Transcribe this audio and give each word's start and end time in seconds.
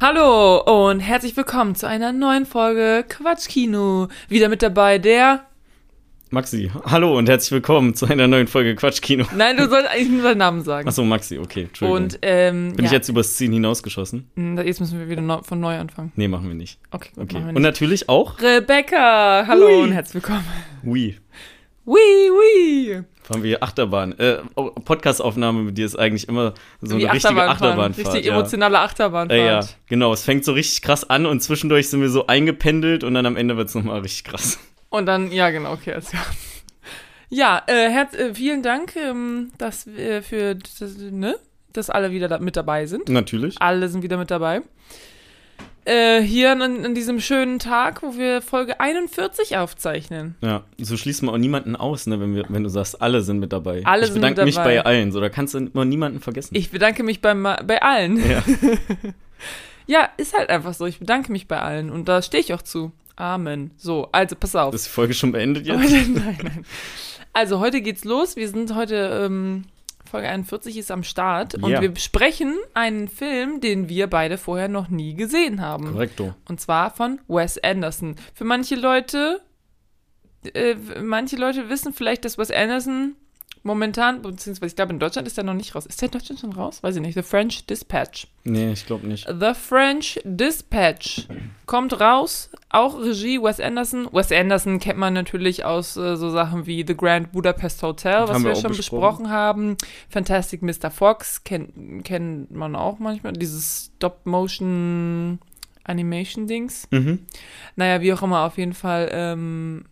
Hallo 0.00 0.88
und 0.90 1.00
herzlich 1.00 1.36
willkommen 1.36 1.74
zu 1.74 1.86
einer 1.88 2.12
neuen 2.12 2.46
Folge 2.46 3.04
Quatschkino. 3.08 4.08
Wieder 4.28 4.48
mit 4.48 4.62
dabei 4.62 4.98
der. 4.98 5.44
Maxi, 6.30 6.70
hallo 6.84 7.16
und 7.16 7.28
herzlich 7.28 7.50
willkommen 7.52 7.94
zu 7.94 8.06
einer 8.06 8.28
neuen 8.28 8.46
Folge 8.46 8.76
Quatschkino. 8.76 9.24
Nein, 9.34 9.56
du 9.56 9.66
sollst 9.68 9.88
eigentlich 9.88 10.10
nur 10.10 10.22
deinen 10.22 10.38
Namen 10.38 10.62
sagen. 10.62 10.86
Achso, 10.86 11.02
Maxi, 11.04 11.38
okay, 11.38 11.62
Entschuldigung. 11.62 12.02
Und 12.04 12.18
ähm, 12.22 12.76
Bin 12.76 12.84
ja, 12.84 12.90
ich 12.90 12.92
jetzt 12.92 13.08
übers 13.08 13.34
Ziel 13.34 13.50
hinausgeschossen? 13.50 14.30
Hm, 14.36 14.58
Jetzt 14.58 14.78
müssen 14.78 14.98
wir 15.00 15.08
wieder 15.08 15.22
neu, 15.22 15.38
von 15.42 15.58
neu 15.58 15.78
anfangen. 15.78 16.12
Nee, 16.16 16.28
machen 16.28 16.46
wir 16.46 16.54
nicht. 16.54 16.78
Okay, 16.90 17.08
gut, 17.14 17.24
Okay. 17.24 17.34
wir 17.40 17.40
Und 17.48 17.54
nicht. 17.54 17.62
natürlich 17.62 18.08
auch 18.10 18.38
Rebecca, 18.40 19.44
hallo 19.48 19.66
Hui. 19.68 19.82
und 19.84 19.92
herzlich 19.92 20.22
willkommen. 20.22 20.44
Wii. 20.82 21.16
Wii, 21.88 22.30
wii. 22.30 23.02
Fahren 23.22 23.42
wir 23.42 23.62
Achterbahn. 23.62 24.18
Äh, 24.18 24.42
oh, 24.56 24.70
Podcastaufnahme 24.72 25.62
mit 25.62 25.78
dir 25.78 25.86
ist 25.86 25.98
eigentlich 25.98 26.28
immer 26.28 26.52
so 26.82 26.96
eine 26.96 27.04
Wie 27.04 27.06
richtige 27.06 27.34
Achterbahnfahren. 27.34 27.50
Achterbahnfahrt. 27.50 28.06
Richtig 28.08 28.26
ja. 28.26 28.34
emotionale 28.34 28.80
Achterbahnfahrt. 28.80 29.40
Äh, 29.40 29.46
ja, 29.46 29.60
genau. 29.86 30.12
Es 30.12 30.22
fängt 30.22 30.44
so 30.44 30.52
richtig 30.52 30.82
krass 30.82 31.08
an 31.08 31.24
und 31.24 31.42
zwischendurch 31.42 31.88
sind 31.88 32.02
wir 32.02 32.10
so 32.10 32.26
eingependelt 32.26 33.04
und 33.04 33.14
dann 33.14 33.24
am 33.24 33.36
Ende 33.36 33.56
wird 33.56 33.68
es 33.68 33.74
nochmal 33.74 34.00
richtig 34.00 34.24
krass. 34.24 34.58
Und 34.90 35.06
dann, 35.06 35.32
ja, 35.32 35.48
genau, 35.48 35.72
okay, 35.72 35.98
klar. 36.00 36.24
Ja, 37.30 37.62
äh, 37.66 37.90
herz, 37.90 38.14
äh, 38.14 38.34
vielen 38.34 38.62
Dank, 38.62 38.94
ähm, 38.96 39.50
dass 39.58 39.86
wir 39.86 40.22
für 40.22 40.54
das, 40.54 40.96
ne, 41.10 41.36
dass 41.72 41.90
alle 41.90 42.10
wieder 42.10 42.28
da 42.28 42.38
mit 42.38 42.56
dabei 42.56 42.86
sind. 42.86 43.08
Natürlich. 43.08 43.56
Alle 43.60 43.88
sind 43.88 44.02
wieder 44.02 44.16
mit 44.16 44.30
dabei. 44.30 44.62
Äh, 45.88 46.20
hier 46.20 46.52
an, 46.52 46.60
an 46.60 46.94
diesem 46.94 47.18
schönen 47.18 47.58
Tag, 47.58 48.02
wo 48.02 48.18
wir 48.18 48.42
Folge 48.42 48.78
41 48.78 49.56
aufzeichnen. 49.56 50.34
Ja, 50.42 50.64
so 50.78 50.96
schließt 50.98 51.22
man 51.22 51.34
auch 51.34 51.38
niemanden 51.38 51.76
aus, 51.76 52.06
ne, 52.06 52.20
wenn, 52.20 52.34
wir, 52.34 52.44
wenn 52.48 52.62
du 52.62 52.68
sagst, 52.68 53.00
alle 53.00 53.22
sind 53.22 53.38
mit 53.38 53.52
dabei. 53.54 53.82
Alle 53.84 54.02
ich 54.02 54.12
sind 54.12 54.20
bedanke 54.20 54.44
mich 54.44 54.56
bei 54.56 54.84
allen, 54.84 55.12
so 55.12 55.20
da 55.20 55.30
kannst 55.30 55.54
du 55.54 55.58
immer 55.58 55.84
niemanden 55.86 56.20
vergessen. 56.20 56.54
Ich 56.54 56.70
bedanke 56.70 57.02
mich 57.02 57.22
bei, 57.22 57.32
bei 57.34 57.82
allen. 57.82 58.18
ja. 58.30 58.42
Ja, 59.88 60.10
ist 60.18 60.36
halt 60.36 60.50
einfach 60.50 60.74
so. 60.74 60.84
Ich 60.84 60.98
bedanke 60.98 61.32
mich 61.32 61.48
bei 61.48 61.58
allen 61.60 61.90
und 61.90 62.08
da 62.08 62.20
stehe 62.20 62.42
ich 62.42 62.52
auch 62.52 62.60
zu. 62.60 62.92
Amen. 63.16 63.70
So, 63.78 64.10
also 64.12 64.36
pass 64.36 64.54
auf. 64.54 64.74
Ist 64.74 64.86
die 64.86 64.90
Folge 64.90 65.14
schon 65.14 65.32
beendet 65.32 65.66
jetzt? 65.66 65.78
Nein, 65.80 66.38
nein. 66.42 66.64
Also 67.32 67.58
heute 67.58 67.80
geht's 67.80 68.04
los. 68.04 68.36
Wir 68.36 68.48
sind 68.48 68.74
heute, 68.74 69.24
ähm, 69.24 69.64
Folge 70.08 70.28
41 70.28 70.76
ist 70.76 70.90
am 70.90 71.02
Start 71.02 71.54
und 71.54 71.80
wir 71.80 71.90
besprechen 71.90 72.56
einen 72.74 73.08
Film, 73.08 73.60
den 73.60 73.88
wir 73.88 74.08
beide 74.08 74.38
vorher 74.38 74.68
noch 74.68 74.88
nie 74.88 75.14
gesehen 75.14 75.60
haben. 75.60 75.92
Korrekto. 75.92 76.34
Und 76.48 76.60
zwar 76.60 76.90
von 76.90 77.20
Wes 77.28 77.58
Anderson. 77.62 78.16
Für 78.34 78.44
manche 78.44 78.74
Leute, 78.74 79.40
äh, 80.54 80.74
manche 81.00 81.36
Leute 81.36 81.68
wissen 81.68 81.92
vielleicht, 81.92 82.24
dass 82.24 82.38
Wes 82.38 82.50
Anderson 82.50 83.16
momentan, 83.68 84.22
beziehungsweise 84.22 84.66
ich 84.66 84.76
glaube 84.76 84.92
in 84.92 84.98
Deutschland 84.98 85.28
ist 85.28 85.38
er 85.38 85.44
noch 85.44 85.54
nicht 85.54 85.74
raus. 85.74 85.86
Ist 85.86 86.02
der 86.02 86.08
in 86.08 86.12
Deutschland 86.12 86.40
schon 86.40 86.52
raus? 86.52 86.82
Weiß 86.82 86.96
ich 86.96 87.02
nicht. 87.02 87.14
The 87.14 87.22
French 87.22 87.66
Dispatch. 87.66 88.26
Nee, 88.42 88.72
ich 88.72 88.86
glaube 88.86 89.06
nicht. 89.06 89.28
The 89.28 89.52
French 89.54 90.20
Dispatch 90.24 91.28
kommt 91.66 92.00
raus, 92.00 92.50
auch 92.70 92.98
Regie 92.98 93.40
Wes 93.40 93.60
Anderson. 93.60 94.08
Wes 94.10 94.32
Anderson 94.32 94.80
kennt 94.80 94.98
man 94.98 95.14
natürlich 95.14 95.64
aus 95.64 95.96
äh, 95.96 96.16
so 96.16 96.30
Sachen 96.30 96.66
wie 96.66 96.84
The 96.84 96.96
Grand 96.96 97.30
Budapest 97.30 97.82
Hotel, 97.82 98.22
was 98.22 98.30
Haben 98.30 98.44
wir, 98.44 98.50
wir 98.50 98.56
schon 98.56 98.74
besprochen. 98.74 99.24
besprochen 99.26 99.30
haben. 99.30 99.76
Fantastic 100.08 100.62
Mr. 100.62 100.90
Fox 100.90 101.44
kennt, 101.44 102.04
kennt 102.04 102.50
man 102.50 102.74
auch 102.74 102.98
manchmal. 102.98 103.34
Dieses 103.34 103.92
Stop-Motion 103.96 105.38
Animation-Dings. 105.84 106.88
Mhm. 106.90 107.20
Naja, 107.76 108.00
wie 108.00 108.12
auch 108.12 108.22
immer, 108.22 108.46
auf 108.46 108.58
jeden 108.58 108.74
Fall. 108.74 109.08
Ähm, 109.12 109.84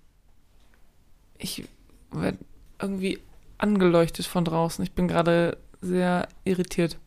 ich 1.38 1.65
werde 2.12 2.38
irgendwie 2.81 3.19
angeleuchtet 3.59 4.27
von 4.27 4.44
draußen. 4.44 4.83
Ich 4.84 4.93
bin 4.93 5.09
gerade 5.09 5.59
sehr 5.81 6.28
irritiert. 6.44 6.99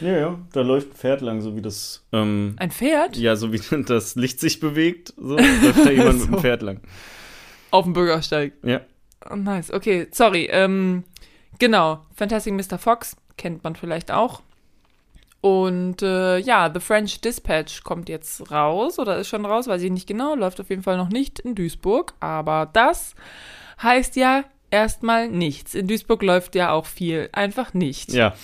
Ja, 0.00 0.16
ja, 0.16 0.38
da 0.52 0.60
läuft 0.62 0.90
ein 0.92 0.96
Pferd 0.96 1.20
lang, 1.20 1.40
so 1.40 1.56
wie 1.56 1.62
das, 1.62 2.04
ähm, 2.12 2.54
Ein 2.58 2.70
Pferd? 2.70 3.16
ja, 3.16 3.36
so 3.36 3.52
wie 3.52 3.60
das 3.86 4.14
Licht 4.14 4.40
sich 4.40 4.60
bewegt, 4.60 5.12
so 5.16 5.36
läuft 5.36 5.84
da 5.84 5.90
jemand 5.90 6.18
mit 6.18 6.26
So. 6.26 6.26
dem 6.32 6.38
Pferd 6.40 6.62
lang. 6.62 6.80
Auf 7.70 7.84
dem 7.84 7.92
Bürgersteig. 7.92 8.52
Ja. 8.62 8.80
Oh, 9.30 9.36
nice. 9.36 9.72
Okay, 9.72 10.06
sorry. 10.12 10.48
Ähm, 10.50 11.04
genau. 11.58 12.00
Fantastic 12.14 12.52
Mr. 12.54 12.78
Fox 12.78 13.16
kennt 13.36 13.64
man 13.64 13.74
vielleicht 13.74 14.10
auch. 14.12 14.42
Und 15.40 16.00
äh, 16.02 16.38
ja, 16.38 16.70
The 16.72 16.80
French 16.80 17.20
Dispatch 17.20 17.82
kommt 17.82 18.08
jetzt 18.08 18.50
raus 18.50 18.98
oder 18.98 19.18
ist 19.18 19.28
schon 19.28 19.44
raus, 19.44 19.66
weiß 19.66 19.82
ich 19.82 19.90
nicht 19.90 20.06
genau. 20.06 20.34
Läuft 20.36 20.60
auf 20.60 20.70
jeden 20.70 20.82
Fall 20.82 20.96
noch 20.96 21.08
nicht 21.10 21.40
in 21.40 21.54
Duisburg. 21.54 22.14
Aber 22.20 22.70
das 22.72 23.14
heißt 23.82 24.16
ja 24.16 24.44
erstmal 24.74 25.28
nichts. 25.28 25.74
In 25.74 25.86
Duisburg 25.86 26.22
läuft 26.22 26.54
ja 26.54 26.72
auch 26.72 26.86
viel 26.86 27.28
einfach 27.32 27.72
nicht. 27.74 28.12
Ja, 28.12 28.34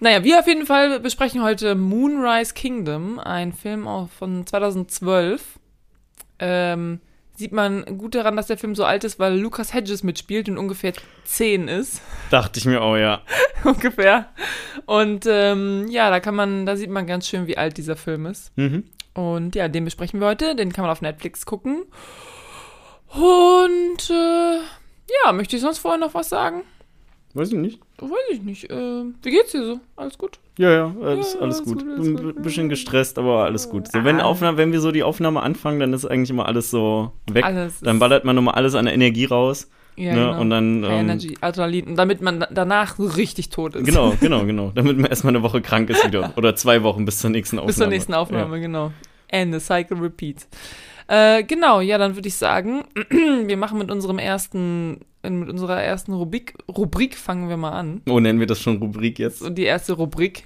Naja, 0.00 0.24
wir 0.24 0.38
auf 0.38 0.46
jeden 0.46 0.64
Fall 0.66 1.00
besprechen 1.00 1.42
heute 1.42 1.74
Moonrise 1.74 2.54
Kingdom, 2.54 3.18
ein 3.18 3.52
Film 3.52 3.86
von 4.18 4.46
2012. 4.46 5.58
Ähm, 6.38 7.00
sieht 7.34 7.52
man 7.52 7.84
gut 7.98 8.14
daran, 8.14 8.36
dass 8.36 8.46
der 8.46 8.58
Film 8.58 8.74
so 8.74 8.84
alt 8.84 9.04
ist, 9.04 9.18
weil 9.18 9.36
Lucas 9.38 9.74
Hedges 9.74 10.02
mitspielt 10.02 10.48
und 10.48 10.58
ungefähr 10.58 10.92
10 11.24 11.68
ist. 11.68 12.00
dachte 12.30 12.58
ich 12.58 12.66
mir 12.66 12.80
auch, 12.82 12.96
ja. 12.96 13.22
ungefähr. 13.64 14.28
Und 14.86 15.26
ähm, 15.26 15.86
ja, 15.88 16.10
da 16.10 16.20
kann 16.20 16.34
man, 16.34 16.64
da 16.66 16.76
sieht 16.76 16.90
man 16.90 17.06
ganz 17.06 17.26
schön, 17.28 17.46
wie 17.46 17.58
alt 17.58 17.76
dieser 17.76 17.96
Film 17.96 18.26
ist. 18.26 18.56
Mhm. 18.56 18.84
Und 19.14 19.54
ja, 19.54 19.68
den 19.68 19.84
besprechen 19.84 20.20
wir 20.20 20.28
heute. 20.28 20.54
Den 20.54 20.72
kann 20.72 20.82
man 20.82 20.92
auf 20.92 21.02
Netflix 21.02 21.44
gucken. 21.44 21.84
Und 23.08 24.10
äh, 24.10 24.60
ja, 25.24 25.32
möchte 25.32 25.56
ich 25.56 25.62
sonst 25.62 25.78
vorher 25.78 25.98
noch 26.00 26.14
was 26.14 26.28
sagen? 26.28 26.62
Weiß 27.34 27.48
ich 27.48 27.54
nicht. 27.58 27.80
Weiß 27.98 28.10
ich 28.32 28.42
nicht. 28.42 28.68
Äh, 28.70 29.04
wie 29.22 29.30
geht's 29.30 29.52
dir 29.52 29.64
so? 29.64 29.80
Alles 29.96 30.18
gut? 30.18 30.38
Ja, 30.58 30.70
ja, 30.72 30.94
alles, 31.00 31.34
Ja, 31.34 31.40
alles 31.40 31.58
alles 31.60 31.62
gut. 31.62 31.78
gut, 31.84 31.92
alles 31.92 32.06
Ein 32.08 32.16
gut. 32.16 32.36
b- 32.36 32.42
bisschen 32.42 32.68
gestresst, 32.68 33.18
aber 33.18 33.44
alles 33.44 33.68
gut. 33.70 33.86
So, 33.92 34.02
wenn, 34.04 34.20
Ah. 34.20 34.24
Aufnahme, 34.24 34.58
wenn 34.58 34.72
wir 34.72 34.80
so 34.80 34.90
die 34.90 35.04
Aufnahme 35.04 35.40
anfangen, 35.42 35.78
dann 35.78 35.92
ist 35.92 36.04
eigentlich 36.06 36.30
immer 36.30 36.46
alles 36.46 36.70
so 36.72 37.12
weg. 37.30 37.44
Alles 37.44 37.80
dann 37.80 37.98
ballert 38.00 38.24
man 38.24 38.34
nochmal 38.34 38.54
alles 38.54 38.74
an 38.74 38.84
der 38.86 38.94
Energie 38.94 39.26
raus. 39.26 39.70
Ja, 39.96 40.12
ne? 40.14 40.18
genau. 40.20 40.40
Und 40.40 40.50
dann. 40.50 40.82
Ähm, 40.82 40.90
Energy, 40.90 41.36
Adrenalin, 41.40 41.94
damit 41.94 42.20
man 42.20 42.40
da- 42.40 42.48
danach 42.52 42.98
richtig 42.98 43.50
tot 43.50 43.76
ist. 43.76 43.84
Genau, 43.84 44.12
genau, 44.20 44.44
genau. 44.44 44.72
Damit 44.74 44.96
man 44.98 45.08
erstmal 45.08 45.32
eine 45.34 45.42
Woche 45.44 45.60
krank 45.60 45.88
ist 45.90 46.04
wieder. 46.04 46.32
Oder 46.36 46.56
zwei 46.56 46.82
Wochen 46.82 47.04
bis 47.04 47.18
zur 47.20 47.30
nächsten 47.30 47.58
Aufnahme. 47.58 47.66
Bis 47.68 47.76
zur 47.76 47.86
nächsten 47.86 48.14
Aufnahme, 48.14 48.60
genau. 48.60 48.90
Ende, 49.28 49.60
Cycle 49.60 49.98
Repeat. 50.00 50.48
Äh, 51.10 51.42
genau, 51.42 51.80
ja, 51.80 51.98
dann 51.98 52.14
würde 52.14 52.28
ich 52.28 52.36
sagen, 52.36 52.84
wir 53.10 53.56
machen 53.56 53.78
mit 53.78 53.90
unserem 53.90 54.20
ersten, 54.20 55.00
mit 55.24 55.50
unserer 55.50 55.82
ersten 55.82 56.12
Rubrik, 56.12 56.54
Rubrik 56.68 57.16
fangen 57.16 57.48
wir 57.48 57.56
mal 57.56 57.72
an. 57.72 58.02
Oh, 58.08 58.20
nennen 58.20 58.38
wir 58.38 58.46
das 58.46 58.60
schon 58.60 58.76
Rubrik 58.76 59.18
jetzt? 59.18 59.42
Und 59.42 59.56
die 59.56 59.64
erste 59.64 59.94
Rubrik. 59.94 60.44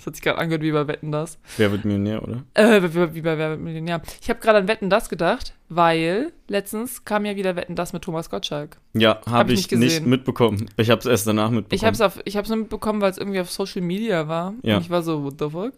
Das 0.00 0.06
hat 0.06 0.16
sich 0.16 0.22
gerade 0.22 0.38
angehört 0.38 0.62
wie 0.62 0.72
bei 0.72 0.86
Wetten 0.86 1.12
das. 1.12 1.38
Wer 1.56 1.72
wird 1.72 1.86
Millionär, 1.86 2.22
oder? 2.22 2.44
Äh, 2.52 2.82
wie 3.14 3.22
bei 3.22 3.38
Wer 3.38 3.50
wird 3.50 3.60
Millionär. 3.60 4.02
Ich 4.20 4.28
habe 4.28 4.40
gerade 4.40 4.58
an 4.58 4.68
Wetten 4.68 4.90
das 4.90 5.08
gedacht, 5.08 5.54
weil 5.70 6.32
letztens 6.46 7.06
kam 7.06 7.24
ja 7.24 7.36
wieder 7.36 7.56
Wetten 7.56 7.74
das 7.74 7.94
mit 7.94 8.02
Thomas 8.02 8.28
Gottschalk. 8.28 8.78
Ja, 8.92 9.20
habe 9.26 9.54
ich 9.54 9.60
ich, 9.60 9.70
nicht 9.78 10.00
nicht, 10.00 10.06
mitbekommen. 10.06 10.68
Ich 10.76 10.90
habe 10.90 11.00
es 11.00 11.06
erst 11.06 11.26
danach 11.26 11.50
mitbekommen. 11.50 11.76
Ich 11.76 11.84
habe 11.84 11.94
es 11.94 12.00
auf, 12.02 12.20
ich 12.26 12.36
hab's 12.36 12.50
nur 12.50 12.58
mitbekommen, 12.58 13.00
weil 13.00 13.10
es 13.10 13.18
irgendwie 13.18 13.40
auf 13.40 13.50
Social 13.50 13.80
Media 13.80 14.28
war. 14.28 14.54
Ja. 14.62 14.76
Und 14.76 14.82
ich 14.82 14.90
war 14.90 15.02
so, 15.02 15.24
what 15.24 15.34
the 15.38 15.48
fuck? 15.48 15.72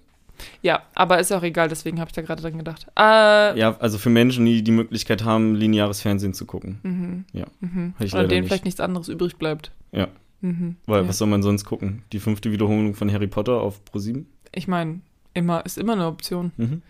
Ja, 0.63 0.83
aber 0.95 1.19
ist 1.21 1.33
auch 1.33 1.43
egal, 1.43 1.69
deswegen 1.69 2.01
habe 2.01 2.09
ich 2.09 2.15
da 2.15 2.23
gerade 2.23 2.43
dran 2.43 2.59
gedacht. 2.59 2.87
Äh, 2.99 3.59
Ja, 3.59 3.77
also 3.79 3.99
für 3.99 4.11
Menschen, 4.11 4.45
die 4.45 4.63
die 4.63 4.73
Möglichkeit 4.73 5.25
haben, 5.25 5.55
lineares 5.55 6.01
Fernsehen 6.03 6.35
zu 6.35 6.47
gucken. 6.47 6.79
mhm, 6.83 7.25
Ja, 7.33 7.47
mhm. 7.61 7.95
Oder 8.01 8.27
denen 8.27 8.41
nicht. 8.43 8.49
vielleicht 8.49 8.65
nichts 8.65 8.81
anderes 8.81 9.09
übrig 9.09 9.37
bleibt. 9.37 9.71
Ja. 9.93 10.09
Mhm. 10.41 10.77
Weil 10.87 11.03
ja. 11.03 11.09
was 11.09 11.19
soll 11.19 11.29
man 11.29 11.43
sonst 11.43 11.65
gucken? 11.65 12.03
Die 12.13 12.19
fünfte 12.19 12.51
Wiederholung 12.51 12.95
von 12.95 13.13
Harry 13.13 13.29
Potter 13.29 13.61
auf 13.61 13.81
Pro7? 13.93 14.25
Ich 14.53 14.67
meine, 14.67 15.01
immer, 15.35 15.65
ist 15.65 15.79
immer 15.79 15.93
eine 15.93 16.07
Option. 16.07 16.51
Mhm. 16.57 16.83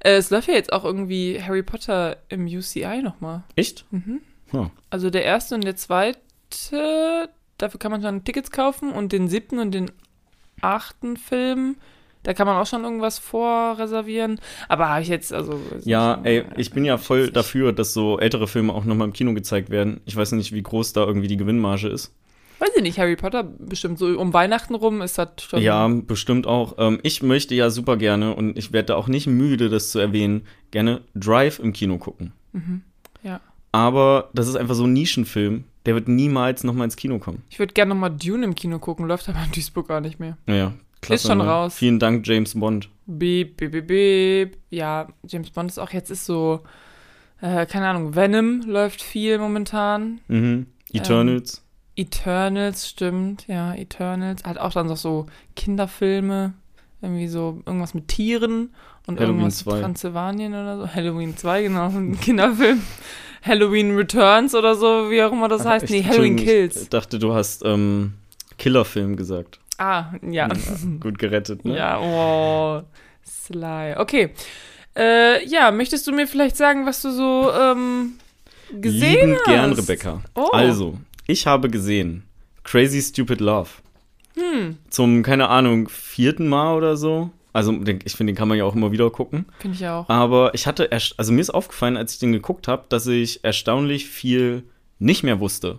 Äh, 0.00 0.12
es 0.12 0.30
läuft 0.30 0.46
ja 0.48 0.54
jetzt 0.54 0.72
auch 0.72 0.84
irgendwie 0.84 1.42
Harry 1.42 1.62
Potter 1.64 2.16
im 2.28 2.46
UCI 2.46 3.02
nochmal. 3.02 3.42
Echt? 3.56 3.84
Mhm. 3.90 4.20
Ja. 4.52 4.70
Also 4.90 5.10
der 5.10 5.24
erste 5.24 5.54
und 5.56 5.64
der 5.64 5.74
zweite, 5.76 7.28
dafür 7.58 7.78
kann 7.80 7.90
man 7.90 8.02
schon 8.02 8.24
Tickets 8.24 8.50
kaufen 8.50 8.92
und 8.92 9.12
den 9.12 9.28
siebten 9.28 9.58
und 9.58 9.72
den 9.72 9.90
achten 10.60 11.16
Film, 11.16 11.76
da 12.22 12.34
kann 12.34 12.46
man 12.46 12.56
auch 12.56 12.66
schon 12.66 12.84
irgendwas 12.84 13.18
vorreservieren. 13.18 14.40
Aber 14.68 14.88
habe 14.88 15.02
ich 15.02 15.08
jetzt, 15.08 15.32
also. 15.32 15.58
Ja, 15.84 16.16
nicht, 16.16 16.26
ey, 16.26 16.38
äh, 16.38 16.44
ich 16.56 16.70
bin 16.70 16.84
ja 16.84 16.98
voll 16.98 17.30
dafür, 17.30 17.72
dass 17.72 17.94
so 17.94 18.18
ältere 18.18 18.46
Filme 18.46 18.72
auch 18.72 18.84
nochmal 18.84 19.08
im 19.08 19.12
Kino 19.12 19.32
gezeigt 19.34 19.70
werden. 19.70 20.00
Ich 20.04 20.16
weiß 20.16 20.32
nicht, 20.32 20.52
wie 20.52 20.62
groß 20.62 20.92
da 20.92 21.04
irgendwie 21.04 21.28
die 21.28 21.36
Gewinnmarge 21.36 21.88
ist. 21.88 22.14
Weiß 22.58 22.70
ich 22.76 22.82
nicht, 22.82 22.98
Harry 22.98 23.16
Potter 23.16 23.42
bestimmt 23.42 23.98
so 23.98 24.06
um 24.18 24.34
Weihnachten 24.34 24.74
rum 24.74 25.00
ist 25.00 25.16
das 25.16 25.28
schon. 25.40 25.62
Ja, 25.62 25.88
bestimmt 25.88 26.46
auch. 26.46 26.74
Ähm, 26.76 27.00
ich 27.02 27.22
möchte 27.22 27.54
ja 27.54 27.70
super 27.70 27.96
gerne, 27.96 28.34
und 28.34 28.58
ich 28.58 28.72
werde 28.72 28.86
da 28.86 28.96
auch 28.96 29.08
nicht 29.08 29.26
müde, 29.26 29.70
das 29.70 29.90
zu 29.90 29.98
erwähnen, 29.98 30.42
gerne 30.70 31.00
Drive 31.14 31.58
im 31.58 31.72
Kino 31.72 31.96
gucken. 31.96 32.32
Mhm. 32.52 32.82
Ja. 33.22 33.40
Aber 33.72 34.28
das 34.34 34.46
ist 34.46 34.56
einfach 34.56 34.74
so 34.74 34.84
ein 34.84 34.92
Nischenfilm, 34.92 35.64
der 35.86 35.94
wird 35.94 36.08
niemals 36.08 36.62
nochmal 36.62 36.84
ins 36.84 36.96
Kino 36.96 37.18
kommen. 37.18 37.42
Ich 37.48 37.58
würde 37.58 37.72
gerne 37.72 37.94
nochmal 37.94 38.10
Dune 38.10 38.44
im 38.44 38.54
Kino 38.54 38.78
gucken, 38.78 39.06
läuft 39.06 39.30
aber 39.30 39.42
in 39.42 39.52
Duisburg 39.52 39.88
gar 39.88 40.02
nicht 40.02 40.20
mehr. 40.20 40.36
Naja, 40.44 40.74
klasse. 41.00 41.22
Ist 41.22 41.28
schon 41.28 41.38
ne? 41.38 41.44
raus. 41.46 41.74
Vielen 41.76 41.98
Dank, 41.98 42.26
James 42.26 42.58
Bond. 42.58 42.88
Beep, 43.06 43.56
beep, 43.56 43.72
beep, 43.72 43.86
beep. 43.86 44.56
Ja, 44.70 45.08
James 45.26 45.50
Bond 45.50 45.70
ist 45.70 45.78
auch 45.78 45.90
jetzt 45.90 46.10
ist 46.10 46.26
so, 46.26 46.60
äh, 47.40 47.66
keine 47.66 47.88
Ahnung, 47.88 48.14
Venom 48.14 48.62
läuft 48.66 49.02
viel 49.02 49.38
momentan. 49.38 50.20
Mhm. 50.28 50.66
Eternals. 50.92 51.62
Eternals, 51.96 52.88
stimmt, 52.88 53.46
ja, 53.48 53.74
Eternals. 53.74 54.44
Hat 54.44 54.58
auch 54.58 54.72
dann 54.72 54.86
noch 54.86 54.96
so 54.96 55.26
Kinderfilme. 55.56 56.54
Irgendwie 57.02 57.28
so 57.28 57.62
irgendwas 57.64 57.94
mit 57.94 58.08
Tieren 58.08 58.74
und 59.06 59.18
Halloween 59.18 59.36
irgendwas 59.38 59.58
2. 59.60 59.72
mit 59.72 59.80
Transsilvanien 59.82 60.52
oder 60.52 60.76
so. 60.78 60.86
Halloween 60.94 61.36
2, 61.36 61.62
genau, 61.62 61.88
ein 61.88 62.20
Kinderfilm. 62.20 62.82
Halloween 63.42 63.96
Returns 63.96 64.54
oder 64.54 64.74
so, 64.74 65.10
wie 65.10 65.22
auch 65.22 65.32
immer 65.32 65.48
das 65.48 65.64
heißt. 65.64 65.84
Ich- 65.86 65.90
Nee, 65.90 66.04
Halloween 66.04 66.36
Kills. 66.36 66.82
Ich 66.82 66.88
dachte, 66.90 67.18
du 67.18 67.32
hast 67.32 67.62
ähm, 67.64 68.12
Killerfilm 68.58 69.16
gesagt. 69.16 69.60
Ah, 69.80 70.12
ja. 70.22 70.48
Gut 71.00 71.18
gerettet, 71.18 71.64
ne? 71.64 71.76
Ja, 71.76 71.98
oh, 72.00 72.82
Sly. 73.26 73.94
Okay. 73.96 74.30
Äh, 74.96 75.46
ja, 75.48 75.70
möchtest 75.70 76.06
du 76.06 76.12
mir 76.12 76.26
vielleicht 76.26 76.56
sagen, 76.56 76.84
was 76.84 77.00
du 77.02 77.10
so 77.12 77.50
ähm, 77.52 78.12
gesehen 78.80 79.14
Liebend 79.30 79.38
hast? 79.38 79.44
gern, 79.46 79.72
Rebecca. 79.72 80.20
Oh. 80.34 80.48
Also, 80.52 80.98
ich 81.26 81.46
habe 81.46 81.70
gesehen 81.70 82.24
Crazy 82.64 83.00
Stupid 83.00 83.40
Love. 83.40 83.70
Hm, 84.36 84.76
Zum, 84.90 85.22
keine 85.22 85.48
Ahnung, 85.48 85.88
vierten 85.88 86.48
Mal 86.48 86.74
oder 86.76 86.96
so. 86.96 87.30
Also, 87.52 87.72
ich 88.04 88.12
finde, 88.14 88.32
den 88.32 88.36
kann 88.36 88.48
man 88.48 88.58
ja 88.58 88.64
auch 88.64 88.74
immer 88.76 88.92
wieder 88.92 89.10
gucken. 89.10 89.46
finde 89.60 89.76
ich 89.76 89.86
auch. 89.88 90.08
Aber 90.08 90.54
ich 90.54 90.66
hatte, 90.66 90.84
erst- 90.84 91.18
also 91.18 91.32
mir 91.32 91.40
ist 91.40 91.50
aufgefallen, 91.50 91.96
als 91.96 92.12
ich 92.14 92.18
den 92.20 92.32
geguckt 92.32 92.68
habe, 92.68 92.84
dass 92.90 93.06
ich 93.06 93.42
erstaunlich 93.44 94.06
viel 94.08 94.62
nicht 94.98 95.22
mehr 95.24 95.40
wusste, 95.40 95.78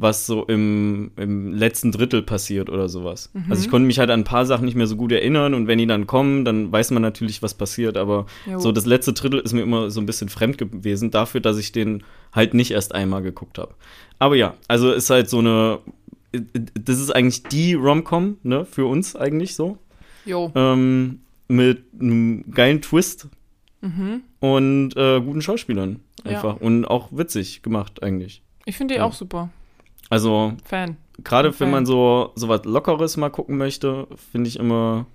was 0.00 0.26
so 0.26 0.44
im, 0.44 1.10
im 1.16 1.52
letzten 1.52 1.90
Drittel 1.90 2.22
passiert 2.22 2.70
oder 2.70 2.88
sowas. 2.88 3.30
Mhm. 3.34 3.46
Also 3.50 3.62
ich 3.64 3.68
konnte 3.68 3.86
mich 3.86 3.98
halt 3.98 4.10
an 4.10 4.20
ein 4.20 4.24
paar 4.24 4.46
Sachen 4.46 4.64
nicht 4.64 4.76
mehr 4.76 4.86
so 4.86 4.94
gut 4.96 5.10
erinnern 5.10 5.54
und 5.54 5.66
wenn 5.66 5.78
die 5.78 5.86
dann 5.88 6.06
kommen, 6.06 6.44
dann 6.44 6.70
weiß 6.70 6.92
man 6.92 7.02
natürlich, 7.02 7.42
was 7.42 7.54
passiert. 7.54 7.96
Aber 7.96 8.26
Jo. 8.46 8.60
so 8.60 8.70
das 8.70 8.86
letzte 8.86 9.12
Drittel 9.12 9.40
ist 9.40 9.52
mir 9.52 9.62
immer 9.62 9.90
so 9.90 10.00
ein 10.00 10.06
bisschen 10.06 10.28
fremd 10.28 10.56
gewesen, 10.56 11.10
dafür, 11.10 11.40
dass 11.40 11.58
ich 11.58 11.72
den 11.72 12.04
halt 12.32 12.54
nicht 12.54 12.70
erst 12.70 12.94
einmal 12.94 13.22
geguckt 13.22 13.58
habe. 13.58 13.74
Aber 14.20 14.36
ja, 14.36 14.54
also 14.68 14.92
ist 14.92 15.10
halt 15.10 15.28
so 15.28 15.40
eine, 15.40 15.80
das 16.74 17.00
ist 17.00 17.10
eigentlich 17.14 17.42
die 17.44 17.74
Rom-Com, 17.74 18.38
ne, 18.44 18.64
für 18.64 18.86
uns 18.86 19.16
eigentlich 19.16 19.56
so 19.56 19.78
Jo. 20.24 20.52
ähm, 20.54 21.20
mit 21.48 21.82
einem 22.00 22.44
geilen 22.52 22.82
Twist 22.82 23.26
Mhm. 23.80 24.22
und 24.40 24.96
äh, 24.96 25.20
guten 25.20 25.40
Schauspielern 25.42 26.00
Ja. 26.24 26.30
einfach 26.32 26.60
und 26.60 26.84
auch 26.84 27.08
witzig 27.12 27.62
gemacht 27.62 28.02
eigentlich. 28.02 28.42
Ich 28.64 28.76
finde 28.76 28.94
die 28.94 28.98
Ja. 28.98 29.04
auch 29.04 29.12
super. 29.12 29.50
Also 30.10 30.54
Fan. 30.64 30.96
gerade 31.24 31.58
wenn 31.60 31.70
man 31.70 31.86
so 31.86 32.32
so 32.34 32.48
was 32.48 32.64
Lockeres 32.64 33.16
mal 33.16 33.30
gucken 33.30 33.56
möchte, 33.58 34.06
finde 34.32 34.48
ich 34.48 34.58
immer 34.58 35.06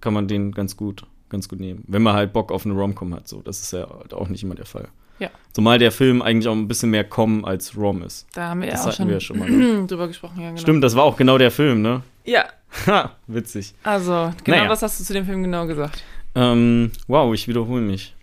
kann 0.00 0.12
man 0.14 0.28
den 0.28 0.52
ganz 0.52 0.76
gut 0.76 1.06
ganz 1.30 1.48
gut 1.48 1.60
nehmen, 1.60 1.84
wenn 1.88 2.02
man 2.02 2.14
halt 2.14 2.32
Bock 2.32 2.52
auf 2.52 2.64
eine 2.66 2.74
Rom-Com 2.74 3.14
hat. 3.14 3.26
So, 3.28 3.42
das 3.42 3.60
ist 3.60 3.72
ja 3.72 3.88
halt 3.88 4.14
auch 4.14 4.28
nicht 4.28 4.42
immer 4.42 4.54
der 4.54 4.66
Fall. 4.66 4.88
Ja. 5.18 5.30
Zumal 5.52 5.78
der 5.78 5.92
Film 5.92 6.22
eigentlich 6.22 6.48
auch 6.48 6.52
ein 6.54 6.68
bisschen 6.68 6.90
mehr 6.90 7.04
Com 7.04 7.44
als 7.44 7.76
Rom 7.76 8.02
ist. 8.02 8.26
Da 8.34 8.48
haben 8.50 8.60
wir 8.62 8.70
Das 8.70 8.84
ja 8.84 8.90
auch 8.90 8.94
schon, 8.94 9.08
ja 9.10 9.20
schon 9.20 9.38
mal, 9.38 9.48
ne? 9.50 9.86
drüber 9.88 10.08
gesprochen. 10.08 10.40
Ja, 10.40 10.48
genau. 10.48 10.60
Stimmt, 10.60 10.82
das 10.84 10.94
war 10.96 11.04
auch 11.04 11.16
genau 11.16 11.38
der 11.38 11.50
Film, 11.50 11.82
ne? 11.82 12.02
Ja, 12.24 12.44
Ha, 12.86 13.12
witzig. 13.28 13.74
also, 13.84 14.32
genau 14.42 14.58
Naja. 14.58 14.68
das 14.68 14.82
hast 14.82 14.98
du 15.00 15.04
zu 15.04 15.12
dem 15.12 15.24
Film 15.24 15.42
genau 15.44 15.66
gesagt. 15.66 16.02
Ähm, 16.34 16.90
wow, 17.06 17.32
ich 17.32 17.46
wiederhole 17.46 17.82
mich. 17.82 18.14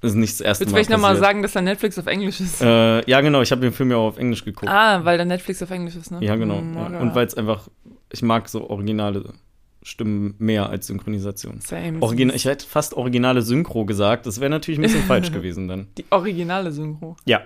Das 0.00 0.12
ist 0.12 0.16
nicht 0.16 0.32
das 0.32 0.40
erste 0.40 0.62
Willst 0.62 0.70
du 0.70 0.72
Mal. 0.72 0.78
vielleicht 0.78 0.90
nochmal 0.90 1.16
sagen, 1.16 1.42
dass 1.42 1.52
da 1.52 1.60
Netflix 1.60 1.98
auf 1.98 2.06
Englisch 2.06 2.40
ist? 2.40 2.62
Äh, 2.62 3.08
ja, 3.08 3.20
genau, 3.20 3.42
ich 3.42 3.52
habe 3.52 3.60
den 3.60 3.72
Film 3.72 3.90
ja 3.90 3.98
auch 3.98 4.08
auf 4.08 4.18
Englisch 4.18 4.44
geguckt. 4.44 4.70
Ah, 4.70 5.04
weil 5.04 5.18
da 5.18 5.24
Netflix 5.24 5.62
auf 5.62 5.70
Englisch 5.70 5.96
ist, 5.96 6.10
ne? 6.10 6.18
ja, 6.22 6.36
genau. 6.36 6.60
Mm, 6.60 6.74
ja. 6.74 7.00
Und 7.00 7.14
weil 7.14 7.26
es 7.26 7.34
einfach, 7.34 7.68
ich 8.10 8.22
mag 8.22 8.48
so 8.48 8.70
originale 8.70 9.34
Stimmen 9.82 10.34
mehr 10.38 10.70
als 10.70 10.86
Synchronisation. 10.86 11.60
Same. 11.60 12.00
Origina 12.00 12.34
ich 12.34 12.44
hätte 12.44 12.66
fast 12.66 12.94
originale 12.94 13.42
Synchro 13.42 13.84
gesagt, 13.84 14.26
das 14.26 14.40
wäre 14.40 14.50
natürlich 14.50 14.78
ein 14.78 14.82
bisschen 14.82 15.02
falsch 15.06 15.32
gewesen 15.32 15.68
dann. 15.68 15.88
Die 15.98 16.04
originale 16.10 16.72
Synchro. 16.72 17.16
Ja. 17.26 17.42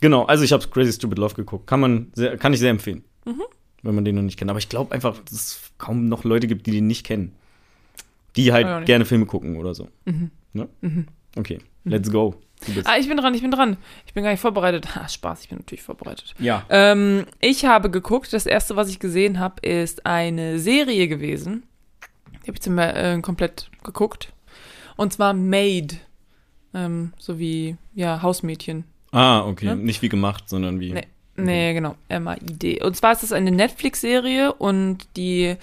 Genau, 0.00 0.24
also 0.24 0.44
ich 0.44 0.52
habe 0.52 0.66
Crazy 0.68 0.92
Stupid 0.92 1.18
Love 1.18 1.34
geguckt. 1.34 1.66
Kann 1.66 1.80
man 1.80 2.08
sehr, 2.14 2.36
kann 2.36 2.52
ich 2.52 2.60
sehr 2.60 2.70
empfehlen. 2.70 3.04
Mhm. 3.24 3.42
Wenn 3.82 3.94
man 3.94 4.04
den 4.04 4.16
noch 4.16 4.22
nicht 4.22 4.38
kennt. 4.38 4.50
Aber 4.50 4.58
ich 4.58 4.68
glaube 4.68 4.92
einfach, 4.94 5.18
dass 5.24 5.32
es 5.32 5.60
kaum 5.78 6.08
noch 6.08 6.24
Leute 6.24 6.46
gibt, 6.46 6.66
die 6.66 6.72
den 6.72 6.86
nicht 6.86 7.06
kennen. 7.06 7.32
Die 8.36 8.52
halt 8.52 8.86
gerne 8.86 9.04
Filme 9.04 9.26
gucken 9.26 9.56
oder 9.56 9.74
so. 9.74 9.88
Mhm. 10.04 10.30
Ne? 10.52 10.68
Mhm. 10.80 11.06
Okay, 11.36 11.58
let's 11.84 12.10
go. 12.10 12.34
Ah, 12.84 12.96
ich 12.98 13.08
bin 13.08 13.16
dran, 13.16 13.34
ich 13.34 13.42
bin 13.42 13.50
dran. 13.50 13.76
Ich 14.06 14.14
bin 14.14 14.24
gar 14.24 14.30
nicht 14.30 14.40
vorbereitet. 14.40 14.88
Ah, 14.96 15.08
Spaß, 15.08 15.42
ich 15.42 15.48
bin 15.48 15.58
natürlich 15.58 15.82
vorbereitet. 15.82 16.34
Ja. 16.38 16.64
Ähm, 16.70 17.26
ich 17.40 17.64
habe 17.64 17.90
geguckt, 17.90 18.32
das 18.32 18.46
erste, 18.46 18.76
was 18.76 18.88
ich 18.88 18.98
gesehen 18.98 19.38
habe, 19.38 19.66
ist 19.66 20.06
eine 20.06 20.58
Serie 20.58 21.08
gewesen. 21.08 21.64
Die 22.32 22.48
habe 22.48 22.54
ich 22.54 22.62
zum, 22.62 22.78
äh, 22.78 23.18
komplett 23.20 23.70
geguckt. 23.82 24.32
Und 24.96 25.12
zwar 25.12 25.34
Maid. 25.34 26.00
Ähm, 26.72 27.12
so 27.18 27.38
wie, 27.38 27.76
ja, 27.94 28.22
Hausmädchen. 28.22 28.84
Ah, 29.12 29.46
okay. 29.46 29.66
Ne? 29.66 29.76
Nicht 29.76 30.02
wie 30.02 30.08
gemacht, 30.08 30.48
sondern 30.48 30.80
wie. 30.80 30.92
Nee. 30.92 31.06
Nee, 31.36 31.74
genau. 31.74 31.96
M-A-I-D. 32.08 32.82
Und 32.84 32.96
zwar 32.96 33.12
ist 33.12 33.24
es 33.24 33.32
eine 33.32 33.50
Netflix-Serie 33.50 34.52
und 34.52 35.08
die 35.16 35.56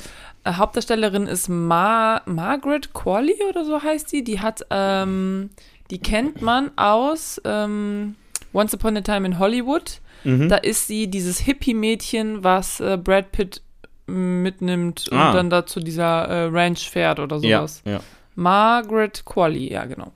Hauptdarstellerin 0.47 1.27
ist 1.27 1.49
Ma 1.49 2.21
Margaret 2.25 2.93
Qualley 2.93 3.35
oder 3.49 3.63
so 3.65 3.81
heißt 3.81 4.11
die. 4.11 4.23
Die 4.23 4.39
hat, 4.39 4.65
ähm, 4.69 5.49
die 5.91 5.99
kennt 5.99 6.41
man 6.41 6.71
aus 6.77 7.39
ähm, 7.45 8.15
Once 8.53 8.73
Upon 8.73 8.97
a 8.97 9.01
Time 9.01 9.25
in 9.27 9.39
Hollywood. 9.39 9.99
Mhm. 10.23 10.49
Da 10.49 10.57
ist 10.57 10.87
sie 10.87 11.07
dieses 11.07 11.39
Hippie-Mädchen, 11.39 12.43
was 12.43 12.79
äh, 12.79 12.97
Brad 12.97 13.31
Pitt 13.31 13.61
mitnimmt 14.07 15.07
und 15.09 15.17
Ah. 15.17 15.31
dann 15.33 15.49
da 15.49 15.65
zu 15.65 15.79
dieser 15.79 16.27
äh, 16.27 16.45
Ranch 16.51 16.89
fährt 16.89 17.19
oder 17.19 17.37
ja, 17.37 17.59
sowas. 17.59 17.81
ja. 17.85 17.99
Margaret 18.35 19.23
Qualley, 19.25 19.71
ja, 19.71 19.85
genau. 19.85 20.11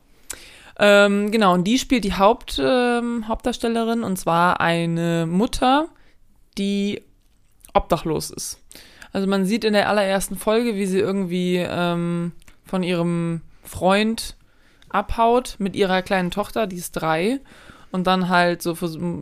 Ähm, 0.78 1.32
genau, 1.32 1.54
und 1.54 1.64
die 1.66 1.78
spielt 1.80 2.04
die 2.04 2.14
Haupt, 2.14 2.60
ähm, 2.62 3.28
Hauptdarstellerin 3.28 4.04
und 4.04 4.18
zwar 4.18 4.60
eine 4.60 5.26
Mutter, 5.26 5.88
die 6.58 7.02
obdachlos 7.74 8.30
ist. 8.32 8.60
Also 9.16 9.28
man 9.28 9.46
sieht 9.46 9.64
in 9.64 9.72
der 9.72 9.88
allerersten 9.88 10.36
Folge, 10.36 10.76
wie 10.76 10.86
sie 10.86 11.00
irgendwie 11.00 11.56
ähm, 11.56 12.34
von 12.66 12.84
ihrem 12.84 13.40
Freund 13.64 14.36
abhaut 14.90 15.56
mit 15.58 15.74
ihrer 15.74 16.02
kleinen 16.02 16.32
Tochter, 16.32 16.68
die 16.68 16.76
ist 16.76 16.92
drei, 16.92 17.40
und 17.94 18.08
dann 18.08 18.28
halt 18.28 18.62
so 18.62 18.76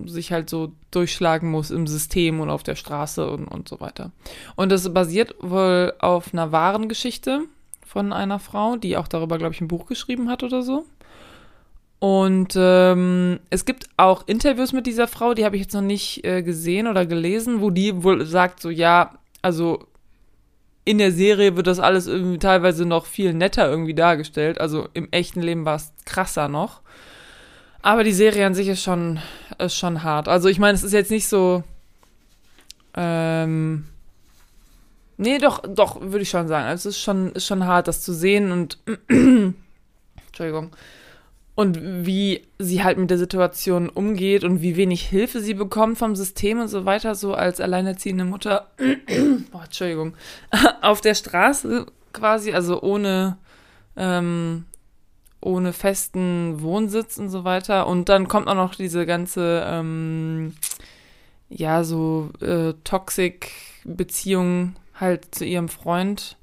sich 0.07 0.31
halt 0.31 0.49
so 0.49 0.71
durchschlagen 0.89 1.51
muss 1.51 1.69
im 1.69 1.85
System 1.85 2.39
und 2.39 2.49
auf 2.49 2.63
der 2.63 2.73
Straße 2.73 3.29
und, 3.29 3.45
und 3.45 3.69
so 3.69 3.81
weiter. 3.81 4.09
Und 4.55 4.71
das 4.71 4.91
basiert 4.91 5.35
wohl 5.41 5.93
auf 5.99 6.33
einer 6.33 6.51
wahren 6.51 6.89
Geschichte 6.89 7.41
von 7.85 8.13
einer 8.13 8.39
Frau, 8.39 8.77
die 8.77 8.97
auch 8.97 9.07
darüber, 9.07 9.37
glaube 9.37 9.53
ich, 9.53 9.61
ein 9.61 9.67
Buch 9.67 9.85
geschrieben 9.85 10.27
hat 10.27 10.41
oder 10.41 10.63
so. 10.63 10.85
Und 11.99 12.55
ähm, 12.57 13.39
es 13.51 13.65
gibt 13.65 13.89
auch 13.97 14.27
Interviews 14.27 14.73
mit 14.73 14.87
dieser 14.87 15.07
Frau, 15.07 15.35
die 15.35 15.45
habe 15.45 15.55
ich 15.55 15.61
jetzt 15.61 15.75
noch 15.75 15.81
nicht 15.81 16.25
äh, 16.25 16.41
gesehen 16.41 16.87
oder 16.87 17.05
gelesen, 17.05 17.61
wo 17.61 17.69
die 17.69 18.03
wohl 18.03 18.25
sagt, 18.25 18.59
so 18.59 18.71
ja, 18.71 19.19
also 19.43 19.85
in 20.85 20.97
der 20.97 21.11
Serie 21.11 21.55
wird 21.55 21.67
das 21.67 21.79
alles 21.79 22.07
irgendwie 22.07 22.39
teilweise 22.39 22.85
noch 22.85 23.05
viel 23.05 23.33
netter 23.33 23.69
irgendwie 23.69 23.93
dargestellt. 23.93 24.59
Also 24.59 24.89
im 24.93 25.07
echten 25.11 25.41
Leben 25.41 25.65
war 25.65 25.75
es 25.75 25.93
krasser 26.05 26.47
noch. 26.47 26.81
Aber 27.81 28.03
die 28.03 28.13
Serie 28.13 28.45
an 28.45 28.55
sich 28.55 28.67
ist 28.69 28.81
schon, 28.81 29.19
ist 29.59 29.77
schon 29.77 30.03
hart. 30.03 30.27
Also 30.27 30.49
ich 30.49 30.59
meine, 30.59 30.75
es 30.75 30.83
ist 30.83 30.93
jetzt 30.93 31.11
nicht 31.11 31.27
so. 31.27 31.63
Ähm, 32.95 33.85
nee, 35.17 35.37
doch, 35.37 35.61
doch, 35.67 36.01
würde 36.01 36.21
ich 36.21 36.29
schon 36.29 36.47
sagen. 36.47 36.65
Also 36.65 36.89
es 36.89 36.95
ist 36.97 37.01
schon, 37.01 37.31
ist 37.33 37.45
schon 37.45 37.65
hart, 37.65 37.87
das 37.87 38.01
zu 38.01 38.13
sehen 38.13 38.51
und 38.51 38.77
Entschuldigung. 40.27 40.71
Und 41.55 42.05
wie 42.05 42.47
sie 42.57 42.83
halt 42.83 42.97
mit 42.97 43.11
der 43.11 43.19
Situation 43.19 43.89
umgeht 43.89 44.43
und 44.43 44.61
wie 44.63 44.75
wenig 44.75 45.03
Hilfe 45.07 45.39
sie 45.39 45.53
bekommt 45.53 45.99
vom 45.99 46.15
System 46.15 46.59
und 46.59 46.67
so 46.67 46.85
weiter, 46.85 47.13
so 47.13 47.35
als 47.35 47.61
alleinerziehende 47.61 48.25
Mutter, 48.25 48.71
oh, 49.53 49.59
Entschuldigung, 49.63 50.15
auf 50.81 51.01
der 51.01 51.13
Straße 51.13 51.85
quasi, 52.11 52.53
also 52.53 52.81
ohne, 52.81 53.37
ähm, 53.95 54.65
ohne 55.41 55.73
festen 55.73 56.61
Wohnsitz 56.61 57.19
und 57.19 57.29
so 57.29 57.43
weiter. 57.43 57.85
Und 57.85 58.09
dann 58.09 58.27
kommt 58.27 58.47
auch 58.47 58.55
noch 58.55 58.73
diese 58.73 59.05
ganze, 59.05 59.63
ähm, 59.67 60.53
ja, 61.49 61.83
so 61.83 62.31
äh, 62.41 62.73
Toxic-Beziehung 62.83 64.75
halt 64.95 65.35
zu 65.35 65.45
ihrem 65.45 65.69
Freund 65.69 66.37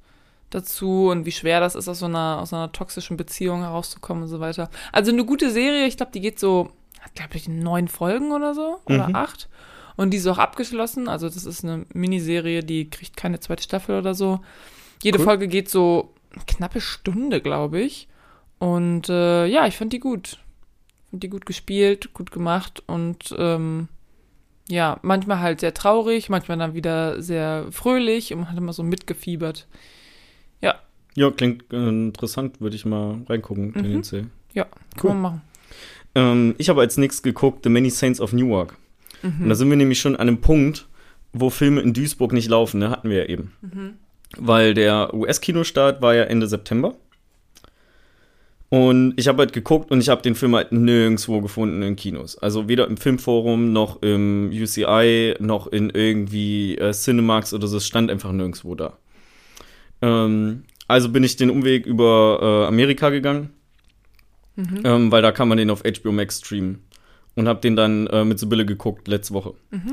dazu 0.50 1.08
und 1.10 1.24
wie 1.26 1.32
schwer 1.32 1.60
das 1.60 1.74
ist, 1.74 1.88
aus 1.88 2.00
so 2.00 2.06
einer, 2.06 2.38
aus 2.40 2.52
einer 2.52 2.72
toxischen 2.72 3.16
Beziehung 3.16 3.60
herauszukommen 3.62 4.24
und 4.24 4.28
so 4.28 4.40
weiter. 4.40 4.68
Also 4.92 5.12
eine 5.12 5.24
gute 5.24 5.50
Serie, 5.50 5.86
ich 5.86 5.96
glaube, 5.96 6.12
die 6.12 6.20
geht 6.20 6.38
so, 6.38 6.70
hat 7.00 7.14
glaube 7.14 7.36
ich 7.36 7.48
neun 7.48 7.88
Folgen 7.88 8.32
oder 8.32 8.54
so 8.54 8.80
oder 8.86 9.08
Mhm. 9.08 9.14
acht. 9.16 9.48
Und 9.96 10.10
die 10.12 10.16
ist 10.18 10.26
auch 10.26 10.38
abgeschlossen. 10.38 11.08
Also 11.08 11.28
das 11.28 11.44
ist 11.44 11.64
eine 11.64 11.84
Miniserie, 11.92 12.62
die 12.62 12.88
kriegt 12.88 13.16
keine 13.16 13.40
zweite 13.40 13.62
Staffel 13.62 13.98
oder 13.98 14.14
so. 14.14 14.40
Jede 15.02 15.18
Cool. 15.18 15.24
Folge 15.24 15.48
geht 15.48 15.68
so 15.68 16.14
eine 16.34 16.44
knappe 16.46 16.80
Stunde, 16.80 17.40
glaube 17.40 17.80
ich. 17.80 18.08
Und 18.58 19.08
äh, 19.08 19.46
ja, 19.46 19.66
ich 19.66 19.76
fand 19.76 19.92
die 19.92 20.00
gut. 20.00 20.38
Fand 21.10 21.22
die 21.22 21.28
gut 21.28 21.44
gespielt, 21.44 22.14
gut 22.14 22.30
gemacht 22.30 22.82
und 22.86 23.34
ähm, 23.38 23.88
ja, 24.68 24.98
manchmal 25.02 25.40
halt 25.40 25.60
sehr 25.60 25.74
traurig, 25.74 26.28
manchmal 26.28 26.56
dann 26.58 26.74
wieder 26.74 27.20
sehr 27.20 27.66
fröhlich 27.72 28.32
und 28.32 28.40
man 28.40 28.50
hat 28.50 28.56
immer 28.56 28.72
so 28.72 28.82
mitgefiebert. 28.84 29.66
Ja, 31.14 31.30
klingt 31.30 31.72
äh, 31.72 31.88
interessant, 31.88 32.60
würde 32.60 32.76
ich 32.76 32.84
mal 32.84 33.18
reingucken, 33.28 33.68
Mhm. 33.68 33.74
tendenziell. 33.74 34.26
Kann 34.54 34.66
Cool. 35.02 35.10
man 35.10 35.20
machen. 35.22 35.40
Ähm, 36.14 36.54
ich 36.58 36.68
habe 36.68 36.80
als 36.80 36.96
nächstes 36.96 37.22
geguckt 37.22 37.60
The 37.64 37.70
Many 37.70 37.90
Saints 37.90 38.20
of 38.20 38.32
Newark. 38.32 38.76
Und 39.22 39.40
Mhm. 39.40 39.48
da 39.48 39.54
sind 39.54 39.68
wir 39.70 39.76
nämlich 39.76 40.00
schon 40.00 40.14
an 40.16 40.22
einem 40.28 40.40
Punkt, 40.40 40.86
wo 41.32 41.50
Filme 41.50 41.80
in 41.80 41.92
Duisburg 41.92 42.32
nicht 42.32 42.48
laufen, 42.48 42.78
ne? 42.80 42.90
Hatten 42.90 43.10
wir 43.10 43.18
ja 43.18 43.24
eben. 43.26 43.52
Mhm. 43.62 43.94
weil 44.38 44.74
der 44.74 45.12
US-Kinostart 45.12 46.00
war 46.02 46.14
ja 46.14 46.22
Ende 46.22 46.46
September. 46.46 46.94
Und 48.68 49.14
ich 49.16 49.26
habe 49.26 49.38
halt 49.38 49.52
geguckt 49.52 49.90
und 49.90 50.00
ich 50.00 50.08
habe 50.08 50.22
den 50.22 50.36
Film 50.36 50.54
halt 50.54 50.70
nirgendwo 50.70 51.40
gefunden 51.40 51.82
in 51.82 51.96
Kinos. 51.96 52.38
Also 52.38 52.68
weder 52.68 52.86
im 52.86 52.96
Filmforum 52.96 53.72
noch 53.72 54.00
im 54.02 54.50
UCI 54.52 55.34
noch 55.40 55.66
in 55.66 55.90
irgendwie 55.90 56.78
äh, 56.78 56.92
Cinemax 56.92 57.52
oder 57.52 57.66
so. 57.66 57.78
Es 57.78 57.86
stand 57.88 58.08
einfach 58.12 58.30
nirgendwo 58.30 58.76
da. 58.76 58.96
Ähm, 60.02 60.62
also 60.90 61.08
bin 61.08 61.24
ich 61.24 61.36
den 61.36 61.50
Umweg 61.50 61.86
über 61.86 62.38
äh, 62.42 62.66
Amerika 62.68 63.10
gegangen, 63.10 63.50
mhm. 64.56 64.80
ähm, 64.84 65.12
weil 65.12 65.22
da 65.22 65.32
kann 65.32 65.48
man 65.48 65.58
den 65.58 65.70
auf 65.70 65.82
HBO 65.82 66.12
Max 66.12 66.38
streamen. 66.38 66.84
Und 67.36 67.46
habe 67.46 67.60
den 67.60 67.76
dann 67.76 68.08
äh, 68.08 68.24
mit 68.24 68.40
Sibylle 68.40 68.66
geguckt 68.66 69.06
letzte 69.06 69.34
Woche. 69.34 69.54
Mhm. 69.70 69.92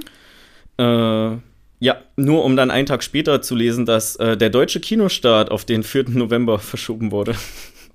Äh, 0.80 1.38
ja, 1.80 2.02
nur 2.16 2.44
um 2.44 2.56
dann 2.56 2.72
einen 2.72 2.88
Tag 2.88 3.04
später 3.04 3.42
zu 3.44 3.56
lesen, 3.56 3.86
dass 3.86 4.16
äh, 4.16 4.36
der 4.36 4.50
deutsche 4.50 4.80
Kinostart 4.80 5.52
auf 5.52 5.64
den 5.64 5.84
4. 5.84 6.10
November 6.10 6.58
verschoben 6.60 7.12
wurde. 7.12 7.36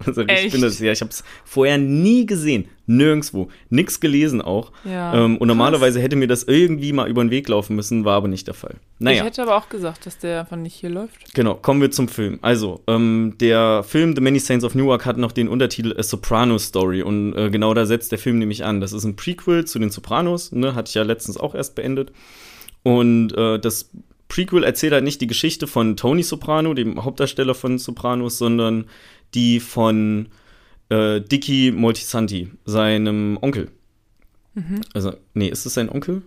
Also 0.06 0.22
Echt? 0.22 0.46
ich 0.46 0.52
bin 0.52 0.62
das 0.62 0.78
ja, 0.78 0.92
ich 0.92 1.00
habe 1.00 1.10
es 1.10 1.24
vorher 1.44 1.78
nie 1.78 2.26
gesehen, 2.26 2.66
nirgendwo, 2.86 3.48
nix 3.70 4.00
gelesen 4.00 4.42
auch. 4.42 4.72
Ja, 4.84 5.14
ähm, 5.14 5.38
und 5.38 5.48
normalerweise 5.48 6.00
hätte 6.00 6.16
mir 6.16 6.26
das 6.26 6.44
irgendwie 6.44 6.92
mal 6.92 7.08
über 7.08 7.24
den 7.24 7.30
Weg 7.30 7.48
laufen 7.48 7.76
müssen, 7.76 8.04
war 8.04 8.16
aber 8.16 8.28
nicht 8.28 8.46
der 8.46 8.54
Fall. 8.54 8.76
Naja. 8.98 9.18
Ich 9.18 9.24
hätte 9.24 9.42
aber 9.42 9.56
auch 9.56 9.68
gesagt, 9.68 10.06
dass 10.06 10.18
der 10.18 10.40
einfach 10.40 10.56
nicht 10.56 10.74
hier 10.74 10.90
läuft. 10.90 11.34
Genau, 11.34 11.54
kommen 11.54 11.80
wir 11.80 11.90
zum 11.90 12.08
Film. 12.08 12.38
Also, 12.42 12.80
ähm, 12.86 13.34
der 13.40 13.82
Film 13.82 14.14
The 14.14 14.20
Many 14.20 14.38
Saints 14.38 14.64
of 14.64 14.74
Newark 14.74 15.06
hat 15.06 15.16
noch 15.16 15.32
den 15.32 15.48
Untertitel 15.48 15.94
A 15.98 16.02
Sopranos 16.02 16.64
Story 16.64 17.02
und 17.02 17.34
äh, 17.34 17.50
genau 17.50 17.74
da 17.74 17.86
setzt 17.86 18.12
der 18.12 18.18
Film 18.18 18.38
nämlich 18.38 18.64
an. 18.64 18.80
Das 18.80 18.92
ist 18.92 19.04
ein 19.04 19.16
Prequel 19.16 19.64
zu 19.64 19.78
den 19.78 19.90
Sopranos, 19.90 20.52
ne, 20.52 20.74
hatte 20.74 20.88
ich 20.88 20.94
ja 20.94 21.02
letztens 21.02 21.36
auch 21.36 21.54
erst 21.54 21.74
beendet. 21.74 22.12
Und 22.82 23.36
äh, 23.36 23.58
das 23.58 23.90
Prequel 24.32 24.64
erzählt 24.64 24.94
halt 24.94 25.04
nicht 25.04 25.20
die 25.20 25.26
Geschichte 25.26 25.66
von 25.66 25.94
Tony 25.94 26.22
Soprano, 26.22 26.72
dem 26.72 27.04
Hauptdarsteller 27.04 27.54
von 27.54 27.78
Sopranos, 27.78 28.38
sondern 28.38 28.86
die 29.34 29.60
von 29.60 30.28
äh, 30.88 31.20
Dicky 31.20 31.72
Moltisanti, 31.72 32.50
seinem 32.64 33.38
Onkel. 33.40 33.70
Mhm. 34.54 34.80
Also, 34.92 35.14
nee, 35.34 35.48
ist 35.48 35.66
es 35.66 35.74
sein 35.74 35.88
Onkel? 35.88 36.22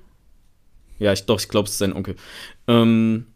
Ja, 0.99 1.13
ich, 1.13 1.25
doch, 1.25 1.39
ich 1.39 1.49
glaube, 1.49 1.67
es 1.67 1.73
ist 1.73 1.79
sein 1.79 1.93
Onkel. 1.93 2.15
Ähm, 2.67 3.27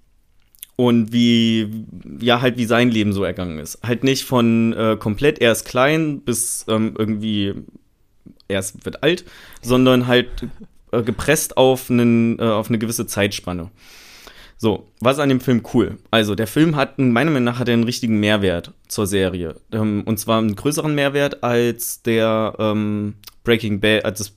und 0.75 1.11
wie, 1.11 1.85
ja, 2.21 2.41
halt 2.41 2.57
wie 2.57 2.65
sein 2.65 2.89
Leben 2.89 3.11
so 3.11 3.23
ergangen 3.23 3.59
ist. 3.59 3.79
Halt 3.83 4.03
nicht 4.05 4.23
von 4.23 4.73
äh, 4.73 4.95
komplett, 4.97 5.39
er 5.39 5.51
ist 5.51 5.65
klein 5.65 6.21
bis 6.21 6.65
ähm, 6.69 6.95
irgendwie, 6.97 7.53
er 8.47 8.59
ist, 8.59 8.85
wird 8.85 9.03
alt, 9.03 9.25
sondern 9.61 10.07
halt 10.07 10.47
äh, 10.91 11.03
gepresst 11.03 11.57
auf, 11.57 11.89
einen, 11.89 12.39
äh, 12.39 12.43
auf 12.43 12.69
eine 12.69 12.79
gewisse 12.79 13.05
Zeitspanne. 13.05 13.69
So, 14.62 14.92
was 15.00 15.16
ist 15.16 15.24
an 15.24 15.30
dem 15.30 15.39
Film 15.39 15.63
cool? 15.74 15.98
Also, 16.12 16.36
der 16.36 16.46
Film 16.46 16.75
hat, 16.75 17.00
meiner 17.00 17.32
Meinung 17.32 17.46
nach, 17.46 17.60
hat 17.60 17.70
einen 17.70 17.86
richtigen 17.86 18.20
Mehrwert 18.20 18.74
zur 18.89 19.08
Serie. 19.08 19.56
Ähm, 19.72 20.04
und 20.06 20.20
zwar 20.20 20.38
einen 20.38 20.54
größeren 20.54 20.94
Mehrwert 20.94 21.44
als 21.44 22.01
der 22.04 22.56
ähm, 22.60 23.16
Breaking 23.46 23.80
Bad, 23.80 24.04
als 24.04 24.20
das, 24.20 24.36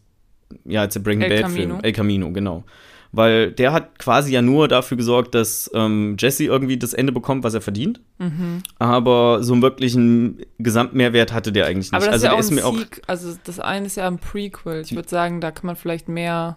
ja, 0.65 0.83
als 0.83 0.95
der 0.95 1.01
Breaking 1.01 1.23
El 1.23 1.29
Bad 1.29 1.41
Camino. 1.41 1.75
Film. 1.75 1.81
El 1.83 1.93
Camino, 1.93 2.31
genau. 2.31 2.65
Weil 3.11 3.51
der 3.51 3.73
hat 3.73 3.99
quasi 3.99 4.33
ja 4.33 4.43
nur 4.43 4.69
dafür 4.69 4.97
gesorgt, 4.97 5.35
dass 5.35 5.69
ähm, 5.75 6.17
Jesse 6.19 6.45
irgendwie 6.45 6.79
das 6.79 6.95
Ende 6.95 7.13
bekommt, 7.13 7.43
was 7.43 7.55
er 7.55 7.61
verdient. 7.61 8.01
Mhm. 8.19 8.63
Aber 8.79 9.43
so 9.43 9.53
einen 9.53 9.61
wirklichen 9.61 10.39
Gesamtmehrwert 10.59 11.33
hatte 11.33 11.51
der 11.51 11.67
eigentlich 11.67 11.91
nicht. 11.91 11.95
Aber 11.95 12.07
das 12.07 12.25
also, 12.25 12.27
ist 12.27 12.33
ja 12.33 12.63
auch 12.63 12.71
ein 12.71 12.77
mir 12.77 12.83
auch 12.83 12.87
also 13.09 13.37
das 13.43 13.59
eine 13.59 13.87
ist 13.87 13.97
ja 13.97 14.07
ein 14.07 14.19
Prequel. 14.19 14.83
Ich 14.83 14.95
würde 14.95 15.09
sagen, 15.09 15.41
da 15.41 15.51
kann 15.51 15.67
man 15.67 15.77
vielleicht 15.77 16.09
mehr 16.09 16.57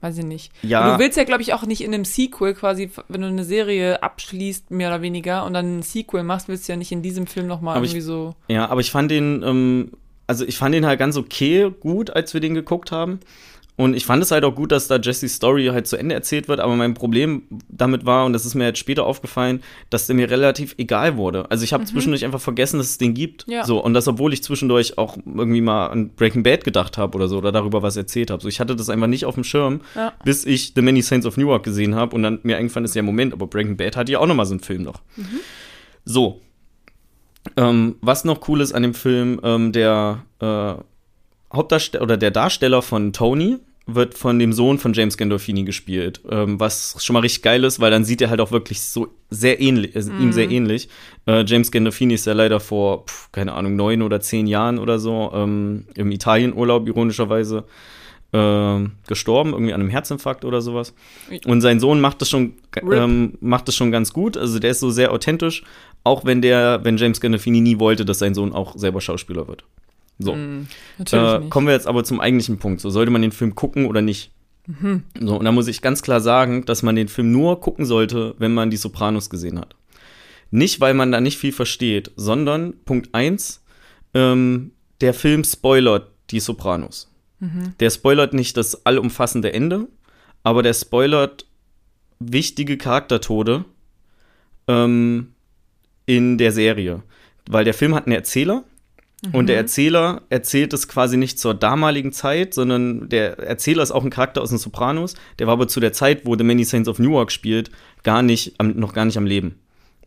weiß 0.00 0.18
ich 0.18 0.24
nicht. 0.24 0.52
Ja. 0.62 0.86
Und 0.86 0.94
du 0.94 1.04
willst 1.04 1.16
ja, 1.16 1.24
glaube 1.24 1.42
ich, 1.42 1.52
auch 1.52 1.64
nicht 1.64 1.82
in 1.82 1.92
einem 1.92 2.04
Sequel 2.04 2.54
quasi, 2.54 2.90
wenn 3.08 3.20
du 3.20 3.28
eine 3.28 3.44
Serie 3.44 4.02
abschließt, 4.02 4.70
mehr 4.70 4.88
oder 4.88 5.02
weniger, 5.02 5.44
und 5.44 5.52
dann 5.52 5.78
ein 5.78 5.82
Sequel 5.82 6.22
machst, 6.22 6.48
willst 6.48 6.68
du 6.68 6.72
ja 6.72 6.76
nicht 6.76 6.92
in 6.92 7.02
diesem 7.02 7.26
Film 7.26 7.46
nochmal 7.46 7.76
irgendwie 7.76 7.98
ich, 7.98 8.04
so. 8.04 8.34
Ja, 8.48 8.68
aber 8.68 8.80
ich 8.80 8.90
fand 8.90 9.10
den, 9.10 9.42
ähm, 9.42 9.92
also 10.26 10.44
ich 10.44 10.56
fand 10.56 10.74
den 10.74 10.86
halt 10.86 10.98
ganz 10.98 11.16
okay 11.16 11.70
gut, 11.80 12.10
als 12.10 12.32
wir 12.34 12.40
den 12.40 12.54
geguckt 12.54 12.92
haben. 12.92 13.20
Und 13.80 13.94
ich 13.96 14.04
fand 14.04 14.22
es 14.22 14.30
halt 14.30 14.44
auch 14.44 14.54
gut, 14.54 14.72
dass 14.72 14.88
da 14.88 14.96
Jessys 14.96 15.36
Story 15.36 15.64
halt 15.72 15.86
zu 15.86 15.96
Ende 15.96 16.14
erzählt 16.14 16.48
wird, 16.48 16.60
aber 16.60 16.76
mein 16.76 16.92
Problem 16.92 17.44
damit 17.66 18.04
war, 18.04 18.26
und 18.26 18.34
das 18.34 18.44
ist 18.44 18.54
mir 18.54 18.66
jetzt 18.66 18.78
später 18.78 19.06
aufgefallen, 19.06 19.62
dass 19.88 20.06
der 20.06 20.16
mir 20.16 20.30
relativ 20.30 20.74
egal 20.76 21.16
wurde. 21.16 21.50
Also 21.50 21.64
ich 21.64 21.72
habe 21.72 21.84
mhm. 21.84 21.86
zwischendurch 21.86 22.22
einfach 22.26 22.42
vergessen, 22.42 22.76
dass 22.76 22.90
es 22.90 22.98
den 22.98 23.14
gibt. 23.14 23.46
Ja. 23.48 23.64
So, 23.64 23.82
und 23.82 23.94
das, 23.94 24.06
obwohl 24.06 24.34
ich 24.34 24.42
zwischendurch 24.42 24.98
auch 24.98 25.16
irgendwie 25.24 25.62
mal 25.62 25.86
an 25.86 26.10
Breaking 26.10 26.42
Bad 26.42 26.62
gedacht 26.62 26.98
habe 26.98 27.16
oder 27.16 27.26
so, 27.26 27.38
oder 27.38 27.52
darüber 27.52 27.80
was 27.80 27.96
erzählt 27.96 28.30
habe. 28.30 28.42
So, 28.42 28.48
ich 28.50 28.60
hatte 28.60 28.76
das 28.76 28.90
einfach 28.90 29.06
nicht 29.06 29.24
auf 29.24 29.34
dem 29.34 29.44
Schirm, 29.44 29.80
ja. 29.94 30.12
bis 30.26 30.44
ich 30.44 30.74
The 30.74 30.82
Many 30.82 31.00
Saints 31.00 31.24
of 31.24 31.38
Newark 31.38 31.62
gesehen 31.62 31.94
habe 31.94 32.14
und 32.14 32.22
dann 32.22 32.40
mir 32.42 32.58
eingefallen 32.58 32.84
ist, 32.84 32.94
ja, 32.94 33.00
Moment, 33.00 33.32
aber 33.32 33.46
Breaking 33.46 33.78
Bad 33.78 33.96
hat 33.96 34.10
ja 34.10 34.18
auch 34.18 34.26
nochmal 34.26 34.44
so 34.44 34.52
einen 34.52 34.60
Film 34.60 34.82
noch. 34.82 35.00
Mhm. 35.16 35.40
So. 36.04 36.42
Ähm, 37.56 37.96
was 38.02 38.26
noch 38.26 38.46
cool 38.46 38.60
ist 38.60 38.74
an 38.74 38.82
dem 38.82 38.92
Film, 38.92 39.40
ähm, 39.42 39.72
der 39.72 40.26
äh, 40.40 40.74
Hauptdarsteller 41.50 42.02
oder 42.02 42.18
der 42.18 42.30
Darsteller 42.30 42.82
von 42.82 43.14
Tony, 43.14 43.56
wird 43.94 44.16
von 44.16 44.38
dem 44.38 44.52
Sohn 44.52 44.78
von 44.78 44.92
James 44.92 45.16
Gandolfini 45.16 45.64
gespielt, 45.64 46.20
ähm, 46.30 46.58
was 46.60 46.96
schon 47.04 47.14
mal 47.14 47.20
richtig 47.20 47.42
geil 47.42 47.64
ist, 47.64 47.80
weil 47.80 47.90
dann 47.90 48.04
sieht 48.04 48.20
er 48.20 48.30
halt 48.30 48.40
auch 48.40 48.52
wirklich 48.52 48.80
so 48.80 49.08
sehr 49.30 49.60
ähnlich, 49.60 49.94
äh, 49.96 50.02
mm. 50.02 50.22
ihm 50.22 50.32
sehr 50.32 50.46
mhm. 50.46 50.52
ähnlich. 50.52 50.88
Äh, 51.26 51.44
James 51.46 51.70
Gandolfini 51.70 52.14
ist 52.14 52.26
ja 52.26 52.32
leider 52.32 52.60
vor, 52.60 53.06
pf, 53.06 53.30
keine 53.32 53.52
Ahnung, 53.52 53.76
neun 53.76 54.02
oder 54.02 54.20
zehn 54.20 54.46
Jahren 54.46 54.78
oder 54.78 54.98
so 54.98 55.30
ähm, 55.34 55.86
im 55.94 56.10
Italienurlaub 56.10 56.86
ironischerweise 56.88 57.64
äh, 58.32 58.78
gestorben, 59.06 59.52
irgendwie 59.52 59.72
an 59.72 59.80
einem 59.80 59.90
Herzinfarkt 59.90 60.44
oder 60.44 60.60
sowas. 60.60 60.94
Und 61.46 61.60
sein 61.60 61.80
Sohn 61.80 62.00
macht 62.00 62.20
das 62.20 62.30
schon, 62.30 62.54
ähm, 62.90 63.34
macht 63.40 63.68
das 63.68 63.74
schon 63.74 63.90
ganz 63.90 64.12
gut. 64.12 64.36
Also 64.36 64.58
der 64.58 64.70
ist 64.70 64.80
so 64.80 64.90
sehr 64.90 65.12
authentisch, 65.12 65.64
auch 66.04 66.24
wenn 66.24 66.42
der, 66.42 66.80
wenn 66.84 66.96
James 66.96 67.20
Gandolfini 67.20 67.60
nie 67.60 67.78
wollte, 67.78 68.04
dass 68.04 68.18
sein 68.18 68.34
Sohn 68.34 68.52
auch 68.52 68.76
selber 68.76 69.00
Schauspieler 69.00 69.48
wird. 69.48 69.64
So. 70.20 70.34
Mm, 70.34 70.68
äh, 71.10 71.40
kommen 71.48 71.66
wir 71.66 71.74
jetzt 71.74 71.86
aber 71.86 72.04
zum 72.04 72.20
eigentlichen 72.20 72.58
Punkt. 72.58 72.80
So, 72.80 72.90
sollte 72.90 73.10
man 73.10 73.22
den 73.22 73.32
Film 73.32 73.54
gucken 73.54 73.86
oder 73.86 74.02
nicht? 74.02 74.32
Mhm. 74.66 75.04
So, 75.18 75.38
und 75.38 75.44
da 75.44 75.52
muss 75.52 75.66
ich 75.66 75.82
ganz 75.82 76.02
klar 76.02 76.20
sagen, 76.20 76.64
dass 76.66 76.82
man 76.82 76.94
den 76.94 77.08
Film 77.08 77.32
nur 77.32 77.60
gucken 77.60 77.86
sollte, 77.86 78.34
wenn 78.38 78.52
man 78.52 78.70
die 78.70 78.76
Sopranos 78.76 79.30
gesehen 79.30 79.58
hat. 79.58 79.74
Nicht, 80.50 80.80
weil 80.80 80.94
man 80.94 81.10
da 81.10 81.20
nicht 81.20 81.38
viel 81.38 81.52
versteht, 81.52 82.10
sondern 82.16 82.74
Punkt 82.84 83.14
1, 83.14 83.64
ähm, 84.14 84.72
der 85.00 85.14
Film 85.14 85.44
spoilert 85.44 86.10
die 86.30 86.40
Sopranos. 86.40 87.10
Mhm. 87.38 87.74
Der 87.80 87.90
spoilert 87.90 88.34
nicht 88.34 88.56
das 88.56 88.84
allumfassende 88.84 89.52
Ende, 89.52 89.88
aber 90.42 90.62
der 90.62 90.74
spoilert 90.74 91.46
wichtige 92.18 92.76
Charaktertode 92.76 93.64
ähm, 94.68 95.32
in 96.04 96.36
der 96.36 96.52
Serie. 96.52 97.02
Weil 97.48 97.64
der 97.64 97.74
Film 97.74 97.94
hat 97.94 98.06
einen 98.06 98.14
Erzähler, 98.14 98.64
Mhm. 99.22 99.34
Und 99.34 99.46
der 99.46 99.56
mhm. 99.56 99.62
Erzähler 99.62 100.22
erzählt 100.30 100.72
es 100.72 100.88
quasi 100.88 101.16
nicht 101.16 101.38
zur 101.38 101.54
damaligen 101.54 102.12
Zeit, 102.12 102.54
sondern 102.54 103.08
der 103.08 103.38
Erzähler 103.38 103.82
ist 103.82 103.90
auch 103.90 104.04
ein 104.04 104.10
Charakter 104.10 104.42
aus 104.42 104.50
den 104.50 104.58
Sopranos. 104.58 105.14
Der 105.38 105.46
war 105.46 105.54
aber 105.54 105.68
zu 105.68 105.80
der 105.80 105.92
Zeit, 105.92 106.24
wo 106.24 106.36
The 106.36 106.44
Many 106.44 106.64
Saints 106.64 106.88
of 106.88 106.98
Newark 106.98 107.32
spielt, 107.32 107.70
gar 108.02 108.22
nicht, 108.22 108.54
am, 108.58 108.70
noch 108.70 108.92
gar 108.92 109.04
nicht 109.04 109.18
am 109.18 109.26
Leben. 109.26 109.60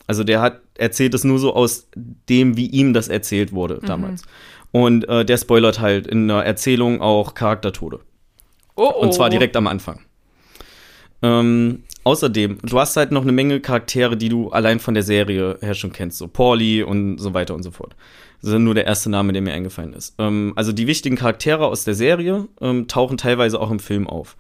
Also 0.08 0.24
der 0.24 0.42
hat 0.42 0.62
erzählt 0.76 1.14
es 1.14 1.24
nur 1.24 1.40
so 1.40 1.54
aus 1.54 1.88
dem, 1.96 2.58
wie 2.58 2.68
ihm 2.68 2.94
das 2.94 3.08
erzählt 3.08 3.54
wurde 3.54 3.80
mhm. 3.82 3.86
damals. 3.86 4.24
Und 4.72 5.08
äh, 5.08 5.24
der 5.24 5.38
spoilert 5.38 5.80
halt 5.80 6.08
in 6.08 6.28
der 6.28 6.44
Erzählung 6.44 7.02
auch 7.02 7.36
Charaktertode. 7.36 8.00
Oh, 8.76 8.92
oh. 8.96 9.02
Und 9.02 9.14
zwar 9.14 9.30
direkt 9.30 9.56
am 9.56 9.68
Anfang. 9.68 10.00
Ähm, 11.22 11.84
außerdem, 12.04 12.58
du 12.62 12.80
hast 12.80 12.96
halt 12.98 13.12
noch 13.12 13.24
eine 13.24 13.32
Menge 13.32 13.60
Charaktere, 13.60 14.18
die 14.18 14.30
du 14.30 14.50
allein 14.50 14.80
von 14.80 14.94
der 14.94 15.04
Serie 15.04 15.58
her 15.62 15.74
schon 15.74 15.94
kennst, 15.94 16.18
so 16.18 16.28
Pauli 16.28 16.84
und 16.84 17.18
so 17.18 17.34
weiter 17.34 17.54
und 17.54 17.64
so 17.64 17.72
fort. 17.72 17.96
Das 18.42 18.52
ist 18.52 18.60
nur 18.60 18.76
der 18.76 18.86
erste 18.86 19.10
Name, 19.10 19.32
der 19.32 19.42
mir 19.42 19.54
eingefallen 19.54 19.94
ist. 19.94 20.16
Ähm, 20.20 20.54
also 20.56 20.74
die 20.74 20.88
wichtigen 20.88 21.16
Charaktere 21.16 21.66
aus 21.66 21.86
der 21.86 21.94
Serie 21.94 22.48
ähm, 22.60 22.88
tauchen 22.88 23.18
teilweise 23.18 23.60
auch 23.60 23.72
im 23.72 23.80
Film 23.80 24.08
auf. 24.08 24.36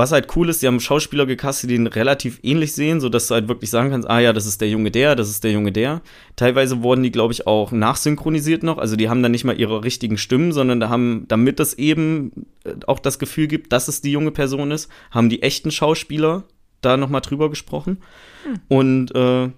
Was 0.00 0.12
halt 0.12 0.34
cool 0.34 0.48
ist, 0.48 0.62
die 0.62 0.66
haben 0.66 0.80
Schauspieler 0.80 1.26
gecastet, 1.26 1.68
die 1.68 1.74
ihn 1.74 1.86
relativ 1.86 2.40
ähnlich 2.42 2.72
sehen, 2.72 3.02
sodass 3.02 3.28
du 3.28 3.34
halt 3.34 3.48
wirklich 3.48 3.68
sagen 3.68 3.90
kannst, 3.90 4.08
ah 4.08 4.18
ja, 4.18 4.32
das 4.32 4.46
ist 4.46 4.62
der 4.62 4.70
Junge 4.70 4.90
der, 4.90 5.14
das 5.14 5.28
ist 5.28 5.44
der 5.44 5.52
Junge 5.52 5.72
der. 5.72 6.00
Teilweise 6.36 6.82
wurden 6.82 7.02
die, 7.02 7.10
glaube 7.10 7.34
ich, 7.34 7.46
auch 7.46 7.70
nachsynchronisiert 7.70 8.62
noch. 8.62 8.78
Also 8.78 8.96
die 8.96 9.10
haben 9.10 9.22
dann 9.22 9.32
nicht 9.32 9.44
mal 9.44 9.60
ihre 9.60 9.84
richtigen 9.84 10.16
Stimmen, 10.16 10.52
sondern 10.52 10.80
da 10.80 10.88
haben, 10.88 11.26
damit 11.28 11.60
es 11.60 11.74
eben 11.74 12.46
äh, 12.64 12.76
auch 12.86 12.98
das 12.98 13.18
Gefühl 13.18 13.46
gibt, 13.46 13.74
dass 13.74 13.88
es 13.88 14.00
die 14.00 14.10
junge 14.10 14.30
Person 14.30 14.70
ist, 14.70 14.90
haben 15.10 15.28
die 15.28 15.42
echten 15.42 15.70
Schauspieler 15.70 16.44
da 16.80 16.96
nochmal 16.96 17.20
drüber 17.20 17.50
gesprochen. 17.50 17.98
Hm. 18.44 18.54
Und 18.68 19.14
äh, 19.14 19.50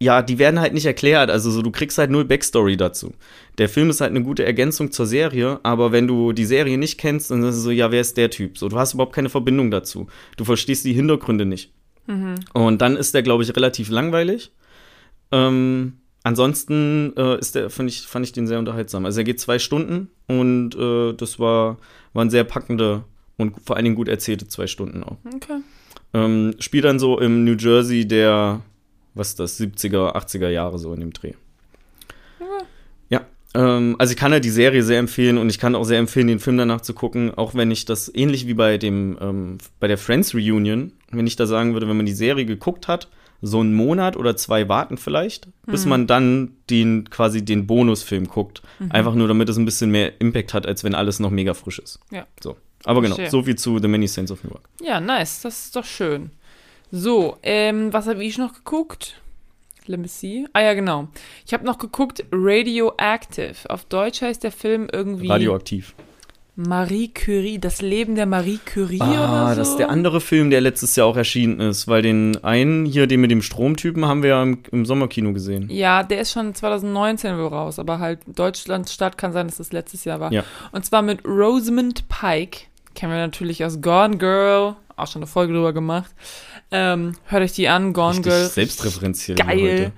ja, 0.00 0.22
die 0.22 0.38
werden 0.38 0.60
halt 0.60 0.74
nicht 0.74 0.86
erklärt. 0.86 1.30
Also 1.30 1.50
so, 1.50 1.62
du 1.62 1.70
kriegst 1.70 1.98
halt 1.98 2.10
null 2.10 2.24
Backstory 2.24 2.76
dazu. 2.76 3.14
Der 3.58 3.68
Film 3.68 3.90
ist 3.90 4.00
halt 4.00 4.10
eine 4.10 4.22
gute 4.22 4.44
Ergänzung 4.44 4.92
zur 4.92 5.06
Serie, 5.06 5.58
aber 5.64 5.90
wenn 5.90 6.06
du 6.06 6.32
die 6.32 6.44
Serie 6.44 6.78
nicht 6.78 6.98
kennst, 6.98 7.30
dann 7.30 7.42
ist 7.42 7.56
es 7.56 7.62
so, 7.62 7.70
ja, 7.70 7.90
wer 7.90 8.00
ist 8.00 8.16
der 8.16 8.30
Typ? 8.30 8.58
So, 8.58 8.68
du 8.68 8.78
hast 8.78 8.94
überhaupt 8.94 9.14
keine 9.14 9.28
Verbindung 9.28 9.70
dazu. 9.70 10.06
Du 10.36 10.44
verstehst 10.44 10.84
die 10.84 10.92
Hintergründe 10.92 11.46
nicht. 11.46 11.72
Mhm. 12.06 12.36
Und 12.52 12.80
dann 12.80 12.96
ist 12.96 13.14
der, 13.14 13.22
glaube 13.22 13.42
ich, 13.42 13.54
relativ 13.56 13.90
langweilig. 13.90 14.52
Ähm, 15.32 15.94
ansonsten 16.22 17.12
äh, 17.16 17.38
ist 17.38 17.56
der, 17.56 17.66
ich, 17.66 18.02
fand 18.06 18.24
ich 18.24 18.32
den 18.32 18.46
sehr 18.46 18.60
unterhaltsam. 18.60 19.04
Also 19.04 19.20
er 19.20 19.24
geht 19.24 19.40
zwei 19.40 19.58
Stunden 19.58 20.10
und 20.28 20.76
äh, 20.76 21.12
das 21.14 21.40
war, 21.40 21.78
waren 22.12 22.30
sehr 22.30 22.44
packende 22.44 23.04
und 23.36 23.54
vor 23.64 23.76
allen 23.76 23.84
Dingen 23.84 23.96
gut 23.96 24.08
erzählte 24.08 24.46
zwei 24.46 24.68
Stunden 24.68 25.02
auch. 25.02 25.16
Okay. 25.34 25.60
Ähm, 26.14 26.54
spielt 26.60 26.84
dann 26.84 26.98
so 26.98 27.18
im 27.18 27.44
New 27.44 27.56
Jersey 27.56 28.06
der 28.06 28.62
was 29.18 29.34
das 29.34 29.60
70er, 29.60 30.14
80er 30.16 30.48
Jahre 30.48 30.78
so 30.78 30.92
in 30.94 31.00
dem 31.00 31.12
Dreh. 31.12 31.32
Ja, 33.10 33.22
ähm, 33.54 33.96
also 33.98 34.12
ich 34.12 34.16
kann 34.16 34.32
halt 34.32 34.44
die 34.44 34.50
Serie 34.50 34.82
sehr 34.82 34.98
empfehlen 34.98 35.38
und 35.38 35.48
ich 35.50 35.58
kann 35.58 35.74
auch 35.74 35.84
sehr 35.84 35.98
empfehlen, 35.98 36.26
den 36.28 36.40
Film 36.40 36.56
danach 36.58 36.80
zu 36.80 36.94
gucken, 36.94 37.32
auch 37.34 37.54
wenn 37.54 37.70
ich 37.70 37.84
das 37.84 38.10
ähnlich 38.14 38.46
wie 38.46 38.54
bei 38.54 38.78
dem, 38.78 39.18
ähm, 39.20 39.58
bei 39.80 39.88
der 39.88 39.98
Friends 39.98 40.34
Reunion, 40.34 40.92
wenn 41.10 41.26
ich 41.26 41.36
da 41.36 41.46
sagen 41.46 41.72
würde, 41.74 41.88
wenn 41.88 41.96
man 41.96 42.06
die 42.06 42.12
Serie 42.12 42.46
geguckt 42.46 42.88
hat, 42.88 43.08
so 43.40 43.60
einen 43.60 43.72
Monat 43.74 44.16
oder 44.16 44.36
zwei 44.36 44.68
warten 44.68 44.96
vielleicht, 44.98 45.48
bis 45.64 45.84
Mhm. 45.84 45.90
man 45.90 46.06
dann 46.08 46.50
den 46.70 47.08
quasi 47.08 47.44
den 47.44 47.68
Bonusfilm 47.68 48.26
guckt. 48.26 48.62
Einfach 48.90 49.14
nur, 49.14 49.28
damit 49.28 49.48
es 49.48 49.56
ein 49.56 49.64
bisschen 49.64 49.92
mehr 49.92 50.20
Impact 50.20 50.54
hat, 50.54 50.66
als 50.66 50.82
wenn 50.82 50.94
alles 50.96 51.20
noch 51.20 51.30
mega 51.30 51.54
frisch 51.54 51.78
ist. 51.78 52.00
Ja. 52.10 52.26
So. 52.42 52.56
Aber 52.84 53.00
genau, 53.00 53.16
so 53.28 53.42
viel 53.44 53.54
zu 53.56 53.78
The 53.78 53.86
Many 53.86 54.08
Saints 54.08 54.32
of 54.32 54.42
Newark. 54.42 54.62
Ja, 54.82 55.00
nice. 55.00 55.42
Das 55.42 55.66
ist 55.66 55.76
doch 55.76 55.84
schön. 55.84 56.30
So, 56.90 57.36
ähm, 57.42 57.92
was 57.92 58.06
habe 58.06 58.24
ich 58.24 58.38
noch 58.38 58.54
geguckt? 58.54 59.20
Let 59.86 60.00
me 60.00 60.08
see. 60.08 60.46
Ah 60.52 60.60
ja, 60.60 60.74
genau. 60.74 61.08
Ich 61.46 61.54
habe 61.54 61.64
noch 61.64 61.78
geguckt 61.78 62.24
Radioactive. 62.32 63.54
Auf 63.68 63.84
Deutsch 63.86 64.20
heißt 64.22 64.42
der 64.44 64.52
Film 64.52 64.88
irgendwie 64.92 65.28
Radioaktiv. 65.28 65.94
Marie 66.56 67.08
Curie, 67.14 67.60
das 67.60 67.80
Leben 67.82 68.16
der 68.16 68.26
Marie 68.26 68.58
Curie 68.64 69.00
Ah, 69.00 69.44
oder 69.44 69.50
so. 69.54 69.58
das 69.60 69.68
ist 69.70 69.76
der 69.78 69.90
andere 69.90 70.20
Film, 70.20 70.50
der 70.50 70.60
letztes 70.60 70.96
Jahr 70.96 71.06
auch 71.06 71.16
erschienen 71.16 71.60
ist, 71.60 71.86
weil 71.86 72.02
den 72.02 72.42
einen 72.42 72.84
hier, 72.84 73.06
den 73.06 73.20
mit 73.20 73.30
dem 73.30 73.42
Stromtypen, 73.42 74.04
haben 74.06 74.24
wir 74.24 74.30
ja 74.30 74.42
im, 74.42 74.58
im 74.72 74.84
Sommerkino 74.84 75.32
gesehen. 75.32 75.68
Ja, 75.70 76.02
der 76.02 76.20
ist 76.20 76.32
schon 76.32 76.52
2019 76.56 77.38
wohl 77.38 77.46
raus, 77.46 77.78
aber 77.78 78.00
halt 78.00 78.18
Deutschlands 78.26 78.92
Start 78.92 79.16
kann 79.16 79.32
sein, 79.32 79.46
dass 79.46 79.58
das 79.58 79.70
letztes 79.72 80.04
Jahr 80.04 80.18
war. 80.18 80.32
Ja. 80.32 80.42
Und 80.72 80.84
zwar 80.84 81.02
mit 81.02 81.24
Rosamund 81.24 82.08
Pike. 82.08 82.62
Kennen 82.96 83.12
wir 83.12 83.20
natürlich 83.20 83.64
aus 83.64 83.80
Gone 83.80 84.18
Girl. 84.18 84.74
Auch 84.96 85.06
schon 85.06 85.22
eine 85.22 85.28
Folge 85.28 85.52
drüber 85.52 85.72
gemacht. 85.72 86.10
Ähm, 86.70 87.14
hört 87.26 87.42
euch 87.42 87.52
die 87.52 87.68
an, 87.68 87.92
Gone 87.92 88.18
Richtig 88.18 88.24
Girl. 88.24 88.48
selbstreferenziell 88.48 89.36
Geil. 89.36 89.92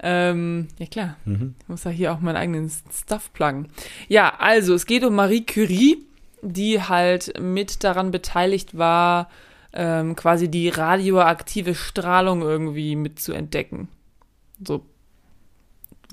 Ähm, 0.00 0.68
ja 0.78 0.86
klar. 0.86 1.16
Mhm. 1.24 1.54
ich 1.60 1.68
muss 1.68 1.84
ja 1.84 1.90
hier 1.90 2.12
auch 2.12 2.20
meinen 2.20 2.36
eigenen 2.36 2.70
Stuff 2.92 3.32
pluggen. 3.32 3.68
Ja, 4.08 4.34
also 4.38 4.74
es 4.74 4.86
geht 4.86 5.02
um 5.02 5.14
Marie 5.14 5.44
Curie, 5.44 6.04
die 6.42 6.82
halt 6.82 7.40
mit 7.40 7.82
daran 7.84 8.10
beteiligt 8.10 8.76
war, 8.76 9.30
ähm, 9.72 10.14
quasi 10.14 10.48
die 10.48 10.68
radioaktive 10.68 11.74
Strahlung 11.74 12.42
irgendwie 12.42 12.96
mit 12.96 13.18
zu 13.18 13.32
entdecken. 13.32 13.88
So 14.64 14.84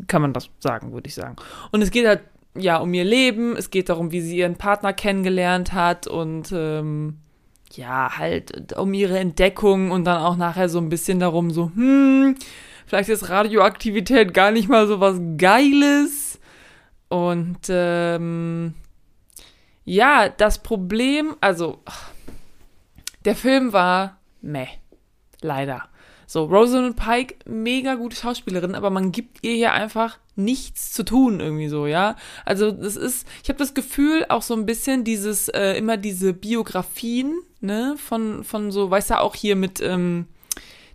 kann 0.08 0.22
man 0.22 0.34
das 0.34 0.50
sagen, 0.60 0.94
würde 0.94 1.08
ich 1.08 1.16
sagen. 1.16 1.36
Und 1.72 1.82
es 1.82 1.92
geht 1.92 2.08
halt 2.08 2.22
ja 2.56 2.78
um 2.78 2.94
ihr 2.94 3.04
Leben, 3.04 3.56
es 3.56 3.70
geht 3.70 3.90
darum, 3.90 4.12
wie 4.12 4.22
sie 4.22 4.38
ihren 4.38 4.56
Partner 4.56 4.94
kennengelernt 4.94 5.74
hat 5.74 6.08
und 6.08 6.52
ähm, 6.54 7.18
ja, 7.78 8.18
halt 8.18 8.78
um 8.78 8.94
ihre 8.94 9.20
Entdeckung 9.20 9.92
und 9.92 10.06
dann 10.06 10.22
auch 10.22 10.38
nachher 10.38 10.70
so 10.70 10.80
ein 10.80 10.90
bisschen 10.90 11.20
darum, 11.20 11.52
so, 11.52 11.72
hm, 11.76 12.36
vielleicht 12.86 13.10
ist 13.10 13.30
Radioaktivität 13.30 14.34
gar 14.34 14.52
nicht 14.52 14.70
mal 14.70 14.88
so 14.88 15.00
was 15.00 15.20
Geiles. 15.38 16.40
Und 17.10 17.68
ähm, 17.70 18.74
ja, 19.84 20.30
das 20.30 20.64
Problem, 20.64 21.36
also 21.42 21.80
der 23.26 23.36
Film 23.36 23.74
war 23.74 24.20
meh, 24.42 24.68
leider. 25.42 25.90
So, 26.26 26.46
Rosamund 26.46 26.96
Pike, 26.96 27.40
mega 27.46 27.96
gute 27.96 28.16
Schauspielerin, 28.16 28.76
aber 28.76 28.90
man 28.90 29.12
gibt 29.12 29.44
ihr 29.44 29.54
hier 29.54 29.74
einfach 29.74 30.18
nichts 30.36 30.92
zu 30.94 31.04
tun 31.04 31.40
irgendwie 31.40 31.68
so, 31.68 31.88
ja. 31.88 32.16
Also 32.46 32.72
das 32.72 32.96
ist, 32.96 33.28
ich 33.44 33.50
habe 33.50 33.60
das 33.60 33.74
Gefühl 33.74 34.26
auch 34.30 34.42
so 34.42 34.54
ein 34.54 34.66
bisschen 34.66 35.04
dieses 35.04 35.50
äh, 35.50 35.74
immer 35.78 35.98
diese 35.98 36.34
Biografien, 36.34 37.34
ne, 37.60 37.96
von 37.98 38.44
von 38.44 38.72
so, 38.72 38.90
weißt 38.90 39.12
du 39.12 39.20
auch 39.20 39.36
hier 39.36 39.56
mit 39.56 39.82
ähm, 39.82 40.26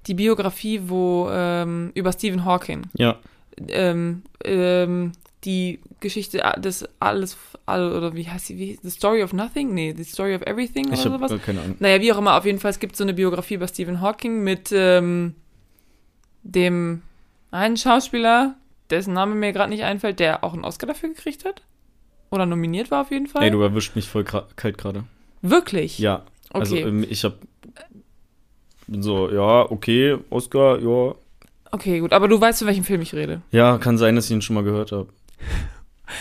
die 0.06 0.14
Biografie, 0.14 0.82
wo 0.86 1.28
ähm, 1.30 1.90
über 1.94 2.12
Stephen 2.12 2.44
Hawking, 2.44 2.82
Ja, 2.96 3.18
ähm, 3.68 4.22
ähm, 4.44 5.12
die 5.44 5.80
Geschichte 6.00 6.42
des 6.58 6.88
alles 6.98 7.36
all, 7.66 7.92
oder 7.92 8.14
wie 8.14 8.28
heißt 8.28 8.46
sie, 8.46 8.58
wie, 8.58 8.78
The 8.82 8.90
Story 8.90 9.22
of 9.22 9.32
Nothing? 9.32 9.74
Nee, 9.74 9.94
The 9.96 10.04
Story 10.04 10.34
of 10.34 10.42
Everything 10.42 10.86
oder 10.86 10.94
ich 10.94 11.00
sowas. 11.00 11.32
äh, 11.32 11.38
keine 11.38 11.60
Ahnung. 11.60 11.76
Naja, 11.78 12.00
wie 12.00 12.12
auch 12.12 12.18
immer, 12.18 12.36
auf 12.36 12.44
jeden 12.44 12.58
Fall, 12.58 12.70
es 12.70 12.78
gibt 12.78 12.96
so 12.96 13.04
eine 13.04 13.14
Biografie 13.14 13.54
über 13.54 13.68
Stephen 13.68 14.00
Hawking 14.00 14.42
mit 14.42 14.70
ähm, 14.72 15.34
dem 16.42 17.02
einen 17.50 17.76
Schauspieler, 17.76 18.56
dessen 18.90 19.12
Name 19.14 19.34
mir 19.34 19.52
gerade 19.52 19.70
nicht 19.70 19.84
einfällt, 19.84 20.20
der 20.20 20.44
auch 20.44 20.52
einen 20.54 20.64
Oscar 20.64 20.86
dafür 20.86 21.08
gekriegt 21.10 21.44
hat. 21.44 21.62
Oder 22.30 22.46
nominiert 22.46 22.90
war 22.90 23.02
auf 23.02 23.10
jeden 23.10 23.26
Fall. 23.26 23.42
Ey, 23.44 23.50
du 23.50 23.60
erwischt 23.62 23.94
mich 23.96 24.08
voll 24.08 24.24
kalt 24.24 24.78
gerade. 24.78 25.04
Wirklich? 25.42 25.98
Ja, 25.98 26.22
also 26.52 26.74
Okay. 26.74 26.84
ähm, 26.88 27.06
ich 27.08 27.24
habe 27.24 27.36
so, 28.88 29.30
ja, 29.30 29.70
okay, 29.70 30.16
Oscar, 30.30 30.78
ja. 30.78 31.14
Okay, 31.72 32.00
gut. 32.00 32.12
Aber 32.12 32.28
du 32.28 32.40
weißt, 32.40 32.60
von 32.60 32.68
welchem 32.68 32.84
Film 32.84 33.02
ich 33.02 33.14
rede. 33.14 33.42
Ja, 33.50 33.78
kann 33.78 33.98
sein, 33.98 34.14
dass 34.16 34.26
ich 34.26 34.30
ihn 34.30 34.42
schon 34.42 34.54
mal 34.54 34.64
gehört 34.64 34.92
habe. 34.92 35.08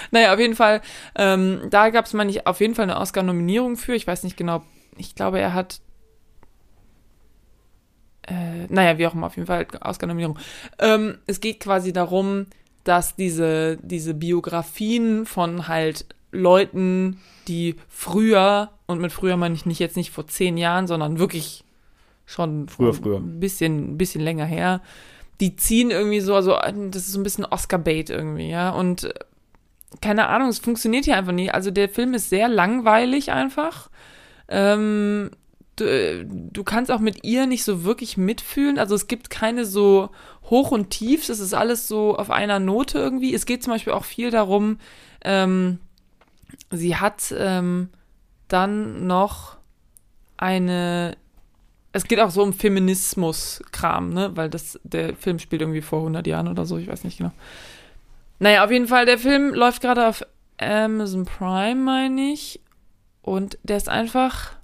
Naja, 0.10 0.34
auf 0.34 0.40
jeden 0.40 0.56
Fall, 0.56 0.82
ähm, 1.16 1.62
da 1.70 1.92
gab 1.92 2.06
es 2.06 2.14
mal 2.14 2.26
nicht 2.26 2.48
auf 2.48 2.60
jeden 2.60 2.74
Fall 2.74 2.84
eine 2.84 2.98
Oscar-Nominierung 3.00 3.78
für. 3.78 3.94
Ich 3.94 4.08
weiß 4.08 4.24
nicht 4.24 4.36
genau. 4.36 4.64
Ich 4.98 5.14
glaube, 5.14 5.40
er 5.40 5.54
hat. 5.54 5.80
Äh, 8.28 8.66
naja, 8.70 8.98
wie 8.98 9.08
auch 9.08 9.14
immer, 9.14 9.28
auf 9.28 9.36
jeden 9.36 9.48
Fall 9.48 9.68
Oscar-Nominierung. 9.82 10.40
Ähm, 10.80 11.20
es 11.28 11.40
geht 11.40 11.60
quasi 11.60 11.94
darum, 11.94 12.48
dass 12.84 13.16
diese, 13.16 13.78
diese 13.82 14.14
Biografien 14.14 15.26
von 15.26 15.68
halt 15.68 16.06
Leuten, 16.32 17.20
die 17.48 17.76
früher, 17.88 18.70
und 18.88 19.00
mit 19.00 19.12
früher 19.12 19.38
meine 19.38 19.56
ich 19.56 19.66
nicht 19.66 19.80
jetzt 19.80 19.98
nicht 19.98 20.12
vor 20.12 20.28
zehn 20.28 20.58
Jahren, 20.58 20.88
sondern 20.88 21.20
wirklich 21.20 21.64
schon 22.26 22.68
Früher, 22.68 22.94
früher. 22.94 23.18
ein 23.18 23.40
bisschen, 23.40 23.92
ein 23.94 23.98
bisschen 23.98 24.22
länger 24.22 24.46
her, 24.46 24.82
die 25.40 25.56
ziehen 25.56 25.92
irgendwie 25.92 26.22
so, 26.22 26.36
also 26.36 26.58
das 26.90 27.04
ist 27.04 27.12
so 27.12 27.20
ein 27.20 27.24
bisschen 27.24 27.46
Oscar-Bait 27.46 28.10
irgendwie, 28.10 28.50
ja. 28.50 28.70
Und 28.70 29.06
äh, 29.06 29.14
keine 30.02 30.28
Ahnung, 30.28 30.50
es 30.50 30.60
funktioniert 30.60 31.06
hier 31.06 31.18
einfach 31.18 31.32
nicht. 31.32 31.54
Also 31.54 31.72
der 31.72 31.90
Film 31.90 32.14
ist 32.14 32.30
sehr 32.30 32.48
langweilig 32.48 33.32
einfach. 33.32 33.90
Ähm, 34.48 35.32
du, 35.76 35.86
äh, 35.86 36.26
du 36.28 36.64
kannst 36.64 36.92
auch 36.92 37.00
mit 37.00 37.24
ihr 37.24 37.48
nicht 37.48 37.64
so 37.64 37.84
wirklich 37.84 38.18
mitfühlen. 38.18 38.80
Also 38.80 38.96
es 38.96 39.08
gibt 39.08 39.30
keine 39.30 39.66
so 39.66 40.10
Hoch 40.50 40.72
und 40.72 40.90
Tiefs. 40.90 41.30
Es 41.30 41.40
ist 41.40 41.54
alles 41.54 41.88
so 41.88 42.16
auf 42.16 42.32
einer 42.32 42.60
Note 42.60 42.98
irgendwie. 42.98 43.34
Es 43.34 43.46
geht 43.46 43.64
zum 43.64 43.74
Beispiel 43.74 43.94
auch 43.94 44.06
viel 44.06 44.32
darum, 44.32 44.80
ähm, 45.24 45.80
sie 46.72 46.96
hat 46.96 47.34
ähm, 47.38 47.90
dann 48.48 49.08
noch 49.08 49.58
eine 50.38 51.18
es 51.96 52.04
geht 52.04 52.20
auch 52.20 52.30
so 52.30 52.44
um 52.44 52.52
Feminismus-Kram, 52.52 54.10
ne? 54.10 54.36
Weil 54.36 54.50
das, 54.50 54.78
der 54.84 55.16
Film 55.16 55.40
spielt 55.40 55.62
irgendwie 55.62 55.82
vor 55.82 56.00
100 56.00 56.28
Jahren 56.28 56.50
oder 56.50 56.66
so, 56.66 56.78
ich 56.78 56.90
weiß 56.90 57.06
nicht 57.06 57.20
genau. 57.20 57.32
Naja, 58.38 58.66
auf 58.66 58.72
jeden 58.72 58.88
Fall, 58.88 59.06
der 59.06 59.18
Film 59.18 59.54
läuft 59.54 59.82
gerade 59.82 60.06
auf 60.06 60.22
Amazon 60.58 61.24
Prime, 61.24 61.82
meine 61.82 62.34
ich. 62.34 62.60
Und 63.22 63.58
der 63.64 63.78
ist 63.78 63.88
einfach 63.88 64.58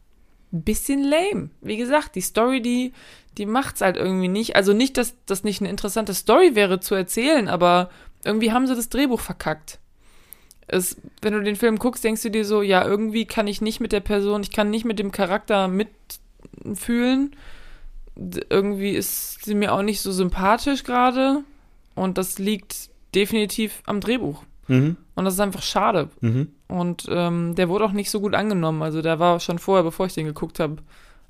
bisschen 0.52 1.04
lame. 1.04 1.50
Wie 1.62 1.78
gesagt, 1.78 2.16
die 2.16 2.22
Story, 2.22 2.62
die, 2.62 2.94
die 3.38 3.46
macht's 3.46 3.82
halt 3.82 3.98
irgendwie 3.98 4.28
nicht. 4.28 4.56
Also 4.56 4.74
nicht, 4.74 4.98
dass 4.98 5.16
das 5.26 5.44
nicht 5.44 5.62
eine 5.62 5.70
interessante 5.70 6.14
Story 6.14 6.56
wäre 6.56 6.80
zu 6.80 6.96
erzählen, 6.96 7.48
aber 7.48 7.90
irgendwie 8.24 8.52
haben 8.52 8.68
sie 8.68 8.76
das 8.76 8.90
Drehbuch 8.90 9.20
verkackt. 9.20 9.80
Es, 10.68 10.98
wenn 11.22 11.34
du 11.34 11.42
den 11.42 11.56
Film 11.56 11.80
guckst, 11.80 12.04
denkst 12.04 12.22
du 12.22 12.32
dir 12.32 12.46
so, 12.46 12.62
ja, 12.62 12.86
irgendwie 12.86 13.26
kann 13.26 13.48
ich 13.48 13.62
nicht 13.62 13.80
mit 13.80 13.92
der 13.92 14.00
Person, 14.00 14.42
ich 14.44 14.52
kann 14.52 14.70
nicht 14.70 14.86
mit 14.86 15.00
dem 15.00 15.12
Charakter 15.12 15.68
mitfühlen. 15.68 17.36
Irgendwie 18.50 18.92
ist 18.92 19.44
sie 19.44 19.56
mir 19.56 19.74
auch 19.74 19.82
nicht 19.82 20.02
so 20.02 20.12
sympathisch 20.12 20.84
gerade. 20.84 21.44
Und 21.96 22.18
das 22.18 22.40
liegt 22.40 22.90
definitiv 23.16 23.82
am 23.86 24.00
Drehbuch. 24.00 24.44
Mhm. 24.68 24.98
Und 25.22 25.26
das 25.26 25.36
ist 25.36 25.40
einfach 25.40 25.62
schade. 25.62 26.10
Mhm. 26.22 26.48
Und 26.68 27.06
ähm, 27.10 27.54
der 27.54 27.70
wurde 27.70 27.86
auch 27.86 27.92
nicht 27.92 28.10
so 28.10 28.20
gut 28.20 28.34
angenommen. 28.34 28.82
Also 28.82 29.04
der 29.04 29.20
war 29.20 29.40
schon 29.40 29.60
vorher, 29.60 29.84
bevor 29.84 30.08
ich 30.08 30.14
den 30.16 30.26
geguckt 30.26 30.60
habe, 30.60 30.78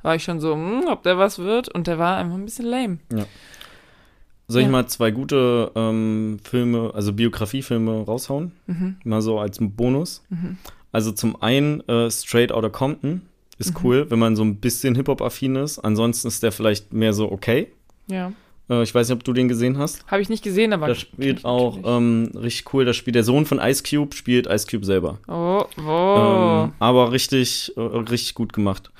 war 0.01 0.15
ich 0.15 0.23
schon 0.23 0.39
so, 0.39 0.53
hm, 0.53 0.85
ob 0.87 1.03
der 1.03 1.17
was 1.17 1.39
wird. 1.39 1.67
Und 1.67 1.87
der 1.87 1.99
war 1.99 2.15
einfach 2.15 2.35
ein 2.35 2.45
bisschen 2.45 2.67
lame. 2.67 2.99
Soll 4.47 4.61
ich 4.61 4.67
Ja. 4.67 4.71
mal 4.71 4.87
zwei 4.87 5.11
gute 5.11 5.71
ähm, 5.75 6.39
Filme, 6.41 6.91
also 6.93 7.11
Biografiefilme 7.11 8.05
raushauen? 8.05 8.53
Mhm. 8.67 8.95
Mal 9.03 9.21
so 9.21 9.39
als 9.39 9.57
Bonus. 9.59 10.23
Mhm. 10.29 10.57
Also 10.93 11.11
zum 11.11 11.41
einen 11.41 11.81
äh, 11.89 12.09
Straight 12.09 12.53
Outta 12.53 12.69
Compton 12.69 13.23
ist 13.57 13.73
Mhm. 13.73 13.79
cool, 13.83 14.05
wenn 14.09 14.19
man 14.19 14.37
so 14.37 14.43
ein 14.43 14.55
bisschen 14.61 14.95
Hip-Hop-affin 14.95 15.57
ist. 15.57 15.79
Ansonsten 15.79 16.29
ist 16.29 16.43
der 16.43 16.53
vielleicht 16.53 16.93
mehr 16.93 17.11
so 17.11 17.29
okay. 17.29 17.67
Ja. 18.07 18.31
Äh, 18.71 18.83
ich 18.83 18.95
weiß 18.95 19.09
nicht, 19.09 19.17
ob 19.17 19.23
du 19.23 19.33
den 19.33 19.47
gesehen 19.47 19.77
hast. 19.77 20.05
Habe 20.07 20.21
ich 20.21 20.29
nicht 20.29 20.43
gesehen, 20.43 20.73
aber. 20.73 20.87
Da 20.87 20.93
kenn 20.93 21.01
spielt 21.01 21.39
ich 21.39 21.45
auch 21.45 21.77
ähm, 21.83 22.31
richtig 22.33 22.73
cool, 22.73 22.85
da 22.85 22.93
spielt 22.93 23.15
der 23.15 23.23
Sohn 23.23 23.45
von 23.45 23.59
Ice 23.59 23.83
Cube, 23.83 24.15
spielt 24.15 24.47
Ice 24.47 24.65
Cube 24.69 24.85
selber. 24.85 25.19
oh, 25.27 25.65
oh. 25.85 26.63
Ähm, 26.65 26.73
aber 26.79 27.11
richtig, 27.11 27.73
äh, 27.75 27.81
richtig 27.81 28.33
gut 28.33 28.53
gemacht. 28.53 28.91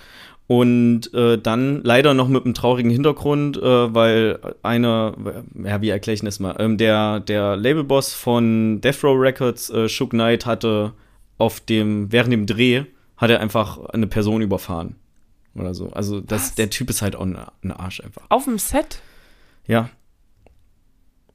Und 0.47 1.13
äh, 1.13 1.37
dann 1.37 1.81
leider 1.83 2.13
noch 2.13 2.27
mit 2.27 2.43
einem 2.43 2.53
traurigen 2.53 2.91
Hintergrund, 2.91 3.55
äh, 3.55 3.93
weil 3.95 4.37
einer, 4.63 5.15
ja, 5.63 5.81
wie 5.81 5.89
erkläre 5.89 6.15
ich 6.15 6.21
das 6.21 6.41
mal? 6.41 6.57
Ähm, 6.59 6.77
der, 6.77 7.21
der 7.21 7.55
Labelboss 7.55 8.13
von 8.13 8.81
Death 8.81 9.01
Row 9.05 9.17
Records, 9.17 9.69
äh, 9.69 9.87
Shook 9.87 10.09
Knight, 10.09 10.45
hatte 10.45 10.91
auf 11.37 11.61
dem, 11.61 12.11
während 12.11 12.33
dem 12.33 12.47
Dreh, 12.47 12.83
hat 13.15 13.29
er 13.29 13.39
einfach 13.39 13.79
eine 13.85 14.07
Person 14.07 14.41
überfahren. 14.41 14.97
Oder 15.55 15.73
so. 15.73 15.89
Also, 15.91 16.19
das, 16.19 16.49
Was? 16.49 16.55
der 16.55 16.69
Typ 16.69 16.89
ist 16.89 17.01
halt 17.01 17.15
auch 17.15 17.25
ein 17.25 17.71
Arsch 17.71 18.01
einfach. 18.01 18.23
Auf 18.27 18.43
dem 18.43 18.57
Set? 18.57 18.99
Ja. 19.67 19.89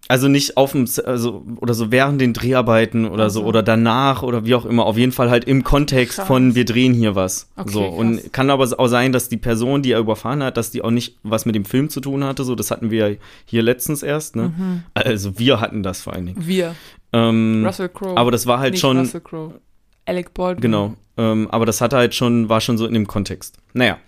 Also 0.08 0.28
nicht 0.28 0.56
auf 0.56 0.70
dem, 0.70 0.86
also, 1.04 1.44
oder 1.56 1.74
so 1.74 1.90
während 1.90 2.20
den 2.20 2.32
Dreharbeiten 2.32 3.06
oder 3.06 3.28
so, 3.28 3.40
Also. 3.40 3.48
oder 3.48 3.64
danach 3.64 4.22
oder 4.22 4.44
wie 4.44 4.54
auch 4.54 4.64
immer. 4.64 4.86
Auf 4.86 4.96
jeden 4.96 5.10
Fall 5.10 5.30
halt 5.30 5.44
im 5.46 5.64
Kontext 5.64 6.18
Krass. 6.18 6.28
von, 6.28 6.54
wir 6.54 6.64
drehen 6.64 6.94
hier 6.94 7.16
was. 7.16 7.50
Okay, 7.56 7.70
so. 7.72 7.82
krass. 7.82 7.94
Und 7.98 8.32
kann 8.32 8.48
aber 8.50 8.68
auch 8.78 8.86
sein, 8.86 9.10
dass 9.10 9.28
die 9.28 9.36
Person, 9.36 9.82
die 9.82 9.90
er 9.90 9.98
überfahren 9.98 10.44
hat, 10.44 10.56
dass 10.58 10.70
die 10.70 10.82
auch 10.82 10.92
nicht 10.92 11.18
was 11.24 11.44
mit 11.44 11.56
dem 11.56 11.64
Film 11.64 11.88
zu 11.90 12.00
tun 12.00 12.22
hatte. 12.22 12.44
So, 12.44 12.54
das 12.54 12.70
hatten 12.70 12.92
wir 12.92 13.16
hier 13.46 13.62
letztens 13.62 14.04
erst, 14.04 14.36
ne? 14.36 14.52
Mhm. 14.56 14.82
Also 14.94 15.40
wir 15.40 15.60
hatten 15.60 15.82
das 15.82 16.02
vor 16.02 16.12
allen 16.12 16.26
Dingen. 16.26 16.46
Wir. 16.46 16.76
Ähm, 17.12 17.64
Russell 17.66 17.88
Crowe. 17.88 18.16
aber 18.16 18.30
das 18.30 18.46
war 18.46 18.60
halt 18.60 18.72
Nicht 18.74 18.80
schon, 18.82 18.98
Russell 18.98 19.20
Crowe. 19.22 19.60
Alec 20.04 20.34
Baldwin. 20.34 20.60
genau. 20.62 20.94
Ähm, 21.16 21.48
aber 21.50 21.66
das 21.66 21.80
hatte 21.80 21.96
halt 21.96 22.14
schon, 22.14 22.48
war 22.48 22.60
schon 22.60 22.78
so 22.78 22.86
in 22.86 22.94
dem 22.94 23.08
Kontext. 23.08 23.58
Naja. 23.72 23.98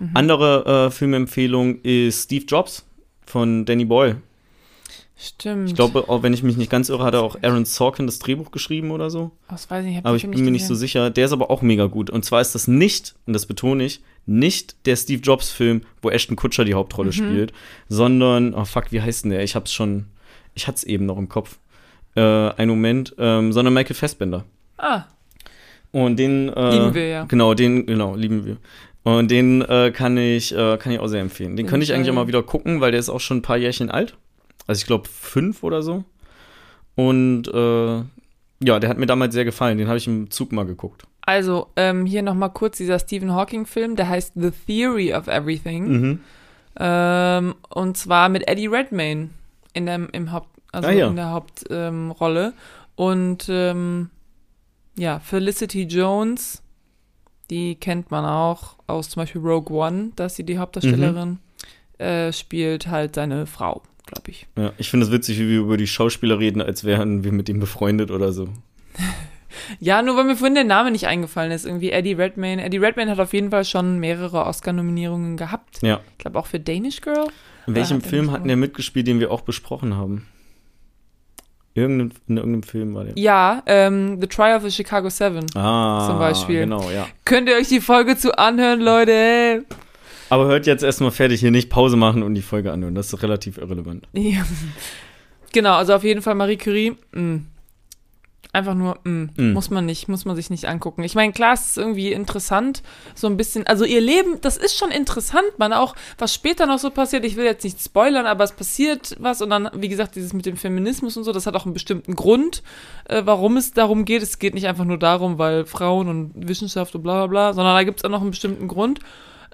Mhm. 0.00 0.10
Andere 0.14 0.86
äh, 0.86 0.90
Filmempfehlung 0.90 1.80
ist 1.82 2.22
Steve 2.24 2.46
Jobs 2.46 2.86
von 3.26 3.64
Danny 3.64 3.84
Boyle. 3.84 4.16
Stimmt. 5.16 5.68
Ich 5.68 5.74
glaube, 5.76 6.08
auch 6.08 6.22
wenn 6.24 6.32
ich 6.34 6.42
mich 6.42 6.56
nicht 6.56 6.70
ganz 6.70 6.88
irre, 6.88 7.04
hat 7.04 7.14
er 7.14 7.22
auch 7.22 7.36
Aaron 7.42 7.64
Sorkin 7.64 8.06
das 8.06 8.18
Drehbuch 8.18 8.50
geschrieben 8.50 8.90
oder 8.90 9.08
so. 9.08 9.30
Das 9.48 9.70
weiß 9.70 9.84
ich 9.84 9.90
nicht. 9.90 9.98
hab 9.98 10.06
Aber 10.06 10.16
ich 10.16 10.28
bin 10.28 10.44
mir 10.44 10.50
nicht 10.50 10.66
so 10.66 10.74
sicher. 10.74 11.10
Der 11.10 11.26
ist 11.26 11.32
aber 11.32 11.48
auch 11.50 11.62
mega 11.62 11.86
gut. 11.86 12.10
Und 12.10 12.24
zwar 12.24 12.40
ist 12.40 12.54
das 12.56 12.66
nicht, 12.66 13.14
und 13.26 13.32
das 13.32 13.46
betone 13.46 13.84
ich, 13.84 14.00
nicht 14.26 14.74
der 14.86 14.96
Steve 14.96 15.22
Jobs-Film, 15.22 15.82
wo 16.00 16.10
Ashton 16.10 16.34
Kutscher 16.36 16.64
die 16.64 16.74
Hauptrolle 16.74 17.10
Mhm. 17.10 17.12
spielt, 17.12 17.52
sondern, 17.88 18.52
oh 18.54 18.64
fuck, 18.64 18.90
wie 18.90 19.00
heißt 19.00 19.24
denn 19.24 19.30
der? 19.30 19.44
Ich 19.44 19.54
hab's 19.54 19.72
schon, 19.72 20.06
ich 20.54 20.66
hatte 20.66 20.76
es 20.78 20.84
eben 20.84 21.06
noch 21.06 21.18
im 21.18 21.28
Kopf. 21.28 21.58
Äh, 22.16 22.20
einen 22.20 22.70
Moment, 22.70 23.14
ähm, 23.18 23.52
sondern 23.52 23.74
Michael 23.74 23.94
Fassbender. 23.96 24.44
Ah, 24.76 25.04
Und 25.92 26.16
den, 26.18 26.48
äh, 26.48 26.70
Lieben 26.70 26.94
wir 26.94 27.08
ja. 27.08 27.24
Genau, 27.24 27.54
den, 27.54 27.86
genau, 27.86 28.16
lieben 28.16 28.44
wir. 28.44 28.56
Und 29.04 29.30
den 29.30 29.62
äh, 29.62 29.90
kann 29.92 30.16
ich, 30.16 30.54
äh, 30.56 30.76
kann 30.78 30.92
ich 30.92 31.00
auch 31.00 31.08
sehr 31.08 31.20
empfehlen. 31.22 31.56
Den 31.56 31.66
könnte 31.66 31.84
ich 31.84 31.92
eigentlich 31.92 32.10
auch 32.10 32.14
mal 32.14 32.28
wieder 32.28 32.42
gucken, 32.42 32.80
weil 32.80 32.92
der 32.92 33.00
ist 33.00 33.08
auch 33.08 33.20
schon 33.20 33.38
ein 33.38 33.42
paar 33.42 33.56
Jährchen 33.56 33.90
alt. 33.90 34.16
Also 34.66 34.80
ich 34.80 34.86
glaube 34.86 35.08
fünf 35.08 35.62
oder 35.64 35.82
so. 35.82 36.04
Und 36.94 37.48
äh, 37.48 37.96
ja, 38.64 38.78
der 38.78 38.88
hat 38.90 38.98
mir 38.98 39.06
damals 39.06 39.34
sehr 39.34 39.44
gefallen. 39.44 39.78
Den 39.78 39.88
habe 39.88 39.98
ich 39.98 40.06
im 40.06 40.30
Zug 40.30 40.52
mal 40.52 40.64
geguckt. 40.66 41.02
also 41.22 41.68
ähm, 41.76 42.06
hier 42.06 42.22
nochmal 42.22 42.50
kurz 42.52 42.76
dieser 42.76 42.98
Stephen 43.00 43.32
Hawking-Film, 43.34 43.96
der 43.96 44.08
heißt 44.08 44.34
The 44.36 44.50
Theory 44.66 45.12
of 45.14 45.26
Everything. 45.26 45.88
Mhm. 45.88 46.20
Ähm, 46.78 47.54
und 47.70 47.96
zwar 47.96 48.28
mit 48.28 48.46
Eddie 48.48 48.66
Redmayne 48.68 49.30
in 49.74 49.86
der, 49.86 50.06
im 50.12 50.30
Haupt, 50.32 50.48
also 50.70 50.88
Ah, 50.88 50.92
ja. 50.92 51.08
in 51.08 51.16
der 51.16 51.30
Hauptrolle. 51.30 52.46
Ähm, 52.46 52.52
und 52.94 53.46
ähm, 53.48 54.10
ja, 54.96 55.18
Felicity 55.20 55.82
Jones, 55.84 56.61
die 57.50 57.74
kennt 57.76 58.10
man 58.10 58.24
auch 58.24 58.76
aus 58.86 59.10
zum 59.10 59.22
Beispiel 59.22 59.40
Rogue 59.40 59.76
One, 59.76 60.10
da 60.16 60.26
ist 60.26 60.36
sie 60.36 60.44
die 60.44 60.58
Hauptdarstellerin, 60.58 61.38
Mhm. 61.98 62.04
äh, 62.04 62.32
spielt 62.32 62.86
halt 62.88 63.14
seine 63.14 63.46
Frau, 63.46 63.82
glaube 64.06 64.30
ich. 64.30 64.46
Ja, 64.56 64.72
ich 64.78 64.90
finde 64.90 65.06
es 65.06 65.12
witzig, 65.12 65.38
wie 65.38 65.48
wir 65.48 65.60
über 65.60 65.76
die 65.76 65.86
Schauspieler 65.86 66.38
reden, 66.38 66.62
als 66.62 66.84
wären 66.84 67.24
wir 67.24 67.32
mit 67.32 67.48
ihm 67.48 67.60
befreundet 67.60 68.10
oder 68.10 68.32
so. 68.32 68.48
Ja, 69.80 70.00
nur 70.00 70.16
weil 70.16 70.24
mir 70.24 70.34
vorhin 70.36 70.54
der 70.54 70.64
Name 70.64 70.90
nicht 70.90 71.06
eingefallen 71.06 71.52
ist, 71.52 71.66
irgendwie 71.66 71.90
Eddie 71.90 72.14
Redmayne. 72.14 72.64
Eddie 72.64 72.78
Redmayne 72.78 73.10
hat 73.10 73.20
auf 73.20 73.34
jeden 73.34 73.50
Fall 73.50 73.66
schon 73.66 73.98
mehrere 74.00 74.46
Oscar-Nominierungen 74.46 75.36
gehabt. 75.36 75.82
Ja. 75.82 76.00
Ich 76.12 76.18
glaube 76.18 76.38
auch 76.38 76.46
für 76.46 76.58
Danish 76.58 77.02
Girl. 77.02 77.26
In 77.66 77.74
welchem 77.74 77.98
hat 77.98 78.04
er 78.04 78.08
Film 78.08 78.30
hatten 78.30 78.48
der 78.48 78.56
mitgespielt, 78.56 79.06
den 79.06 79.20
wir 79.20 79.30
auch 79.30 79.42
besprochen 79.42 79.94
haben? 79.94 80.26
Irgendein, 81.74 82.12
in 82.28 82.36
irgendeinem 82.36 82.62
Film 82.62 82.94
war 82.94 83.04
der. 83.04 83.14
Ja, 83.16 83.62
ähm, 83.66 84.20
The 84.20 84.26
Trial 84.26 84.56
of 84.56 84.62
the 84.62 84.70
Chicago 84.70 85.08
Seven. 85.08 85.46
Ah, 85.54 86.06
Zum 86.06 86.18
Beispiel. 86.18 86.60
Genau, 86.60 86.90
ja. 86.90 87.06
Könnt 87.24 87.48
ihr 87.48 87.56
euch 87.56 87.68
die 87.68 87.80
Folge 87.80 88.16
zu 88.16 88.36
anhören, 88.38 88.80
Leute? 88.80 89.64
Aber 90.28 90.46
hört 90.46 90.66
jetzt 90.66 90.82
erstmal 90.82 91.10
fertig, 91.10 91.40
hier 91.40 91.50
nicht 91.50 91.70
Pause 91.70 91.96
machen 91.96 92.22
und 92.22 92.34
die 92.34 92.42
Folge 92.42 92.72
anhören. 92.72 92.94
Das 92.94 93.12
ist 93.12 93.22
relativ 93.22 93.58
irrelevant. 93.58 94.06
Ja. 94.12 94.42
Genau, 95.52 95.74
also 95.74 95.94
auf 95.94 96.04
jeden 96.04 96.22
Fall 96.22 96.34
Marie 96.34 96.56
Curie. 96.56 96.96
Mh. 97.12 97.40
Einfach 98.54 98.74
nur, 98.74 98.98
mh. 99.04 99.30
Mm. 99.36 99.52
muss 99.54 99.70
man 99.70 99.86
nicht, 99.86 100.08
muss 100.08 100.26
man 100.26 100.36
sich 100.36 100.50
nicht 100.50 100.66
angucken. 100.66 101.02
Ich 101.04 101.14
meine, 101.14 101.32
klar, 101.32 101.54
es 101.54 101.68
ist 101.68 101.78
irgendwie 101.78 102.12
interessant, 102.12 102.82
so 103.14 103.26
ein 103.26 103.38
bisschen, 103.38 103.66
also 103.66 103.86
ihr 103.86 104.02
Leben, 104.02 104.42
das 104.42 104.58
ist 104.58 104.76
schon 104.76 104.90
interessant, 104.90 105.46
man 105.56 105.72
auch, 105.72 105.94
was 106.18 106.34
später 106.34 106.66
noch 106.66 106.78
so 106.78 106.90
passiert, 106.90 107.24
ich 107.24 107.36
will 107.36 107.46
jetzt 107.46 107.64
nicht 107.64 107.80
spoilern, 107.80 108.26
aber 108.26 108.44
es 108.44 108.52
passiert 108.52 109.16
was 109.18 109.40
und 109.40 109.48
dann, 109.48 109.70
wie 109.74 109.88
gesagt, 109.88 110.16
dieses 110.16 110.34
mit 110.34 110.44
dem 110.44 110.58
Feminismus 110.58 111.16
und 111.16 111.24
so, 111.24 111.32
das 111.32 111.46
hat 111.46 111.54
auch 111.54 111.64
einen 111.64 111.72
bestimmten 111.72 112.14
Grund, 112.14 112.62
äh, 113.08 113.22
warum 113.24 113.56
es 113.56 113.72
darum 113.72 114.04
geht. 114.04 114.22
Es 114.22 114.38
geht 114.38 114.52
nicht 114.52 114.66
einfach 114.66 114.84
nur 114.84 114.98
darum, 114.98 115.38
weil 115.38 115.64
Frauen 115.64 116.08
und 116.08 116.32
Wissenschaft 116.34 116.94
und 116.94 117.02
bla 117.02 117.20
bla 117.20 117.26
bla, 117.28 117.52
sondern 117.54 117.74
da 117.74 117.84
gibt 117.84 118.00
es 118.00 118.04
auch 118.04 118.10
noch 118.10 118.20
einen 118.20 118.32
bestimmten 118.32 118.68
Grund. 118.68 119.00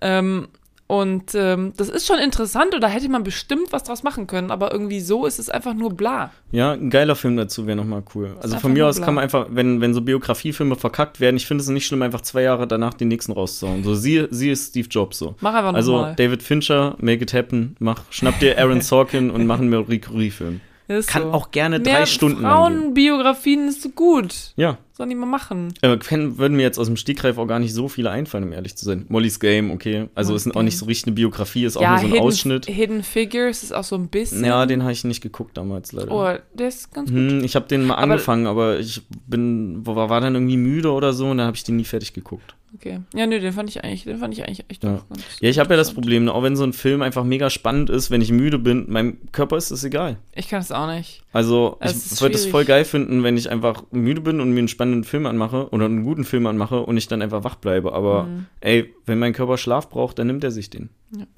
Ähm, 0.02 0.48
und 0.88 1.34
ähm, 1.34 1.74
das 1.76 1.90
ist 1.90 2.06
schon 2.06 2.18
interessant 2.18 2.74
und 2.74 2.80
da 2.80 2.88
hätte 2.88 3.10
man 3.10 3.22
bestimmt 3.22 3.72
was 3.72 3.84
draus 3.84 4.02
machen 4.02 4.26
können, 4.26 4.50
aber 4.50 4.72
irgendwie 4.72 5.00
so 5.00 5.26
ist 5.26 5.38
es 5.38 5.50
einfach 5.50 5.74
nur 5.74 5.92
bla. 5.92 6.32
Ja, 6.50 6.72
ein 6.72 6.88
geiler 6.88 7.14
Film 7.14 7.36
dazu 7.36 7.66
wäre 7.66 7.76
nochmal 7.76 8.02
cool. 8.14 8.36
Also 8.40 8.58
von 8.58 8.72
mir 8.72 8.86
aus 8.86 8.96
bla. 8.96 9.04
kann 9.04 9.14
man 9.14 9.24
einfach, 9.24 9.48
wenn, 9.50 9.82
wenn 9.82 9.92
so 9.92 10.00
Biografiefilme 10.00 10.76
verkackt 10.76 11.20
werden, 11.20 11.36
ich 11.36 11.46
finde 11.46 11.60
es 11.62 11.68
nicht 11.68 11.86
schlimm, 11.86 12.00
einfach 12.00 12.22
zwei 12.22 12.40
Jahre 12.40 12.66
danach 12.66 12.94
den 12.94 13.08
nächsten 13.08 13.32
rauszuhauen. 13.32 13.84
So, 13.84 13.94
sie, 13.94 14.28
sie 14.30 14.50
ist 14.50 14.70
Steve 14.70 14.88
Jobs 14.88 15.18
so. 15.18 15.34
Mach 15.40 15.52
einfach 15.52 15.74
Also 15.74 15.92
nochmal. 15.92 16.14
David 16.16 16.42
Fincher, 16.42 16.96
make 17.00 17.22
it 17.22 17.34
happen, 17.34 17.76
mach, 17.80 18.04
schnapp 18.08 18.38
dir 18.40 18.58
Aaron 18.58 18.80
Sorkin 18.80 19.30
und 19.30 19.46
mach 19.46 19.58
einen 19.58 19.68
Marie 19.68 19.98
Curie-Film. 19.98 20.62
Ist 20.88 21.08
Kann 21.10 21.22
so. 21.24 21.32
auch 21.32 21.50
gerne 21.50 21.78
Mehr 21.80 21.98
drei 21.98 22.06
Stunden 22.06 22.40
lang 22.42 22.50
gehen. 22.72 22.80
Frauenbiografien 22.82 23.68
ist 23.68 23.94
gut. 23.94 24.52
Ja, 24.56 24.78
Sollen 24.94 25.10
die 25.10 25.16
mal 25.16 25.26
machen. 25.26 25.74
äh, 25.82 25.96
würden 26.00 26.56
mir 26.56 26.62
jetzt 26.62 26.78
aus 26.78 26.86
dem 26.86 26.96
Stegreif 26.96 27.36
auch 27.38 27.46
gar 27.46 27.58
nicht 27.58 27.74
so 27.74 27.88
viele 27.88 28.10
einfallen, 28.10 28.44
um 28.44 28.52
ehrlich 28.52 28.74
zu 28.74 28.84
sein. 28.86 29.04
Molly's 29.08 29.38
Game, 29.38 29.70
okay. 29.70 30.08
Also 30.14 30.30
Molly's 30.32 30.46
ist 30.46 30.56
auch 30.56 30.62
nicht 30.62 30.78
so 30.78 30.86
richtig 30.86 31.08
eine 31.08 31.14
Biografie, 31.14 31.64
ist 31.66 31.76
auch 31.76 31.82
ja, 31.82 31.90
nur 31.90 31.98
so 32.00 32.06
ein 32.06 32.12
Hidden, 32.12 32.24
Ausschnitt. 32.26 32.66
Hidden 32.66 33.02
Figures 33.02 33.62
ist 33.62 33.72
auch 33.72 33.84
so 33.84 33.96
ein 33.96 34.08
bisschen. 34.08 34.44
Ja, 34.44 34.64
den 34.66 34.82
habe 34.82 34.92
ich 34.92 35.04
nicht 35.04 35.20
geguckt 35.20 35.56
damals 35.58 35.92
leider. 35.92 36.10
Oh, 36.10 36.38
der 36.54 36.68
ist 36.68 36.92
ganz 36.92 37.10
gut. 37.10 37.18
Hm, 37.18 37.44
ich 37.44 37.54
habe 37.54 37.68
den 37.68 37.84
mal 37.84 37.94
Aber- 37.94 38.02
angefangen, 38.04 38.46
aber 38.46 38.78
ich 38.80 39.02
bin, 39.26 39.86
war, 39.86 40.08
war 40.08 40.20
dann 40.22 40.34
irgendwie 40.34 40.56
müde 40.56 40.90
oder 40.90 41.12
so 41.12 41.26
und 41.30 41.36
dann 41.38 41.46
habe 41.46 41.56
ich 41.56 41.64
den 41.64 41.76
nie 41.76 41.84
fertig 41.84 42.14
geguckt. 42.14 42.54
Okay. 42.80 43.00
Ja, 43.12 43.26
nö, 43.26 43.40
den 43.40 43.52
fand 43.52 43.68
ich 43.68 43.82
eigentlich, 43.82 44.04
den 44.04 44.18
fand 44.18 44.32
ich 44.34 44.44
eigentlich 44.46 44.64
echt 44.68 44.84
Ja. 44.84 45.00
ganz 45.08 45.22
Ja, 45.40 45.48
ich 45.50 45.58
habe 45.58 45.70
ja 45.70 45.76
das. 45.76 45.92
Problem, 45.92 46.26
ne, 46.26 46.32
auch 46.32 46.44
wenn 46.44 46.54
so 46.54 46.62
ein 46.62 46.72
Film 46.72 47.02
einfach 47.02 47.24
mega 47.24 47.50
spannend 47.50 47.90
ist, 47.90 48.10
wenn 48.12 48.20
ich 48.20 48.30
müde 48.30 48.58
bin, 48.58 48.84
meinem 48.88 49.18
Körper 49.32 49.56
ist 49.56 49.72
es 49.72 49.82
egal. 49.82 50.16
Ich 50.34 50.48
kann 50.48 50.60
es 50.60 50.70
auch 50.70 50.86
nicht. 50.86 51.22
Also 51.32 51.76
Es 51.80 52.12
ich 52.12 52.20
würde 52.20 52.36
es 52.36 52.46
voll 52.46 52.64
geil 52.64 52.84
finden, 52.84 53.24
wenn 53.24 53.36
ich 53.36 53.50
einfach 53.50 53.82
müde 53.90 54.20
bin 54.20 54.40
und 54.40 54.52
mir 54.52 54.60
einen 54.60 54.68
spannenden 54.68 55.02
Film 55.02 55.26
anmache 55.26 55.70
oder 55.70 55.86
einen 55.86 56.04
guten 56.04 56.24
Film 56.24 56.46
anmache 56.46 56.80
und 56.80 56.96
ich 56.96 57.08
dann 57.08 57.20
einfach 57.20 57.42
wach 57.42 57.56
bleibe. 57.56 57.92
Aber 57.94 58.24
Mhm. 58.24 58.46
ey, 58.60 58.94
wenn 59.06 59.18
mein 59.18 59.32
Körper 59.32 59.58
Schlaf 59.58 59.88
braucht, 59.90 60.18
dann 60.20 60.28
nimmt 60.28 60.44
er 60.44 60.52
sich 60.52 60.70
den. 60.70 60.90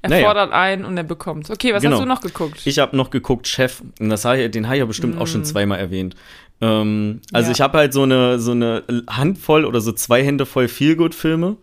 Er 0.00 0.10
Naja. 0.10 0.26
fordert 0.26 0.52
ein 0.52 0.84
und 0.84 0.96
er 0.96 1.02
bekommt. 1.02 1.50
Okay, 1.50 1.74
was 1.74 1.82
Genau. 1.82 1.96
hast 1.96 2.02
du 2.04 2.08
noch 2.08 2.20
geguckt? 2.20 2.60
Ich 2.66 2.78
habe 2.78 2.96
noch 2.96 3.10
geguckt, 3.10 3.48
Chef, 3.48 3.82
und 3.98 4.08
das 4.10 4.22
den 4.22 4.66
habe 4.66 4.76
ich 4.76 4.78
ja 4.78 4.84
bestimmt 4.84 5.18
auch 5.18 5.26
schon 5.26 5.40
Mm. 5.40 5.44
zweimal 5.44 5.80
erwähnt. 5.80 6.14
Ähm, 6.60 7.20
also 7.32 7.48
Ja. 7.48 7.52
ich 7.54 7.60
habe 7.60 7.78
halt 7.78 7.92
so 7.92 8.02
eine, 8.02 8.38
so 8.38 8.50
eine 8.52 8.82
Handvoll 9.08 9.64
oder 9.64 9.80
so 9.80 9.92
zwei 9.92 10.24
Hände 10.24 10.44
voll 10.46 10.68
Feelgood-Filme, 10.68 11.56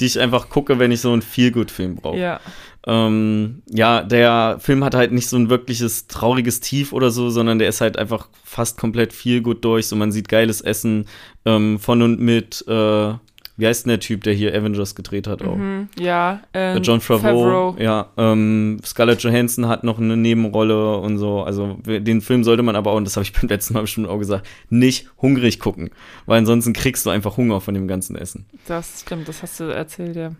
die 0.00 0.06
ich 0.06 0.20
einfach 0.20 0.48
gucke, 0.50 0.78
wenn 0.78 0.92
ich 0.92 1.00
so 1.00 1.12
einen 1.12 1.22
Feelgood-Film 1.22 1.96
brauche. 1.96 2.18
ja. 2.18 2.40
Ähm, 2.88 3.62
ja, 3.68 4.02
der 4.04 4.58
Film 4.60 4.84
hat 4.84 4.94
halt 4.94 5.10
nicht 5.10 5.26
so 5.28 5.36
ein 5.36 5.50
wirkliches 5.50 6.06
trauriges 6.06 6.60
Tief 6.60 6.92
oder 6.92 7.10
so, 7.10 7.30
sondern 7.30 7.58
der 7.58 7.68
ist 7.68 7.80
halt 7.80 7.98
einfach 7.98 8.28
fast 8.44 8.78
komplett 8.78 9.12
gut 9.42 9.64
durch. 9.64 9.88
So, 9.88 9.96
man 9.96 10.12
sieht 10.12 10.28
geiles 10.28 10.60
Essen 10.60 11.06
ähm, 11.44 11.80
von 11.80 12.00
und 12.02 12.20
mit, 12.20 12.64
äh, 12.68 13.12
wie 13.56 13.66
heißt 13.66 13.86
denn 13.86 13.90
der 13.90 14.00
Typ, 14.00 14.22
der 14.24 14.34
hier 14.34 14.54
Avengers 14.54 14.94
gedreht 14.94 15.26
hat 15.26 15.42
auch? 15.42 15.56
Mhm. 15.56 15.88
Ja. 15.98 16.42
Ähm, 16.52 16.76
Äh, 16.76 16.80
John 16.80 17.00
Favreau, 17.00 17.76
ja, 17.78 18.10
ähm, 18.16 18.78
Scarlett 18.84 19.22
Johansson 19.22 19.66
hat 19.68 19.82
noch 19.84 19.98
eine 19.98 20.16
Nebenrolle 20.16 20.98
und 20.98 21.18
so. 21.18 21.42
Also 21.42 21.78
den 21.86 22.20
Film 22.20 22.44
sollte 22.44 22.62
man 22.62 22.76
aber 22.76 22.92
auch, 22.92 22.96
und 22.96 23.04
das 23.04 23.16
habe 23.16 23.24
ich 23.24 23.32
beim 23.40 23.48
letzten 23.48 23.74
Mal 23.74 23.80
bestimmt 23.80 24.08
auch 24.08 24.18
gesagt, 24.18 24.46
nicht 24.68 25.08
hungrig 25.20 25.58
gucken, 25.60 25.90
weil 26.26 26.38
ansonsten 26.38 26.72
kriegst 26.72 27.06
du 27.06 27.10
einfach 27.10 27.36
Hunger 27.36 27.60
von 27.60 27.74
dem 27.74 27.88
ganzen 27.88 28.16
Essen. 28.16 28.46
Das 28.66 29.00
stimmt, 29.00 29.26
das 29.28 29.42
hast 29.42 29.58
du 29.60 29.64
erzählt, 29.64 30.16
ja. 30.16 30.32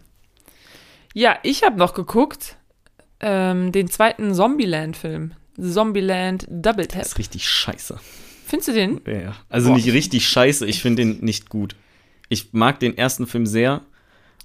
Ja, 1.15 1.37
ich 1.43 1.63
habe 1.63 1.79
noch 1.79 1.95
geguckt 1.95 2.57
ähm, 3.21 3.73
den 3.73 3.89
zweiten 3.89 4.35
Zombieland-Film. 4.35 5.33
Zombieland 5.59 6.47
Double 6.51 6.85
Das 6.87 6.93
Tap. 6.95 7.03
ist 7.07 7.19
richtig 7.19 7.49
scheiße. 7.49 7.99
Findest 8.45 8.69
du 8.69 8.73
den? 8.75 9.01
Ja, 9.07 9.13
ja. 9.19 9.37
Also 9.49 9.71
Boah. 9.71 9.77
nicht 9.77 9.91
richtig 9.93 10.29
scheiße, 10.29 10.67
ich 10.67 10.83
finde 10.83 11.03
den 11.05 11.25
nicht 11.25 11.49
gut. 11.49 11.75
Ich 12.29 12.53
mag 12.53 12.81
den 12.81 12.97
ersten 12.99 13.27
Film 13.27 13.47
sehr 13.47 13.83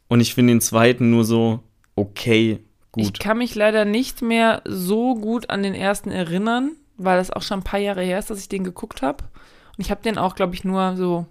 und 0.08 0.20
ich 0.22 0.34
finde 0.34 0.54
den 0.54 0.62
zweiten 0.62 1.10
nur 1.10 1.24
so 1.26 1.60
okay 1.96 2.60
Ich 2.96 3.06
gut. 3.08 3.20
kann 3.20 3.38
mich 3.38 3.56
leider 3.56 3.86
nicht 3.86 4.22
mehr 4.22 4.62
so 4.65 5.15
gut 5.15 5.50
an 5.50 5.63
den 5.63 5.74
ersten 5.74 6.12
erinnern, 6.12 6.72
weil 6.98 7.17
das 7.17 7.32
auch 7.32 7.41
schon 7.41 7.60
ein 7.60 7.63
paar 7.63 7.80
Jahre 7.80 8.04
her 8.04 8.20
ist, 8.20 8.30
dass 8.30 8.39
ich 8.39 8.50
den 8.50 8.63
geguckt 8.63 9.02
habe. 9.02 9.24
Und 9.78 9.86
ich 9.86 9.89
habe 9.91 10.02
den 10.04 10.17
auch, 10.17 10.36
glaube 10.36 10.54
ich, 10.54 10.63
nur 10.63 10.96
so 10.98 11.26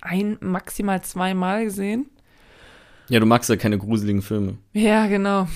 ein, 0.00 0.36
maximal 0.40 1.00
zweimal 1.02 1.64
gesehen. 1.64 2.10
Ja, 3.08 3.20
du 3.20 3.26
magst 3.26 3.48
ja 3.50 3.56
keine 3.56 3.78
gruseligen 3.78 4.22
Filme. 4.22 4.58
Ja, 4.72 5.06
genau. 5.06 5.46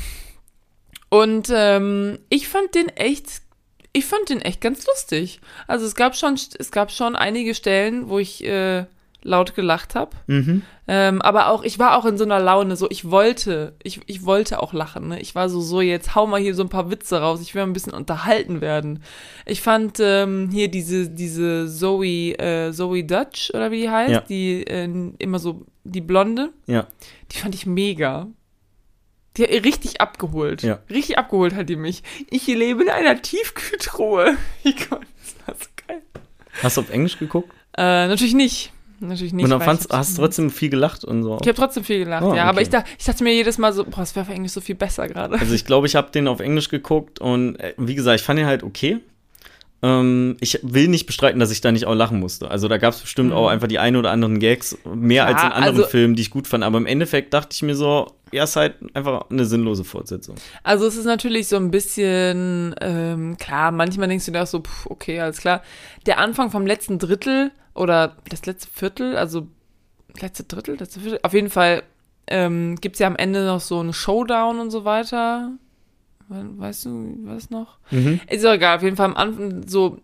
Und 1.11 1.51
ähm, 1.55 2.19
ich 2.29 2.49
fand 2.49 2.75
den 2.75 2.89
echt, 2.89 3.43
ich 3.93 4.05
fand 4.05 4.29
den 4.29 4.41
echt 4.43 4.61
ganz 4.61 4.87
lustig. 4.87 5.41
Also 5.67 5.87
es 5.87 5.95
gab 5.95 6.15
schon, 6.17 6.35
es 6.59 6.71
gab 6.71 6.91
schon 6.93 7.17
einige 7.17 7.55
Stellen, 7.55 8.09
wo 8.09 8.19
ich 8.19 8.45
äh, 8.45 8.85
laut 9.29 9.55
gelacht 9.55 9.95
habe. 9.95 10.11
Mhm. 10.27 10.62
Ähm, 10.88 11.21
aber 11.23 11.49
auch, 11.49 11.62
ich 11.62 11.79
war 11.79 11.97
auch 11.97 12.07
in 12.07 12.17
so 12.17 12.25
einer 12.25 12.41
Laune, 12.41 12.75
so 12.77 12.88
ich 12.91 13.11
wollte, 13.11 13.75
ich, 13.83 14.01
ich 14.07 14.25
wollte 14.25 14.61
auch 14.62 14.73
lachen. 14.73 15.09
Ne? 15.09 15.21
Ich 15.21 15.35
war 15.35 15.49
so, 15.51 15.61
so, 15.61 15.81
jetzt 15.81 16.14
hau 16.14 16.27
mal 16.27 16.41
hier 16.41 16.55
so 16.55 16.62
ein 16.62 16.69
paar 16.71 16.91
Witze 16.91 17.21
raus, 17.21 17.41
ich 17.43 17.55
will 17.55 17.62
ein 17.62 17.73
bisschen 17.75 17.93
unterhalten 17.93 18.61
werden. 18.61 19.03
Ich 19.45 19.61
fand 19.61 19.99
ähm, 20.01 20.49
hier 20.51 20.69
diese, 20.69 21.11
diese 21.11 21.69
Zoe, 21.69 22.33
äh, 22.38 22.73
Zoe 22.73 23.05
Dutch, 23.05 23.51
oder 23.55 23.71
wie 23.71 23.83
die 23.83 23.91
heißt, 23.91 24.11
Ja. 24.12 24.21
die 24.23 24.67
äh, 24.67 24.88
immer 25.19 25.38
so, 25.38 25.67
die 25.85 26.01
Blonde, 26.01 26.51
Ja. 26.67 26.87
die 27.33 27.38
fand 27.38 27.55
ich 27.55 27.67
mega. 27.67 28.27
Die 29.37 29.45
hat 29.45 29.51
richtig 29.51 30.01
abgeholt. 30.01 30.62
Ja. 30.62 30.81
Richtig 30.91 31.17
abgeholt 31.19 31.55
hat 31.55 31.69
die 31.69 31.77
mich. 31.77 32.03
Ich 32.31 32.47
lebe 32.47 32.83
in 32.83 32.88
einer 32.91 33.21
Tiefkühltruhe. 33.23 34.37
Ich 34.64 34.88
Gott, 34.88 35.03
das 35.21 35.37
war 35.47 35.55
so 35.55 35.67
geil. 35.87 36.03
Hast 36.62 36.77
du 36.77 36.81
auf 36.81 36.91
Englisch 36.91 37.19
geguckt? 37.19 37.53
Äh, 37.77 38.09
natürlich 38.09 38.35
nicht. 38.35 38.73
Natürlich 39.01 39.33
nicht. 39.33 39.45
und 39.45 39.51
dann 39.51 39.61
fandst, 39.61 39.93
hast 39.93 40.17
du 40.19 40.23
trotzdem 40.23 40.51
viel 40.51 40.71
gelacht 40.71 41.05
und 41.05 41.23
so. 41.23 41.39
ich 41.41 41.49
habe 41.49 41.55
trotzdem 41.57 41.85
viel 41.85 42.01
gelacht, 42.05 42.25
Oh, 42.25 42.35
ja. 42.35 42.45
Aber 42.45 42.55
okay. 42.55 42.63
ich, 42.63 42.69
dacht, 42.71 42.87
ich 42.99 43.05
dachte 43.05 43.23
mir 43.25 43.33
jedes 43.33 43.59
Mal 43.59 43.73
so, 43.73 43.85
boah, 43.85 44.03
es 44.03 44.15
wäre 44.17 44.27
auf 44.27 44.33
Englisch 44.35 44.53
so 44.53 44.61
viel 44.61 44.75
besser 44.75 45.07
gerade. 45.09 45.39
Also 45.39 45.55
ich 45.55 45.65
glaube, 45.65 45.87
ich 45.87 45.95
habe 45.97 46.11
den 46.11 46.27
auf 46.29 46.41
Englisch 46.41 46.69
geguckt 46.69 47.21
und 47.21 47.57
äh, 47.57 47.75
wie 47.77 47.95
gesagt, 47.95 48.21
ich 48.21 48.27
fand 48.27 48.41
ihn 48.41 48.47
halt 48.47 48.63
okay. 48.63 48.99
Ähm, 49.81 50.37
ich 50.41 50.59
will 50.62 50.88
nicht 50.88 51.07
bestreiten, 51.07 51.38
dass 51.38 51.53
ich 51.53 51.61
da 51.61 51.71
nicht 51.71 51.87
auch 51.87 51.95
lachen 51.95 52.19
musste. 52.19 52.51
Also 52.51 52.67
da 52.67 52.79
gab 52.79 52.95
es 52.95 53.01
bestimmt 53.01 53.31
Mhm. 53.31 53.37
auch 53.37 53.49
einfach 53.49 53.69
die 53.69 53.79
ein 53.79 53.95
oder 53.95 54.11
anderen 54.11 54.41
Gags, 54.41 54.77
mehr 54.85 55.25
Klar, 55.27 55.35
als 55.37 55.45
in 55.45 55.53
anderen 55.53 55.77
also- 55.79 55.88
Filmen, 55.88 56.17
die 56.17 56.23
ich 56.23 56.31
gut 56.31 56.49
fand. 56.49 56.64
Aber 56.64 56.79
im 56.79 56.87
Endeffekt 56.87 57.33
dachte 57.33 57.51
ich 57.53 57.62
mir 57.62 57.77
so, 57.77 58.09
ja, 58.33 58.43
ist 58.45 58.57
halt 58.57 58.75
einfach 58.95 59.31
eine 59.31 59.45
sinnlose 59.45 59.85
Fortsetzung. 59.85 60.35
Also 60.64 60.85
es 60.87 60.97
ist 60.97 61.05
natürlich 61.05 61.47
so 61.49 61.57
ein 61.57 61.71
bisschen, 61.71 62.75
ähm, 62.81 63.37
klar, 63.38 63.71
manchmal 63.71 64.09
denkst 64.09 64.27
du 64.27 64.33
dir 64.33 64.43
auch 64.43 64.47
so, 64.49 64.61
pff, 64.61 64.87
okay, 64.87 65.21
alles 65.21 65.38
klar. 65.38 65.62
Der 66.07 66.19
Anfang 66.19 66.51
vom 66.51 66.67
letzten 66.67 66.99
Drittel 66.99 67.53
oder 67.75 68.17
das 68.29 68.45
letzte 68.47 68.69
Viertel, 68.73 69.17
also 69.17 69.47
letzte 70.21 70.43
Drittel, 70.45 70.77
letzte 70.77 70.99
Viertel, 71.01 71.21
auf 71.23 71.33
jeden 71.35 71.51
Fall 71.51 71.85
ähm, 72.27 72.77
gibt 72.81 72.97
es 72.97 73.01
ja 73.01 73.07
am 73.07 73.17
Ende 73.17 73.47
noch 73.47 73.61
so 73.61 73.79
einen 73.81 73.93
Showdown 73.95 74.59
und 74.59 74.71
so 74.71 74.85
weiter. 74.85 75.53
We- 76.29 76.59
Weißt 76.59 76.85
du, 76.87 77.19
was 77.25 77.51
noch? 77.51 77.79
Ist 78.29 78.45
doch 78.45 78.53
egal, 78.53 78.77
auf 78.77 78.83
jeden 78.83 78.97
Fall 78.97 79.07
am 79.07 79.17
Anfang 79.17 79.67
so 79.67 79.99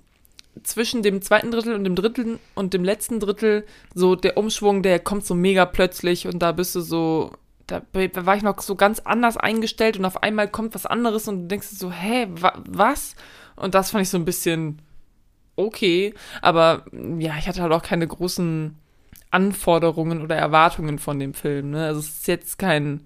zwischen 0.63 1.03
dem 1.03 1.21
zweiten 1.21 1.51
Drittel 1.51 1.75
und 1.75 1.85
dem 1.85 1.97
dritten 1.97 2.39
und 2.55 2.75
dem 2.75 2.85
letzten 2.85 3.19
Drittel 3.21 3.65
so 3.95 4.15
der 4.15 4.37
Umschwung, 4.37 4.83
der 4.83 5.01
kommt 5.01 5.27
so 5.27 5.35
mega 5.35 5.67
plötzlich 5.67 6.27
und 6.29 6.39
da 6.41 6.53
bist 6.53 6.75
du 6.77 6.81
so, 6.81 7.33
da, 7.67 7.83
war 7.93 8.37
ich 8.37 8.43
noch 8.45 8.61
so 8.61 8.77
ganz 8.77 9.01
anders 9.01 9.37
eingestellt 9.37 9.97
und 9.99 10.05
auf 10.05 10.23
einmal 10.23 10.49
kommt 10.49 10.75
was 10.75 10.87
anderes 10.87 11.27
und 11.29 11.43
du 11.43 11.49
denkst 11.49 11.69
so, 11.69 11.91
hä, 11.91 12.29
wa, 12.41 12.63
was? 12.69 13.17
Und 13.57 13.75
das 13.75 13.91
fand 13.91 14.03
ich 14.03 14.11
so 14.11 14.17
ein 14.19 14.25
bisschen 14.25 14.81
okay, 15.57 16.15
aber 16.41 16.85
ja, 17.19 17.35
ich 17.39 17.49
hatte 17.49 17.61
halt 17.63 17.73
auch 17.73 17.83
keine 17.83 18.07
großen 18.07 18.77
Anforderungen 19.31 20.23
oder 20.23 20.37
Erwartungen 20.37 20.99
von 20.99 21.19
dem 21.19 21.35
Film, 21.35 21.71
ne? 21.71 21.87
Also 21.87 22.01
es 22.01 22.09
ist 22.09 22.27
jetzt 22.29 22.59
kein 22.59 23.01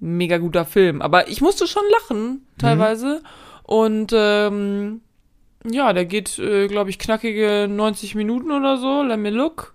mega 0.00 0.38
guter 0.38 0.64
Film, 0.64 1.00
aber 1.02 1.28
ich 1.28 1.40
musste 1.40 1.66
schon 1.66 1.82
lachen 1.92 2.46
teilweise 2.58 3.22
und 3.62 4.12
ähm, 4.14 5.00
ja, 5.68 5.92
der 5.92 6.04
geht, 6.04 6.38
äh, 6.38 6.68
glaube 6.68 6.90
ich, 6.90 6.98
knackige 6.98 7.66
90 7.68 8.14
Minuten 8.14 8.52
oder 8.52 8.76
so. 8.76 9.02
Let 9.02 9.18
me 9.18 9.30
look. 9.30 9.74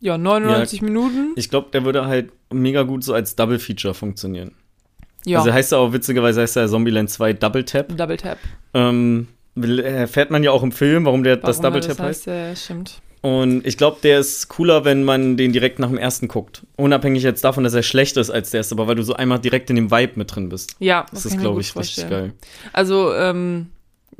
Ja, 0.00 0.18
99 0.18 0.82
Minuten. 0.82 1.32
Ich 1.36 1.48
glaube, 1.50 1.68
der 1.72 1.84
würde 1.84 2.06
halt 2.06 2.30
mega 2.52 2.82
gut 2.82 3.02
so 3.02 3.12
als 3.14 3.34
Double 3.34 3.58
Feature 3.58 3.94
funktionieren. 3.94 4.52
Ja, 5.24 5.38
Also 5.38 5.52
heißt 5.52 5.72
er 5.72 5.78
auch 5.78 5.92
witzigerweise 5.92 6.42
heißt 6.42 6.56
er 6.56 6.68
Zombieland 6.68 7.10
2 7.10 7.32
Double 7.32 7.64
Tap. 7.64 7.96
Double 7.96 8.16
Tap. 8.16 8.38
Ähm, 8.74 9.26
will- 9.56 9.80
erfährt 9.80 10.30
man 10.30 10.44
ja 10.44 10.52
auch 10.52 10.62
im 10.62 10.70
Film, 10.70 11.06
warum 11.06 11.24
der 11.24 11.38
das 11.38 11.58
Warum 11.58 11.72
Double 11.74 11.88
er 11.90 11.96
Tap 11.96 12.06
heißt. 12.06 12.26
Ja, 12.26 12.54
stimmt. 12.54 13.00
Und 13.26 13.66
ich 13.66 13.76
glaube, 13.76 13.96
der 14.04 14.20
ist 14.20 14.46
cooler, 14.48 14.84
wenn 14.84 15.02
man 15.02 15.36
den 15.36 15.52
direkt 15.52 15.80
nach 15.80 15.88
dem 15.88 15.98
ersten 15.98 16.28
guckt. 16.28 16.64
Unabhängig 16.76 17.24
jetzt 17.24 17.42
davon, 17.42 17.64
dass 17.64 17.74
er 17.74 17.82
schlechter 17.82 18.20
ist 18.20 18.30
als 18.30 18.50
der 18.50 18.58
erste, 18.58 18.76
aber 18.76 18.86
weil 18.86 18.94
du 18.94 19.02
so 19.02 19.14
einmal 19.14 19.40
direkt 19.40 19.68
in 19.68 19.74
dem 19.74 19.90
Vibe 19.90 20.12
mit 20.16 20.32
drin 20.34 20.48
bist. 20.48 20.76
Ja, 20.78 21.06
Das, 21.10 21.26
ist, 21.26 21.36
glaube 21.38 21.60
ich, 21.60 21.74
richtig 21.74 22.08
geil. 22.08 22.34
Also, 22.72 23.12
ähm, 23.14 23.70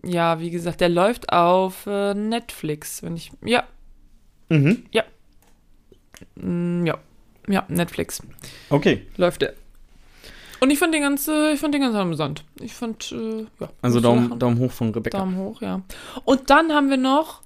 ja, 0.05 0.40
wie 0.40 0.51
gesagt, 0.51 0.81
der 0.81 0.88
läuft 0.88 1.33
auf 1.33 1.87
äh, 1.87 2.14
Netflix, 2.14 3.03
wenn 3.05 3.14
ich. 3.16 3.31
Ja, 3.45 3.62
Mhm. 4.49 4.85
mm, 6.37 6.87
ja. 6.87 6.99
Ja, 7.49 7.64
Netflix 7.69 8.21
Okay. 8.71 9.07
läuft 9.16 9.42
der. 9.42 9.53
Und 10.59 10.71
ich 10.71 10.79
fand 10.81 10.92
den 10.95 11.03
ganz, 11.03 11.29
äh, 11.29 11.53
ich 11.53 11.61
fand 11.61 11.75
den 11.75 11.83
ganz 11.83 11.95
amüsant. 11.95 12.45
Ich 12.61 12.73
fand, 12.75 13.12
äh, 13.12 13.42
ja. 13.61 13.69
Also 13.83 14.01
Daumen. 14.01 14.37
Daumen 14.38 14.59
hoch 14.59 14.73
von 14.73 14.90
Rebecca. 14.92 15.19
Daumen 15.19 15.37
hoch, 15.37 15.61
ja. 15.62 15.83
Und 16.25 16.51
dann 16.51 16.73
haben 16.73 16.90
wir 16.90 16.97
noch. 16.97 17.42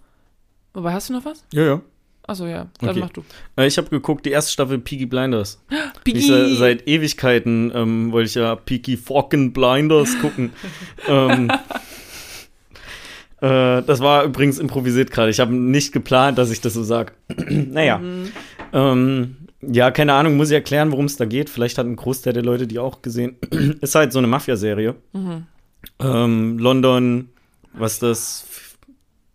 Wobei, 0.74 0.92
hast 0.92 1.09
du 1.09 1.12
noch 1.14 1.24
was? 1.24 1.44
Ja, 1.52 1.64
ja. 1.64 1.80
Achso, 2.26 2.46
ja. 2.46 2.68
Dann 2.80 2.90
Okay. 2.90 3.00
mach 3.00 3.11
du. 3.11 3.24
Äh, 3.56 3.66
Ich 3.66 3.76
habe 3.78 3.88
geguckt, 3.88 4.24
die 4.24 4.30
erste 4.30 4.52
Staffel 4.52 4.78
Peaky 4.78 5.06
Blinders. 5.06 5.62
Äh, 6.06 6.54
seit 6.54 6.87
Ewigkeiten 6.88 7.70
ähm, 7.74 8.11
wollte 8.12 8.28
ich 8.28 8.35
ja 8.35 8.56
Peaky 8.56 8.96
fucking 8.96 9.52
Blinders 9.52 10.18
gucken. 10.20 10.50
ähm, 11.09 11.50
äh, 13.40 13.83
das 13.83 14.00
war 14.00 14.24
übrigens 14.24 14.59
improvisiert 14.59 15.11
gerade. 15.11 15.30
Ich 15.30 15.40
habe 15.40 15.54
nicht 15.54 15.92
geplant, 15.92 16.38
dass 16.38 16.50
ich 16.50 16.61
das 16.61 16.74
so 16.74 16.83
sag. 16.83 17.14
naja. 17.48 17.98
Mhm. 17.98 18.33
Ähm, 18.72 19.37
ja, 19.62 19.90
keine 19.90 20.14
Ahnung, 20.14 20.37
muss 20.37 20.48
ich 20.48 20.54
erklären, 20.54 20.90
worum 20.90 21.04
es 21.04 21.16
da 21.16 21.26
geht. 21.26 21.50
Vielleicht 21.50 21.78
hat 21.78 21.87
ein 21.87 21.96
Großteil 21.96 22.33
der 22.33 22.42
Leute 22.42 22.66
die 22.66 22.78
auch 22.78 23.02
gesehen. 23.02 23.37
ist 23.80 23.94
halt 23.94 24.12
so 24.12 24.18
eine 24.18 24.26
Mafia-Serie. 24.28 24.94
Mhm. 25.12 25.46
Ähm, 26.00 26.59
London, 26.59 27.28
was 27.74 27.98
das? 27.98 28.44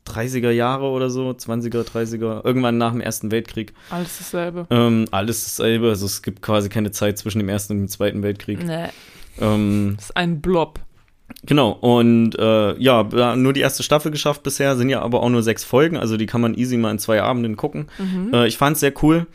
30er 0.08 0.52
Jahre 0.52 0.86
oder 0.86 1.10
so, 1.10 1.30
20er, 1.30 1.84
30er, 1.84 2.46
irgendwann 2.46 2.78
nach 2.78 2.92
dem 2.92 3.02
Ersten 3.02 3.32
Weltkrieg. 3.32 3.74
Alles 3.90 4.18
dasselbe. 4.20 4.68
Ähm, 4.70 5.06
alles 5.12 5.44
dasselbe, 5.44 5.90
also 5.90 6.06
es 6.06 6.22
gibt 6.22 6.42
quasi 6.42 6.70
keine 6.70 6.92
Zeit 6.92 7.18
zwischen 7.18 7.40
dem 7.40 7.50
Ersten 7.50 7.74
und 7.74 7.80
dem 7.80 7.88
Zweiten 7.88 8.24
Weltkrieg. 8.24 8.64
Nee. 8.64 8.88
Ähm, 9.40 9.94
Das 9.98 10.06
ist 10.06 10.18
ein 10.18 10.42
Blob. 10.42 10.80
genau, 11.46 11.72
und 11.72 12.38
äh, 12.38 12.78
ja, 12.80 13.36
nur 13.36 13.54
die 13.54 13.62
erste 13.62 13.84
Staffel 13.84 14.12
geschafft 14.12 14.44
bisher, 14.44 14.76
sind 14.76 14.90
ja 14.90 15.02
aber 15.02 15.22
auch 15.24 15.30
nur 15.30 15.42
sechs 15.44 15.64
Folgen, 15.64 15.98
also 15.98 16.18
die 16.18 16.26
kann 16.28 16.42
man 16.42 16.54
easy 16.56 16.78
mal 16.78 16.92
in 16.92 17.00
zwei 17.00 17.22
Abenden 17.22 17.56
gucken. 17.58 17.88
Mhm. 17.98 18.34
Äh, 18.34 18.48
ich 18.48 18.58
fand's 18.58 18.80
sehr 18.80 18.94
cool. 19.04 19.28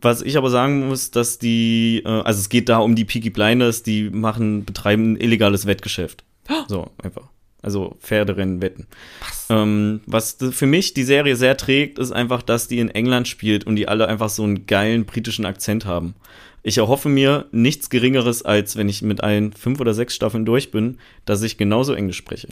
Was 0.00 0.22
ich 0.22 0.36
aber 0.36 0.48
sagen 0.50 0.88
muss, 0.88 1.10
dass 1.10 1.38
die, 1.38 2.02
äh, 2.04 2.08
also 2.08 2.38
es 2.38 2.48
geht 2.48 2.68
da 2.68 2.78
um 2.78 2.94
die 2.94 3.04
Peaky 3.04 3.30
Blinders, 3.30 3.82
die 3.82 4.10
machen, 4.10 4.64
betreiben 4.64 5.12
ein 5.12 5.16
illegales 5.16 5.66
Wettgeschäft. 5.66 6.24
So, 6.68 6.90
einfach. 7.02 7.28
Also 7.60 7.96
Pferderennen, 8.00 8.62
Wetten. 8.62 8.86
Was? 9.20 9.46
Ähm, 9.50 10.00
was 10.06 10.36
für 10.52 10.66
mich 10.66 10.94
die 10.94 11.02
Serie 11.02 11.34
sehr 11.34 11.56
trägt, 11.56 11.98
ist 11.98 12.12
einfach, 12.12 12.42
dass 12.42 12.68
die 12.68 12.78
in 12.78 12.88
England 12.88 13.26
spielt 13.26 13.64
und 13.64 13.76
die 13.76 13.88
alle 13.88 14.06
einfach 14.06 14.28
so 14.28 14.44
einen 14.44 14.66
geilen 14.66 15.06
britischen 15.06 15.44
Akzent 15.44 15.84
haben. 15.84 16.14
Ich 16.62 16.78
erhoffe 16.78 17.08
mir 17.08 17.46
nichts 17.50 17.90
Geringeres, 17.90 18.44
als 18.44 18.76
wenn 18.76 18.88
ich 18.88 19.02
mit 19.02 19.22
allen 19.22 19.52
fünf 19.52 19.80
oder 19.80 19.94
sechs 19.94 20.14
Staffeln 20.14 20.44
durch 20.44 20.70
bin, 20.70 20.98
dass 21.24 21.42
ich 21.42 21.56
genauso 21.56 21.94
Englisch 21.94 22.18
spreche. 22.18 22.48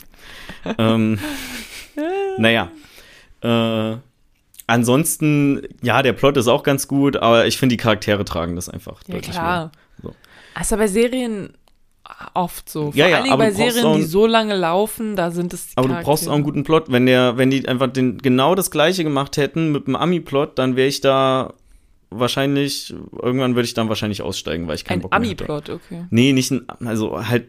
ähm, 0.77 1.19
naja. 2.37 2.71
Äh, 3.41 3.97
ansonsten, 4.65 5.61
ja, 5.81 6.01
der 6.01 6.13
Plot 6.13 6.37
ist 6.37 6.47
auch 6.47 6.63
ganz 6.63 6.87
gut, 6.87 7.15
aber 7.17 7.47
ich 7.47 7.57
finde, 7.57 7.73
die 7.73 7.81
Charaktere 7.81 8.25
tragen 8.25 8.55
das 8.55 8.69
einfach. 8.69 9.01
Ja, 9.07 9.15
deutlich 9.15 9.31
klar. 9.31 9.71
So. 10.01 10.13
Das 10.53 10.63
ist 10.63 10.71
ja 10.71 10.77
bei 10.77 10.87
Serien 10.87 11.53
oft 12.33 12.69
so. 12.69 12.91
Vor 12.91 12.95
Ja, 12.95 13.07
ja, 13.07 13.19
aber 13.19 13.37
bei 13.37 13.51
Serien, 13.51 13.95
die 13.97 14.03
so 14.03 14.25
lange 14.27 14.55
laufen, 14.55 15.15
da 15.15 15.31
sind 15.31 15.53
es 15.53 15.67
die 15.67 15.77
Aber 15.77 15.87
du 15.89 15.95
brauchst 16.01 16.27
auch 16.27 16.33
einen 16.33 16.43
guten 16.43 16.63
Plot. 16.63 16.91
Wenn 16.91 17.05
der, 17.05 17.37
wenn 17.37 17.49
die 17.49 17.67
einfach 17.67 17.87
den, 17.87 18.17
genau 18.19 18.55
das 18.55 18.71
gleiche 18.71 19.03
gemacht 19.03 19.37
hätten 19.37 19.71
mit 19.71 19.87
dem 19.87 19.95
Ami-Plot, 19.95 20.57
dann 20.57 20.75
wäre 20.75 20.87
ich 20.87 21.01
da 21.01 21.53
wahrscheinlich, 22.09 22.93
irgendwann 23.21 23.55
würde 23.55 23.65
ich 23.65 23.73
dann 23.73 23.89
wahrscheinlich 23.89 24.21
aussteigen, 24.21 24.67
weil 24.67 24.75
ich 24.75 24.85
keinen 24.85 24.99
Ein 24.99 25.01
Bock 25.01 25.11
mehr 25.11 25.29
hätte. 25.29 25.49
Ami-Plot, 25.49 25.69
okay. 25.69 26.05
Nee, 26.09 26.31
nicht 26.33 26.51
ein, 26.51 26.65
also 26.85 27.27
halt 27.27 27.47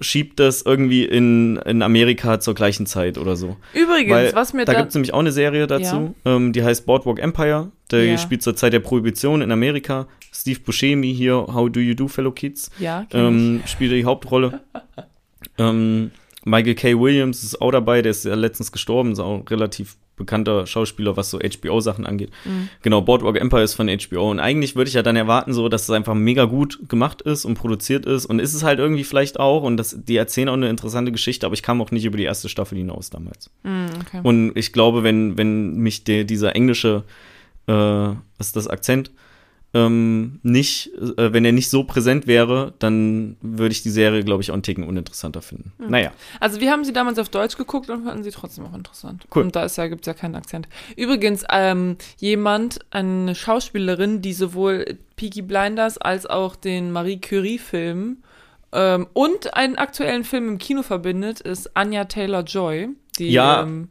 schiebt 0.00 0.38
das 0.38 0.62
irgendwie 0.62 1.04
in, 1.04 1.56
in 1.56 1.82
Amerika 1.82 2.38
zur 2.38 2.54
gleichen 2.54 2.86
Zeit 2.86 3.18
oder 3.18 3.34
so. 3.34 3.56
Übrigens, 3.74 4.12
Weil 4.12 4.34
was 4.34 4.52
mir 4.52 4.64
da 4.64 4.72
da. 4.72 4.78
gibt 4.78 4.90
es 4.90 4.94
nämlich 4.94 5.12
auch 5.12 5.18
eine 5.18 5.32
Serie 5.32 5.66
dazu, 5.66 6.14
ähm, 6.24 6.52
die 6.52 6.62
heißt 6.62 6.86
Boardwalk 6.86 7.18
Empire. 7.18 7.72
Der 7.90 8.04
Ja. 8.04 8.18
spielt 8.18 8.42
zur 8.42 8.54
Zeit 8.54 8.72
der 8.72 8.80
Prohibition 8.80 9.42
in 9.42 9.50
Amerika. 9.50 10.06
Steve 10.32 10.60
Buscemi 10.60 11.14
hier, 11.14 11.34
How 11.34 11.70
Do 11.70 11.80
You 11.80 11.94
Do, 11.94 12.08
Fellow 12.08 12.32
Kids, 12.32 12.70
ja, 12.78 13.06
ähm, 13.12 13.62
spielt 13.66 13.92
die 13.92 14.04
Hauptrolle. 14.04 14.60
ähm, 15.58 16.10
Michael 16.44 16.74
K. 16.74 16.98
Williams 16.98 17.42
ist 17.42 17.60
auch 17.60 17.72
dabei, 17.72 18.02
der 18.02 18.10
ist 18.10 18.24
ja 18.24 18.34
letztens 18.34 18.72
gestorben, 18.72 19.12
ist 19.12 19.20
auch 19.20 19.40
ein 19.40 19.48
relativ 19.48 19.96
bekannter 20.18 20.66
Schauspieler, 20.66 21.16
was 21.16 21.30
so 21.30 21.38
HBO-Sachen 21.38 22.04
angeht. 22.04 22.30
Mhm. 22.44 22.68
Genau, 22.82 23.00
Boardwalk 23.00 23.40
Empire 23.40 23.62
ist 23.62 23.74
von 23.74 23.88
HBO. 23.88 24.30
Und 24.30 24.40
eigentlich 24.40 24.76
würde 24.76 24.88
ich 24.88 24.94
ja 24.94 25.02
dann 25.02 25.16
erwarten, 25.16 25.54
so, 25.54 25.68
dass 25.70 25.84
es 25.84 25.90
einfach 25.90 26.14
mega 26.14 26.44
gut 26.44 26.88
gemacht 26.88 27.22
ist 27.22 27.46
und 27.46 27.54
produziert 27.54 28.04
ist. 28.04 28.26
Und 28.26 28.40
ist 28.40 28.52
es 28.52 28.62
halt 28.62 28.80
irgendwie 28.80 29.04
vielleicht 29.04 29.40
auch. 29.40 29.62
Und 29.62 29.78
das, 29.78 29.96
die 29.96 30.16
erzählen 30.16 30.50
auch 30.50 30.54
eine 30.54 30.68
interessante 30.68 31.12
Geschichte, 31.12 31.46
aber 31.46 31.54
ich 31.54 31.62
kam 31.62 31.80
auch 31.80 31.90
nicht 31.90 32.04
über 32.04 32.18
die 32.18 32.24
erste 32.24 32.50
Staffel 32.50 32.76
hinaus 32.76 33.08
damals. 33.08 33.50
Mm, 33.62 33.86
okay. 34.00 34.20
Und 34.22 34.56
ich 34.56 34.72
glaube, 34.72 35.02
wenn, 35.04 35.38
wenn 35.38 35.76
mich 35.76 36.04
der, 36.04 36.24
dieser 36.24 36.54
englische, 36.54 37.04
äh, 37.66 37.72
was 37.72 38.48
ist 38.48 38.56
das 38.56 38.68
Akzent, 38.68 39.10
ähm, 39.74 40.40
nicht, 40.42 40.90
äh, 40.94 41.32
wenn 41.32 41.44
er 41.44 41.52
nicht 41.52 41.68
so 41.68 41.84
präsent 41.84 42.26
wäre, 42.26 42.72
dann 42.78 43.36
würde 43.42 43.72
ich 43.72 43.82
die 43.82 43.90
Serie, 43.90 44.24
glaube 44.24 44.42
ich, 44.42 44.50
auch 44.50 44.54
einen 44.54 44.62
Ticken 44.62 44.84
uninteressanter 44.84 45.42
finden. 45.42 45.72
Mhm. 45.78 45.90
Naja. 45.90 46.12
Also 46.40 46.60
wir 46.60 46.70
haben 46.70 46.84
sie 46.84 46.92
damals 46.92 47.18
auf 47.18 47.28
Deutsch 47.28 47.56
geguckt 47.56 47.90
und 47.90 48.04
fanden 48.04 48.24
sie 48.24 48.30
trotzdem 48.30 48.64
auch 48.64 48.74
interessant. 48.74 49.26
Cool. 49.34 49.42
Und 49.42 49.56
da 49.56 49.64
ist 49.64 49.76
ja, 49.76 49.86
gibt's 49.88 50.06
ja 50.06 50.14
keinen 50.14 50.36
Akzent. 50.36 50.68
Übrigens, 50.96 51.44
ähm, 51.50 51.96
jemand, 52.16 52.78
eine 52.90 53.34
Schauspielerin, 53.34 54.22
die 54.22 54.32
sowohl 54.32 54.98
Peaky 55.16 55.42
Blinders 55.42 55.98
als 55.98 56.24
auch 56.24 56.56
den 56.56 56.90
Marie 56.90 57.20
Curie-Film 57.20 58.18
ähm, 58.72 59.06
und 59.12 59.54
einen 59.54 59.76
aktuellen 59.76 60.24
Film 60.24 60.48
im 60.48 60.58
Kino 60.58 60.82
verbindet, 60.82 61.40
ist 61.40 61.76
Anya 61.76 62.04
Taylor-Joy. 62.04 62.88
Die, 63.18 63.30
Ja, 63.30 63.62
ähm, 63.62 63.88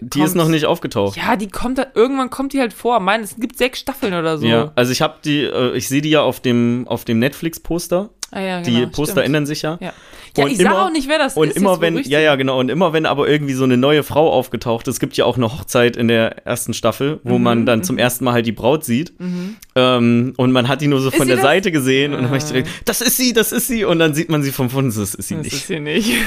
Die 0.00 0.20
ist 0.22 0.36
noch 0.36 0.48
nicht 0.48 0.64
aufgetaucht. 0.64 1.16
Ja, 1.16 1.34
die 1.36 1.48
kommt 1.48 1.78
da, 1.78 1.86
irgendwann 1.94 2.30
kommt 2.30 2.52
die 2.52 2.60
halt 2.60 2.72
vor. 2.72 3.00
Mein, 3.00 3.22
es 3.22 3.36
gibt 3.36 3.58
sechs 3.58 3.80
Staffeln 3.80 4.14
oder 4.14 4.38
so. 4.38 4.46
Ja, 4.46 4.70
also 4.76 4.92
ich 4.92 5.02
habe 5.02 5.14
die, 5.24 5.42
äh, 5.42 5.76
ich 5.76 5.88
sehe 5.88 6.00
die 6.02 6.10
ja 6.10 6.22
auf 6.22 6.40
dem, 6.40 6.84
auf 6.88 7.04
dem 7.04 7.18
Netflix-Poster. 7.18 8.10
ah, 8.30 8.40
ja 8.40 8.60
Die 8.60 8.72
genau, 8.74 8.86
Poster 8.88 9.12
stimmt. 9.12 9.26
ändern 9.26 9.46
sich 9.46 9.62
ja. 9.62 9.76
Ja, 9.80 9.92
ja 10.36 10.44
Und 10.44 10.52
ich 10.52 10.60
immer- 10.60 10.84
auch 10.86 10.90
nicht, 10.92 11.08
wer 11.08 11.18
das 11.18 11.36
Und 11.36 11.48
ist. 11.48 11.56
immer 11.56 11.70
jetzt, 11.70 11.78
wo 11.78 11.82
wenn, 11.82 11.98
ja, 12.04 12.20
ja, 12.20 12.36
genau. 12.36 12.60
Und 12.60 12.68
immer 12.70 12.92
wenn 12.92 13.06
aber 13.06 13.28
irgendwie 13.28 13.54
so 13.54 13.64
eine 13.64 13.76
neue 13.76 14.02
Frau 14.04 14.30
aufgetaucht 14.30 14.86
ist, 14.86 14.94
es 14.94 15.00
gibt 15.00 15.16
ja 15.16 15.24
auch 15.24 15.36
eine 15.36 15.46
Hochzeit 15.52 15.96
in 15.96 16.06
der 16.08 16.46
ersten 16.46 16.74
Staffel, 16.74 17.18
wo 17.24 17.38
Mhm, 17.38 17.42
man 17.44 17.66
dann 17.66 17.82
zum 17.82 17.98
ersten 17.98 18.24
Mal 18.24 18.34
halt 18.34 18.46
die 18.46 18.52
Braut 18.52 18.84
sieht. 18.84 19.12
Ähm, 19.74 20.34
und 20.36 20.52
man 20.52 20.68
hat 20.68 20.80
die 20.80 20.86
nur 20.88 21.00
so 21.00 21.10
von 21.10 21.22
sie 21.22 21.26
der 21.28 21.36
das? 21.36 21.44
Seite 21.44 21.72
gesehen 21.72 22.12
und 22.12 22.18
dann 22.22 22.26
habe 22.28 22.36
ich 22.38 22.44
Ah. 22.44 22.48
direkt, 22.48 22.68
das 22.84 23.00
ist 23.00 23.16
sie, 23.16 23.32
das 23.32 23.50
ist 23.52 23.66
sie. 23.66 23.84
Und 23.84 23.98
dann 23.98 24.14
sieht 24.14 24.28
man 24.28 24.42
sie 24.42 24.52
vom 24.52 24.70
Funden, 24.70 24.90
das 24.96 25.14
ist 25.14 25.26
sie 25.28 25.34
Das 25.34 25.44
nicht. 25.44 25.52
ist 25.54 25.66
sie 25.66 25.80
nicht. 25.80 26.12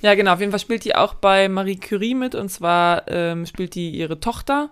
ja, 0.00 0.14
genau. 0.14 0.32
Auf 0.32 0.40
jeden 0.40 0.52
Fall 0.52 0.60
spielt 0.60 0.84
die 0.84 0.94
auch 0.94 1.14
bei 1.14 1.48
Marie 1.48 1.76
Curie 1.76 2.14
mit. 2.14 2.34
Und 2.34 2.48
zwar 2.48 3.08
ähm, 3.08 3.46
spielt 3.46 3.74
die 3.74 3.90
ihre 3.90 4.20
Tochter 4.20 4.70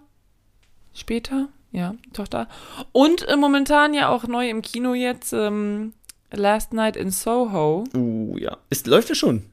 später. 0.95 1.49
Ja, 1.71 1.95
Tochter. 2.13 2.49
Und 2.93 3.29
äh, 3.29 3.37
momentan 3.37 3.93
ja 3.95 4.09
auch 4.09 4.27
neu 4.27 4.49
im 4.49 4.63
Kino 4.63 4.95
jetzt 4.95 5.33
ähm, 5.33 5.93
Last 6.33 6.73
Night 6.73 6.97
in 6.97 7.11
Soho. 7.11 7.85
Uh, 7.95 8.37
ja. 8.39 8.57
Ist, 8.71 8.87
läuft 8.87 9.11
ja 9.11 9.15
schon. 9.15 9.45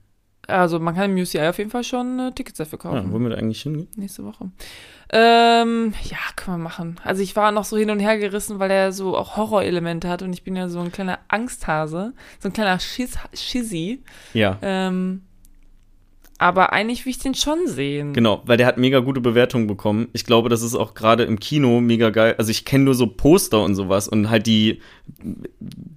Also 0.48 0.80
man 0.80 0.96
kann 0.96 1.12
im 1.12 1.22
UCI 1.22 1.42
auf 1.48 1.58
jeden 1.58 1.72
Fall 1.72 1.84
schon 1.84 2.20
äh, 2.20 2.32
Tickets 2.32 2.58
dafür 2.58 2.80
kaufen. 2.80 3.08
Ja, 3.08 3.12
wollen 3.12 3.24
wir 3.24 3.30
da 3.32 3.38
eigentlich 3.38 3.64
hingehen? 3.64 3.88
Nächste 3.96 4.24
Woche. 4.24 4.52
Ähm, 5.12 5.94
ja, 6.04 6.18
können 6.36 6.58
wir 6.58 6.64
machen. 6.64 7.00
Also 7.04 7.22
ich 7.22 7.36
war 7.36 7.52
noch 7.52 7.66
so 7.66 7.78
hin 7.78 7.90
und 7.90 8.00
her 8.00 8.18
gerissen, 8.18 8.60
weil 8.60 8.72
er 8.72 8.92
so 8.92 9.18
auch 9.18 9.38
Horrorelemente 9.38 10.10
hat 10.10 10.22
und 10.22 10.34
ich 10.34 10.44
bin 10.44 10.56
ja 10.56 10.70
so 10.70 10.80
ein 10.80 10.92
kleiner 10.92 11.20
Angsthase, 11.28 12.14
so 12.40 12.50
ein 12.50 12.54
kleiner 12.54 12.80
Schiss 12.80 13.18
Schissi. 13.34 14.04
Ja. 14.34 14.58
Ähm, 14.62 15.24
aber 16.38 16.74
eigentlich 16.74 17.06
will 17.06 17.12
ich 17.12 17.20
den 17.20 17.34
schon 17.36 17.68
sehen. 17.68 18.14
Genau, 18.14 18.42
weil 18.46 18.58
der 18.58 18.68
hat 18.68 18.78
mega 18.78 19.00
gute 19.00 19.22
Bewertungen 19.22 19.68
bekommen. 19.68 20.10
Ich 20.14 20.26
glaube, 20.26 20.50
das 20.50 20.62
ist 20.62 20.76
auch 20.76 20.94
gerade 20.94 21.24
im 21.24 21.40
Kino 21.40 21.80
mega 21.82 22.10
geil. 22.10 22.36
Also 22.38 22.52
ich 22.52 22.66
kenne 22.66 22.84
nur 22.84 22.94
so 22.96 23.08
Poster 23.08 23.64
und 23.64 23.76
sowas 23.76 24.08
und 24.08 24.30
halt 24.30 24.46
die 24.48 24.82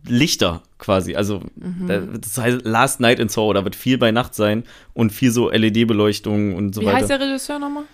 Lichter 0.06 0.62
quasi. 0.78 1.14
Also 1.16 1.40
Mhm. 1.56 2.20
das 2.20 2.38
heißt 2.38 2.60
Last 2.64 3.00
Night 3.00 3.18
in 3.18 3.28
Soho, 3.28 3.52
da 3.52 3.64
wird 3.64 3.76
viel 3.76 3.98
bei 3.98 4.10
Nacht 4.10 4.34
sein 4.34 4.64
und 4.94 5.10
viel 5.12 5.30
so 5.30 5.50
LED-Beleuchtung 5.50 6.54
und 6.54 6.74
so 6.74 6.80
Wie 6.82 6.86
weiter. 6.86 6.96
heißt 6.98 7.10
der 7.10 7.20
Regisseur 7.20 7.58
nochmal? 7.58 7.84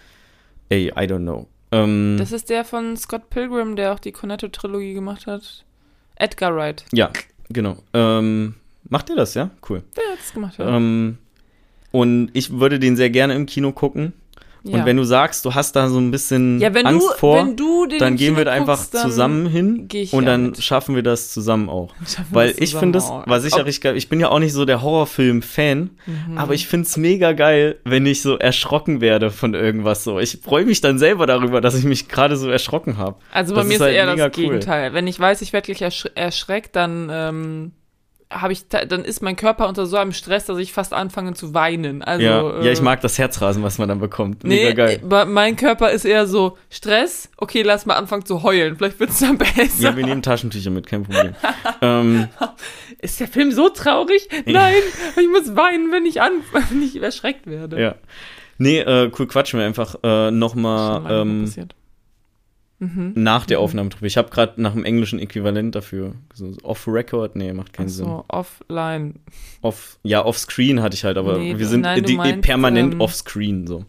Ey, 0.68 0.88
I 0.88 0.92
don't 1.07 1.20
know. 1.22 1.48
Ähm, 1.72 2.16
Das 2.18 2.33
ist 2.33 2.50
der 2.50 2.64
von 2.64 2.96
Scott 2.96 3.30
Pilgrim, 3.30 3.76
der 3.76 3.92
auch 3.92 3.98
die 3.98 4.12
Cornetto-Trilogie 4.12 4.94
gemacht 4.94 5.26
hat. 5.26 5.64
Edgar 6.16 6.54
Wright. 6.54 6.85
ja, 6.92 7.11
genau. 7.48 7.76
Ähm, 7.92 8.54
macht 8.88 9.11
ihr 9.11 9.16
das, 9.16 9.35
ja? 9.35 9.50
Cool. 9.68 9.83
Der 9.96 10.04
hat 10.12 10.18
es 10.24 10.33
gemacht, 10.33 10.59
ja. 10.59 10.76
Ähm, 10.76 11.18
und 11.94 12.30
ich 12.33 12.59
würde 12.59 12.78
den 12.80 12.96
sehr 12.96 13.11
gerne 13.11 13.35
im 13.35 13.46
Kino 13.46 13.70
gucken. 13.72 14.12
ja. 14.64 14.78
Und 14.78 14.87
wenn 14.87 14.96
du 14.96 15.04
sagst, 15.04 15.44
du 15.44 15.54
hast 15.54 15.76
da 15.76 15.88
so 15.88 15.98
ein 15.98 16.11
bisschen 16.11 16.59
ja, 16.59 16.72
wenn 16.74 16.87
Angst 16.87 17.07
du, 17.07 17.18
vor, 17.18 17.37
dann 17.98 18.16
gehen 18.16 18.28
Kino 18.35 18.37
wir 18.38 18.44
da 18.46 18.52
einfach 18.52 18.78
guckst, 18.78 18.96
zusammen 18.98 19.46
hin 19.46 19.88
und 20.11 20.24
dann 20.26 20.46
mit. 20.46 20.62
schaffen 20.62 20.94
wir 20.96 21.02
das 21.02 21.30
zusammen 21.33 21.68
auch. 21.68 21.94
schaffen 22.09 22.35
Weil 22.35 22.54
ich 22.59 22.74
finde 22.74 22.96
das, 22.98 23.11
war 23.11 23.40
sicher 23.40 23.61
Ob- 23.61 23.66
richtig 23.66 23.83
geil. 23.83 23.96
Ich 23.96 24.09
bin 24.09 24.18
ja 24.20 24.30
auch 24.30 24.38
nicht 24.40 24.54
so 24.54 24.64
der 24.64 24.80
Horrorfilm-Fan, 24.83 25.90
Mhm. 26.07 26.38
aber 26.38 26.54
ich 26.54 26.66
finde 26.66 26.87
es 26.87 26.96
mega 26.96 27.33
geil, 27.33 27.76
wenn 27.85 28.07
ich 28.07 28.22
so 28.22 28.38
erschrocken 28.38 29.00
werde 29.00 29.30
von 29.30 29.54
irgendwas 29.54 30.02
so. 30.02 30.18
Ich 30.18 30.38
freue 30.42 30.64
mich 30.64 30.80
dann 30.80 30.98
selber 30.98 31.26
darüber, 31.26 31.61
dass 31.61 31.74
ich 31.78 31.85
mich 31.85 32.09
gerade 32.09 32.37
so 32.37 32.48
erschrocken 32.50 32.96
habe. 32.96 33.16
Also 33.33 33.54
bei 33.54 33.61
Das 33.61 33.68
mir 33.68 33.74
ist 33.74 33.80
halt 33.83 33.94
eher 33.94 34.07
das 34.16 34.18
cool. 34.38 34.44
Gegenteil. 34.44 34.94
Wenn 34.94 35.07
ich 35.07 35.20
weiß, 35.20 35.42
ich 35.42 35.52
werde 35.52 35.66
gleich 35.72 35.83
ersch 35.83 36.09
erschreckt, 36.14 36.74
dann 36.74 37.09
ähm, 37.12 37.72
habe 38.35 38.53
ich, 38.53 38.68
dann 38.68 39.05
ist 39.05 39.23
mein 39.23 39.37
Körper 39.37 39.68
unter 39.68 39.87
so 39.87 39.97
einem 39.97 40.12
Stress, 40.12 40.47
dass 40.47 40.59
ich 40.59 40.73
fast 40.73 40.92
anfange 40.92 41.35
zu 41.35 41.55
weinen. 41.55 42.03
Also, 42.03 42.25
ja, 42.25 42.62
ja, 42.62 42.73
ich 42.73 42.81
äh, 42.81 42.83
mag 42.83 43.01
das 43.01 43.18
Herzrasen, 43.18 43.62
was 43.62 43.79
man 43.79 43.88
dann 43.88 44.01
bekommt. 44.01 44.44
Mega 44.44 44.87
Nee, 44.87 44.99
geil. 45.01 45.27
mein 45.27 45.57
Körper 45.57 45.90
ist 45.90 46.05
eher 46.05 46.27
so 46.27 46.59
Stress. 46.70 47.31
Okay, 47.37 47.62
lass 47.62 47.87
mal 47.87 47.94
anfangen 47.94 48.27
zu 48.27 48.42
heulen. 48.42 48.77
Vielleicht 48.77 49.01
wird 49.01 49.11
es 49.11 49.20
dann 49.20 49.38
besser. 49.38 49.62
Ja, 49.79 49.97
wir 49.97 50.05
nehmen 50.05 50.23
Taschentücher 50.23 50.70
mit, 50.70 50.87
kein 50.87 51.05
Problem. 51.05 51.35
ähm, 51.81 52.29
ist 52.99 53.20
der 53.20 53.29
Film 53.29 53.53
so 53.53 53.68
traurig? 53.68 54.29
Nein, 54.47 54.75
ich 55.16 55.29
muss 55.29 55.55
weinen, 55.57 55.92
wenn 55.92 56.05
ich 56.07 56.20
an, 56.20 56.33
wenn 56.70 56.83
ich 56.83 57.01
erschreckt 57.01 57.47
werde. 57.47 57.81
ja. 57.81 57.94
Nee, 58.57 58.79
äh, 58.79 59.11
cool, 59.18 59.27
quatschen 59.27 59.59
wir 59.59 59.66
einfach 59.66 59.97
äh, 60.05 60.31
nochmal 60.31 61.03
ähm, 61.11 61.44
passiert. 61.44 61.75
Mhm. 62.81 63.13
nach 63.15 63.47
der 63.47 63.61
Aufnahme 63.61 63.89
drüber. 63.89 64.07
Ich 64.07 64.17
habe 64.17 64.31
gerade 64.31 64.61
nach 64.61 64.73
dem 64.73 64.85
englischen 64.85 65.19
Äquivalent 65.19 65.75
dafür. 65.75 66.15
So, 66.33 66.53
off-Record? 66.63 67.37
Nee, 67.37 67.53
macht 67.53 67.73
keinen 67.73 67.87
Ach 67.87 67.93
Sinn. 67.93 68.07
so, 68.07 68.25
offline. 68.29 69.15
Off, 69.63 69.99
ja, 70.03 70.25
off-screen 70.25 70.83
hatte 70.83 70.95
ich 70.95 71.05
halt, 71.05 71.17
aber 71.17 71.39
Nee, 71.39 71.57
wir 71.59 71.67
sind 71.69 71.83
nein, 71.83 72.03
die, 72.03 72.17
meinst, 72.17 72.43
permanent 72.43 72.95
ähm, 72.95 73.01
off-screen 73.01 73.67
so. 73.67 73.85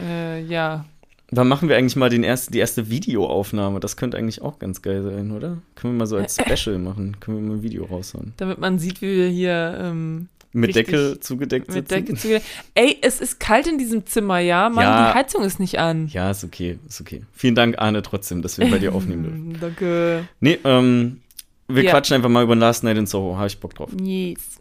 Äh, 0.00 0.42
ja. 0.42 0.84
Dann 1.30 1.48
machen 1.48 1.68
wir 1.68 1.76
eigentlich 1.76 1.96
mal 1.96 2.08
den 2.10 2.22
erste, 2.22 2.52
die 2.52 2.58
erste 2.58 2.88
Videoaufnahme. 2.88 3.80
Das 3.80 3.96
könnte 3.96 4.16
eigentlich 4.16 4.42
auch 4.42 4.58
ganz 4.58 4.82
geil 4.82 5.02
sein, 5.02 5.32
oder? 5.32 5.58
Können 5.74 5.94
wir 5.94 5.98
mal 5.98 6.06
so 6.06 6.16
als 6.16 6.36
Special 6.40 6.78
machen. 6.78 7.18
Können 7.20 7.38
wir 7.38 7.48
mal 7.48 7.54
ein 7.56 7.62
Video 7.62 7.84
raushauen. 7.84 8.32
Damit 8.36 8.58
man 8.58 8.78
sieht, 8.78 9.02
wie 9.02 9.16
wir 9.16 9.28
hier 9.28 9.76
ähm, 9.80 10.28
Mit 10.56 10.68
Richtig. 10.74 10.86
Decke 10.86 11.20
zugedeckt 11.20 11.68
mit 11.68 11.74
sitzen. 11.88 12.06
Decke 12.06 12.14
zu. 12.14 12.40
Ey, 12.74 12.96
es 13.02 13.20
ist 13.20 13.38
kalt 13.38 13.66
in 13.66 13.76
diesem 13.76 14.06
Zimmer, 14.06 14.38
ja? 14.38 14.70
Mann, 14.70 14.84
Ja. 14.84 15.12
die 15.12 15.18
Heizung 15.18 15.44
ist 15.44 15.60
nicht 15.60 15.78
an. 15.78 16.08
Ja, 16.08 16.30
ist 16.30 16.44
okay, 16.44 16.78
ist 16.88 17.00
okay. 17.00 17.24
Vielen 17.32 17.54
Dank, 17.54 17.78
Arne, 17.78 18.00
trotzdem, 18.00 18.40
dass 18.40 18.56
wir 18.58 18.70
bei 18.70 18.78
dir 18.78 18.94
aufnehmen 18.94 19.22
dürfen. 19.24 19.56
Danke. 19.60 20.26
Nee, 20.40 20.58
ähm, 20.64 21.20
wir 21.68 21.82
Ja. 21.82 21.90
quatschen 21.90 22.14
einfach 22.16 22.30
mal 22.30 22.42
über 22.42 22.56
Last 22.56 22.84
Night 22.84 22.96
in 22.96 23.06
Soho. 23.06 23.36
Habe 23.36 23.48
ich 23.48 23.58
Bock 23.60 23.74
drauf. 23.74 23.90
Yes. 24.00 24.60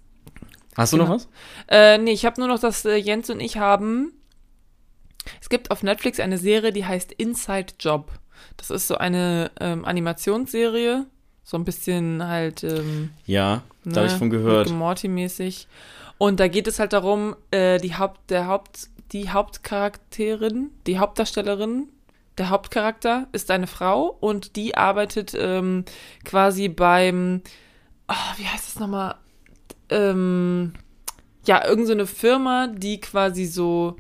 Hast 0.76 0.92
du 0.92 0.98
noch 0.98 1.06
Genau. 1.06 1.16
was? 1.16 1.28
Äh, 1.70 1.98
nee, 2.00 2.12
ich 2.12 2.26
habe 2.26 2.42
nur 2.42 2.50
noch, 2.50 2.60
dass 2.60 2.84
äh, 2.84 2.96
Jens 2.98 3.30
und 3.30 3.40
ich 3.40 3.58
haben. 3.58 4.12
Es 5.42 5.48
gibt 5.48 5.72
auf 5.72 5.82
Netflix 5.82 6.20
eine 6.20 6.38
Serie, 6.38 6.74
die 6.74 6.84
heißt 6.86 7.14
Inside 7.14 7.74
Job. 7.80 8.12
Das 8.58 8.70
ist 8.70 8.88
so 8.90 8.96
eine 8.98 9.50
ähm, 9.62 9.86
Animationsserie. 9.86 11.06
So 11.44 11.58
ein 11.58 11.64
bisschen 11.64 12.28
halt. 12.28 12.64
Ähm, 12.66 13.12
Ja, 13.26 13.64
da 13.94 14.02
habe 14.02 14.08
ich 14.08 14.14
ne, 14.14 14.20
von 14.20 14.30
gehört. 14.30 14.70
Morty-mäßig. 14.70 15.68
Und 16.18 16.40
da 16.40 16.48
geht 16.48 16.68
es 16.68 16.80
halt 16.80 16.94
darum, 16.94 17.36
äh, 17.52 17.78
die 17.80 17.96
Haupt, 17.96 18.30
der 18.30 18.48
Haupt, 18.48 18.90
die 19.12 19.30
Hauptcharakterin, 19.30 20.70
die 20.88 20.98
Hauptdarstellerin, 21.00 21.90
der 22.38 22.50
Hauptcharakter 22.50 23.28
ist 23.32 23.52
eine 23.52 23.68
Frau 23.68 24.16
und 24.20 24.56
die 24.56 24.76
arbeitet 24.76 25.34
ähm, 25.38 25.86
quasi 26.24 26.68
beim, 26.70 27.42
oh, 28.10 28.38
wie 28.38 28.46
heißt 28.46 28.68
das 28.68 28.80
nochmal? 28.80 29.16
Ähm, 29.90 30.74
ja, 31.46 31.66
irgend 31.66 31.88
so 31.88 31.94
eine 31.94 32.08
Firma, 32.08 32.68
die 32.68 33.00
quasi 33.00 33.46
so 33.46 33.96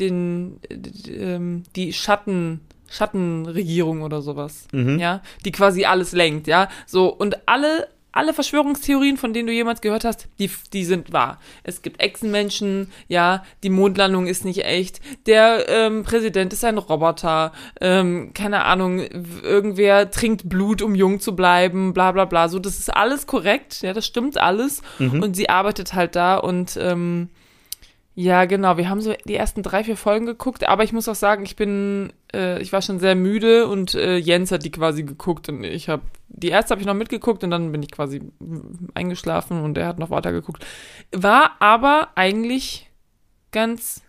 den, 0.00 0.60
äh, 0.68 1.10
ähm, 1.10 1.64
die 1.76 1.92
Schatten, 1.92 2.60
Schattenregierung 2.90 4.02
oder 4.02 4.22
sowas 4.22 4.66
Mhm. 4.72 4.98
ja, 4.98 5.22
die 5.44 5.52
quasi 5.52 5.84
alles 5.84 6.12
lenkt, 6.12 6.46
ja, 6.46 6.68
so 6.86 7.08
und 7.08 7.46
alle 7.46 7.88
alle 8.18 8.34
Verschwörungstheorien, 8.34 9.16
von 9.16 9.32
denen 9.32 9.46
du 9.46 9.52
jemals 9.52 9.80
gehört 9.80 10.04
hast, 10.04 10.26
die, 10.40 10.50
die 10.72 10.84
sind 10.84 11.12
wahr. 11.12 11.38
Es 11.62 11.82
gibt 11.82 12.00
Echsenmenschen, 12.02 12.90
ja, 13.06 13.44
die 13.62 13.70
Mondlandung 13.70 14.26
ist 14.26 14.44
nicht 14.44 14.64
echt, 14.64 15.00
der 15.26 15.68
ähm, 15.68 16.02
Präsident 16.02 16.52
ist 16.52 16.64
ein 16.64 16.78
Roboter, 16.78 17.52
ähm, 17.80 18.32
keine 18.34 18.64
Ahnung, 18.64 18.98
irgendwer 18.98 20.10
trinkt 20.10 20.48
Blut, 20.48 20.82
um 20.82 20.96
jung 20.96 21.20
zu 21.20 21.36
bleiben, 21.36 21.94
bla 21.94 22.10
bla 22.10 22.24
bla. 22.24 22.48
So, 22.48 22.58
das 22.58 22.80
ist 22.80 22.92
alles 22.92 23.28
korrekt, 23.28 23.82
ja, 23.82 23.92
das 23.92 24.04
stimmt 24.04 24.36
alles. 24.36 24.82
Mhm. 24.98 25.22
Und 25.22 25.36
sie 25.36 25.48
arbeitet 25.48 25.94
halt 25.94 26.16
da 26.16 26.38
und 26.38 26.76
ähm, 26.80 27.28
ja, 28.20 28.46
genau. 28.46 28.76
Wir 28.76 28.88
haben 28.88 29.00
so 29.00 29.14
die 29.26 29.36
ersten 29.36 29.62
drei, 29.62 29.84
vier 29.84 29.96
Folgen 29.96 30.26
geguckt, 30.26 30.68
aber 30.68 30.82
ich 30.82 30.92
muss 30.92 31.06
auch 31.06 31.14
sagen, 31.14 31.44
ich 31.44 31.54
bin, 31.54 32.12
äh, 32.34 32.60
ich 32.60 32.72
war 32.72 32.82
schon 32.82 32.98
sehr 32.98 33.14
müde 33.14 33.68
und 33.68 33.94
äh, 33.94 34.16
Jens 34.16 34.50
hat 34.50 34.64
die 34.64 34.72
quasi 34.72 35.04
geguckt 35.04 35.48
und 35.48 35.62
ich 35.62 35.88
habe 35.88 36.02
die 36.26 36.48
erste 36.48 36.72
habe 36.72 36.80
ich 36.80 36.86
noch 36.88 36.94
mitgeguckt 36.94 37.44
und 37.44 37.52
dann 37.52 37.70
bin 37.70 37.80
ich 37.80 37.92
quasi 37.92 38.20
eingeschlafen 38.92 39.62
und 39.62 39.78
er 39.78 39.86
hat 39.86 40.00
noch 40.00 40.10
weiter 40.10 40.32
geguckt. 40.32 40.66
War 41.12 41.52
aber 41.60 42.08
eigentlich 42.16 42.90
ganz 43.52 44.02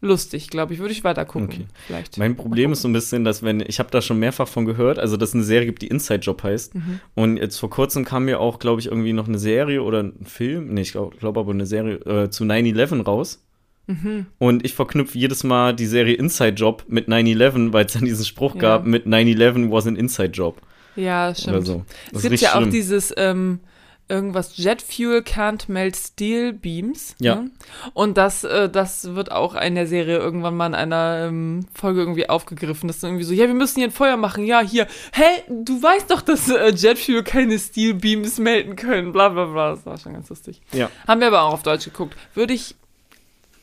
lustig, 0.00 0.48
glaube 0.50 0.74
ich. 0.74 0.78
Würde 0.80 0.92
ich 0.92 1.04
weiter 1.04 1.24
gucken, 1.24 1.48
Okay. 1.48 1.66
vielleicht. 1.86 2.18
Mein 2.18 2.36
Problem 2.36 2.72
ist 2.72 2.82
so 2.82 2.88
ein 2.88 2.92
bisschen, 2.92 3.24
dass 3.24 3.42
wenn, 3.42 3.60
ich 3.60 3.78
habe 3.78 3.90
da 3.90 4.00
schon 4.00 4.18
mehrfach 4.18 4.46
von 4.48 4.64
gehört, 4.64 4.98
also 4.98 5.16
dass 5.16 5.30
es 5.30 5.34
eine 5.34 5.44
Serie 5.44 5.66
gibt, 5.66 5.82
die 5.82 5.88
Inside 5.88 6.20
Job 6.20 6.42
heißt. 6.42 6.74
Mhm. 6.74 7.00
Und 7.14 7.36
jetzt 7.38 7.58
vor 7.58 7.70
kurzem 7.70 8.04
kam 8.04 8.24
mir 8.26 8.40
auch, 8.40 8.58
glaube 8.58 8.80
ich, 8.80 8.86
irgendwie 8.86 9.12
noch 9.12 9.28
eine 9.28 9.38
Serie 9.38 9.82
oder 9.82 10.02
ein 10.02 10.24
Film, 10.24 10.74
nee, 10.74 10.82
ich 10.82 10.92
glaube 10.92 11.16
glaub 11.16 11.36
aber 11.36 11.52
eine 11.52 11.66
Serie 11.66 11.94
äh, 12.06 12.30
zu 12.30 12.44
9-11 12.44 13.04
raus. 13.04 13.44
Mhm. 13.86 14.26
Und 14.38 14.64
ich 14.66 14.74
verknüpfe 14.74 15.16
jedes 15.18 15.44
Mal 15.44 15.74
die 15.74 15.86
Serie 15.86 16.14
Inside 16.14 16.54
Job 16.54 16.84
mit 16.88 17.08
9-11, 17.08 17.72
weil 17.72 17.86
es 17.86 17.94
dann 17.94 18.04
diesen 18.04 18.24
Spruch 18.24 18.54
Ja. 18.56 18.60
gab 18.60 18.86
mit 18.86 19.06
9-11 19.06 19.70
was 19.70 19.86
an 19.86 19.96
Inside 19.96 20.30
Job. 20.32 20.60
Ja, 20.94 21.34
stimmt. 21.34 21.66
So. 21.66 21.84
Es 22.12 22.22
gibt 22.22 22.40
ja 22.40 22.50
auch 22.54 22.58
schlimm. 22.58 22.70
dieses 22.70 23.14
ähm, 23.16 23.60
irgendwas 24.08 24.56
Jet 24.56 24.82
Fuel 24.82 25.20
can't 25.20 25.70
melt 25.70 25.96
Steel 25.96 26.52
Beams. 26.52 27.14
Ja. 27.20 27.36
Ne? 27.36 27.50
Und 27.94 28.16
das, 28.16 28.44
äh, 28.44 28.68
das 28.68 29.14
wird 29.14 29.30
auch 29.30 29.54
in 29.54 29.74
der 29.74 29.86
Serie 29.86 30.18
irgendwann 30.18 30.56
mal 30.56 30.66
in 30.66 30.74
einer 30.74 31.26
ähm, 31.28 31.66
Folge 31.74 32.00
irgendwie 32.00 32.28
aufgegriffen. 32.28 32.88
Das 32.88 32.98
ist 32.98 33.04
irgendwie 33.04 33.24
so, 33.24 33.34
ja, 33.34 33.46
wir 33.46 33.54
müssen 33.54 33.76
hier 33.76 33.88
ein 33.88 33.92
Feuer 33.92 34.16
machen. 34.16 34.44
Ja, 34.44 34.60
hier. 34.60 34.86
Hä, 35.12 35.24
du 35.48 35.82
weißt 35.82 36.10
doch, 36.10 36.22
dass 36.22 36.48
äh, 36.48 36.70
Jet 36.70 36.98
Fuel 36.98 37.22
keine 37.22 37.58
Steel 37.58 37.94
Beams 37.94 38.38
melden 38.38 38.76
können. 38.76 39.12
Bla 39.12 39.28
bla 39.28 39.46
bla. 39.46 39.70
Das 39.70 39.86
war 39.86 39.98
schon 39.98 40.14
ganz 40.14 40.28
lustig. 40.30 40.62
Ja. 40.72 40.90
Haben 41.06 41.20
wir 41.20 41.28
aber 41.28 41.42
auch 41.42 41.52
auf 41.52 41.62
Deutsch 41.62 41.84
geguckt. 41.84 42.16
Würde 42.34 42.54
ich 42.54 42.74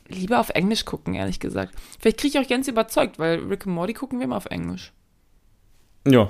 lieber 0.07 0.39
auf 0.39 0.49
Englisch 0.49 0.85
gucken, 0.85 1.15
ehrlich 1.15 1.39
gesagt. 1.39 1.73
Vielleicht 1.99 2.19
kriege 2.19 2.37
ich 2.37 2.45
auch 2.45 2.49
ganz 2.49 2.67
überzeugt, 2.67 3.19
weil 3.19 3.39
Rick 3.39 3.65
und 3.65 3.73
Morty 3.73 3.93
gucken 3.93 4.19
wir 4.19 4.25
immer 4.25 4.37
auf 4.37 4.45
Englisch. 4.45 4.91
Ja. 6.07 6.27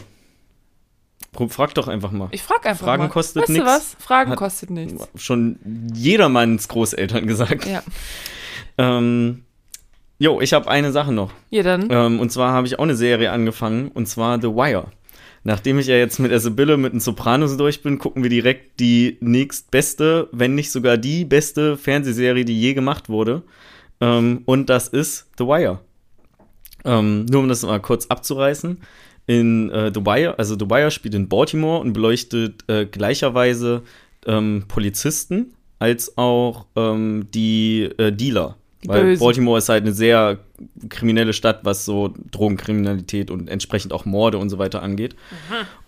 Frag 1.49 1.73
doch 1.75 1.88
einfach 1.88 2.11
mal. 2.11 2.29
Ich 2.31 2.41
frage 2.43 2.69
einfach 2.69 2.86
Fragen 2.86 3.03
mal. 3.03 3.09
kostet 3.09 3.43
weißt 3.43 3.49
nix. 3.51 3.63
du 3.63 3.69
was? 3.69 3.95
Fragen 3.99 4.31
Hat- 4.31 4.38
kostet 4.38 4.69
nichts. 4.69 5.07
Schon 5.15 5.57
jedermanns 5.93 6.67
Großeltern 6.67 7.27
gesagt. 7.27 7.65
Ja. 7.65 7.83
Ähm, 8.77 9.43
jo, 10.19 10.41
ich 10.41 10.53
habe 10.53 10.69
eine 10.69 10.91
Sache 10.91 11.11
noch. 11.13 11.31
Ja, 11.49 11.63
dann. 11.63 11.88
Ähm, 11.89 12.19
und 12.19 12.31
zwar 12.31 12.51
habe 12.53 12.67
ich 12.67 12.77
auch 12.79 12.83
eine 12.83 12.95
Serie 12.95 13.31
angefangen, 13.31 13.89
und 13.89 14.07
zwar 14.07 14.39
The 14.41 14.47
Wire. 14.47 14.88
Nachdem 15.43 15.77
ich 15.77 15.86
ja 15.88 15.95
jetzt 15.95 16.19
mit 16.19 16.31
der 16.31 16.39
Sibylle 16.39 16.75
mit 16.75 16.93
den 16.93 16.99
Sopranos 16.99 17.55
durch 17.55 17.83
bin, 17.83 17.99
gucken 17.99 18.23
wir 18.23 18.31
direkt 18.31 18.79
die 18.79 19.17
nächstbeste, 19.21 20.27
wenn 20.31 20.55
nicht 20.55 20.71
sogar 20.71 20.97
die 20.97 21.23
beste 21.23 21.77
Fernsehserie, 21.77 22.45
die 22.45 22.59
je 22.59 22.73
gemacht 22.73 23.09
wurde. 23.09 23.43
Ähm, 24.01 24.41
und 24.45 24.69
das 24.71 24.88
ist 24.88 25.27
The 25.38 25.45
Wire. 25.45 25.79
Ähm, 26.83 27.25
nur 27.25 27.41
um 27.41 27.47
das 27.47 27.61
mal 27.63 27.79
kurz 27.79 28.07
abzureißen. 28.07 28.79
In 29.28 29.71
äh, 29.71 29.91
The 29.93 30.05
Wire, 30.05 30.38
also 30.38 30.55
The 30.57 30.69
Wire 30.69 30.91
spielt 30.91 31.15
in 31.15 31.28
Baltimore 31.28 31.80
und 31.80 31.93
beleuchtet 31.93 32.63
äh, 32.67 32.86
gleicherweise 32.86 33.82
ähm, 34.26 34.65
Polizisten 34.67 35.53
als 35.80 36.17
auch 36.17 36.65
ähm, 36.76 37.28
die 37.34 37.89
äh, 37.97 38.11
Dealer. 38.11 38.55
Die 38.84 38.89
Weil 38.89 39.03
Bösen. 39.03 39.26
Baltimore 39.26 39.57
ist 39.57 39.69
halt 39.69 39.84
eine 39.84 39.93
sehr 39.93 40.39
kriminelle 40.89 41.34
Stadt, 41.34 41.61
was 41.63 41.86
so 41.86 42.13
Drogenkriminalität 42.32 43.32
und 43.32 43.49
entsprechend 43.49 43.91
auch 43.93 44.05
Morde 44.05 44.38
und 44.38 44.49
so 44.49 44.59
weiter 44.59 44.84
angeht. 44.84 45.15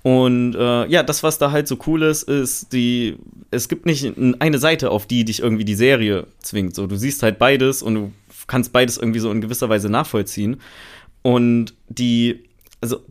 Und 0.02 0.56
äh, 0.56 0.88
ja, 0.88 1.04
das, 1.04 1.22
was 1.22 1.38
da 1.38 1.52
halt 1.52 1.68
so 1.68 1.78
cool 1.86 2.02
ist, 2.02 2.24
ist 2.24 2.74
die, 2.74 3.18
es 3.52 3.70
gibt 3.70 3.86
nicht 3.86 4.14
eine 4.40 4.58
Seite, 4.58 4.90
auf 4.90 5.06
die 5.06 5.26
dich 5.26 5.42
irgendwie 5.42 5.66
die 5.66 5.76
Serie 5.76 6.26
zwingt. 6.40 6.76
So, 6.76 6.88
du 6.88 6.96
siehst 6.96 7.22
halt 7.22 7.38
beides 7.38 7.84
und 7.84 7.96
du 7.96 8.12
kannst 8.48 8.74
beides 8.74 8.98
irgendwie 8.98 9.20
so 9.20 9.32
in 9.32 9.42
gewisser 9.42 9.70
Weise 9.70 9.90
nachvollziehen. 9.90 10.60
Und 11.22 11.76
die, 11.90 12.44
also 12.82 13.02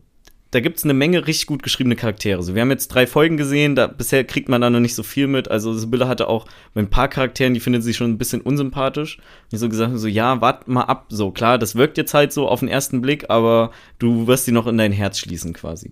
da 0.57 0.61
gibt 0.61 0.79
es 0.79 0.85
eine 0.85 0.95
Menge 0.95 1.27
richtig 1.27 1.45
gut 1.45 1.61
geschriebene 1.61 1.95
Charaktere. 1.95 2.41
So, 2.41 2.55
wir 2.55 2.63
haben 2.63 2.71
jetzt 2.71 2.87
drei 2.87 3.05
Folgen 3.05 3.37
gesehen, 3.37 3.75
da 3.75 3.85
bisher 3.85 4.23
kriegt 4.23 4.49
man 4.49 4.59
da 4.59 4.71
noch 4.71 4.79
nicht 4.79 4.95
so 4.95 5.03
viel 5.03 5.27
mit. 5.27 5.51
Also 5.51 5.71
Sibylle 5.71 6.07
hatte 6.07 6.27
auch 6.27 6.47
bei 6.73 6.81
ein 6.81 6.89
paar 6.89 7.09
Charakteren, 7.09 7.53
die 7.53 7.59
findet 7.59 7.83
sie 7.83 7.93
schon 7.93 8.09
ein 8.09 8.17
bisschen 8.17 8.41
unsympathisch. 8.41 9.19
Und 9.51 9.59
so 9.59 9.69
gesagt, 9.69 9.99
so 9.99 10.07
ja, 10.07 10.41
wart 10.41 10.67
mal 10.67 10.85
ab. 10.85 11.05
So 11.09 11.29
klar, 11.29 11.59
das 11.59 11.75
wirkt 11.75 11.99
jetzt 11.99 12.15
halt 12.15 12.33
so 12.33 12.47
auf 12.47 12.61
den 12.61 12.69
ersten 12.69 13.01
Blick, 13.01 13.29
aber 13.29 13.69
du 13.99 14.25
wirst 14.25 14.45
sie 14.45 14.51
noch 14.51 14.65
in 14.65 14.79
dein 14.79 14.91
Herz 14.91 15.19
schließen 15.19 15.53
quasi. 15.53 15.91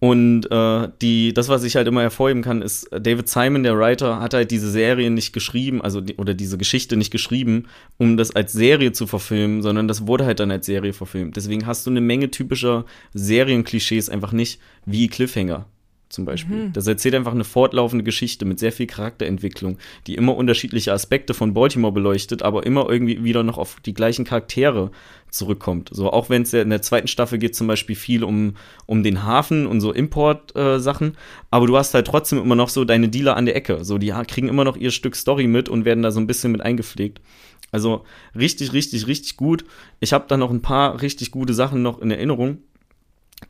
Und 0.00 0.50
äh, 0.50 0.88
die, 1.02 1.34
das, 1.34 1.48
was 1.48 1.64
ich 1.64 1.74
halt 1.74 1.88
immer 1.88 2.02
hervorheben 2.02 2.42
kann, 2.42 2.62
ist, 2.62 2.88
David 2.92 3.28
Simon, 3.28 3.64
der 3.64 3.76
Writer, 3.76 4.20
hat 4.20 4.32
halt 4.32 4.52
diese 4.52 4.70
Serie 4.70 5.10
nicht 5.10 5.32
geschrieben, 5.32 5.82
also 5.82 6.00
die, 6.00 6.14
oder 6.16 6.34
diese 6.34 6.56
Geschichte 6.56 6.96
nicht 6.96 7.10
geschrieben, 7.10 7.66
um 7.96 8.16
das 8.16 8.34
als 8.34 8.52
Serie 8.52 8.92
zu 8.92 9.08
verfilmen, 9.08 9.60
sondern 9.62 9.88
das 9.88 10.06
wurde 10.06 10.24
halt 10.24 10.38
dann 10.38 10.52
als 10.52 10.66
Serie 10.66 10.92
verfilmt. 10.92 11.36
Deswegen 11.36 11.66
hast 11.66 11.84
du 11.86 11.90
eine 11.90 12.00
Menge 12.00 12.30
typischer 12.30 12.84
Serienklischees 13.12 14.08
einfach 14.08 14.30
nicht, 14.30 14.60
wie 14.86 15.08
Cliffhanger 15.08 15.66
zum 16.08 16.24
Beispiel. 16.24 16.70
Das 16.72 16.86
erzählt 16.86 17.14
einfach 17.14 17.32
eine 17.32 17.44
fortlaufende 17.44 18.04
Geschichte 18.04 18.44
mit 18.44 18.58
sehr 18.58 18.72
viel 18.72 18.86
Charakterentwicklung, 18.86 19.78
die 20.06 20.14
immer 20.14 20.36
unterschiedliche 20.36 20.92
Aspekte 20.92 21.34
von 21.34 21.54
Baltimore 21.54 21.92
beleuchtet, 21.92 22.42
aber 22.42 22.64
immer 22.64 22.88
irgendwie 22.88 23.24
wieder 23.24 23.42
noch 23.42 23.58
auf 23.58 23.76
die 23.84 23.94
gleichen 23.94 24.24
Charaktere 24.24 24.90
zurückkommt. 25.30 25.90
So 25.92 26.10
auch 26.10 26.30
wenn 26.30 26.42
es 26.42 26.52
ja 26.52 26.62
in 26.62 26.70
der 26.70 26.82
zweiten 26.82 27.08
Staffel 27.08 27.38
geht 27.38 27.54
zum 27.54 27.66
Beispiel 27.66 27.96
viel 27.96 28.24
um, 28.24 28.56
um 28.86 29.02
den 29.02 29.24
Hafen 29.24 29.66
und 29.66 29.80
so 29.80 29.92
Import-Sachen, 29.92 31.16
aber 31.50 31.66
du 31.66 31.76
hast 31.76 31.94
halt 31.94 32.06
trotzdem 32.06 32.38
immer 32.38 32.54
noch 32.54 32.70
so 32.70 32.84
deine 32.84 33.08
Dealer 33.08 33.36
an 33.36 33.46
der 33.46 33.56
Ecke. 33.56 33.84
So, 33.84 33.98
die 33.98 34.14
kriegen 34.26 34.48
immer 34.48 34.64
noch 34.64 34.76
ihr 34.76 34.90
Stück 34.90 35.16
Story 35.16 35.46
mit 35.46 35.68
und 35.68 35.84
werden 35.84 36.02
da 36.02 36.10
so 36.10 36.20
ein 36.20 36.26
bisschen 36.26 36.52
mit 36.52 36.62
eingepflegt. 36.62 37.20
Also 37.70 38.04
richtig, 38.34 38.72
richtig, 38.72 39.06
richtig 39.06 39.36
gut. 39.36 39.64
Ich 40.00 40.14
habe 40.14 40.24
da 40.26 40.38
noch 40.38 40.50
ein 40.50 40.62
paar 40.62 41.02
richtig 41.02 41.30
gute 41.30 41.52
Sachen 41.52 41.82
noch 41.82 42.00
in 42.00 42.10
Erinnerung 42.10 42.62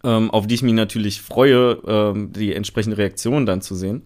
ähm, 0.04 0.30
auf 0.30 0.46
die 0.46 0.54
ich 0.54 0.62
mich 0.62 0.74
natürlich 0.74 1.20
freue, 1.20 1.78
ähm, 1.86 2.32
die 2.32 2.54
entsprechende 2.54 2.98
Reaktion 2.98 3.46
dann 3.46 3.60
zu 3.60 3.74
sehen. 3.74 4.02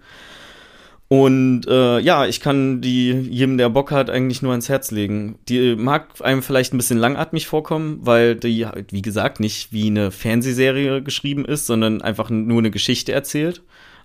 Und 1.09 1.66
äh, 1.68 1.99
ja, 1.99 2.24
ich 2.24 2.41
kann 2.41 2.80
die 2.80 3.11
jedem, 3.11 3.59
der 3.59 3.68
Bock 3.68 3.91
hat, 3.91 4.09
eigentlich 4.09 4.41
nur 4.41 4.53
ans 4.53 4.70
Herz 4.70 4.91
legen. 4.91 5.39
Die 5.47 5.76
mag 5.76 6.09
einem 6.22 6.43
vielleicht 6.43 6.72
ein 6.72 6.78
bisschen 6.78 6.97
langatmig 6.97 7.47
vorkommen, 7.47 7.99
weil 8.01 8.35
die 8.35 8.64
halt, 8.64 8.95
wie 8.95 9.03
gesagt, 9.03 9.39
nicht 9.39 9.74
wie 9.74 9.89
eine 9.89 10.11
Fernsehserie 10.11 11.03
geschrieben 11.03 11.45
ist, 11.45 11.66
sondern 11.66 12.01
einfach 12.01 12.30
nur 12.30 12.61
eine 12.61 12.70
Geschichte 12.70 13.12
erzählt. 13.12 13.61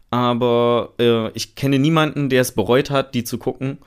Aber 0.09 0.95
äh, 0.99 1.31
ich 1.31 1.55
kenne 1.55 1.79
niemanden, 1.79 2.27
der 2.27 2.41
es 2.41 2.51
bereut 2.51 2.89
hat, 2.89 3.15
die 3.15 3.23
zu 3.23 3.37
gucken. 3.37 3.77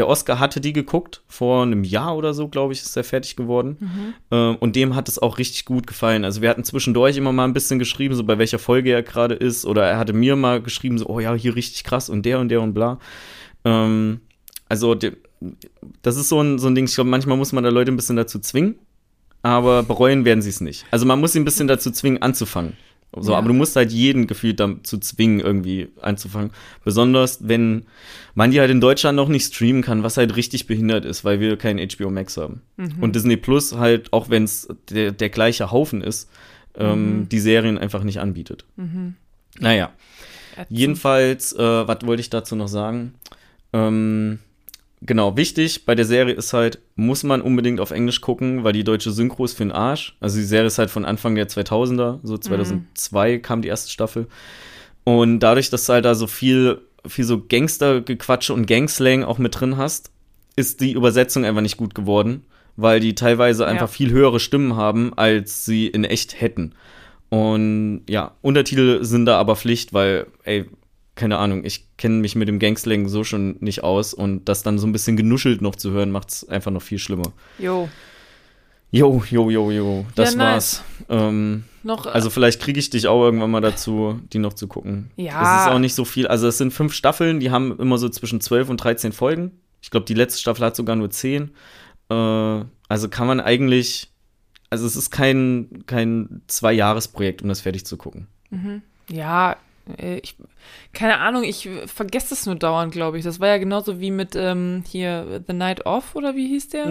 Der 0.00 0.08
Oscar 0.08 0.38
hatte 0.38 0.62
die 0.62 0.72
geguckt, 0.72 1.20
vor 1.28 1.62
einem 1.62 1.84
Jahr 1.84 2.16
oder 2.16 2.32
so, 2.32 2.48
glaube 2.48 2.72
ich, 2.72 2.80
ist 2.80 2.96
er 2.96 3.04
fertig 3.04 3.36
geworden. 3.36 3.76
Äh, 4.30 4.56
und 4.56 4.74
dem 4.74 4.96
hat 4.96 5.10
es 5.10 5.18
auch 5.18 5.36
richtig 5.36 5.66
gut 5.66 5.86
gefallen. 5.86 6.24
Also 6.24 6.40
wir 6.40 6.48
hatten 6.48 6.64
zwischendurch 6.64 7.18
immer 7.18 7.32
mal 7.32 7.44
ein 7.44 7.52
bisschen 7.52 7.78
geschrieben, 7.78 8.14
so 8.14 8.24
bei 8.24 8.38
welcher 8.38 8.58
Folge 8.58 8.92
er 8.92 9.02
gerade 9.02 9.34
ist. 9.34 9.66
Oder 9.66 9.84
er 9.84 9.98
hatte 9.98 10.14
mir 10.14 10.36
mal 10.36 10.62
geschrieben, 10.62 10.96
so, 10.96 11.06
oh 11.06 11.20
ja, 11.20 11.34
hier 11.34 11.54
richtig 11.54 11.84
krass 11.84 12.08
und 12.08 12.24
der 12.24 12.38
und 12.38 12.48
der 12.48 12.62
und 12.62 12.72
bla. 12.72 12.98
Ähm, 13.66 14.22
also 14.70 14.94
das 14.94 16.16
ist 16.16 16.30
so 16.30 16.40
ein, 16.40 16.58
so 16.58 16.68
ein 16.68 16.74
Ding, 16.74 16.86
ich 16.86 16.94
glaube, 16.94 17.10
manchmal 17.10 17.36
muss 17.36 17.52
man 17.52 17.62
da 17.62 17.68
Leute 17.68 17.92
ein 17.92 17.96
bisschen 17.96 18.16
dazu 18.16 18.38
zwingen, 18.38 18.76
aber 19.42 19.82
bereuen 19.82 20.24
werden 20.24 20.40
sie 20.40 20.48
es 20.48 20.62
nicht. 20.62 20.86
Also 20.90 21.04
man 21.04 21.20
muss 21.20 21.34
sie 21.34 21.40
ein 21.40 21.44
bisschen 21.44 21.68
dazu 21.68 21.90
zwingen, 21.90 22.22
anzufangen. 22.22 22.72
So, 23.16 23.32
Ja. 23.32 23.38
aber 23.38 23.48
du 23.48 23.54
musst 23.54 23.74
halt 23.74 23.90
jeden 23.90 24.26
gefühlt 24.28 24.60
dazu 24.60 24.96
zwingen, 24.98 25.40
irgendwie 25.40 25.88
anzufangen. 26.00 26.52
Besonders, 26.84 27.40
wenn 27.48 27.86
man 28.34 28.52
die 28.52 28.60
halt 28.60 28.70
in 28.70 28.80
Deutschland 28.80 29.16
noch 29.16 29.28
nicht 29.28 29.52
streamen 29.52 29.82
kann, 29.82 30.02
was 30.04 30.16
halt 30.16 30.36
richtig 30.36 30.66
behindert 30.68 31.04
ist, 31.04 31.24
weil 31.24 31.40
wir 31.40 31.56
kein 31.56 31.78
HBO 31.78 32.10
Max 32.10 32.36
haben. 32.36 32.62
Und 33.00 33.16
Disney 33.16 33.36
Plus 33.36 33.76
halt, 33.76 34.12
auch 34.12 34.30
wenn 34.30 34.44
es 34.44 34.68
der, 34.90 35.10
der 35.10 35.28
gleiche 35.28 35.72
Haufen 35.72 36.02
ist, 36.02 36.30
ähm, 36.76 37.26
die 37.28 37.40
Serien 37.40 37.78
einfach 37.78 38.04
nicht 38.04 38.20
anbietet. 38.20 38.64
Naja, 39.58 39.90
jedenfalls, 40.68 41.52
äh, 41.52 41.58
was 41.88 41.98
wollte 42.06 42.20
ich 42.20 42.30
dazu 42.30 42.54
noch 42.54 42.68
sagen? 42.68 43.14
Ähm, 43.72 44.38
genau, 45.02 45.36
wichtig 45.36 45.86
bei 45.86 45.94
der 45.94 46.04
Serie 46.04 46.34
ist 46.34 46.52
halt, 46.52 46.80
muss 46.96 47.22
man 47.22 47.40
unbedingt 47.40 47.80
auf 47.80 47.90
Englisch 47.90 48.20
gucken, 48.20 48.64
weil 48.64 48.72
die 48.72 48.84
deutsche 48.84 49.10
Synchro 49.10 49.44
ist 49.44 49.56
für 49.56 49.64
den 49.64 49.72
Arsch. 49.72 50.16
Also 50.20 50.38
die 50.38 50.44
Serie 50.44 50.66
ist 50.66 50.78
halt 50.78 50.90
von 50.90 51.04
Anfang 51.04 51.34
der 51.34 51.48
2000er, 51.48 52.20
so 52.22 52.38
2002 52.38 53.38
kam 53.38 53.62
die 53.62 53.68
erste 53.68 53.90
Staffel. 53.90 54.26
Und 55.04 55.40
dadurch, 55.40 55.70
dass 55.70 55.86
du 55.86 55.94
halt 55.94 56.04
da 56.04 56.14
so 56.14 56.26
viel, 56.26 56.80
viel 57.06 57.24
so 57.24 57.42
Gangstergequatsche 57.42 58.52
und 58.52 58.66
Gangslang 58.66 59.24
auch 59.24 59.38
mit 59.38 59.58
drin 59.58 59.76
hast, 59.76 60.10
ist 60.56 60.80
die 60.80 60.92
Übersetzung 60.92 61.44
einfach 61.44 61.62
nicht 61.62 61.76
gut 61.76 61.94
geworden, 61.94 62.44
weil 62.76 63.00
die 63.00 63.14
teilweise 63.14 63.66
einfach 63.66 63.88
viel 63.88 64.10
höhere 64.10 64.40
Stimmen 64.40 64.76
haben, 64.76 65.14
als 65.16 65.64
sie 65.64 65.86
in 65.86 66.04
echt 66.04 66.40
hätten. 66.40 66.74
Und 67.30 68.02
ja, 68.08 68.32
Untertitel 68.42 69.04
sind 69.04 69.24
da 69.26 69.38
aber 69.38 69.56
Pflicht, 69.56 69.92
weil, 69.92 70.26
ey, 70.42 70.66
keine 71.20 71.36
Ahnung, 71.38 71.64
ich 71.64 71.86
kenne 71.98 72.16
mich 72.16 72.34
mit 72.34 72.48
dem 72.48 72.58
Gangslang 72.58 73.06
so 73.08 73.22
schon 73.24 73.56
nicht 73.60 73.84
aus 73.84 74.14
und 74.14 74.46
das 74.48 74.62
dann 74.62 74.78
so 74.78 74.86
ein 74.86 74.92
bisschen 74.92 75.16
genuschelt 75.16 75.60
noch 75.60 75.76
zu 75.76 75.90
hören, 75.92 76.10
macht 76.10 76.30
es 76.30 76.48
einfach 76.48 76.70
noch 76.70 76.82
viel 76.82 76.98
schlimmer. 76.98 77.32
Jo. 77.58 77.88
Jo, 78.90 79.22
jo, 79.30 79.50
jo, 79.50 79.70
jo, 79.70 80.06
das 80.16 80.32
Ja, 80.32 80.38
nice. 80.38 80.82
war's. 81.08 81.28
Ähm, 81.28 81.64
Noch, 81.84 82.06
äh, 82.06 82.08
also 82.08 82.28
vielleicht 82.30 82.60
kriege 82.60 82.80
ich 82.80 82.90
dich 82.90 83.06
auch 83.06 83.22
irgendwann 83.22 83.50
mal 83.50 83.60
dazu, 83.60 84.18
die 84.32 84.38
noch 84.38 84.54
zu 84.54 84.66
gucken. 84.66 85.10
Ja. 85.16 85.40
Das 85.40 85.66
ist 85.66 85.72
auch 85.72 85.78
nicht 85.78 85.94
so 85.94 86.04
viel. 86.04 86.26
Also 86.26 86.48
es 86.48 86.58
sind 86.58 86.72
fünf 86.72 86.92
Staffeln, 86.94 87.38
die 87.38 87.50
haben 87.52 87.78
immer 87.78 87.98
so 87.98 88.08
zwischen 88.08 88.40
12 88.40 88.68
und 88.68 88.78
13 88.78 89.12
Folgen. 89.12 89.52
Ich 89.82 89.90
glaube, 89.90 90.06
die 90.06 90.14
letzte 90.14 90.40
Staffel 90.40 90.64
hat 90.64 90.74
sogar 90.74 90.96
nur 90.96 91.10
10. 91.10 91.50
Äh, 92.10 92.14
also 92.88 93.08
kann 93.10 93.26
man 93.28 93.40
eigentlich, 93.40 94.10
also 94.70 94.86
es 94.86 94.96
ist 94.96 95.10
kein, 95.10 95.84
kein 95.86 96.42
Zwei-Jahres-Projekt, 96.48 97.42
um 97.42 97.48
das 97.48 97.60
fertig 97.60 97.86
zu 97.86 97.96
gucken. 97.96 98.26
ja, 99.08 99.52
äh, 99.52 99.56
ich, 100.22 100.36
keine 100.92 101.18
Ahnung, 101.18 101.42
ich 101.44 101.66
äh, 101.66 101.86
vergesse 101.86 102.30
das 102.30 102.46
nur 102.46 102.54
dauernd, 102.56 102.92
glaube 102.92 103.18
ich. 103.18 103.24
Das 103.24 103.40
war 103.40 103.48
ja 103.48 103.58
genauso 103.58 104.00
wie 104.00 104.10
mit 104.10 104.34
ähm, 104.36 104.84
hier 104.88 105.42
The 105.46 105.52
Night 105.52 105.86
Off 105.86 106.14
oder 106.14 106.34
wie 106.36 106.48
hieß 106.48 106.68
der? 106.70 106.86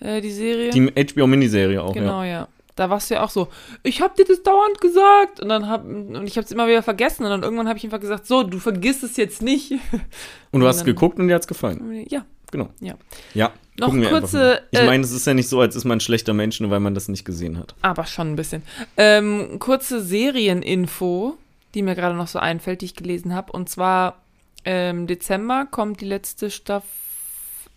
Äh, 0.00 0.20
die 0.20 0.30
Serie. 0.30 0.70
Die 0.70 0.86
HBO-Miniserie 0.86 1.82
auch, 1.82 1.92
genau, 1.94 2.22
ja. 2.22 2.28
ja. 2.28 2.48
Da 2.76 2.90
warst 2.90 3.08
du 3.08 3.14
ja 3.14 3.22
auch 3.22 3.30
so, 3.30 3.48
ich 3.84 4.02
hab 4.02 4.16
dir 4.16 4.24
das 4.24 4.42
dauernd 4.42 4.80
gesagt 4.80 5.38
und 5.38 5.48
dann 5.48 5.68
hab 5.68 5.84
und 5.84 6.26
ich 6.26 6.36
hab's 6.36 6.50
immer 6.50 6.66
wieder 6.66 6.82
vergessen 6.82 7.22
und 7.22 7.30
dann 7.30 7.44
irgendwann 7.44 7.68
habe 7.68 7.78
ich 7.78 7.84
einfach 7.84 8.00
gesagt, 8.00 8.26
so, 8.26 8.42
du 8.42 8.58
vergisst 8.58 9.04
es 9.04 9.16
jetzt 9.16 9.42
nicht. 9.42 9.72
Und 10.50 10.60
du 10.60 10.66
hast 10.66 10.78
dann- 10.78 10.86
geguckt 10.86 11.18
und 11.18 11.26
dir 11.28 11.34
hat's 11.34 11.46
gefallen. 11.48 12.04
Ja, 12.08 12.24
genau. 12.50 12.68
Ja. 12.80 12.94
Ja, 13.32 13.52
Noch 13.78 13.92
kurze. 14.08 14.62
Ich 14.70 14.78
äh, 14.78 14.86
meine, 14.86 15.02
es 15.02 15.10
ist 15.10 15.26
ja 15.26 15.34
nicht 15.34 15.48
so, 15.48 15.60
als 15.60 15.74
ist 15.74 15.84
man 15.84 15.98
ein 15.98 16.00
schlechter 16.00 16.32
Mensch, 16.32 16.60
nur 16.60 16.70
weil 16.70 16.78
man 16.78 16.94
das 16.94 17.08
nicht 17.08 17.24
gesehen 17.24 17.58
hat. 17.58 17.74
Aber 17.82 18.06
schon 18.06 18.32
ein 18.32 18.36
bisschen. 18.36 18.62
Ähm, 18.96 19.58
kurze 19.58 20.00
Serieninfo, 20.00 21.36
die 21.74 21.82
mir 21.82 21.94
gerade 21.94 22.14
noch 22.14 22.28
so 22.28 22.38
einfällt, 22.38 22.80
die 22.80 22.86
ich 22.86 22.94
gelesen 22.94 23.34
habe. 23.34 23.52
Und 23.52 23.68
zwar 23.68 24.22
im 24.64 25.06
Dezember 25.06 25.66
kommt 25.70 26.00
die 26.00 26.06
letzte 26.06 26.50
Staffel, 26.50 26.88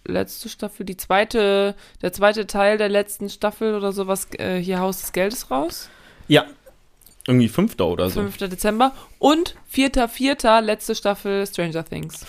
letzte 0.05 0.47
Staffel, 0.47 0.85
die 0.85 0.95
zweite, 0.95 1.75
der 2.01 2.13
zweite 2.13 2.47
Teil 2.47 2.77
der 2.77 2.89
letzten 2.89 3.29
Staffel 3.29 3.75
oder 3.75 3.91
sowas, 3.91 4.27
äh, 4.37 4.57
hier 4.57 4.79
Haus 4.79 5.01
des 5.01 5.11
Geldes 5.11 5.51
raus. 5.51 5.89
Ja. 6.27 6.45
Irgendwie 7.27 7.49
Fünfter 7.49 7.87
oder 7.87 8.09
so. 8.09 8.21
5. 8.21 8.37
Dezember. 8.37 8.93
Und 9.19 9.55
4.4. 9.73 10.61
letzte 10.61 10.95
Staffel 10.95 11.45
Stranger 11.45 11.83
Things. 11.83 12.25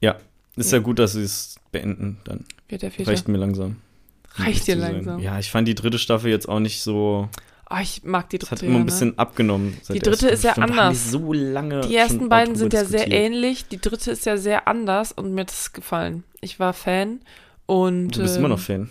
Ja. 0.00 0.16
Ist 0.56 0.72
ja 0.72 0.78
gut, 0.78 0.98
dass 0.98 1.12
sie 1.12 1.22
es 1.22 1.56
beenden 1.72 2.18
dann. 2.24 2.46
4.4. 2.70 3.06
Reicht 3.06 3.28
mir 3.28 3.38
langsam. 3.38 3.76
Reicht 4.36 4.66
dir 4.66 4.76
langsam. 4.76 5.20
Ja, 5.20 5.38
ich 5.38 5.50
fand 5.50 5.68
die 5.68 5.74
dritte 5.74 5.98
Staffel 5.98 6.30
jetzt 6.30 6.48
auch 6.48 6.60
nicht 6.60 6.80
so. 6.80 7.28
Oh, 7.70 7.76
ich 7.80 8.04
mag 8.04 8.28
die 8.30 8.36
Es 8.36 8.48
dritte. 8.48 8.52
hat 8.56 8.62
immer 8.62 8.76
ein 8.76 8.80
ne? 8.80 8.84
bisschen 8.84 9.18
abgenommen. 9.18 9.78
seit 9.82 9.96
Die 9.96 10.00
dritte 10.00 10.28
ist 10.28 10.44
ja 10.44 10.52
anders. 10.52 11.10
so. 11.10 11.32
Die 11.32 11.96
ersten 11.96 12.28
beiden 12.28 12.56
sind 12.56 12.72
ja 12.72 12.84
sehr 12.84 13.10
ähnlich. 13.10 13.68
Die 13.68 13.80
dritte 13.80 14.10
ist 14.10 14.26
ja 14.26 14.36
sehr 14.36 14.68
anders 14.68 15.12
und 15.12 15.32
mir 15.34 15.42
hat 15.42 15.50
das 15.50 15.72
gefallen. 15.72 16.24
Ich 16.40 16.60
war 16.60 16.72
Fan 16.72 17.20
und. 17.66 18.16
Du 18.16 18.22
bist 18.22 18.34
ähm, 18.36 18.40
immer 18.40 18.48
noch 18.50 18.60
Fan. 18.60 18.90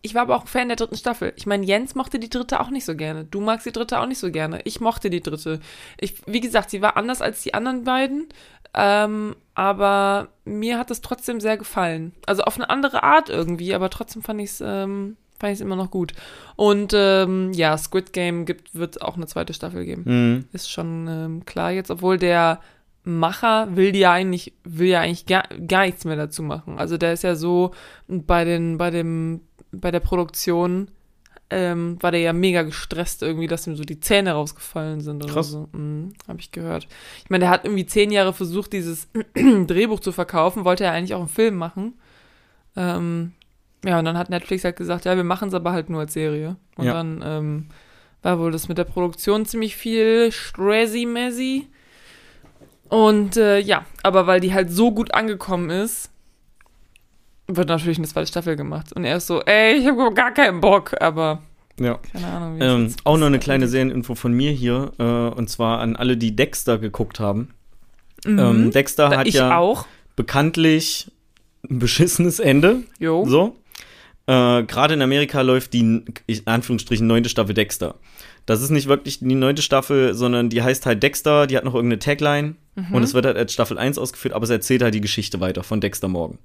Ich 0.00 0.14
war 0.14 0.22
aber 0.22 0.36
auch 0.36 0.46
Fan 0.46 0.68
der 0.68 0.76
dritten 0.76 0.96
Staffel. 0.96 1.32
Ich 1.36 1.46
meine, 1.46 1.66
Jens 1.66 1.94
mochte 1.94 2.18
die 2.18 2.30
dritte 2.30 2.60
auch 2.60 2.70
nicht 2.70 2.84
so 2.84 2.94
gerne. 2.94 3.24
Du 3.24 3.40
magst 3.40 3.66
die 3.66 3.72
dritte 3.72 3.98
auch 4.00 4.06
nicht 4.06 4.18
so 4.18 4.30
gerne. 4.30 4.60
Ich 4.64 4.80
mochte 4.80 5.10
die 5.10 5.20
dritte. 5.20 5.60
Ich, 5.98 6.14
wie 6.26 6.40
gesagt, 6.40 6.70
sie 6.70 6.82
war 6.82 6.96
anders 6.96 7.20
als 7.20 7.42
die 7.42 7.52
anderen 7.52 7.84
beiden. 7.84 8.28
Ähm, 8.74 9.34
aber 9.54 10.28
mir 10.44 10.78
hat 10.78 10.90
es 10.90 11.00
trotzdem 11.00 11.40
sehr 11.40 11.56
gefallen. 11.56 12.12
Also 12.26 12.42
auf 12.42 12.56
eine 12.56 12.70
andere 12.70 13.02
Art 13.02 13.28
irgendwie, 13.28 13.74
aber 13.74 13.90
trotzdem 13.90 14.22
fand 14.22 14.40
ich 14.40 14.50
es 14.50 14.62
ähm, 14.64 15.16
fand 15.38 15.52
ich's 15.52 15.60
immer 15.60 15.76
noch 15.76 15.90
gut. 15.90 16.12
Und 16.56 16.92
ähm, 16.94 17.52
ja, 17.52 17.76
Squid 17.78 18.12
Game 18.12 18.44
gibt, 18.44 18.74
wird 18.74 19.02
auch 19.02 19.16
eine 19.16 19.26
zweite 19.26 19.54
Staffel 19.54 19.84
geben. 19.84 20.02
Mhm. 20.06 20.44
Ist 20.52 20.70
schon 20.70 21.06
ähm, 21.08 21.44
klar 21.44 21.70
jetzt, 21.72 21.90
obwohl 21.90 22.18
der 22.18 22.60
Macher 23.04 23.74
will 23.76 23.96
ja 23.96 24.12
eigentlich, 24.12 24.52
will 24.64 24.88
ja 24.88 25.00
eigentlich 25.00 25.26
gar, 25.26 25.44
gar 25.66 25.86
nichts 25.86 26.04
mehr 26.04 26.16
dazu 26.16 26.42
machen. 26.42 26.78
Also 26.78 26.98
der 26.98 27.12
ist 27.12 27.22
ja 27.22 27.36
so 27.36 27.72
bei 28.06 28.44
den, 28.44 28.76
bei 28.76 28.90
dem, 28.90 29.40
bei 29.72 29.90
der 29.90 30.00
Produktion 30.00 30.90
ähm, 31.50 31.96
war 32.00 32.10
der 32.10 32.20
ja 32.20 32.32
mega 32.32 32.62
gestresst 32.62 33.22
irgendwie, 33.22 33.46
dass 33.46 33.66
ihm 33.66 33.76
so 33.76 33.84
die 33.84 34.00
Zähne 34.00 34.32
rausgefallen 34.32 35.00
sind 35.00 35.24
oder 35.24 35.32
Krass. 35.32 35.50
so. 35.50 35.68
Mhm, 35.72 36.12
Habe 36.26 36.40
ich 36.40 36.52
gehört. 36.52 36.86
Ich 37.24 37.30
meine, 37.30 37.44
der 37.44 37.50
hat 37.50 37.64
irgendwie 37.64 37.86
zehn 37.86 38.10
Jahre 38.10 38.34
versucht, 38.34 38.72
dieses 38.72 39.08
Drehbuch 39.34 40.00
zu 40.00 40.12
verkaufen, 40.12 40.64
wollte 40.64 40.84
ja 40.84 40.92
eigentlich 40.92 41.14
auch 41.14 41.20
einen 41.20 41.28
Film 41.28 41.56
machen. 41.56 41.94
Ähm, 42.76 43.32
ja, 43.84 43.98
und 43.98 44.04
dann 44.04 44.18
hat 44.18 44.30
Netflix 44.30 44.64
halt 44.64 44.76
gesagt, 44.76 45.04
ja, 45.04 45.16
wir 45.16 45.24
machen 45.24 45.48
es 45.48 45.54
aber 45.54 45.72
halt 45.72 45.88
nur 45.90 46.00
als 46.00 46.12
Serie. 46.12 46.56
Und 46.76 46.86
Ja. 46.86 46.94
dann 46.94 47.22
ähm, 47.24 47.66
war 48.22 48.38
wohl 48.38 48.50
das 48.50 48.68
mit 48.68 48.76
der 48.78 48.84
Produktion 48.84 49.46
ziemlich 49.46 49.76
viel 49.76 50.32
stressy-messy. 50.32 51.66
Und 52.88 53.36
äh, 53.36 53.58
ja, 53.58 53.84
aber 54.02 54.26
weil 54.26 54.40
die 54.40 54.54
halt 54.54 54.70
so 54.70 54.92
gut 54.92 55.12
angekommen 55.14 55.70
ist, 55.70 56.10
wird 57.46 57.68
natürlich 57.68 57.98
eine 57.98 58.06
zweite 58.08 58.26
Staffel 58.26 58.56
gemacht. 58.56 58.92
Und 58.92 59.04
er 59.04 59.16
ist 59.16 59.26
so, 59.26 59.42
ey, 59.42 59.74
ich 59.76 59.86
habe 59.86 60.12
gar 60.14 60.32
keinen 60.32 60.60
Bock, 60.60 60.94
aber 61.00 61.42
Ja. 61.78 61.98
keine 62.12 62.26
Ahnung. 62.26 62.58
wie 62.58 62.64
Ähm, 62.64 62.94
auch 63.04 63.16
noch 63.18 63.26
eine 63.26 63.38
kleine 63.38 63.68
Serieninfo 63.68 64.14
von 64.14 64.32
mir 64.32 64.52
hier. 64.52 64.92
Äh, 64.98 65.02
und 65.04 65.48
zwar 65.48 65.80
an 65.80 65.96
alle, 65.96 66.16
die 66.16 66.34
Dexter 66.34 66.78
geguckt 66.78 67.20
haben. 67.20 67.50
Mhm. 68.24 68.38
Ähm, 68.38 68.70
Dexter 68.70 69.10
Da 69.10 69.18
hat 69.18 69.28
ja 69.28 69.56
auch. 69.56 69.86
bekanntlich 70.16 71.10
ein 71.70 71.78
beschissenes 71.78 72.38
Ende. 72.40 72.82
Jo. 72.98 73.24
So. 73.26 73.56
Äh, 74.28 74.62
Gerade 74.64 74.94
in 74.94 75.02
Amerika 75.02 75.40
läuft 75.40 75.72
die, 75.72 75.80
in 75.80 76.42
Anführungsstrichen, 76.44 77.06
neunte 77.06 77.28
Staffel 77.30 77.54
Dexter. 77.54 77.94
Das 78.46 78.62
ist 78.62 78.70
nicht 78.70 78.86
wirklich 78.88 79.18
die 79.18 79.34
neunte 79.34 79.60
Staffel, 79.62 80.14
sondern 80.14 80.48
die 80.48 80.62
heißt 80.62 80.86
halt 80.86 81.02
Dexter, 81.02 81.46
die 81.46 81.56
hat 81.56 81.64
noch 81.64 81.74
irgendeine 81.74 81.98
Tagline 81.98 82.54
Mhm. 82.76 82.94
und 82.94 83.02
es 83.02 83.12
wird 83.12 83.26
halt 83.26 83.36
als 83.36 83.52
Staffel 83.52 83.76
1 83.76 83.98
ausgeführt, 83.98 84.32
aber 84.34 84.44
es 84.44 84.50
erzählt 84.50 84.82
halt 84.82 84.94
die 84.94 85.00
Geschichte 85.00 85.40
weiter 85.40 85.64
von 85.64 85.80
Dexter 85.80 86.06
Morgan. 86.08 86.38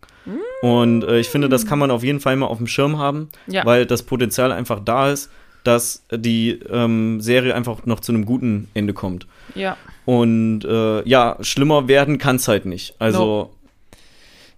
Und 0.63 1.03
äh, 1.03 1.19
ich 1.19 1.27
finde, 1.29 1.47
das 1.47 1.65
kann 1.67 1.77
man 1.77 1.91
auf 1.91 2.03
jeden 2.03 2.19
Fall 2.19 2.35
mal 2.35 2.47
auf 2.47 2.57
dem 2.57 2.65
Schirm 2.67 2.97
haben, 2.97 3.29
Ja. 3.47 3.65
weil 3.65 3.85
das 3.85 4.01
Potenzial 4.03 4.51
einfach 4.51 4.79
da 4.83 5.11
ist, 5.11 5.29
dass 5.63 6.03
die 6.11 6.59
ähm, 6.71 7.21
Serie 7.21 7.53
einfach 7.53 7.85
noch 7.85 7.99
zu 7.99 8.11
einem 8.11 8.25
guten 8.25 8.67
Ende 8.73 8.93
kommt. 8.93 9.27
Ja. 9.55 9.77
Und 10.05 10.65
äh, 10.65 11.07
ja, 11.07 11.37
schlimmer 11.41 11.87
werden 11.87 12.17
kann 12.17 12.37
es 12.37 12.47
halt 12.47 12.65
nicht. 12.65 12.95
Also 12.99 13.51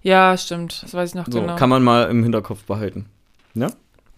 Ja, 0.01 0.37
stimmt. 0.37 0.81
Das 0.81 0.93
weiß 0.93 1.09
ich 1.09 1.15
noch 1.15 1.25
so, 1.29 1.41
genau. 1.41 1.55
kann 1.57 1.69
man 1.69 1.83
mal 1.83 2.09
im 2.09 2.23
Hinterkopf 2.23 2.63
behalten. 2.63 3.05
Ja? 3.55 3.71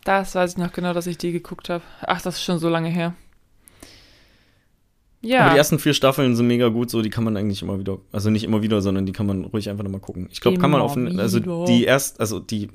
Das 0.04 0.36
weiß 0.36 0.52
ich 0.52 0.58
noch 0.58 0.72
genau, 0.74 0.94
dass 0.94 1.08
ich 1.08 1.18
die 1.18 1.32
geguckt 1.32 1.70
habe. 1.70 1.84
Ach, 2.02 2.22
das 2.22 2.36
ist 2.36 2.44
schon 2.44 2.60
so 2.60 2.70
lange 2.70 2.90
her. 2.90 3.14
Ja. 5.22 5.42
Aber 5.46 5.52
die 5.52 5.58
ersten 5.58 5.80
vier 5.80 5.94
Staffeln 5.94 6.36
sind 6.36 6.48
mega 6.48 6.68
gut, 6.70 6.90
so 6.90 7.02
die 7.02 7.10
kann 7.10 7.24
man 7.24 7.36
eigentlich 7.36 7.62
immer 7.62 7.80
wieder, 7.80 7.98
also 8.12 8.30
nicht 8.30 8.44
immer 8.44 8.62
wieder, 8.62 8.82
sondern 8.82 9.06
die 9.06 9.12
kann 9.12 9.26
man 9.26 9.46
ruhig 9.46 9.70
einfach 9.70 9.84
nochmal 9.84 10.00
gucken. 10.00 10.28
Ich 10.32 10.42
glaube, 10.42 10.60
kann 10.60 10.70
man 10.72 10.80
auf, 10.82 10.94
den- 10.94 11.20
also 11.20 11.40
die 11.66 11.84
erst, 11.86 12.20
also 12.20 12.40
die, 12.40 12.70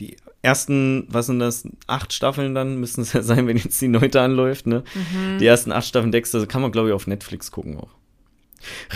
die 0.00 0.16
ersten, 0.40 1.06
was 1.08 1.26
sind 1.26 1.38
das, 1.38 1.68
acht 1.86 2.12
Staffeln 2.12 2.54
dann 2.54 2.76
müssen 2.80 3.02
es 3.02 3.12
ja 3.12 3.22
sein, 3.22 3.46
wenn 3.46 3.58
jetzt 3.58 3.80
die 3.80 3.88
neunte 3.88 4.20
anläuft, 4.22 4.66
ne? 4.66 4.82
Mhm. 4.94 5.38
Die 5.38 5.46
ersten 5.46 5.70
acht 5.70 5.86
Staffeln 5.86 6.12
Dexter 6.12 6.44
kann 6.46 6.62
man, 6.62 6.72
glaube 6.72 6.88
ich, 6.88 6.94
auf 6.94 7.06
Netflix 7.06 7.52
gucken 7.52 7.78
auch. 7.78 7.90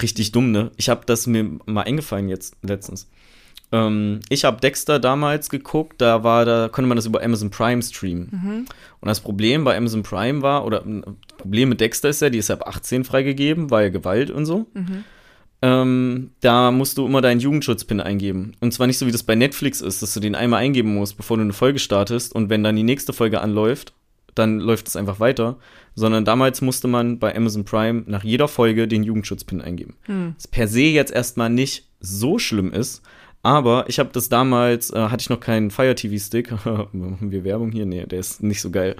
Richtig 0.00 0.32
dumm, 0.32 0.50
ne? 0.50 0.70
Ich 0.76 0.88
habe 0.88 1.02
das 1.06 1.26
mir 1.26 1.44
mal 1.66 1.82
eingefallen 1.82 2.28
jetzt 2.28 2.56
letztens. 2.62 3.08
Ähm, 3.72 4.20
ich 4.28 4.44
habe 4.44 4.60
Dexter 4.60 4.98
damals 4.98 5.50
geguckt, 5.50 6.00
da 6.00 6.22
war, 6.22 6.44
da 6.44 6.68
konnte 6.68 6.88
man 6.88 6.96
das 6.96 7.06
über 7.06 7.22
Amazon 7.22 7.50
Prime 7.50 7.82
streamen. 7.82 8.28
Mhm. 8.30 8.66
Und 9.00 9.08
das 9.08 9.20
Problem 9.20 9.64
bei 9.64 9.76
Amazon 9.76 10.02
Prime 10.02 10.42
war, 10.42 10.64
oder 10.64 10.84
ein 10.84 11.04
Problem 11.36 11.70
mit 11.70 11.80
Dexter 11.80 12.08
ist 12.08 12.22
ja, 12.22 12.30
die 12.30 12.38
ist 12.38 12.48
ja 12.48 12.56
ab 12.56 12.66
18 12.66 13.04
freigegeben, 13.04 13.70
weil 13.70 13.90
Gewalt 13.90 14.30
und 14.30 14.46
so. 14.46 14.66
Mhm. 14.74 15.04
Ähm, 15.62 16.30
da 16.40 16.70
musst 16.70 16.98
du 16.98 17.06
immer 17.06 17.22
deinen 17.22 17.40
Jugendschutzpin 17.40 18.00
eingeben. 18.00 18.52
Und 18.60 18.72
zwar 18.72 18.86
nicht 18.86 18.98
so, 18.98 19.06
wie 19.06 19.12
das 19.12 19.22
bei 19.22 19.34
Netflix 19.34 19.80
ist, 19.80 20.02
dass 20.02 20.14
du 20.14 20.20
den 20.20 20.34
einmal 20.34 20.60
eingeben 20.60 20.94
musst, 20.94 21.16
bevor 21.16 21.38
du 21.38 21.42
eine 21.42 21.52
Folge 21.52 21.78
startest. 21.78 22.34
Und 22.34 22.50
wenn 22.50 22.62
dann 22.62 22.76
die 22.76 22.82
nächste 22.82 23.12
Folge 23.12 23.40
anläuft, 23.40 23.94
dann 24.34 24.60
läuft 24.60 24.86
es 24.86 24.96
einfach 24.96 25.18
weiter. 25.18 25.56
Sondern 25.94 26.26
damals 26.26 26.60
musste 26.60 26.88
man 26.88 27.18
bei 27.18 27.34
Amazon 27.34 27.64
Prime 27.64 28.04
nach 28.06 28.22
jeder 28.22 28.48
Folge 28.48 28.86
den 28.86 29.02
Jugendschutzpin 29.02 29.62
eingeben. 29.62 29.94
Hm. 30.02 30.34
Was 30.36 30.46
per 30.46 30.68
se 30.68 30.82
jetzt 30.82 31.12
erstmal 31.12 31.48
nicht 31.48 31.88
so 32.00 32.38
schlimm 32.38 32.72
ist. 32.72 33.02
Aber 33.46 33.84
ich 33.86 34.00
habe 34.00 34.10
das 34.12 34.28
damals, 34.28 34.90
äh, 34.90 34.98
hatte 34.98 35.20
ich 35.20 35.30
noch 35.30 35.38
keinen 35.38 35.70
Fire 35.70 35.94
TV 35.94 36.18
Stick. 36.18 36.50
Machen 36.64 37.30
wir 37.30 37.44
Werbung 37.44 37.70
hier? 37.70 37.86
Nee, 37.86 38.04
der 38.04 38.18
ist 38.18 38.42
nicht 38.42 38.60
so 38.60 38.72
geil. 38.72 38.96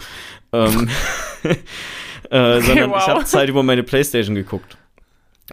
Ähm, 0.52 0.88
äh, 2.30 2.60
sondern 2.60 2.90
wow. 2.90 2.98
ich 3.02 3.08
habe 3.08 3.22
es 3.22 3.34
halt 3.34 3.48
über 3.48 3.64
meine 3.64 3.82
Playstation 3.82 4.36
geguckt. 4.36 4.78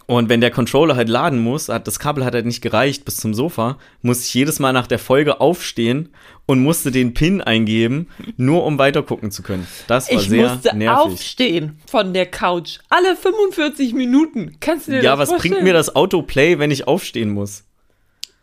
Und 0.06 0.28
wenn 0.28 0.40
der 0.40 0.52
Controller 0.52 0.94
halt 0.94 1.08
laden 1.08 1.40
muss, 1.40 1.68
hat 1.68 1.88
das 1.88 1.98
Kabel 1.98 2.24
hat 2.24 2.34
halt 2.34 2.46
nicht 2.46 2.62
gereicht 2.62 3.04
bis 3.04 3.16
zum 3.16 3.34
Sofa, 3.34 3.78
musste 4.02 4.26
ich 4.26 4.34
jedes 4.34 4.60
Mal 4.60 4.72
nach 4.72 4.86
der 4.86 5.00
Folge 5.00 5.40
aufstehen 5.40 6.10
und 6.46 6.60
musste 6.62 6.92
den 6.92 7.14
Pin 7.14 7.40
eingeben, 7.40 8.08
nur 8.36 8.64
um 8.64 8.78
weiter 8.78 9.02
gucken 9.02 9.32
zu 9.32 9.42
können. 9.42 9.66
Das 9.88 10.08
war 10.08 10.18
Ich 10.20 10.28
sehr 10.28 10.50
musste 10.50 10.76
nervig. 10.76 11.12
aufstehen 11.12 11.78
von 11.90 12.12
der 12.12 12.26
Couch. 12.26 12.78
Alle 12.90 13.16
45 13.16 13.92
Minuten. 13.94 14.56
Kannst 14.60 14.86
du 14.86 14.92
dir 14.92 15.02
Ja, 15.02 15.10
das 15.12 15.20
was 15.20 15.28
vorstellen? 15.30 15.54
bringt 15.54 15.64
mir 15.64 15.72
das 15.74 15.96
Autoplay, 15.96 16.60
wenn 16.60 16.70
ich 16.70 16.86
aufstehen 16.86 17.30
muss? 17.30 17.64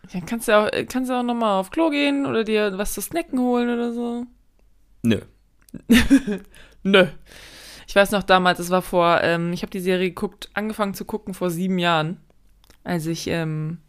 Ja, 0.09 0.19
kannst 0.25 0.47
du 0.47 0.57
auch, 0.57 0.69
kannst 0.89 1.09
du 1.09 1.13
auch 1.13 1.23
nochmal 1.23 1.59
auf 1.59 1.69
Klo 1.71 1.89
gehen 1.89 2.25
oder 2.25 2.43
dir 2.43 2.77
was 2.77 2.93
zu 2.93 3.01
snacken 3.01 3.39
holen 3.39 3.69
oder 3.69 3.93
so? 3.93 4.25
Nö. 5.03 5.21
Nö. 6.83 7.07
Ich 7.87 7.95
weiß 7.95 8.11
noch 8.11 8.23
damals, 8.23 8.59
es 8.59 8.69
war 8.69 8.81
vor, 8.81 9.21
ähm, 9.21 9.53
ich 9.53 9.61
habe 9.61 9.69
die 9.71 9.79
Serie 9.79 10.09
geguckt, 10.09 10.49
angefangen 10.53 10.93
zu 10.93 11.05
gucken 11.05 11.33
vor 11.33 11.49
sieben 11.49 11.77
Jahren, 11.77 12.17
als 12.83 13.05
ich 13.05 13.27
ähm, 13.27 13.79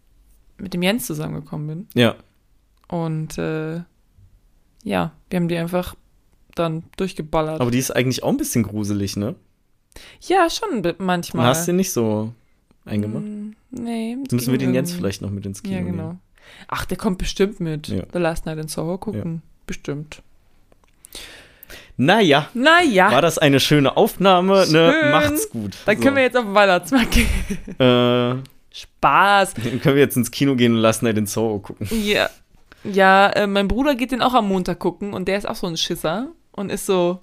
mit 0.58 0.74
dem 0.74 0.82
Jens 0.82 1.06
zusammengekommen 1.06 1.66
bin. 1.66 1.88
Ja. 1.94 2.16
Und 2.88 3.38
äh, 3.38 3.82
ja, 4.84 5.12
wir 5.30 5.36
haben 5.36 5.48
die 5.48 5.56
einfach 5.56 5.94
dann 6.54 6.84
durchgeballert. 6.96 7.60
Aber 7.60 7.70
die 7.70 7.78
ist 7.78 7.90
eigentlich 7.90 8.22
auch 8.22 8.28
ein 8.30 8.36
bisschen 8.36 8.64
gruselig, 8.64 9.16
ne? 9.16 9.34
ja, 10.20 10.48
schon 10.50 10.82
Du 10.82 10.94
manchmal. 10.98 11.46
hast 11.46 11.66
den 11.68 11.76
nicht 11.76 11.92
so 11.92 12.32
eingemacht. 12.84 13.24
Mm, 13.24 13.52
Nee. 13.70 14.16
Jetzt 14.20 14.32
müssen 14.32 14.50
wir 14.52 14.58
den 14.58 14.74
Jens 14.74 14.90
jetzt 14.90 14.98
vielleicht 14.98 15.22
noch 15.22 15.30
mit 15.30 15.46
ins 15.46 15.62
Kino 15.62 15.76
Ja, 15.76 15.82
genau. 15.82 16.06
nehmen. 16.08 16.20
Ach, 16.68 16.84
der 16.84 16.98
kommt 16.98 17.18
bestimmt 17.18 17.60
mit. 17.60 17.88
Ja. 17.88 18.02
The 18.12 18.18
Last 18.18 18.44
Night 18.46 18.58
in 18.58 18.68
Soho 18.68 18.98
gucken. 18.98 19.42
Bestimmt. 19.66 20.22
Naja, 21.96 22.48
Naja, 22.54 23.12
war 23.12 23.22
das 23.22 23.38
eine 23.38 23.60
schöne 23.60 23.96
Aufnahme, 23.96 24.66
ne? 24.70 24.92
Schön. 24.92 25.10
Macht's 25.10 25.50
gut. 25.50 25.76
dann 25.86 26.00
können 26.00 26.16
wir 26.16 26.22
jetzt 26.22 26.36
auf 26.36 26.44
den 26.44 26.54
Weihnachtsmarkt 26.54 27.10
gehen. 27.12 27.28
äh, 27.78 28.34
Spaß. 28.74 29.54
Dann 29.62 29.80
können 29.82 29.96
wir 29.96 30.02
jetzt 30.02 30.16
ins 30.16 30.30
Kino 30.30 30.56
gehen 30.56 30.72
und 30.74 30.78
Last 30.80 31.02
Night 31.02 31.18
in 31.18 31.26
Soho 31.26 31.58
gucken. 31.58 31.86
Ja, 31.90 32.30
ja 32.84 33.28
äh, 33.28 33.46
mein 33.46 33.68
Bruder 33.68 33.94
geht 33.94 34.12
den 34.12 34.22
auch 34.22 34.32
am 34.32 34.48
Montag 34.48 34.78
gucken 34.78 35.12
und 35.12 35.28
der 35.28 35.36
ist 35.36 35.46
auch 35.46 35.54
so 35.56 35.66
ein 35.66 35.76
Schisser 35.76 36.28
und 36.52 36.70
ist 36.72 36.86
so, 36.86 37.20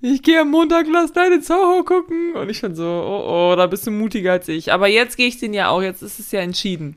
ich 0.00 0.22
gehe 0.22 0.40
am 0.40 0.50
Montag 0.50 0.86
Night 0.88 1.32
in 1.32 1.42
Soho 1.42 1.84
gucken. 1.84 2.34
Und 2.34 2.48
ich 2.48 2.60
bin 2.60 2.74
so, 2.74 2.84
oh 2.84 3.52
oh, 3.52 3.56
da 3.56 3.66
bist 3.66 3.86
du 3.86 3.90
mutiger 3.90 4.32
als 4.32 4.48
ich. 4.48 4.72
Aber 4.72 4.88
jetzt 4.88 5.16
gehe 5.16 5.28
ich 5.28 5.38
den 5.38 5.52
ja 5.52 5.68
auch, 5.68 5.82
jetzt 5.82 6.02
ist 6.02 6.18
es 6.18 6.32
ja 6.32 6.40
entschieden. 6.40 6.96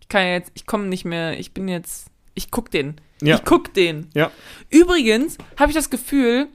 Ich 0.00 0.08
kann 0.08 0.22
ja 0.22 0.32
jetzt, 0.32 0.52
ich 0.54 0.66
komme 0.66 0.86
nicht 0.86 1.04
mehr, 1.04 1.38
ich 1.38 1.52
bin 1.52 1.68
jetzt, 1.68 2.08
ich 2.34 2.50
guck 2.50 2.70
den. 2.70 3.00
Ja. 3.22 3.36
Ich 3.36 3.44
guck 3.44 3.72
den. 3.72 4.10
Ja. 4.14 4.30
Übrigens 4.68 5.38
habe 5.58 5.70
ich 5.70 5.76
das 5.76 5.90
Gefühl, 5.90 6.48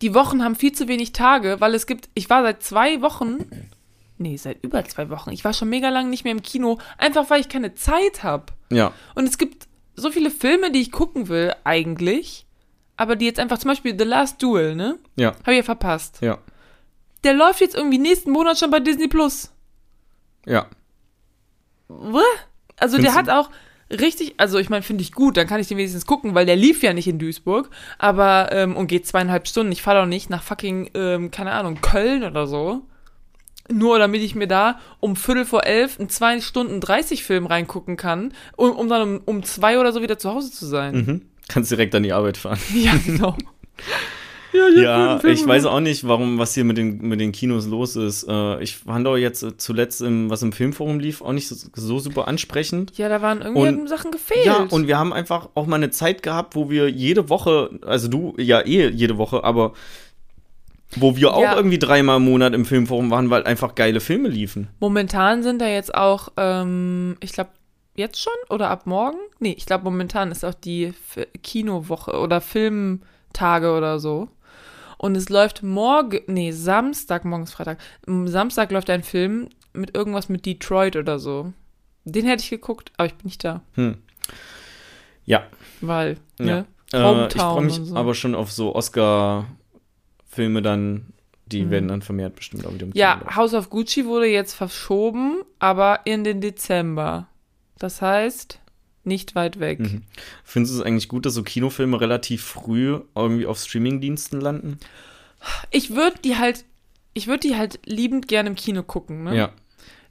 die 0.00 0.14
Wochen 0.14 0.42
haben 0.42 0.56
viel 0.56 0.72
zu 0.72 0.88
wenig 0.88 1.12
Tage, 1.12 1.60
weil 1.60 1.74
es 1.74 1.86
gibt, 1.86 2.08
ich 2.14 2.30
war 2.30 2.42
seit 2.42 2.62
zwei 2.62 3.02
Wochen, 3.02 3.44
nee, 4.18 4.36
seit 4.36 4.62
über 4.64 4.84
zwei 4.84 5.10
Wochen, 5.10 5.30
ich 5.30 5.44
war 5.44 5.52
schon 5.52 5.68
mega 5.68 5.90
lang 5.90 6.10
nicht 6.10 6.24
mehr 6.24 6.32
im 6.32 6.42
Kino, 6.42 6.78
einfach 6.98 7.30
weil 7.30 7.40
ich 7.40 7.48
keine 7.48 7.74
Zeit 7.74 8.22
habe. 8.22 8.46
Ja. 8.70 8.92
Und 9.14 9.28
es 9.28 9.38
gibt 9.38 9.68
so 9.94 10.10
viele 10.10 10.30
Filme, 10.30 10.72
die 10.72 10.80
ich 10.80 10.92
gucken 10.92 11.28
will, 11.28 11.52
eigentlich, 11.64 12.46
aber 13.02 13.16
die 13.16 13.26
jetzt 13.26 13.40
einfach, 13.40 13.58
zum 13.58 13.70
Beispiel 13.70 13.94
The 13.98 14.04
Last 14.04 14.42
Duel, 14.42 14.74
ne? 14.74 14.98
Ja. 15.16 15.32
Habe 15.42 15.52
ich 15.52 15.58
ja 15.58 15.62
verpasst. 15.62 16.18
Ja. 16.20 16.38
Der 17.24 17.34
läuft 17.34 17.60
jetzt 17.60 17.74
irgendwie 17.74 17.98
nächsten 17.98 18.30
Monat 18.30 18.58
schon 18.58 18.70
bei 18.70 18.80
Disney 18.80 19.08
Plus. 19.08 19.52
Ja. 20.46 20.66
Wah? 21.88 22.22
Also 22.76 22.96
Findest 22.96 23.14
der 23.14 23.22
hat 23.22 23.28
auch 23.28 23.50
richtig, 23.90 24.34
also 24.38 24.58
ich 24.58 24.70
meine, 24.70 24.82
finde 24.82 25.02
ich 25.02 25.12
gut, 25.12 25.36
dann 25.36 25.46
kann 25.46 25.60
ich 25.60 25.68
den 25.68 25.78
wenigstens 25.78 26.06
gucken, 26.06 26.34
weil 26.34 26.46
der 26.46 26.56
lief 26.56 26.82
ja 26.82 26.92
nicht 26.92 27.06
in 27.06 27.18
Duisburg, 27.18 27.70
aber 27.98 28.50
ähm, 28.52 28.76
und 28.76 28.86
geht 28.86 29.06
zweieinhalb 29.06 29.46
Stunden. 29.46 29.72
Ich 29.72 29.82
fahre 29.82 30.00
doch 30.00 30.06
nicht 30.06 30.30
nach 30.30 30.42
fucking, 30.42 30.90
ähm, 30.94 31.30
keine 31.30 31.52
Ahnung, 31.52 31.80
Köln 31.80 32.24
oder 32.24 32.46
so. 32.46 32.82
Nur 33.70 33.98
damit 33.98 34.22
ich 34.22 34.34
mir 34.34 34.48
da 34.48 34.80
um 34.98 35.14
Viertel 35.14 35.44
vor 35.44 35.64
elf 35.64 35.98
einen 35.98 36.08
zwei 36.08 36.40
Stunden 36.40 36.80
30 36.80 37.22
Film 37.22 37.46
reingucken 37.46 37.96
kann, 37.96 38.32
um, 38.56 38.72
um 38.72 38.88
dann 38.88 39.02
um, 39.02 39.20
um 39.24 39.42
zwei 39.44 39.78
oder 39.78 39.92
so 39.92 40.02
wieder 40.02 40.18
zu 40.18 40.30
Hause 40.30 40.50
zu 40.50 40.66
sein. 40.66 40.94
Mhm. 40.94 41.31
Kannst 41.48 41.70
direkt 41.70 41.94
an 41.94 42.02
die 42.02 42.12
Arbeit 42.12 42.36
fahren. 42.36 42.58
Ja, 42.74 42.92
genau. 43.04 43.36
Ja, 44.76 45.18
ich 45.24 45.46
weiß 45.46 45.64
auch 45.64 45.80
nicht, 45.80 46.06
warum, 46.06 46.38
was 46.38 46.52
hier 46.52 46.64
mit 46.64 46.76
den, 46.76 46.98
mit 47.00 47.20
den 47.20 47.32
Kinos 47.32 47.66
los 47.66 47.96
ist. 47.96 48.24
Äh, 48.28 48.62
ich 48.62 48.76
fand 48.76 49.06
auch 49.06 49.16
jetzt 49.16 49.42
äh, 49.42 49.56
zuletzt, 49.56 50.02
im, 50.02 50.28
was 50.28 50.42
im 50.42 50.52
Filmforum 50.52 51.00
lief, 51.00 51.22
auch 51.22 51.32
nicht 51.32 51.48
so, 51.48 51.56
so 51.74 51.98
super 51.98 52.28
ansprechend. 52.28 52.98
Ja, 52.98 53.08
da 53.08 53.22
waren 53.22 53.40
irgendwie 53.40 53.68
Und- 53.68 53.88
Sachen 53.88 54.10
gefehlt. 54.10 54.44
Ja, 54.44 54.66
und 54.68 54.86
wir 54.88 54.98
haben 54.98 55.14
einfach 55.14 55.48
auch 55.54 55.66
mal 55.66 55.76
eine 55.76 55.90
Zeit 55.90 56.22
gehabt, 56.22 56.54
wo 56.54 56.68
wir 56.68 56.90
jede 56.90 57.30
Woche, 57.30 57.70
also 57.86 58.08
du 58.08 58.34
ja 58.36 58.60
eh 58.60 58.90
jede 58.90 59.16
Woche, 59.16 59.42
aber 59.42 59.72
wo 60.96 61.16
wir 61.16 61.32
auch 61.32 61.40
Ja. 61.42 61.56
irgendwie 61.56 61.78
dreimal 61.78 62.18
im 62.18 62.24
Monat 62.24 62.52
im 62.52 62.66
Filmforum 62.66 63.10
waren, 63.10 63.30
weil 63.30 63.44
einfach 63.44 63.74
geile 63.74 64.00
Filme 64.00 64.28
liefen. 64.28 64.68
Momentan 64.80 65.42
sind 65.42 65.62
da 65.62 65.66
jetzt 65.68 65.94
auch, 65.94 66.28
ähm, 66.36 67.16
ich 67.20 67.32
glaube, 67.32 67.48
jetzt 67.94 68.20
schon 68.20 68.32
oder 68.50 68.70
ab 68.70 68.86
morgen? 68.86 69.18
Nee, 69.38 69.54
ich 69.56 69.66
glaube, 69.66 69.84
momentan 69.84 70.30
ist 70.30 70.44
auch 70.44 70.54
die 70.54 70.86
F 70.86 71.26
Kinowoche 71.42 72.18
oder 72.18 72.40
Filmtage 72.40 73.72
oder 73.76 73.98
so. 73.98 74.28
Und 74.98 75.16
es 75.16 75.28
läuft 75.28 75.62
morgen, 75.62 76.20
nee, 76.28 76.52
Samstag, 76.52 77.24
morgen 77.24 77.42
ist 77.42 77.52
Freitag. 77.54 77.78
Am 78.06 78.28
Samstag 78.28 78.70
läuft 78.70 78.88
ein 78.88 79.02
Film 79.02 79.48
mit 79.72 79.96
irgendwas 79.96 80.28
mit 80.28 80.46
Detroit 80.46 80.94
oder 80.96 81.18
so. 81.18 81.52
Den 82.04 82.24
hätte 82.26 82.42
ich 82.44 82.50
geguckt, 82.50 82.92
aber 82.96 83.06
ich 83.06 83.14
bin 83.14 83.26
nicht 83.26 83.42
da. 83.44 83.62
Hm. 83.74 83.96
Ja, 85.24 85.44
Weil, 85.80 86.18
Ja. 86.38 86.44
ne? 86.44 86.66
äh, 86.92 86.96
ich 86.96 87.00
Hometown 87.02 87.52
freue 87.54 87.62
mich 87.64 87.74
so. 87.88 87.96
aber 87.96 88.14
schon 88.14 88.34
auf 88.34 88.50
so 88.52 88.74
Oscar-Filme 88.74 90.62
dann, 90.62 91.12
die 91.46 91.64
Mhm. 91.64 91.70
werden 91.70 91.88
dann 91.88 92.02
vermehrt 92.02 92.34
bestimmt 92.36 92.66
auch 92.66 92.72
wieder 92.74 92.86
im 92.86 92.92
Ja. 92.94 93.20
House 93.36 93.54
of 93.54 93.70
Gucci 93.70 94.06
wurde 94.06 94.26
jetzt 94.26 94.54
verschoben, 94.54 95.42
aber 95.58 96.00
in 96.04 96.24
den 96.24 96.40
Dezember. 96.40 97.28
Das 97.82 98.00
heißt, 98.00 98.60
nicht 99.02 99.34
weit 99.34 99.58
weg. 99.58 99.80
Mhm. 99.80 100.02
Findest 100.44 100.72
du 100.72 100.78
es 100.78 100.86
eigentlich 100.86 101.08
gut, 101.08 101.26
dass 101.26 101.34
so 101.34 101.42
Kinofilme 101.42 102.00
relativ 102.00 102.44
früh 102.44 103.00
irgendwie 103.16 103.44
auf 103.44 103.58
Streamingdiensten 103.58 104.40
landen? 104.40 104.78
Ich 105.72 105.96
würde 105.96 106.16
die 106.22 106.38
halt, 106.38 106.64
ich 107.12 107.26
würde 107.26 107.48
die 107.48 107.56
halt 107.56 107.80
liebend 107.84 108.28
gerne 108.28 108.50
im 108.50 108.54
Kino 108.54 108.84
gucken, 108.84 109.24
ne? 109.24 109.36
Ja. 109.36 109.52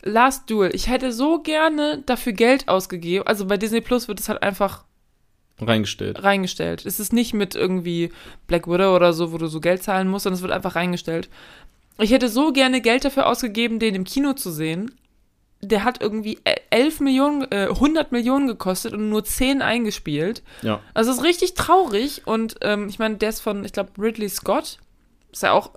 Last 0.03 0.49
Duel. 0.49 0.72
Ich 0.74 0.89
hätte 0.89 1.13
so 1.13 1.39
gerne 1.39 2.03
dafür 2.05 2.34
Geld 2.34 2.67
ausgegeben. 2.67 3.26
Also 3.26 3.45
bei 3.45 3.55
Disney 3.55 3.80
Plus 3.80 4.09
wird 4.09 4.19
es 4.19 4.28
halt 4.28 4.43
einfach 4.43 4.84
Reingestellt. 5.61 6.22
reingestellt. 6.22 6.86
Es 6.86 6.99
ist 6.99 7.13
nicht 7.13 7.34
mit 7.34 7.55
irgendwie 7.55 8.11
Black 8.47 8.67
Widow 8.67 8.93
oder 8.93 9.13
so, 9.13 9.32
wo 9.32 9.38
du 9.38 9.47
so 9.47 9.61
Geld 9.61 9.82
zahlen 9.82 10.09
musst, 10.09 10.24
sondern 10.24 10.39
es 10.39 10.41
wird 10.41 10.51
einfach 10.51 10.76
reingestellt. 10.76 11.30
Ich 11.99 12.11
hätte 12.11 12.28
so 12.28 12.51
gerne 12.51 12.82
Geld 12.82 13.05
dafür 13.05 13.28
ausgegeben, 13.28 13.80
den 13.80 13.95
im 13.95 14.03
Kino 14.03 14.34
zu 14.34 14.51
sehen. 14.51 14.91
Der 15.62 15.84
hat 15.84 16.01
irgendwie 16.01 16.39
11 16.72 16.99
Millionen, 17.01 17.51
äh, 17.51 17.68
100 17.70 18.12
Millionen 18.12 18.47
gekostet 18.47 18.93
und 18.93 19.09
nur 19.09 19.24
10 19.24 19.62
eingespielt. 19.62 20.41
Ja. 20.62 20.80
Also 20.93 21.12
es 21.12 21.18
ist 21.18 21.24
richtig 21.24 21.53
traurig 21.53 22.24
und 22.26 22.55
ähm, 22.62 22.88
ich 22.89 22.97
meine, 22.99 23.18
der 23.18 23.30
ist 23.30 23.41
von, 23.41 23.64
ich 23.64 23.74
glaube, 23.74 23.91
Ridley 23.97 24.30
Scott. 24.30 24.80
Ist 25.32 25.43
ja 25.43 25.51
auch 25.53 25.72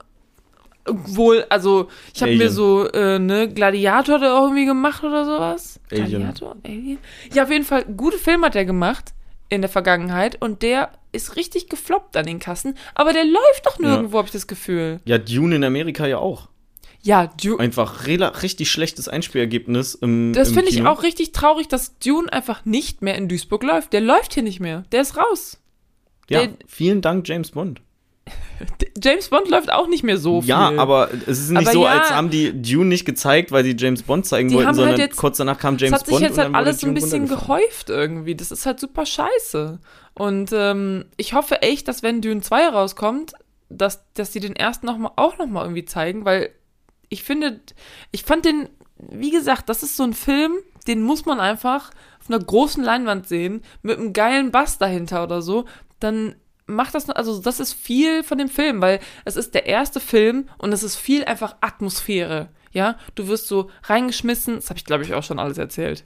wohl, 0.86 1.46
also 1.48 1.88
ich 2.14 2.22
habe 2.22 2.36
mir 2.36 2.50
so, 2.50 2.88
äh, 2.90 3.18
ne, 3.18 3.48
Gladiator 3.48 4.16
hat 4.16 4.22
er 4.22 4.34
auch 4.34 4.44
irgendwie 4.44 4.66
gemacht 4.66 5.02
oder 5.02 5.24
sowas. 5.24 5.80
Alien. 5.90 6.08
Gladiator? 6.08 6.56
Alien? 6.64 6.98
Ja, 7.32 7.44
auf 7.44 7.50
jeden 7.50 7.64
Fall, 7.64 7.84
gute 7.84 8.18
Film 8.18 8.44
hat 8.44 8.56
er 8.56 8.64
gemacht 8.64 9.14
in 9.48 9.62
der 9.62 9.70
Vergangenheit 9.70 10.40
und 10.40 10.62
der 10.62 10.90
ist 11.12 11.36
richtig 11.36 11.68
gefloppt 11.68 12.16
an 12.16 12.26
den 12.26 12.38
Kassen, 12.38 12.76
aber 12.94 13.12
der 13.12 13.24
läuft 13.24 13.66
doch 13.66 13.78
nirgendwo, 13.78 14.18
habe 14.18 14.26
ich 14.26 14.32
das 14.32 14.46
Gefühl. 14.46 15.00
Ja, 15.04 15.18
Dune 15.18 15.56
in 15.56 15.64
Amerika 15.64 16.06
ja 16.06 16.18
auch. 16.18 16.48
Ja, 17.06 17.26
Dune. 17.26 17.60
Einfach 17.60 18.06
richtig 18.06 18.70
schlechtes 18.70 19.08
Einspielergebnis 19.08 19.94
im 19.94 20.32
Das 20.32 20.52
finde 20.52 20.70
ich 20.70 20.84
auch 20.86 21.02
richtig 21.02 21.32
traurig, 21.32 21.68
dass 21.68 21.98
Dune 21.98 22.32
einfach 22.32 22.64
nicht 22.64 23.02
mehr 23.02 23.14
in 23.16 23.28
Duisburg 23.28 23.62
läuft. 23.62 23.92
Der 23.92 24.00
läuft 24.00 24.32
hier 24.34 24.42
nicht 24.42 24.58
mehr. 24.58 24.84
Der 24.90 25.02
ist 25.02 25.16
raus. 25.18 25.58
Ja, 26.30 26.46
der- 26.46 26.54
vielen 26.66 27.02
Dank, 27.02 27.28
James 27.28 27.50
Bond. 27.50 27.82
James 29.02 29.28
Bond 29.28 29.50
läuft 29.50 29.70
auch 29.70 29.86
nicht 29.86 30.02
mehr 30.02 30.16
so 30.16 30.40
viel. 30.40 30.48
Ja, 30.48 30.72
aber 30.78 31.10
es 31.26 31.38
ist 31.40 31.50
nicht 31.50 31.58
Aber 31.66 31.72
so, 31.72 31.84
ja. 31.84 31.98
als 31.98 32.10
haben 32.10 32.30
die 32.30 32.62
Dune 32.62 32.86
nicht 32.86 33.04
gezeigt, 33.04 33.52
weil 33.52 33.64
sie 33.64 33.76
James 33.78 34.02
Bond 34.02 34.24
zeigen 34.24 34.50
wollten, 34.54 34.66
halt 34.68 34.76
sondern 34.76 34.98
jetzt- 34.98 35.16
kurz 35.16 35.36
danach 35.36 35.58
kam 35.58 35.74
Es 35.74 35.82
James 35.82 35.92
hat 35.92 36.06
sich 36.06 36.10
Bond. 36.14 36.22
jetzt 36.24 36.38
halt 36.38 36.54
alles 36.54 36.80
so 36.80 36.86
ein 36.86 36.94
bisschen 36.94 37.28
gehäuft 37.28 37.90
irgendwie. 37.90 38.34
Das 38.34 38.50
ist 38.50 38.64
halt 38.64 38.80
super 38.80 39.04
scheiße. 39.04 39.78
Und 40.14 40.50
ähm, 40.54 41.04
ich 41.18 41.34
hoffe 41.34 41.60
echt, 41.60 41.86
dass 41.86 42.02
wenn 42.02 42.22
Dune 42.22 42.40
2 42.40 42.68
rauskommt, 42.68 43.32
dass, 43.68 44.04
dass 44.14 44.30
die 44.30 44.40
den 44.40 44.56
ersten 44.56 44.86
noch 44.86 44.96
mal, 44.96 45.12
auch 45.16 45.36
nochmal 45.36 45.64
irgendwie 45.66 45.84
zeigen, 45.84 46.24
weil 46.24 46.48
ich 47.14 47.22
finde, 47.22 47.60
ich 48.10 48.24
fand 48.24 48.44
den, 48.44 48.68
wie 48.98 49.30
gesagt, 49.30 49.68
das 49.68 49.82
ist 49.82 49.96
so 49.96 50.02
ein 50.02 50.12
Film, 50.12 50.52
den 50.86 51.00
muss 51.02 51.24
man 51.24 51.40
einfach 51.40 51.90
auf 52.20 52.28
einer 52.28 52.44
großen 52.44 52.82
Leinwand 52.82 53.26
sehen, 53.26 53.62
mit 53.82 53.98
einem 53.98 54.12
geilen 54.12 54.50
Bass 54.50 54.78
dahinter 54.78 55.22
oder 55.22 55.42
so, 55.42 55.64
dann 56.00 56.34
macht 56.66 56.94
das, 56.94 57.08
also 57.10 57.40
das 57.40 57.60
ist 57.60 57.72
viel 57.72 58.22
von 58.22 58.38
dem 58.38 58.48
Film, 58.48 58.80
weil 58.80 59.00
es 59.24 59.36
ist 59.36 59.54
der 59.54 59.66
erste 59.66 60.00
Film 60.00 60.48
und 60.58 60.72
es 60.72 60.82
ist 60.82 60.96
viel 60.96 61.24
einfach 61.24 61.56
Atmosphäre. 61.60 62.48
Ja, 62.72 62.98
du 63.14 63.28
wirst 63.28 63.46
so 63.46 63.70
reingeschmissen, 63.84 64.56
das 64.56 64.68
habe 64.70 64.78
ich 64.78 64.84
glaube 64.84 65.04
ich 65.04 65.14
auch 65.14 65.22
schon 65.22 65.38
alles 65.38 65.58
erzählt. 65.58 66.02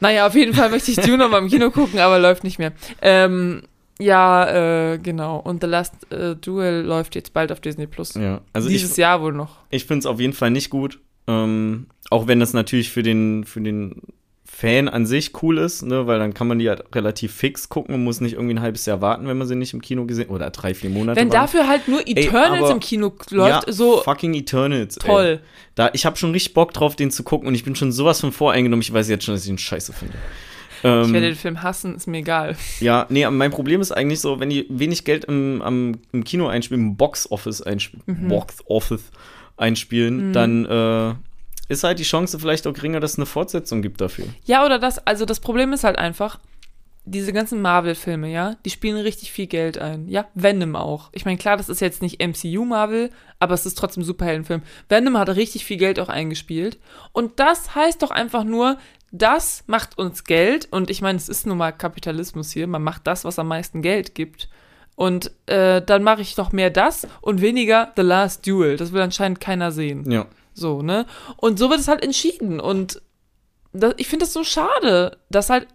Naja, 0.00 0.26
auf 0.26 0.34
jeden 0.34 0.54
Fall 0.54 0.70
möchte 0.70 0.90
ich 0.90 0.96
Dune 0.96 1.18
noch 1.18 1.28
mal 1.28 1.38
im 1.38 1.48
Kino 1.48 1.70
gucken, 1.70 1.98
aber 1.98 2.18
läuft 2.18 2.44
nicht 2.44 2.58
mehr. 2.58 2.72
Ähm, 3.02 3.62
ja, 3.98 4.92
äh, 4.92 4.98
genau. 4.98 5.38
Und 5.38 5.62
The 5.62 5.68
Last 5.68 5.94
äh, 6.12 6.34
Duel 6.36 6.82
läuft 6.82 7.14
jetzt 7.14 7.32
bald 7.32 7.50
auf 7.52 7.60
Disney 7.60 7.86
Plus. 7.86 8.14
Ja, 8.14 8.40
also 8.52 8.68
Dieses 8.68 8.92
ich, 8.92 8.96
Jahr 8.98 9.20
wohl 9.22 9.32
noch. 9.32 9.56
ich 9.70 9.84
finde 9.84 10.00
es 10.00 10.06
auf 10.06 10.20
jeden 10.20 10.32
Fall 10.32 10.50
nicht 10.50 10.70
gut. 10.70 11.00
Ähm, 11.26 11.86
auch 12.10 12.26
wenn 12.26 12.40
das 12.40 12.52
natürlich 12.54 12.90
für 12.90 13.02
den, 13.02 13.44
für 13.44 13.60
den 13.60 14.00
Fan 14.44 14.88
an 14.88 15.04
sich 15.06 15.40
cool 15.42 15.58
ist, 15.58 15.82
ne, 15.82 16.06
weil 16.06 16.18
dann 16.18 16.32
kann 16.34 16.48
man 16.48 16.58
die 16.58 16.68
halt 16.68 16.82
relativ 16.94 17.34
fix 17.34 17.68
gucken 17.68 17.94
und 17.94 18.02
muss 18.02 18.20
nicht 18.20 18.32
irgendwie 18.32 18.54
ein 18.54 18.60
halbes 18.62 18.86
Jahr 18.86 19.00
warten, 19.00 19.28
wenn 19.28 19.36
man 19.38 19.46
sie 19.46 19.54
nicht 19.54 19.74
im 19.74 19.82
Kino 19.82 20.04
gesehen 20.06 20.30
oder 20.30 20.50
drei, 20.50 20.74
vier 20.74 20.90
Monate. 20.90 21.20
Wenn 21.20 21.28
warten. 21.30 21.42
dafür 21.42 21.68
halt 21.68 21.86
nur 21.86 22.00
Eternals 22.08 22.64
aber- 22.64 22.72
im 22.72 22.80
Kino 22.80 23.12
läuft, 23.30 23.66
ja, 23.68 23.72
so 23.72 23.98
fucking 23.98 24.34
Eternals. 24.34 24.96
ey. 24.96 25.06
toll. 25.06 25.40
Da, 25.74 25.90
ich 25.92 26.06
habe 26.06 26.16
schon 26.16 26.32
richtig 26.32 26.54
Bock 26.54 26.72
drauf, 26.72 26.96
den 26.96 27.10
zu 27.10 27.22
gucken 27.22 27.46
und 27.46 27.54
ich 27.54 27.62
bin 27.62 27.76
schon 27.76 27.92
sowas 27.92 28.20
von 28.20 28.32
voreingenommen. 28.32 28.80
Ich 28.80 28.92
weiß 28.92 29.08
jetzt 29.10 29.24
schon, 29.24 29.34
dass 29.34 29.44
ich 29.44 29.50
ihn 29.50 29.58
scheiße 29.58 29.92
finde. 29.92 30.14
Ähm, 30.84 31.02
Ich 31.06 31.12
werde 31.12 31.26
den 31.28 31.36
Film 31.36 31.62
hassen, 31.62 31.94
ist 31.94 32.06
mir 32.06 32.18
egal. 32.18 32.56
Ja, 32.80 33.06
nee, 33.08 33.28
mein 33.30 33.50
Problem 33.50 33.80
ist 33.80 33.92
eigentlich 33.92 34.20
so, 34.20 34.40
wenn 34.40 34.50
die 34.50 34.66
wenig 34.68 35.04
Geld 35.04 35.24
im, 35.26 35.60
am, 35.62 35.98
im 36.12 36.24
Kino 36.24 36.46
einspielen, 36.48 36.82
im 36.88 36.96
Box 36.96 37.30
Office 37.30 37.62
einspielen, 37.62 38.02
Mhm. 38.06 38.28
Box 38.28 38.56
Office 38.66 39.10
einspielen, 39.56 40.32
dann 40.32 40.64
äh, 40.66 41.14
ist 41.72 41.84
halt 41.84 41.98
die 41.98 42.04
Chance 42.04 42.38
vielleicht 42.38 42.66
auch 42.66 42.72
geringer, 42.72 43.00
dass 43.00 43.12
es 43.12 43.18
eine 43.18 43.26
Fortsetzung 43.26 43.82
gibt 43.82 44.00
dafür. 44.00 44.26
Ja, 44.44 44.64
oder 44.64 44.78
das, 44.78 44.98
also 45.06 45.24
das 45.24 45.40
Problem 45.40 45.72
ist 45.72 45.84
halt 45.84 45.98
einfach, 45.98 46.38
diese 47.10 47.32
ganzen 47.32 47.62
Marvel-Filme, 47.62 48.30
ja, 48.30 48.56
die 48.64 48.70
spielen 48.70 48.96
richtig 48.96 49.32
viel 49.32 49.46
Geld 49.46 49.78
ein. 49.78 50.08
Ja, 50.08 50.26
Venom 50.34 50.76
auch. 50.76 51.10
Ich 51.12 51.24
meine, 51.24 51.38
klar, 51.38 51.56
das 51.56 51.68
ist 51.68 51.80
jetzt 51.80 52.02
nicht 52.02 52.22
MCU-Marvel, 52.22 53.10
aber 53.38 53.54
es 53.54 53.66
ist 53.66 53.78
trotzdem 53.78 54.02
ein 54.02 54.06
Superheldenfilm. 54.06 54.62
Venom 54.88 55.18
hat 55.18 55.28
richtig 55.30 55.64
viel 55.64 55.76
Geld 55.76 55.98
auch 56.00 56.08
eingespielt. 56.08 56.78
Und 57.12 57.40
das 57.40 57.74
heißt 57.74 58.02
doch 58.02 58.10
einfach 58.10 58.44
nur, 58.44 58.78
das 59.10 59.64
macht 59.66 59.98
uns 59.98 60.24
Geld. 60.24 60.68
Und 60.70 60.90
ich 60.90 61.00
meine, 61.00 61.18
es 61.18 61.28
ist 61.28 61.46
nun 61.46 61.58
mal 61.58 61.72
Kapitalismus 61.72 62.50
hier. 62.50 62.66
Man 62.66 62.82
macht 62.82 63.06
das, 63.06 63.24
was 63.24 63.38
am 63.38 63.48
meisten 63.48 63.82
Geld 63.82 64.14
gibt. 64.14 64.48
Und 64.96 65.30
äh, 65.46 65.80
dann 65.80 66.02
mache 66.02 66.22
ich 66.22 66.34
doch 66.34 66.52
mehr 66.52 66.70
das 66.70 67.06
und 67.20 67.40
weniger 67.40 67.92
The 67.96 68.02
Last 68.02 68.46
Duel. 68.46 68.76
Das 68.76 68.92
will 68.92 69.00
anscheinend 69.00 69.40
keiner 69.40 69.70
sehen. 69.70 70.10
Ja. 70.10 70.26
So, 70.54 70.82
ne? 70.82 71.06
Und 71.36 71.58
so 71.58 71.70
wird 71.70 71.80
es 71.80 71.88
halt 71.88 72.02
entschieden. 72.02 72.58
Und 72.58 73.00
das, 73.72 73.94
ich 73.96 74.08
finde 74.08 74.24
das 74.24 74.32
so 74.32 74.44
schade, 74.44 75.18
dass 75.30 75.50
halt, 75.50 75.68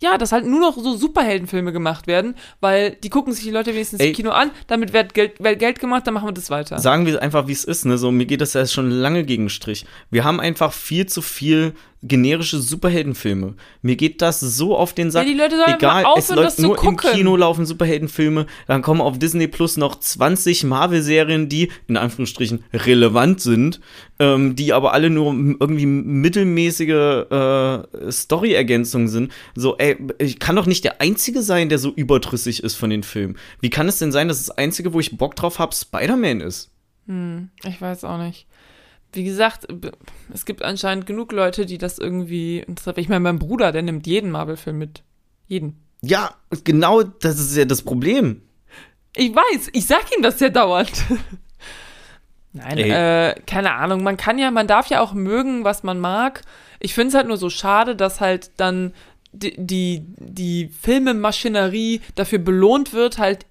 ja, 0.00 0.18
dass 0.18 0.32
halt 0.32 0.46
nur 0.46 0.60
noch 0.60 0.76
so 0.76 0.96
Superheldenfilme 0.96 1.72
gemacht 1.72 2.06
werden, 2.06 2.34
weil 2.60 2.92
die 2.92 3.10
gucken 3.10 3.32
sich 3.32 3.44
die 3.44 3.50
Leute 3.50 3.72
wenigstens 3.74 4.00
Ey. 4.00 4.08
im 4.08 4.14
Kino 4.14 4.30
an, 4.30 4.50
damit 4.66 4.92
wird 4.92 5.14
Geld, 5.14 5.42
wird 5.42 5.58
Geld 5.58 5.78
gemacht, 5.78 6.06
dann 6.06 6.14
machen 6.14 6.28
wir 6.28 6.32
das 6.32 6.50
weiter. 6.50 6.78
Sagen 6.78 7.06
wir 7.06 7.20
einfach, 7.22 7.46
wie 7.48 7.52
es 7.52 7.64
ist, 7.64 7.84
ne? 7.84 7.98
So, 7.98 8.10
mir 8.10 8.26
geht 8.26 8.40
das 8.40 8.54
ja 8.54 8.66
schon 8.66 8.90
lange 8.90 9.24
gegen 9.24 9.48
Strich. 9.48 9.86
Wir 10.10 10.24
haben 10.24 10.40
einfach 10.40 10.72
viel 10.72 11.06
zu 11.06 11.22
viel 11.22 11.74
generische 12.02 12.60
Superheldenfilme. 12.60 13.54
Mir 13.82 13.96
geht 13.96 14.22
das 14.22 14.40
so 14.40 14.76
auf 14.76 14.92
den 14.92 15.10
Sack. 15.10 15.26
Ja, 15.26 15.32
die 15.32 15.38
Leute 15.38 15.56
sollen 15.56 15.76
Egal, 15.76 16.04
einfach 16.04 16.16
es 16.16 16.30
aufhören, 16.30 16.44
läuft 16.44 16.58
nur 16.60 16.84
im. 16.84 16.96
Kino 16.96 17.36
laufen 17.36 17.66
Superheldenfilme, 17.66 18.46
dann 18.66 18.82
kommen 18.82 19.00
auf 19.00 19.18
Disney 19.18 19.48
Plus 19.48 19.76
noch 19.76 19.98
20 19.98 20.64
Marvel-Serien, 20.64 21.48
die 21.48 21.70
in 21.88 21.96
Anführungsstrichen 21.96 22.64
relevant 22.72 23.40
sind, 23.40 23.80
ähm, 24.18 24.54
die 24.54 24.72
aber 24.72 24.92
alle 24.92 25.10
nur 25.10 25.32
irgendwie 25.32 25.86
mittelmäßige 25.86 27.30
äh, 27.30 28.12
Story-Ergänzungen 28.12 29.08
sind. 29.08 29.32
So, 29.54 29.76
ey, 29.78 29.96
ich 30.18 30.38
kann 30.38 30.56
doch 30.56 30.66
nicht 30.66 30.84
der 30.84 31.00
Einzige 31.00 31.42
sein, 31.42 31.68
der 31.68 31.78
so 31.78 31.90
überdrüssig 31.90 32.62
ist 32.62 32.76
von 32.76 32.90
den 32.90 33.02
Filmen. 33.02 33.36
Wie 33.60 33.70
kann 33.70 33.88
es 33.88 33.98
denn 33.98 34.12
sein, 34.12 34.28
dass 34.28 34.38
das 34.38 34.56
Einzige, 34.56 34.92
wo 34.92 35.00
ich 35.00 35.16
Bock 35.16 35.34
drauf 35.34 35.58
habe, 35.58 35.74
Spider-Man 35.74 36.40
ist? 36.40 36.70
Ich 37.64 37.80
weiß 37.80 38.04
auch 38.04 38.18
nicht. 38.18 38.46
Wie 39.12 39.24
gesagt, 39.24 39.66
es 40.32 40.44
gibt 40.44 40.62
anscheinend 40.62 41.06
genug 41.06 41.32
Leute, 41.32 41.64
die 41.66 41.78
das 41.78 41.98
irgendwie. 41.98 42.64
Ich 42.96 43.08
meine, 43.08 43.20
mein 43.20 43.38
Bruder, 43.38 43.72
der 43.72 43.82
nimmt 43.82 44.06
jeden 44.06 44.30
Marvel-Film 44.30 44.78
mit. 44.78 45.02
Jeden. 45.46 45.82
Ja, 46.02 46.34
genau, 46.64 47.02
das 47.02 47.38
ist 47.38 47.56
ja 47.56 47.64
das 47.64 47.82
Problem. 47.82 48.42
Ich 49.16 49.34
weiß, 49.34 49.70
ich 49.72 49.86
sag 49.86 50.14
ihm 50.14 50.22
das 50.22 50.38
ja 50.40 50.50
dauernd. 50.50 50.92
Nein, 52.52 52.78
äh, 52.78 53.34
keine 53.46 53.74
Ahnung. 53.74 54.02
Man 54.02 54.16
kann 54.16 54.38
ja, 54.38 54.50
man 54.50 54.66
darf 54.66 54.88
ja 54.88 55.00
auch 55.00 55.12
mögen, 55.12 55.64
was 55.64 55.82
man 55.82 55.98
mag. 55.98 56.42
Ich 56.80 56.94
finde 56.94 57.08
es 57.08 57.14
halt 57.14 57.28
nur 57.28 57.36
so 57.36 57.50
schade, 57.50 57.96
dass 57.96 58.20
halt 58.20 58.52
dann 58.58 58.92
die, 59.32 59.54
die, 59.56 60.04
die 60.18 60.68
Filmemaschinerie 60.68 62.00
dafür 62.14 62.38
belohnt 62.38 62.92
wird, 62.92 63.18
halt 63.18 63.46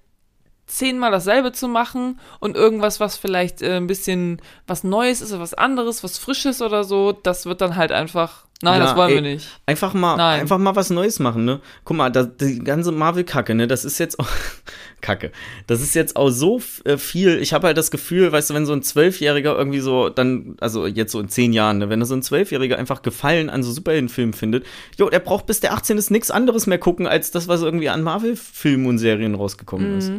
zehnmal 0.68 1.10
dasselbe 1.10 1.50
zu 1.52 1.66
machen 1.66 2.20
und 2.40 2.56
irgendwas, 2.56 3.00
was 3.00 3.16
vielleicht 3.16 3.62
äh, 3.62 3.76
ein 3.76 3.86
bisschen 3.86 4.40
was 4.66 4.84
Neues 4.84 5.20
ist 5.22 5.32
oder 5.32 5.40
was 5.40 5.54
anderes, 5.54 6.04
was 6.04 6.18
Frisches 6.18 6.62
oder 6.62 6.84
so, 6.84 7.12
das 7.12 7.46
wird 7.46 7.60
dann 7.62 7.76
halt 7.76 7.90
einfach, 7.90 8.44
nein, 8.62 8.80
Ja, 8.80 8.86
das 8.86 8.96
wollen 8.96 9.08
ey, 9.08 9.14
wir 9.16 9.22
nicht. 9.22 9.48
Einfach 9.64 9.94
mal, 9.94 10.16
Nein. 10.16 10.40
einfach 10.40 10.58
mal 10.58 10.76
was 10.76 10.90
Neues 10.90 11.18
machen, 11.20 11.46
ne? 11.46 11.60
Guck 11.84 11.96
mal, 11.96 12.10
das, 12.10 12.36
die 12.36 12.58
ganze 12.58 12.92
Marvel-Kacke, 12.92 13.54
ne? 13.54 13.66
Das 13.66 13.86
ist 13.86 13.98
jetzt 13.98 14.20
auch 14.20 14.28
Kacke. 15.00 15.32
Das 15.66 15.80
ist 15.80 15.94
jetzt 15.94 16.16
auch 16.16 16.28
so 16.28 16.60
äh, 16.84 16.98
viel. 16.98 17.38
Ich 17.38 17.54
habe 17.54 17.68
halt 17.68 17.78
das 17.78 17.90
Gefühl, 17.90 18.30
weißt 18.30 18.50
du, 18.50 18.54
wenn 18.54 18.66
so 18.66 18.74
ein 18.74 18.82
Zwölfjähriger 18.82 19.56
irgendwie 19.56 19.80
so 19.80 20.10
dann, 20.10 20.56
also 20.60 20.86
jetzt 20.86 21.12
so 21.12 21.20
in 21.20 21.30
zehn 21.30 21.54
Jahren, 21.54 21.78
ne? 21.78 21.88
Wenn 21.88 22.04
so 22.04 22.14
ein 22.14 22.22
Zwölfjähriger 22.22 22.76
einfach 22.78 23.00
Gefallen 23.00 23.48
an 23.48 23.62
so 23.62 23.72
Superheldenfilmen 23.72 24.34
findet, 24.34 24.66
jo, 24.98 25.08
der 25.08 25.20
braucht 25.20 25.46
bis 25.46 25.60
der 25.60 25.72
18 25.72 25.96
ist 25.96 26.10
nichts 26.10 26.30
anderes 26.30 26.66
mehr 26.66 26.78
gucken, 26.78 27.06
als 27.06 27.30
das, 27.30 27.48
was 27.48 27.62
irgendwie 27.62 27.88
an 27.88 28.02
Marvel-Filmen 28.02 28.86
und 28.86 28.98
Serien 28.98 29.34
rausgekommen 29.34 29.96
ist. 29.96 30.12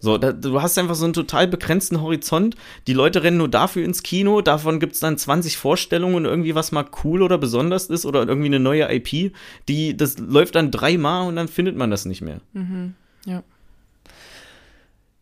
So, 0.00 0.18
da, 0.18 0.32
du 0.32 0.62
hast 0.62 0.78
einfach 0.78 0.94
so 0.94 1.04
einen 1.04 1.12
total 1.12 1.48
begrenzten 1.48 2.00
Horizont. 2.00 2.56
Die 2.86 2.92
Leute 2.92 3.22
rennen 3.22 3.38
nur 3.38 3.48
dafür 3.48 3.84
ins 3.84 4.02
Kino. 4.02 4.40
Davon 4.40 4.80
gibt 4.80 4.94
es 4.94 5.00
dann 5.00 5.18
20 5.18 5.56
Vorstellungen 5.56 6.14
und 6.14 6.24
irgendwie 6.24 6.54
was 6.54 6.72
mal 6.72 6.86
cool 7.04 7.22
oder 7.22 7.38
besonders 7.38 7.86
ist 7.86 8.06
oder 8.06 8.26
irgendwie 8.26 8.46
eine 8.46 8.60
neue 8.60 8.92
IP. 8.92 9.32
Die, 9.68 9.96
das 9.96 10.18
läuft 10.18 10.54
dann 10.54 10.70
dreimal 10.70 11.28
und 11.28 11.36
dann 11.36 11.48
findet 11.48 11.76
man 11.76 11.90
das 11.90 12.04
nicht 12.04 12.20
mehr. 12.22 12.40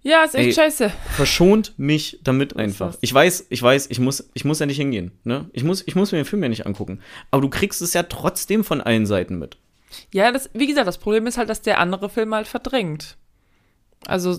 Ja, 0.07 0.23
ist 0.23 0.37
echt 0.37 0.47
Ey. 0.47 0.53
scheiße. 0.53 0.93
Verschont 1.17 1.75
mich 1.79 2.21
damit 2.23 2.55
einfach. 2.55 2.97
Ich 3.01 3.13
weiß, 3.13 3.47
ich 3.49 3.61
weiß, 3.61 3.89
ich 3.91 3.99
muss, 3.99 4.31
ich 4.35 4.45
muss 4.45 4.61
ja 4.61 4.67
nicht 4.67 4.77
hingehen. 4.77 5.11
Ne? 5.25 5.51
Ich, 5.53 5.65
muss, 5.65 5.83
ich 5.85 5.97
muss 5.97 6.13
mir 6.13 6.19
den 6.19 6.25
Film 6.25 6.45
ja 6.45 6.49
nicht 6.49 6.65
angucken. 6.65 7.01
Aber 7.33 7.43
du 7.43 7.49
kriegst 7.49 7.83
es 7.83 7.93
ja 7.93 8.05
trotzdem 8.05 8.63
von 8.63 8.81
allen 8.81 9.05
Seiten 9.05 9.37
mit. 9.37 9.57
Ja, 10.13 10.31
das, 10.31 10.49
wie 10.53 10.69
gesagt, 10.69 10.87
das 10.87 10.99
Problem 10.99 11.27
ist 11.27 11.39
halt, 11.39 11.49
dass 11.49 11.61
der 11.61 11.81
andere 11.81 12.09
Film 12.09 12.33
halt 12.33 12.47
verdrängt. 12.47 13.17
Also, 14.07 14.39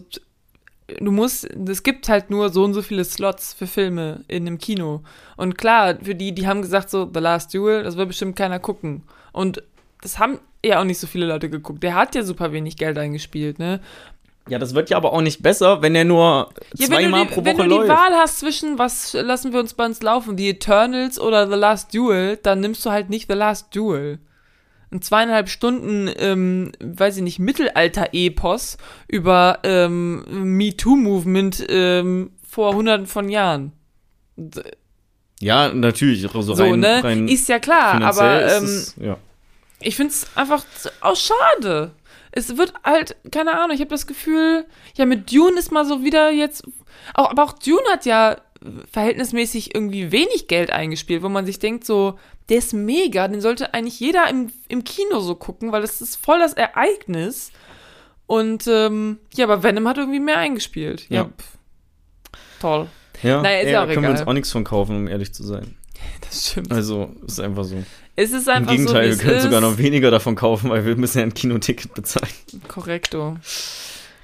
du 1.00 1.12
musst, 1.12 1.46
es 1.46 1.84
gibt 1.84 2.10
halt 2.10 2.30
nur 2.30 2.50
so 2.50 2.64
und 2.64 2.74
so 2.74 2.82
viele 2.82 3.04
Slots 3.04 3.54
für 3.54 3.68
Filme 3.68 4.24
in 4.28 4.48
einem 4.48 4.58
Kino. 4.58 5.02
Und 5.36 5.58
klar, 5.58 5.98
für 6.02 6.16
die, 6.16 6.34
die 6.34 6.48
haben 6.48 6.62
gesagt, 6.62 6.90
so, 6.90 7.10
The 7.14 7.20
Last 7.20 7.54
Duel, 7.54 7.84
das 7.84 7.98
wird 7.98 8.08
bestimmt 8.08 8.36
keiner 8.36 8.60
gucken. 8.60 9.04
Und 9.34 9.64
das 10.02 10.20
haben 10.20 10.40
ja 10.66 10.80
auch 10.80 10.86
nicht 10.86 11.00
so 11.00 11.08
viele 11.08 11.26
Leute 11.26 11.50
geguckt. 11.50 11.84
Der 11.84 11.96
hat 11.96 12.16
ja 12.16 12.24
super 12.24 12.52
wenig 12.52 12.78
Geld 12.78 12.98
eingespielt, 12.98 13.60
ne? 13.60 13.82
Ja, 14.50 14.60
das 14.60 14.74
wird 14.74 14.90
ja 14.90 14.96
aber 14.96 15.12
auch 15.12 15.22
nicht 15.22 15.44
besser, 15.44 15.82
wenn 15.82 15.94
er 15.94 16.06
nur 16.06 16.50
Ja, 16.76 16.88
wenn 16.88 16.88
zweimal 16.88 17.24
du, 17.24 17.28
die, 17.28 17.34
pro 17.34 17.46
wenn 17.46 17.58
Woche 17.58 17.64
du 17.64 17.70
die 17.70 17.76
läuft. 17.76 17.90
Wahl 17.90 18.14
hast 18.14 18.40
zwischen, 18.40 18.80
was 18.80 19.12
lassen 19.14 19.52
wir 19.52 19.60
uns 19.60 19.74
bei 19.74 19.86
uns 19.86 20.02
laufen, 20.02 20.38
The 20.38 20.50
Eternals 20.50 21.20
oder 21.20 21.50
The 21.50 21.56
Last 21.56 21.94
Duel, 21.94 22.38
dann 22.42 22.62
nimmst 22.62 22.86
du 22.86 22.92
halt 22.92 23.10
nicht 23.10 23.30
The 23.30 23.36
Last 23.36 23.76
Duel. 23.76 24.20
Ein 24.90 25.02
zweieinhalb 25.02 25.50
Stunden, 25.50 26.10
ähm, 26.18 26.72
weiß 26.80 27.18
ich 27.18 27.24
nicht, 27.24 27.40
Mittelalter-Epos 27.40 28.78
über 29.10 29.60
ähm, 29.64 30.24
MeToo-Movement 30.58 31.66
ähm, 31.70 32.32
vor 32.48 32.74
hunderten 32.74 33.06
von 33.06 33.28
Jahren. 33.30 33.74
Ja, 35.40 35.74
natürlich. 35.74 36.22
So, 36.32 36.42
So, 36.42 36.54
rein, 36.64 36.80
ne? 36.80 37.04
rein 37.04 37.28
Ist 37.28 37.50
ja 37.50 37.60
klar, 37.60 38.02
aber 38.02 38.42
ähm, 38.58 38.64
es, 38.64 38.96
ja. 39.00 39.18
ich 39.82 39.96
find's 39.96 40.28
einfach 40.36 40.64
so- 40.78 40.90
auch 41.02 41.16
schade. 41.16 41.92
Es 42.32 42.56
wird 42.58 42.74
halt, 42.84 43.16
keine 43.32 43.60
Ahnung, 43.60 43.72
ich 43.76 43.80
habe 43.82 43.90
das 43.90 44.08
Gefühl, 44.08 44.66
ja, 44.96 45.06
mit 45.06 45.32
Dune 45.34 45.58
ist 45.60 45.72
mal 45.72 45.86
so 45.86 46.04
wieder 46.04 46.32
jetzt. 46.32 46.64
Auch, 47.14 47.30
aber 47.32 47.44
auch 47.44 47.54
Dune 47.54 47.82
hat 47.92 48.06
ja 48.06 48.38
verhältnismäßig 48.92 49.76
irgendwie 49.76 50.12
wenig 50.12 50.48
Geld 50.48 50.72
eingespielt, 50.72 51.24
wo 51.24 51.30
man 51.30 51.46
sich 51.46 51.60
denkt, 51.60 51.86
so, 51.86 52.18
der 52.50 52.58
ist 52.60 52.74
mega, 52.74 53.28
den 53.28 53.42
sollte 53.42 53.74
eigentlich 53.74 54.00
jeder 54.00 54.30
im, 54.30 54.52
im 54.68 54.84
Kino 54.84 55.20
so 55.20 55.36
gucken, 55.36 55.72
weil 55.72 55.82
das 55.82 56.02
ist 56.02 56.16
voll 56.16 56.40
das 56.40 56.54
Ereignis. 56.54 57.52
Und 58.26 58.68
ähm, 58.68 59.20
ja, 59.36 59.46
aber 59.46 59.64
Venom 59.64 59.88
hat 59.88 59.98
irgendwie 59.98 60.20
mehr 60.20 60.38
eingespielt. 60.38 61.06
Ja. 61.10 61.24
Ja. 61.24 61.30
Toll. 62.60 62.88
Ja, 63.24 63.42
Naja, 63.42 63.60
ist 63.60 63.66
ey, 63.68 63.74
ja 63.74 63.86
können 63.86 64.04
wir 64.04 64.10
uns 64.10 64.20
egal. 64.22 64.30
auch 64.30 64.34
nichts 64.34 64.52
von 64.52 64.64
kaufen, 64.64 64.96
um 64.96 65.08
ehrlich 65.08 65.34
zu 65.34 65.44
sein. 65.44 65.76
Das 66.22 66.50
stimmt. 66.52 66.72
Also, 66.72 67.12
ist 67.26 67.40
einfach 67.40 67.64
so. 67.64 67.84
es 68.16 68.32
ist 68.32 68.48
Im 68.48 68.54
einfach 68.54 68.72
so, 68.72 68.78
Gegenteil, 68.78 69.06
wie 69.06 69.18
wir 69.18 69.24
können 69.24 69.38
ist. 69.38 69.44
sogar 69.44 69.62
noch 69.62 69.78
weniger 69.78 70.12
davon 70.12 70.36
kaufen, 70.36 70.70
weil 70.70 70.86
wir 70.86 70.96
müssen 70.96 71.18
ja 71.20 71.24
ein 71.24 71.34
Kinoticket 71.34 71.94
bezahlen. 71.94 72.32
Korrekto. 72.68 73.38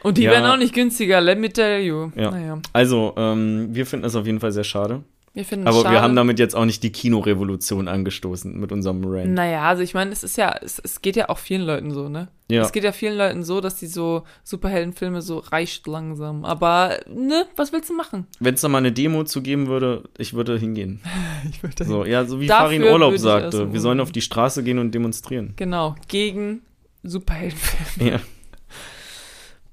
Und 0.03 0.17
die 0.17 0.23
Ja. 0.23 0.31
werden 0.31 0.45
auch 0.45 0.57
nicht 0.57 0.73
günstiger, 0.73 1.19
let 1.21 1.39
me 1.39 1.49
tell 1.51 1.81
you. 1.81 2.11
Ja. 2.15 2.31
Naja. 2.31 2.59
Also, 2.73 3.13
ähm, 3.17 3.69
wir 3.71 3.85
finden 3.85 4.03
das 4.03 4.15
auf 4.15 4.25
jeden 4.25 4.39
Fall 4.39 4.51
sehr 4.51 4.63
schade. 4.63 5.03
Wir 5.35 5.45
finden 5.45 5.65
Aber 5.67 5.81
schade. 5.81 5.95
wir 5.95 6.01
haben 6.03 6.15
damit 6.15 6.37
jetzt 6.37 6.55
auch 6.55 6.65
nicht 6.65 6.83
die 6.83 6.91
Kinorevolution 6.91 7.87
angestoßen 7.87 8.55
mit 8.59 8.71
unserem 8.71 9.03
Rant. 9.03 9.31
Naja, 9.33 9.63
also 9.63 9.81
ich 9.81 9.95
meine, 9.95 10.11
es 10.11 10.23
ist 10.23 10.37
ja, 10.37 10.55
es, 10.61 10.77
es 10.77 11.01
geht 11.01 11.15
ja 11.15 11.29
auch 11.29 11.39
vielen 11.39 11.63
Leuten 11.63 11.89
so, 11.89 12.07
ne? 12.07 12.27
Ja. 12.51 12.61
Es 12.61 12.71
geht 12.71 12.83
ja 12.83 12.91
vielen 12.91 13.17
Leuten 13.17 13.43
so, 13.43 13.59
dass 13.59 13.77
die 13.77 13.87
so 13.87 14.25
Superheldenfilme 14.43 15.23
so 15.23 15.39
reicht 15.39 15.87
langsam. 15.87 16.45
Aber, 16.45 16.99
ne, 17.11 17.47
was 17.55 17.73
willst 17.73 17.89
du 17.89 17.95
machen? 17.95 18.27
Wenn 18.39 18.53
es 18.53 18.61
da 18.61 18.67
mal 18.69 18.77
eine 18.77 18.91
Demo 18.91 19.23
zu 19.23 19.41
geben 19.41 19.65
würde, 19.65 20.03
ich 20.19 20.35
würde 20.35 20.55
hingehen. 20.59 21.01
Ich 21.49 21.63
würde 21.63 21.83
So, 21.83 22.05
ja, 22.05 22.25
so 22.25 22.39
wie 22.39 22.45
Dafür 22.45 22.65
Farin 22.77 22.83
Urlaub 22.83 23.17
sagte, 23.17 23.73
wir 23.73 23.79
sollen 23.81 23.97
so- 23.97 24.03
auf 24.03 24.11
die 24.11 24.21
Straße 24.21 24.61
gehen 24.63 24.77
und 24.77 24.91
demonstrieren. 24.93 25.53
Genau, 25.55 25.95
gegen 26.09 26.61
Superheldenfilme. 27.01 28.11
Ja. 28.11 28.19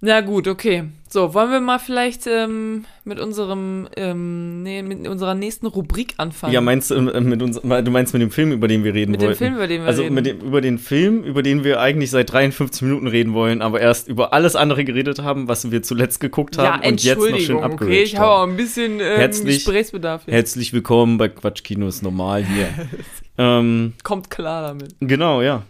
Na 0.02 0.22
gut, 0.22 0.48
okay. 0.48 0.84
So, 1.10 1.34
wollen 1.34 1.50
wir 1.50 1.60
mal 1.60 1.78
vielleicht 1.78 2.26
ähm, 2.26 2.86
mit 3.04 3.20
unserem, 3.20 3.86
ähm, 3.96 4.62
nee, 4.62 4.82
mit 4.82 5.06
unserer 5.06 5.34
nächsten 5.34 5.66
Rubrik 5.66 6.14
anfangen? 6.16 6.54
Ja, 6.54 6.62
meinst 6.62 6.90
du 6.90 6.94
äh, 6.94 7.20
mit 7.20 7.42
uns, 7.42 7.60
du 7.60 7.90
meinst 7.90 8.14
mit 8.14 8.22
dem 8.22 8.30
Film, 8.30 8.52
über 8.52 8.66
den 8.66 8.82
wir 8.82 8.94
reden 8.94 9.10
mit 9.10 9.20
dem 9.20 9.26
wollten? 9.26 9.38
Film, 9.38 9.54
über 9.56 9.66
den 9.66 9.82
wir 9.82 9.88
also 9.88 10.02
reden. 10.02 10.14
mit 10.14 10.24
dem, 10.26 10.38
über 10.40 10.60
den 10.62 10.78
Film, 10.78 11.22
über 11.24 11.42
den 11.42 11.64
wir 11.64 11.80
eigentlich 11.80 12.10
seit 12.10 12.32
53 12.32 12.80
Minuten 12.82 13.08
reden 13.08 13.34
wollen, 13.34 13.60
aber 13.60 13.80
erst 13.80 14.08
über 14.08 14.32
alles 14.32 14.56
andere 14.56 14.84
geredet 14.84 15.20
haben, 15.20 15.48
was 15.48 15.70
wir 15.70 15.82
zuletzt 15.82 16.20
geguckt 16.20 16.56
ja, 16.56 16.74
haben 16.74 16.88
und 16.88 17.02
jetzt 17.02 17.18
noch 17.18 17.26
schön 17.26 17.34
Entschuldigung, 17.34 17.72
okay, 17.72 18.02
ich 18.02 18.16
habe 18.16 18.30
auch 18.30 18.38
haben. 18.38 18.52
ein 18.52 18.56
bisschen 18.56 19.00
ähm, 19.00 19.16
Herzlich- 19.16 19.56
Gesprächsbedarf 19.56 20.22
jetzt. 20.26 20.32
Herzlich 20.34 20.72
willkommen 20.72 21.18
bei 21.18 21.28
Quatschkinos 21.28 22.00
normal 22.00 22.44
hier. 22.44 22.68
ähm, 23.36 23.92
Kommt 24.02 24.30
klar 24.30 24.62
damit. 24.62 24.94
genau, 25.00 25.42
ja. 25.42 25.64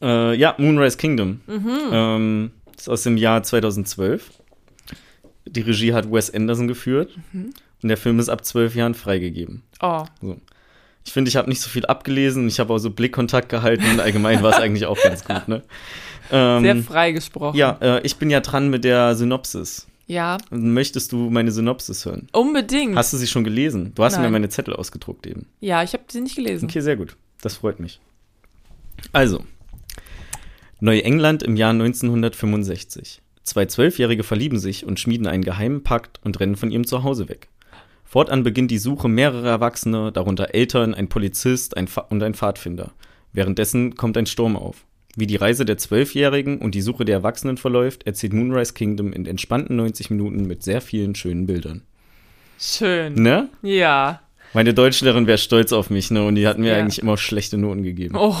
Äh, 0.00 0.36
ja, 0.36 0.54
Moonrise 0.58 0.96
Kingdom. 0.98 1.40
Mhm. 1.46 1.78
Ähm, 1.92 2.50
ist 2.82 2.88
aus 2.88 3.02
dem 3.02 3.16
Jahr 3.16 3.42
2012. 3.42 4.30
Die 5.46 5.60
Regie 5.60 5.92
hat 5.92 6.10
Wes 6.12 6.32
Anderson 6.32 6.68
geführt 6.68 7.16
Mhm. 7.32 7.52
und 7.82 7.88
der 7.88 7.96
Film 7.96 8.18
ist 8.18 8.28
ab 8.28 8.44
zwölf 8.44 8.74
Jahren 8.74 8.94
freigegeben. 8.94 9.62
Oh, 9.80 10.04
Ich 11.04 11.12
finde, 11.12 11.28
ich 11.28 11.36
habe 11.36 11.48
nicht 11.48 11.60
so 11.60 11.68
viel 11.68 11.84
abgelesen. 11.86 12.46
Ich 12.46 12.60
habe 12.60 12.72
auch 12.72 12.78
so 12.78 12.90
Blickkontakt 12.90 13.48
gehalten. 13.48 13.84
und 13.90 14.00
Allgemein 14.00 14.42
war 14.42 14.50
es 14.52 14.56
eigentlich 14.62 14.86
auch 14.86 15.00
ganz 15.02 15.24
gut, 15.24 15.48
ne? 15.48 15.62
Ähm, 16.30 16.62
sehr 16.62 16.76
frei 16.82 17.12
gesprochen. 17.12 17.56
ja, 17.56 17.76
äh, 17.80 18.00
ich 18.06 18.16
bin 18.16 18.30
ja 18.30 18.40
dran 18.40 18.70
mit 18.70 18.84
der 18.84 19.14
Synopsis. 19.16 19.86
Ja, 20.06 20.38
Möchtest 20.50 21.12
du 21.12 21.30
meine 21.30 21.50
Synopsis 21.52 22.04
hören? 22.06 22.28
unbedingt. 22.32 22.96
Hast 22.96 23.12
du 23.12 23.16
sie 23.16 23.26
schon 23.26 23.44
gelesen? 23.44 23.92
Du 23.94 24.04
hast 24.04 24.16
mir 24.16 24.22
Nein. 24.24 24.32
meine 24.32 24.48
Zettel 24.48 24.74
ausgedruckt 24.74 25.26
eben. 25.26 25.46
ja, 25.60 25.82
ich 25.82 25.92
habe 25.92 26.04
sie 26.08 26.20
nicht 26.20 26.36
gelesen. 26.36 26.68
Okay, 26.68 26.80
sehr 26.80 26.96
gut. 26.96 27.16
Das 27.40 27.56
freut 27.56 27.80
mich. 27.80 28.00
Also, 29.12 29.44
Neuengland 30.82 31.44
im 31.44 31.54
Jahr 31.54 31.70
1965. 31.70 33.22
Zwei 33.44 33.66
Zwölfjährige 33.66 34.24
verlieben 34.24 34.58
sich 34.58 34.84
und 34.84 34.98
schmieden 34.98 35.28
einen 35.28 35.44
geheimen 35.44 35.84
Pakt 35.84 36.18
und 36.24 36.40
rennen 36.40 36.56
von 36.56 36.72
ihrem 36.72 36.84
Zuhause 36.88 37.28
weg. 37.28 37.50
Fortan 38.04 38.42
beginnt 38.42 38.72
die 38.72 38.78
Suche 38.78 39.08
mehrerer 39.08 39.48
Erwachsene, 39.48 40.10
darunter 40.10 40.56
Eltern, 40.56 40.92
ein 40.92 41.08
Polizist 41.08 41.76
ein 41.76 41.86
und 42.10 42.20
ein 42.24 42.34
Pfadfinder. 42.34 42.90
Währenddessen 43.32 43.94
kommt 43.94 44.18
ein 44.18 44.26
Sturm 44.26 44.56
auf. 44.56 44.84
Wie 45.14 45.28
die 45.28 45.36
Reise 45.36 45.64
der 45.64 45.78
Zwölfjährigen 45.78 46.58
und 46.58 46.74
die 46.74 46.82
Suche 46.82 47.04
der 47.04 47.14
Erwachsenen 47.18 47.58
verläuft, 47.58 48.04
erzählt 48.04 48.32
Moonrise 48.32 48.72
Kingdom 48.74 49.12
in 49.12 49.24
entspannten 49.26 49.76
90 49.76 50.10
Minuten 50.10 50.48
mit 50.48 50.64
sehr 50.64 50.80
vielen 50.80 51.14
schönen 51.14 51.46
Bildern. 51.46 51.82
Schön. 52.58 53.14
Ne? 53.14 53.50
Ja. 53.62 54.20
Meine 54.52 54.74
Deutschlehrerin 54.74 55.28
wäre 55.28 55.38
stolz 55.38 55.72
auf 55.72 55.90
mich, 55.90 56.10
ne? 56.10 56.24
Und 56.24 56.34
die 56.34 56.48
hat 56.48 56.58
mir 56.58 56.72
Ja. 56.72 56.78
eigentlich 56.78 57.00
immer 57.00 57.16
schlechte 57.16 57.56
Noten 57.56 57.84
gegeben. 57.84 58.16
Oh. 58.18 58.34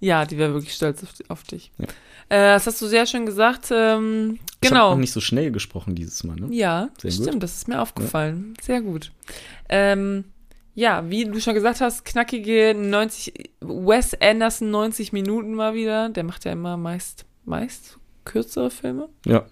Ja, 0.00 0.24
die 0.24 0.38
wäre 0.38 0.52
wirklich 0.54 0.74
stolz 0.74 1.02
auf, 1.02 1.10
auf 1.28 1.42
dich. 1.44 1.70
Ja. 1.78 1.86
Äh, 2.30 2.52
das 2.54 2.66
hast 2.66 2.80
du 2.82 2.86
sehr 2.86 3.06
schön 3.06 3.26
gesagt. 3.26 3.68
Ähm, 3.72 4.38
Ich 4.60 4.68
genau. 4.68 4.82
habe 4.82 4.94
auch 4.94 4.98
nicht 4.98 5.12
so 5.12 5.20
schnell 5.20 5.50
gesprochen 5.50 5.94
dieses 5.94 6.22
Mal, 6.24 6.36
ne? 6.36 6.48
Ja, 6.50 6.90
Sehr 7.00 7.10
gut. 7.10 7.22
stimmt, 7.22 7.42
das 7.42 7.54
ist 7.56 7.68
mir 7.68 7.80
aufgefallen. 7.80 8.54
Sehr 8.62 8.80
gut. 8.82 9.10
Ähm, 9.68 10.24
ja, 10.74 11.08
wie 11.10 11.24
du 11.24 11.40
schon 11.40 11.54
gesagt 11.54 11.80
hast, 11.80 12.04
knackige 12.04 12.74
90, 12.76 13.50
Wes 13.60 14.14
Anderson 14.20 14.70
90 14.70 15.12
Minuten 15.12 15.54
mal 15.54 15.74
wieder. 15.74 16.08
Der 16.10 16.22
macht 16.22 16.44
ja 16.44 16.52
immer 16.52 16.76
meist, 16.76 17.24
meist 17.44 17.98
kürzere 18.24 18.70
Filme. 18.70 19.08
Ja. 19.26 19.46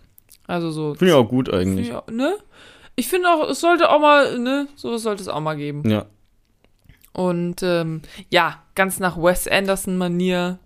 Also 0.47 0.71
so. 0.71 0.95
Finde 0.95 1.13
ich 1.13 1.17
auch 1.19 1.29
gut 1.29 1.53
eigentlich. 1.53 1.89
Ja, 1.89 2.05
ne? 2.11 2.37
Ich 2.95 3.09
finde 3.09 3.29
auch, 3.31 3.51
es 3.51 3.61
sollte 3.61 3.91
auch 3.91 4.01
mal, 4.01 4.39
ne, 4.39 4.69
sowas 4.77 5.03
sollte 5.03 5.23
es 5.23 5.29
auch 5.29 5.41
mal 5.41 5.57
geben. 5.57 5.89
Ja. 5.89 6.07
Und 7.13 7.63
ähm, 7.63 8.03
ja, 8.31 8.63
ganz 8.77 9.01
nach 9.01 9.17
Wes 9.17 9.49
Anderson-Manier 9.49 10.61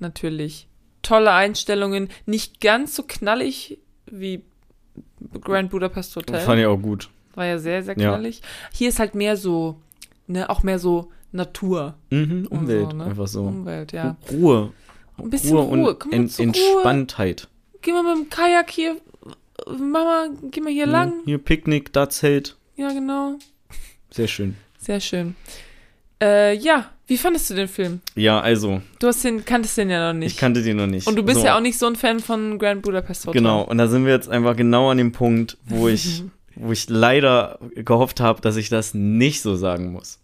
natürlich. 0.00 0.66
Tolle 1.02 1.32
Einstellungen, 1.32 2.08
nicht 2.26 2.60
ganz 2.60 2.96
so 2.96 3.04
knallig 3.06 3.78
wie 4.06 4.42
Grand 5.40 5.70
Budapest 5.70 6.16
Hotel. 6.16 6.40
Fand 6.40 6.60
ich 6.60 6.66
auch 6.66 6.76
gut. 6.76 7.08
War 7.34 7.46
ja 7.46 7.58
sehr, 7.58 7.82
sehr 7.84 7.96
Ja. 7.96 8.10
knallig. 8.10 8.42
Hier 8.72 8.88
ist 8.88 8.98
halt 8.98 9.14
mehr 9.14 9.36
so, 9.36 9.80
ne, 10.26 10.50
auch 10.50 10.62
mehr 10.64 10.78
so 10.80 11.12
Natur. 11.30 11.94
Mhm, 12.10 12.46
und 12.50 12.58
Umwelt, 12.58 12.90
so, 12.90 12.96
ne? 12.96 13.04
einfach 13.04 13.28
so. 13.28 13.44
Umwelt, 13.44 13.92
ja. 13.92 14.16
Ruhe. 14.32 14.72
Ein 15.18 15.30
bisschen 15.30 15.56
Ruhe. 15.56 15.94
und 15.96 16.12
en 16.12 16.28
zur 16.28 16.46
Ruhe. 16.46 16.54
Entspanntheit. 16.54 17.48
Geh 17.82 17.92
mal 17.92 18.02
mit 18.02 18.24
dem 18.24 18.30
Kajak 18.30 18.70
hier, 18.70 18.96
Mama, 19.78 20.28
geh 20.50 20.60
mal 20.60 20.72
hier 20.72 20.86
lang. 20.86 21.12
Hier 21.24 21.38
Picknick, 21.38 21.92
da 21.92 22.08
Zelt. 22.08 22.56
Ja, 22.76 22.92
genau. 22.92 23.38
Sehr 24.10 24.26
schön. 24.28 24.56
Sehr 24.78 25.00
schön. 25.00 25.36
Äh, 26.22 26.56
ja, 26.56 26.90
wie 27.08 27.16
fandest 27.16 27.50
du 27.50 27.54
den 27.54 27.68
Film? 27.68 28.00
Ja, 28.14 28.40
also, 28.40 28.80
Du 29.00 29.06
hast 29.08 29.24
den, 29.24 29.44
kanntest 29.44 29.76
den 29.76 29.90
ja 29.90 30.12
noch 30.12 30.18
nicht. 30.18 30.32
ich 30.32 30.38
kannte 30.38 30.62
den 30.62 30.76
noch 30.76 30.86
nicht. 30.86 31.06
Und 31.06 31.16
du 31.16 31.22
bist 31.24 31.40
so, 31.40 31.46
ja 31.46 31.56
auch 31.56 31.60
nicht 31.60 31.78
so 31.78 31.86
ein 31.86 31.96
Fan 31.96 32.20
von 32.20 32.58
Grand 32.58 32.82
Budapest 32.82 33.26
Hotel. 33.26 33.40
Genau, 33.40 33.62
und 33.62 33.78
da 33.78 33.88
sind 33.88 34.04
wir 34.04 34.12
jetzt 34.12 34.28
einfach 34.28 34.54
genau 34.54 34.90
an 34.90 34.98
dem 34.98 35.12
Punkt, 35.12 35.56
wo 35.64 35.88
ich, 35.88 36.22
wo 36.54 36.70
ich 36.70 36.88
leider 36.88 37.58
gehofft 37.74 38.20
habe, 38.20 38.40
dass 38.40 38.56
ich 38.56 38.68
das 38.68 38.94
nicht 38.94 39.40
so 39.42 39.56
sagen 39.56 39.90
muss. 39.92 40.20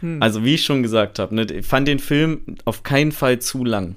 Mhm. 0.00 0.22
Also, 0.22 0.44
wie 0.44 0.54
ich 0.54 0.64
schon 0.64 0.82
gesagt 0.82 1.18
habe, 1.18 1.34
ne, 1.34 1.42
ich 1.44 1.66
fand 1.66 1.86
den 1.86 1.98
Film 1.98 2.40
auf 2.64 2.82
keinen 2.82 3.12
Fall 3.12 3.38
zu 3.38 3.64
lang. 3.64 3.96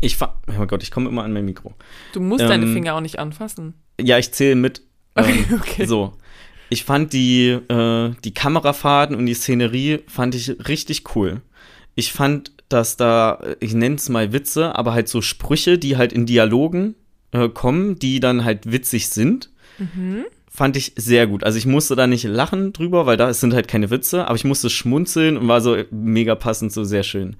Ich 0.00 0.16
fand, 0.16 0.32
oh 0.48 0.52
mein 0.56 0.68
Gott, 0.68 0.82
ich 0.82 0.90
komme 0.90 1.08
immer 1.08 1.24
an 1.24 1.32
mein 1.32 1.44
Mikro. 1.44 1.74
Du 2.12 2.20
musst 2.20 2.42
deine 2.44 2.64
Ähm, 2.66 2.72
Finger 2.74 2.94
auch 2.94 3.00
nicht 3.00 3.18
anfassen. 3.18 3.74
Ja, 4.00 4.18
ich 4.18 4.32
zähle 4.32 4.54
mit. 4.54 4.82
Okay, 5.16 5.44
Ähm, 5.50 5.60
okay. 5.60 5.84
So. 5.86 6.12
Ich 6.70 6.84
fand 6.84 7.12
die, 7.12 7.48
äh, 7.50 8.10
die 8.24 8.34
Kamerafahrten 8.34 9.16
und 9.16 9.26
die 9.26 9.34
Szenerie 9.34 10.00
fand 10.06 10.34
ich 10.34 10.68
richtig 10.68 11.14
cool. 11.14 11.40
Ich 11.94 12.12
fand, 12.12 12.52
dass 12.68 12.96
da, 12.96 13.40
ich 13.60 13.74
nenne 13.74 13.96
es 13.96 14.08
mal 14.08 14.32
Witze, 14.32 14.74
aber 14.76 14.92
halt 14.94 15.08
so 15.08 15.20
Sprüche, 15.20 15.78
die 15.78 15.96
halt 15.96 16.12
in 16.12 16.26
Dialogen 16.26 16.94
äh, 17.32 17.48
kommen, 17.48 17.98
die 17.98 18.20
dann 18.20 18.44
halt 18.44 18.70
witzig 18.70 19.08
sind, 19.08 19.50
Mhm. 19.78 20.24
fand 20.48 20.76
ich 20.76 20.92
sehr 20.94 21.26
gut. 21.26 21.42
Also 21.42 21.58
ich 21.58 21.66
musste 21.66 21.96
da 21.96 22.06
nicht 22.06 22.22
lachen 22.24 22.72
drüber, 22.72 23.06
weil 23.06 23.16
da 23.16 23.28
es 23.28 23.40
sind 23.40 23.54
halt 23.54 23.66
keine 23.66 23.90
Witze, 23.90 24.26
aber 24.26 24.36
ich 24.36 24.44
musste 24.44 24.70
schmunzeln 24.70 25.36
und 25.36 25.48
war 25.48 25.60
so 25.60 25.76
mega 25.90 26.36
passend, 26.36 26.72
so 26.72 26.84
sehr 26.84 27.02
schön. 27.02 27.34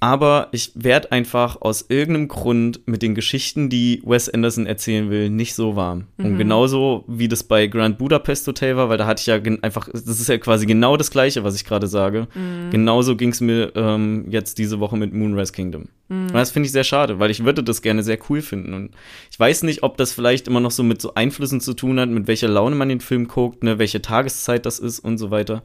Aber 0.00 0.48
ich 0.52 0.72
werde 0.74 1.12
einfach 1.12 1.60
aus 1.60 1.84
irgendeinem 1.88 2.28
Grund 2.28 2.80
mit 2.86 3.02
den 3.02 3.14
Geschichten, 3.14 3.68
die 3.68 4.02
Wes 4.04 4.30
Anderson 4.30 4.64
erzählen 4.64 5.10
will, 5.10 5.28
nicht 5.28 5.54
so 5.54 5.76
warm. 5.76 6.06
Und 6.16 6.38
genauso 6.38 7.04
wie 7.06 7.28
das 7.28 7.44
bei 7.44 7.66
Grand 7.66 7.98
Budapest 7.98 8.46
Hotel 8.46 8.76
war, 8.76 8.88
weil 8.88 8.96
da 8.96 9.06
hatte 9.06 9.20
ich 9.20 9.26
ja 9.26 9.34
einfach, 9.60 9.88
das 9.92 10.06
ist 10.06 10.28
ja 10.28 10.38
quasi 10.38 10.64
genau 10.64 10.96
das 10.96 11.10
Gleiche, 11.10 11.44
was 11.44 11.54
ich 11.54 11.66
gerade 11.66 11.86
sage. 11.86 12.28
Genauso 12.70 13.14
ging 13.14 13.28
es 13.28 13.42
mir 13.42 13.72
ähm, 13.74 14.24
jetzt 14.30 14.56
diese 14.56 14.80
Woche 14.80 14.96
mit 14.96 15.12
Moonrise 15.12 15.52
Kingdom. 15.52 15.88
Und 16.08 16.34
das 16.34 16.50
finde 16.50 16.66
ich 16.66 16.72
sehr 16.72 16.84
schade, 16.84 17.18
weil 17.18 17.30
ich 17.30 17.44
würde 17.44 17.62
das 17.62 17.82
gerne 17.82 18.02
sehr 18.02 18.18
cool 18.28 18.40
finden. 18.40 18.72
Und 18.72 18.90
ich 19.30 19.38
weiß 19.38 19.62
nicht, 19.64 19.82
ob 19.82 19.98
das 19.98 20.12
vielleicht 20.12 20.48
immer 20.48 20.60
noch 20.60 20.70
so 20.70 20.82
mit 20.82 21.00
so 21.02 21.14
Einflüssen 21.14 21.60
zu 21.60 21.74
tun 21.74 22.00
hat, 22.00 22.08
mit 22.08 22.26
welcher 22.26 22.48
Laune 22.48 22.74
man 22.74 22.88
den 22.88 23.00
Film 23.00 23.28
guckt, 23.28 23.62
ne, 23.62 23.78
welche 23.78 24.02
Tageszeit 24.02 24.64
das 24.64 24.78
ist 24.78 24.98
und 24.98 25.18
so 25.18 25.30
weiter. 25.30 25.62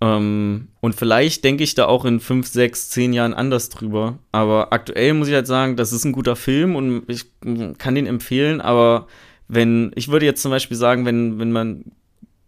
Ähm, 0.00 0.68
und 0.80 0.94
vielleicht 0.94 1.44
denke 1.44 1.62
ich 1.62 1.74
da 1.74 1.86
auch 1.86 2.04
in 2.04 2.20
fünf, 2.20 2.46
sechs, 2.48 2.88
zehn 2.88 3.12
Jahren 3.12 3.34
anders 3.34 3.68
drüber. 3.68 4.18
Aber 4.32 4.72
aktuell 4.72 5.12
muss 5.14 5.28
ich 5.28 5.34
halt 5.34 5.46
sagen, 5.46 5.76
das 5.76 5.92
ist 5.92 6.04
ein 6.04 6.12
guter 6.12 6.36
Film 6.36 6.74
und 6.74 7.04
ich 7.08 7.26
mm, 7.44 7.72
kann 7.76 7.94
den 7.94 8.06
empfehlen. 8.06 8.60
Aber 8.60 9.06
wenn, 9.48 9.92
ich 9.94 10.08
würde 10.08 10.26
jetzt 10.26 10.42
zum 10.42 10.50
Beispiel 10.50 10.76
sagen, 10.76 11.04
wenn, 11.04 11.38
wenn 11.38 11.52
man 11.52 11.84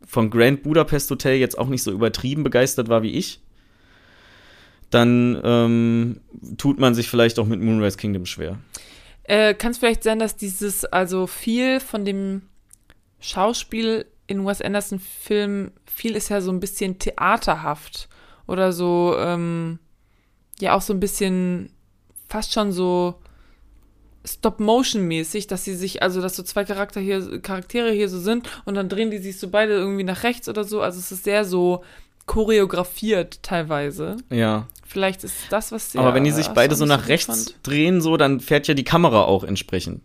von 0.07 0.31
Grand 0.31 0.63
Budapest 0.63 1.11
Hotel 1.11 1.37
jetzt 1.37 1.59
auch 1.59 1.69
nicht 1.69 1.83
so 1.83 1.91
übertrieben 1.91 2.43
begeistert 2.43 2.89
war 2.89 3.03
wie 3.03 3.13
ich, 3.13 3.41
dann 4.91 5.41
ähm, 5.43 6.21
tut 6.59 6.79
man 6.79 6.95
sich 6.95 7.09
vielleicht 7.09 7.39
auch 7.39 7.47
mit 7.47 7.61
Moonrise 7.61 7.97
Kingdom 7.97 8.27
schwer. 8.27 8.59
Äh, 9.25 9.55
Kann 9.55 9.73
es 9.73 9.79
vielleicht 9.79 10.03
sein, 10.03 10.19
dass 10.19 10.37
dieses, 10.37 10.85
also 10.85 11.27
viel 11.27 11.81
von 11.81 12.05
dem 12.05 12.43
Schauspiel 13.21 14.07
in 14.27 14.45
Wes 14.45 14.61
Anderson-Filmen, 14.61 15.73
viel 15.87 16.17
ist 16.17 16.29
ja 16.29 16.41
so 16.41 16.51
ein 16.51 16.61
bisschen 16.61 16.99
theaterhaft 16.99 18.09
oder 18.47 18.73
so, 18.73 19.17
ähm, 19.19 19.79
ja 20.61 20.75
auch 20.75 20.83
so 20.83 20.93
ein 20.93 21.01
bisschen 21.01 21.71
fast 22.29 22.53
schon 22.53 22.73
so 22.73 23.17
Stop-Motion-mäßig, 24.25 25.49
dass 25.49 25.65
sie 25.65 25.75
sich, 25.75 26.03
also 26.03 26.21
dass 26.21 26.37
so 26.37 26.43
zwei 26.43 26.65
Charakter 26.65 27.01
hier, 27.01 27.41
Charaktere 27.41 27.91
hier 27.91 28.09
so 28.09 28.21
sind 28.21 28.49
und 28.65 28.75
dann 28.75 28.89
drehen 28.89 29.11
die 29.11 29.19
sich 29.19 29.39
so 29.39 29.49
beide 29.49 29.73
irgendwie 29.73 30.05
nach 30.05 30.23
rechts 30.23 30.49
oder 30.49 30.65
so. 30.65 30.81
Also 30.81 30.99
es 31.01 31.11
ist 31.11 31.25
sehr 31.25 31.45
so 31.45 31.83
choreografiert 32.27 33.43
teilweise. 33.43 34.17
Ja. 34.31 34.69
Vielleicht 34.85 35.25
ist 35.25 35.35
das, 35.51 35.73
was 35.73 35.97
Aber 35.97 36.15
wenn 36.15 36.25
die 36.25 36.31
sich 36.31 36.49
beide 36.49 36.77
so 36.77 36.85
nach 36.85 37.09
rechts 37.09 37.27
fand. 37.27 37.57
drehen, 37.63 38.01
so, 38.01 38.17
dann 38.17 38.41
fährt 38.41 38.69
ja 38.69 38.75
die 38.75 38.85
Kamera 38.85 39.25
auch 39.25 39.43
entsprechend. 39.43 40.03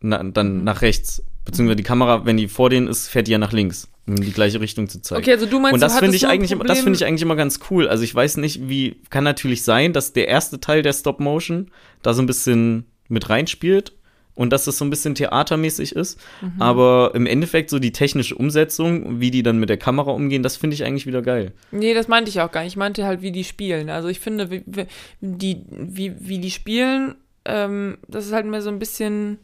Na, 0.00 0.22
dann 0.22 0.58
Mhm. 0.58 0.64
nach 0.64 0.82
rechts. 0.82 1.22
Beziehungsweise 1.44 1.76
die 1.76 1.82
Kamera, 1.82 2.24
wenn 2.26 2.36
die 2.36 2.48
vor 2.48 2.70
denen 2.70 2.86
ist, 2.86 3.08
fährt 3.08 3.26
die 3.26 3.32
ja 3.32 3.38
nach 3.38 3.52
links, 3.52 3.88
um 4.06 4.16
die 4.16 4.30
gleiche 4.32 4.60
Richtung 4.60 4.88
zu 4.88 5.00
zeigen. 5.02 5.22
Okay, 5.22 5.32
also 5.32 5.46
du 5.46 5.58
meinst, 5.58 5.74
Und 5.74 5.80
das 5.80 5.98
finde 5.98 6.16
ich 6.16 6.26
eigentlich, 6.26 6.52
immer- 6.52 6.64
das 6.64 6.78
Problem- 6.78 6.84
finde 6.84 6.96
ich 6.98 7.06
eigentlich 7.06 7.22
immer 7.22 7.36
ganz 7.36 7.60
cool. 7.70 7.88
Also 7.88 8.04
ich 8.04 8.14
weiß 8.14 8.36
nicht, 8.38 8.68
wie, 8.68 8.96
kann 9.10 9.24
natürlich 9.24 9.62
sein, 9.62 9.92
dass 9.92 10.12
der 10.12 10.28
erste 10.28 10.60
Teil 10.60 10.82
der 10.82 10.92
Stop 10.92 11.18
Motion 11.20 11.70
da 12.02 12.12
so 12.14 12.22
ein 12.22 12.26
bisschen 12.26 12.84
mit 13.08 13.30
reinspielt 13.30 13.92
und 14.34 14.50
dass 14.52 14.64
das 14.66 14.78
so 14.78 14.84
ein 14.84 14.90
bisschen 14.90 15.14
theatermäßig 15.14 15.96
ist. 15.96 16.20
Mhm. 16.40 16.62
Aber 16.62 17.12
im 17.14 17.26
Endeffekt 17.26 17.68
so 17.70 17.78
die 17.78 17.92
technische 17.92 18.34
Umsetzung, 18.36 19.18
wie 19.20 19.30
die 19.30 19.42
dann 19.42 19.58
mit 19.58 19.68
der 19.70 19.76
Kamera 19.78 20.10
umgehen, 20.12 20.42
das 20.42 20.56
finde 20.56 20.74
ich 20.74 20.84
eigentlich 20.84 21.06
wieder 21.06 21.22
geil. 21.22 21.52
Nee, 21.72 21.94
das 21.94 22.06
meinte 22.06 22.30
ich 22.30 22.40
auch 22.40 22.52
gar 22.52 22.62
nicht. 22.62 22.72
Ich 22.74 22.76
meinte 22.76 23.04
halt, 23.06 23.22
wie 23.22 23.32
die 23.32 23.44
spielen. 23.44 23.88
Also 23.90 24.08
ich 24.08 24.20
finde, 24.20 24.50
wie, 24.50 24.62
wie, 24.66 24.86
die, 25.20 25.62
wie, 25.70 26.12
wie 26.20 26.38
die 26.38 26.50
spielen, 26.50 27.16
ähm, 27.44 27.98
das 28.08 28.26
ist 28.26 28.32
halt 28.32 28.46
mehr 28.46 28.62
so 28.62 28.68
ein 28.70 28.78
bisschen, 28.78 29.38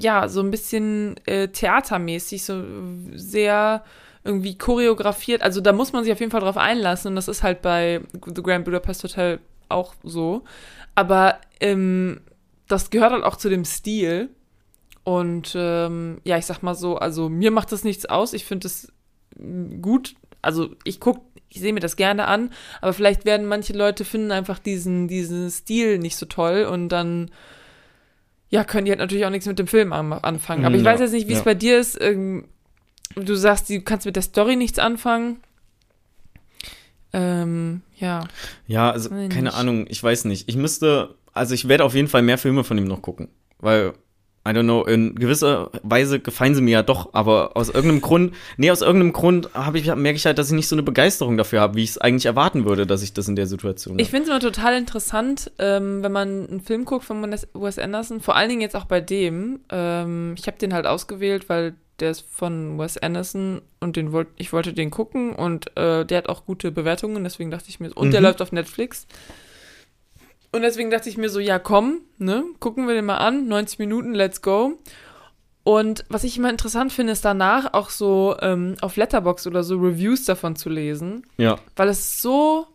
ja, 0.00 0.28
so 0.28 0.40
ein 0.40 0.50
bisschen 0.50 1.16
äh, 1.26 1.48
theatermäßig, 1.48 2.44
so 2.44 2.62
sehr 3.14 3.84
irgendwie 4.24 4.56
choreografiert. 4.58 5.42
Also 5.42 5.60
da 5.60 5.72
muss 5.72 5.92
man 5.92 6.04
sich 6.04 6.12
auf 6.12 6.20
jeden 6.20 6.32
Fall 6.32 6.40
drauf 6.40 6.56
einlassen 6.56 7.08
und 7.08 7.16
das 7.16 7.28
ist 7.28 7.42
halt 7.42 7.62
bei 7.62 8.00
The 8.26 8.42
Grand 8.42 8.64
Budapest 8.64 9.04
Hotel 9.04 9.40
auch 9.68 9.94
so. 10.02 10.42
Aber 10.94 11.38
ähm, 11.60 12.20
das 12.68 12.90
gehört 12.90 13.12
halt 13.12 13.24
auch 13.24 13.36
zu 13.36 13.48
dem 13.48 13.64
Stil. 13.64 14.30
Und 15.02 15.54
ähm, 15.56 16.20
ja, 16.24 16.36
ich 16.36 16.46
sag 16.46 16.62
mal 16.62 16.74
so, 16.74 16.96
also 16.96 17.28
mir 17.28 17.50
macht 17.50 17.72
das 17.72 17.84
nichts 17.84 18.06
aus. 18.06 18.32
Ich 18.32 18.44
finde 18.44 18.66
es 18.66 18.92
gut. 19.80 20.14
Also 20.42 20.74
ich 20.84 21.00
guck, 21.00 21.22
ich 21.48 21.60
sehe 21.60 21.72
mir 21.72 21.80
das 21.80 21.96
gerne 21.96 22.26
an, 22.26 22.50
aber 22.80 22.92
vielleicht 22.92 23.24
werden 23.24 23.46
manche 23.46 23.72
Leute 23.72 24.04
finden 24.04 24.30
einfach 24.30 24.58
diesen, 24.58 25.08
diesen 25.08 25.50
Stil 25.50 25.98
nicht 25.98 26.16
so 26.16 26.26
toll 26.26 26.64
und 26.70 26.88
dann 26.90 27.30
ja, 28.50 28.64
können 28.64 28.84
die 28.84 28.90
halt 28.90 28.98
natürlich 29.00 29.24
auch 29.24 29.30
nichts 29.30 29.46
mit 29.46 29.58
dem 29.58 29.66
Film 29.66 29.92
an, 29.92 30.12
anfangen. 30.12 30.64
Aber 30.64 30.74
ich 30.74 30.82
Ja, 30.82 30.92
weiß 30.92 31.00
jetzt 31.00 31.12
nicht, 31.12 31.28
wie 31.28 31.32
es 31.32 31.38
ja. 31.38 31.44
bei 31.44 31.54
dir 31.54 31.78
ist. 31.78 31.98
Ähm, 32.00 32.44
du 33.16 33.34
sagst, 33.34 33.70
du 33.70 33.80
kannst 33.80 34.06
mit 34.06 34.16
der 34.16 34.22
Story 34.22 34.56
nichts 34.56 34.78
anfangen. 34.78 35.38
Ähm, 37.12 37.82
ja. 37.98 38.24
Ja, 38.66 38.90
also 38.90 39.10
keine. 39.28 39.54
Ahnung, 39.54 39.86
ich 39.88 40.02
weiß 40.02 40.26
nicht. 40.26 40.48
Ich 40.48 40.56
müsste, 40.56 41.16
also 41.32 41.54
ich 41.54 41.68
werde 41.68 41.84
auf 41.84 41.94
jeden 41.94 42.08
Fall 42.08 42.22
mehr 42.22 42.38
Filme 42.38 42.62
von 42.64 42.78
ihm 42.78 42.84
noch 42.84 43.02
gucken, 43.02 43.28
weil 43.58 43.94
I 44.48 44.52
don't 44.52 44.62
know, 44.62 44.84
in 44.84 45.14
gewisser 45.16 45.70
Weise 45.82 46.18
gefallen 46.18 46.54
sie 46.54 46.62
mir 46.62 46.70
ja 46.70 46.82
doch, 46.82 47.10
aber 47.12 47.56
aus 47.58 47.68
irgendeinem 47.68 48.00
Grund, 48.00 48.34
nee, 48.56 48.70
aus 48.70 48.80
irgendeinem 48.80 49.12
Grund 49.12 49.50
habe 49.52 49.78
ich 49.78 49.86
merke 49.94 50.16
ich 50.16 50.24
halt, 50.24 50.38
dass 50.38 50.46
ich 50.48 50.54
nicht 50.54 50.66
so 50.68 50.74
eine 50.74 50.82
Begeisterung 50.82 51.36
dafür 51.36 51.60
habe, 51.60 51.74
wie 51.74 51.84
ich 51.84 51.90
es 51.90 51.98
eigentlich 51.98 52.24
erwarten 52.24 52.64
würde, 52.64 52.86
dass 52.86 53.02
ich 53.02 53.12
das 53.12 53.28
in 53.28 53.36
der 53.36 53.46
Situation 53.46 53.98
Ich 53.98 54.06
habe. 54.06 54.10
finde 54.16 54.22
es 54.24 54.28
immer 54.30 54.40
total 54.40 54.78
interessant, 54.78 55.50
ähm, 55.58 56.02
wenn 56.02 56.12
man 56.12 56.48
einen 56.48 56.60
Film 56.62 56.86
guckt 56.86 57.04
von 57.04 57.22
Wes 57.52 57.78
Anderson, 57.78 58.20
vor 58.22 58.34
allen 58.34 58.48
Dingen 58.48 58.62
jetzt 58.62 58.76
auch 58.76 58.86
bei 58.86 59.02
dem. 59.02 59.60
Ähm, 59.70 60.34
ich 60.38 60.46
habe 60.46 60.56
den 60.56 60.72
halt 60.72 60.86
ausgewählt, 60.86 61.50
weil 61.50 61.74
der 62.00 62.12
ist 62.12 62.24
von 62.30 62.78
Wes 62.78 62.96
Anderson 62.96 63.60
und 63.80 63.96
den 63.96 64.10
wollt, 64.12 64.28
ich 64.36 64.54
wollte 64.54 64.72
den 64.72 64.90
gucken 64.90 65.34
und 65.34 65.76
äh, 65.76 66.06
der 66.06 66.16
hat 66.16 66.30
auch 66.30 66.46
gute 66.46 66.72
Bewertungen, 66.72 67.22
deswegen 67.24 67.50
dachte 67.50 67.66
ich 67.68 67.78
mir, 67.78 67.92
und 67.94 68.12
der 68.12 68.20
Mhm. 68.22 68.26
läuft 68.28 68.40
auf 68.40 68.52
Netflix. 68.52 69.06
Und 70.52 70.62
deswegen 70.62 70.90
dachte 70.90 71.08
ich 71.08 71.16
mir 71.16 71.28
so, 71.30 71.38
ja 71.40 71.58
komm, 71.58 72.00
ne, 72.18 72.44
gucken 72.58 72.86
wir 72.88 72.94
den 72.94 73.04
mal 73.04 73.18
an, 73.18 73.46
90 73.46 73.78
Minuten, 73.78 74.14
let's 74.14 74.42
go. 74.42 74.78
Und 75.62 76.04
was 76.08 76.24
ich 76.24 76.36
immer 76.38 76.50
interessant 76.50 76.92
finde, 76.92 77.12
ist 77.12 77.24
danach 77.24 77.74
auch 77.74 77.90
so 77.90 78.34
ähm, 78.40 78.76
auf 78.80 78.96
Letterbox 78.96 79.46
oder 79.46 79.62
so 79.62 79.76
Reviews 79.76 80.24
davon 80.24 80.56
zu 80.56 80.68
lesen, 80.70 81.24
Ja. 81.36 81.56
weil 81.76 81.88
es 81.88 82.20
so 82.22 82.66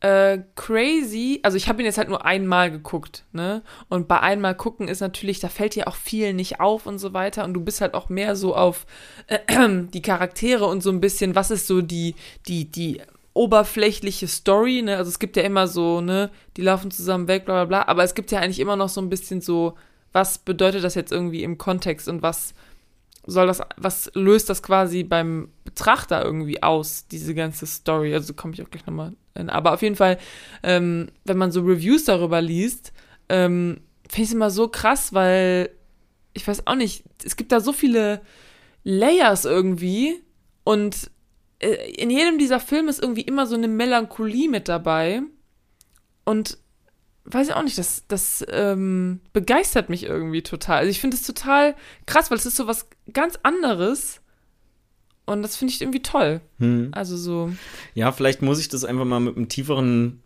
äh, 0.00 0.38
crazy, 0.56 1.40
also 1.42 1.56
ich 1.58 1.68
habe 1.68 1.82
ihn 1.82 1.84
jetzt 1.86 1.98
halt 1.98 2.08
nur 2.08 2.24
einmal 2.24 2.70
geguckt, 2.70 3.24
ne? 3.32 3.62
Und 3.90 4.08
bei 4.08 4.18
einmal 4.20 4.54
gucken 4.54 4.88
ist 4.88 5.00
natürlich, 5.00 5.40
da 5.40 5.48
fällt 5.48 5.74
dir 5.74 5.88
auch 5.88 5.94
viel 5.94 6.32
nicht 6.32 6.58
auf 6.58 6.86
und 6.86 6.98
so 6.98 7.12
weiter 7.12 7.44
und 7.44 7.52
du 7.52 7.60
bist 7.60 7.82
halt 7.82 7.92
auch 7.94 8.08
mehr 8.08 8.34
so 8.34 8.56
auf 8.56 8.86
äh, 9.26 9.38
die 9.92 10.00
Charaktere 10.02 10.66
und 10.66 10.82
so 10.82 10.90
ein 10.90 11.00
bisschen, 11.02 11.34
was 11.34 11.50
ist 11.50 11.66
so 11.66 11.82
die 11.82 12.14
die 12.48 12.64
die 12.70 13.02
oberflächliche 13.40 14.28
Story, 14.28 14.82
ne? 14.82 14.98
Also 14.98 15.08
es 15.08 15.18
gibt 15.18 15.34
ja 15.34 15.42
immer 15.42 15.66
so, 15.66 16.02
ne, 16.02 16.30
die 16.58 16.62
laufen 16.62 16.90
zusammen 16.90 17.26
weg, 17.26 17.46
bla 17.46 17.64
bla 17.64 17.64
bla, 17.64 17.88
aber 17.88 18.04
es 18.04 18.14
gibt 18.14 18.30
ja 18.32 18.38
eigentlich 18.38 18.60
immer 18.60 18.76
noch 18.76 18.90
so 18.90 19.00
ein 19.00 19.08
bisschen 19.08 19.40
so, 19.40 19.76
was 20.12 20.36
bedeutet 20.36 20.84
das 20.84 20.94
jetzt 20.94 21.10
irgendwie 21.10 21.42
im 21.42 21.56
Kontext 21.56 22.06
und 22.06 22.20
was 22.20 22.52
soll 23.26 23.46
das, 23.46 23.62
was 23.78 24.10
löst 24.12 24.50
das 24.50 24.62
quasi 24.62 25.04
beim 25.04 25.48
Betrachter 25.64 26.22
irgendwie 26.22 26.62
aus, 26.62 27.06
diese 27.06 27.34
ganze 27.34 27.64
Story? 27.64 28.12
Also 28.12 28.34
komme 28.34 28.52
ich 28.52 28.60
auch 28.62 28.68
gleich 28.68 28.84
nochmal 28.84 29.14
hin. 29.34 29.48
Aber 29.48 29.72
auf 29.72 29.80
jeden 29.80 29.96
Fall, 29.96 30.18
ähm, 30.62 31.08
wenn 31.24 31.38
man 31.38 31.50
so 31.50 31.62
Reviews 31.62 32.04
darüber 32.04 32.42
liest, 32.42 32.92
ähm, 33.30 33.80
finde 34.06 34.22
ich 34.22 34.28
es 34.28 34.34
immer 34.34 34.50
so 34.50 34.68
krass, 34.68 35.14
weil 35.14 35.70
ich 36.34 36.46
weiß 36.46 36.66
auch 36.66 36.74
nicht, 36.74 37.04
es 37.24 37.36
gibt 37.36 37.52
da 37.52 37.60
so 37.60 37.72
viele 37.72 38.20
Layers 38.84 39.46
irgendwie 39.46 40.22
und 40.62 41.10
in 41.60 42.10
jedem 42.10 42.38
dieser 42.38 42.60
Filme 42.60 42.90
ist 42.90 43.02
irgendwie 43.02 43.22
immer 43.22 43.46
so 43.46 43.54
eine 43.54 43.68
Melancholie 43.68 44.48
mit 44.48 44.68
dabei 44.68 45.22
und 46.24 46.58
weiß 47.24 47.48
ich 47.48 47.54
auch 47.54 47.62
nicht, 47.62 47.78
das, 47.78 48.04
das 48.08 48.44
ähm, 48.50 49.20
begeistert 49.32 49.90
mich 49.90 50.04
irgendwie 50.04 50.42
total. 50.42 50.78
Also 50.78 50.90
ich 50.90 51.00
finde 51.00 51.16
es 51.16 51.22
total 51.22 51.76
krass, 52.06 52.30
weil 52.30 52.38
es 52.38 52.46
ist 52.46 52.56
so 52.56 52.66
was 52.66 52.88
ganz 53.12 53.38
anderes 53.42 54.20
und 55.26 55.42
das 55.42 55.56
finde 55.56 55.72
ich 55.74 55.80
irgendwie 55.82 56.02
toll. 56.02 56.40
Hm. 56.58 56.88
Also 56.92 57.16
so, 57.16 57.52
Ja, 57.94 58.10
vielleicht 58.12 58.42
muss 58.42 58.58
ich 58.58 58.68
das 58.68 58.84
einfach 58.84 59.04
mal 59.04 59.20
mit 59.20 59.36
einem 59.36 59.48
tieferen, 59.48 60.22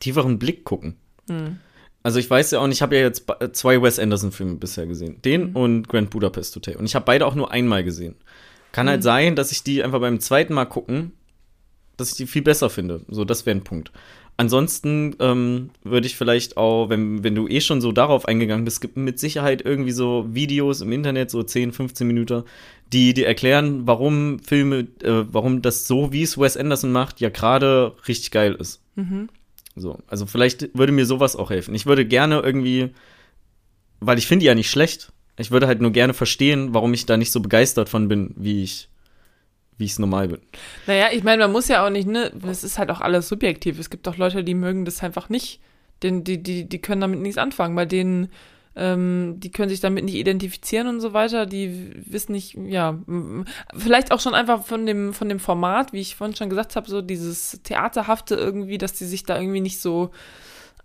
tieferen 0.00 0.38
Blick 0.38 0.64
gucken. 0.64 0.96
hm. 1.28 1.58
Also 2.04 2.18
ich 2.18 2.28
weiß 2.28 2.50
ja 2.50 2.58
auch 2.58 2.66
nicht, 2.66 2.78
ich 2.78 2.82
habe 2.82 2.96
ja 2.96 3.02
jetzt 3.02 3.26
zwei 3.52 3.80
Wes 3.80 4.00
Anderson-Filme 4.00 4.56
bisher 4.56 4.88
gesehen. 4.88 5.22
Den 5.22 5.50
Mhm. 5.50 5.56
und 5.56 5.88
Grand 5.88 6.10
Budapest 6.10 6.56
Hotel. 6.56 6.74
Und 6.74 6.84
ich 6.86 6.96
habe 6.96 7.04
beide 7.04 7.24
auch 7.24 7.36
nur 7.36 7.52
einmal 7.52 7.84
gesehen. 7.84 8.16
Kann 8.72 8.86
Mhm. 8.86 8.90
halt 8.90 9.02
sein, 9.02 9.36
dass 9.36 9.52
ich 9.52 9.62
die 9.62 9.82
einfach 9.82 10.00
beim 10.00 10.20
zweiten 10.20 10.54
Mal 10.54 10.64
gucken, 10.66 11.12
dass 11.96 12.10
ich 12.10 12.16
die 12.16 12.26
viel 12.26 12.42
besser 12.42 12.70
finde. 12.70 13.02
So, 13.08 13.24
das 13.24 13.46
wäre 13.46 13.56
ein 13.56 13.64
Punkt. 13.64 13.92
Ansonsten 14.38 15.14
ähm, 15.20 15.70
würde 15.84 16.06
ich 16.06 16.16
vielleicht 16.16 16.56
auch, 16.56 16.88
wenn, 16.88 17.22
wenn 17.22 17.34
du 17.34 17.46
eh 17.48 17.60
schon 17.60 17.82
so 17.82 17.92
darauf 17.92 18.26
eingegangen 18.26 18.64
bist, 18.64 18.80
gibt 18.80 18.96
mit 18.96 19.18
Sicherheit 19.18 19.60
irgendwie 19.62 19.92
so 19.92 20.26
Videos 20.30 20.80
im 20.80 20.90
Internet, 20.90 21.30
so 21.30 21.42
10, 21.42 21.72
15 21.72 22.06
Minuten, 22.06 22.44
die 22.92 23.12
dir 23.12 23.26
erklären, 23.26 23.86
warum 23.86 24.38
Filme, 24.40 24.88
äh, 25.02 25.24
warum 25.30 25.60
das 25.60 25.86
so, 25.86 26.12
wie 26.12 26.22
es 26.22 26.38
Wes 26.38 26.56
Anderson 26.56 26.92
macht, 26.92 27.20
ja 27.20 27.28
gerade 27.28 27.92
richtig 28.08 28.30
geil 28.30 28.54
ist. 28.58 28.80
Mhm. 28.96 29.28
So, 29.76 29.98
also 30.06 30.24
vielleicht 30.26 30.76
würde 30.76 30.92
mir 30.92 31.04
sowas 31.06 31.36
auch 31.36 31.50
helfen. 31.50 31.74
Ich 31.74 31.84
würde 31.86 32.04
gerne 32.06 32.40
irgendwie, 32.40 32.90
weil 34.00 34.18
ich 34.18 34.26
finde 34.26 34.40
die 34.40 34.46
ja 34.46 34.54
nicht 34.54 34.70
schlecht. 34.70 35.12
Ich 35.42 35.50
würde 35.50 35.66
halt 35.66 35.80
nur 35.80 35.90
gerne 35.90 36.14
verstehen, 36.14 36.72
warum 36.72 36.94
ich 36.94 37.04
da 37.04 37.16
nicht 37.16 37.32
so 37.32 37.40
begeistert 37.40 37.88
von 37.88 38.06
bin, 38.06 38.32
wie 38.36 38.62
ich, 38.62 38.88
wie 39.76 39.86
es 39.86 39.98
normal 39.98 40.28
bin. 40.28 40.38
Naja, 40.86 41.08
ich 41.12 41.24
meine, 41.24 41.42
man 41.42 41.52
muss 41.52 41.66
ja 41.66 41.84
auch 41.84 41.90
nicht, 41.90 42.06
ne, 42.06 42.30
es 42.48 42.62
ist 42.62 42.78
halt 42.78 42.90
auch 42.90 43.00
alles 43.00 43.28
subjektiv. 43.28 43.80
Es 43.80 43.90
gibt 43.90 44.06
auch 44.06 44.16
Leute, 44.16 44.44
die 44.44 44.54
mögen 44.54 44.84
das 44.84 45.02
einfach 45.02 45.28
nicht. 45.28 45.60
Den, 46.04 46.22
die, 46.22 46.40
die, 46.40 46.68
die 46.68 46.78
können 46.78 47.00
damit 47.00 47.20
nichts 47.20 47.38
anfangen. 47.38 47.74
Bei 47.74 47.86
denen, 47.86 48.28
ähm, 48.76 49.34
die 49.38 49.50
können 49.50 49.68
sich 49.68 49.80
damit 49.80 50.04
nicht 50.04 50.14
identifizieren 50.14 50.86
und 50.86 51.00
so 51.00 51.12
weiter. 51.12 51.44
Die 51.44 51.90
wissen 52.06 52.30
nicht, 52.30 52.56
ja, 52.56 53.00
vielleicht 53.76 54.12
auch 54.12 54.20
schon 54.20 54.34
einfach 54.34 54.64
von 54.64 54.86
dem, 54.86 55.12
von 55.12 55.28
dem 55.28 55.40
Format, 55.40 55.92
wie 55.92 56.00
ich 56.00 56.14
vorhin 56.14 56.36
schon 56.36 56.50
gesagt 56.50 56.76
habe, 56.76 56.88
so 56.88 57.02
dieses 57.02 57.60
Theaterhafte 57.64 58.36
irgendwie, 58.36 58.78
dass 58.78 58.92
die 58.92 59.06
sich 59.06 59.24
da 59.24 59.40
irgendwie 59.40 59.60
nicht 59.60 59.80
so 59.80 60.12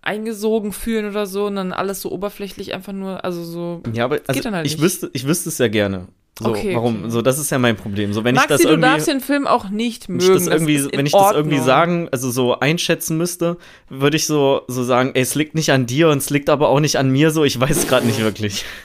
eingesogen 0.07 0.71
fühlen 0.71 1.07
oder 1.09 1.25
so 1.27 1.45
und 1.45 1.55
dann 1.57 1.73
alles 1.73 2.01
so 2.01 2.11
oberflächlich 2.11 2.73
einfach 2.73 2.93
nur, 2.93 3.23
also 3.23 3.43
so. 3.43 3.83
Ja, 3.93 4.05
aber 4.05 4.15
also, 4.27 4.33
geht 4.33 4.45
dann 4.45 4.55
halt 4.55 4.65
ich 4.65 4.73
nicht. 4.73 4.81
wüsste, 4.83 5.09
ich 5.13 5.27
wüsste 5.27 5.49
es 5.49 5.57
ja 5.59 5.67
gerne. 5.67 6.07
So, 6.39 6.49
Okay, 6.49 6.75
warum? 6.75 6.99
okay. 7.01 7.09
So, 7.09 7.21
das 7.23 7.39
ist 7.39 7.49
ja 7.49 7.57
mein 7.57 7.75
Problem. 7.75 8.13
So, 8.13 8.23
wenn 8.23 8.35
Maxi, 8.35 8.45
ich 8.45 8.49
das 8.49 8.61
du 8.61 8.67
irgendwie, 8.69 8.87
darfst 8.89 9.07
den 9.07 9.21
Film 9.21 9.47
auch 9.47 9.69
nicht 9.69 10.07
mögen. 10.07 10.33
das 10.33 10.45
irgendwie, 10.47 10.85
wenn 10.93 11.05
ich 11.07 11.11
das 11.13 11.31
irgendwie 11.31 11.57
sagen, 11.59 12.09
also 12.11 12.29
so 12.29 12.59
einschätzen 12.59 13.17
müsste, 13.17 13.57
würde 13.89 14.17
ich 14.17 14.27
so, 14.27 14.61
so 14.67 14.83
sagen, 14.83 15.11
ey, 15.15 15.21
es 15.23 15.33
liegt 15.35 15.55
nicht 15.55 15.71
an 15.71 15.87
dir 15.87 16.09
und 16.09 16.19
es 16.19 16.29
liegt 16.29 16.49
aber 16.49 16.69
auch 16.69 16.79
nicht 16.79 16.97
an 16.97 17.09
mir. 17.09 17.31
So, 17.31 17.43
ich 17.43 17.59
weiß 17.59 17.75
es 17.75 17.87
gerade 17.87 18.05
nicht 18.05 18.19
wirklich. 18.21 18.65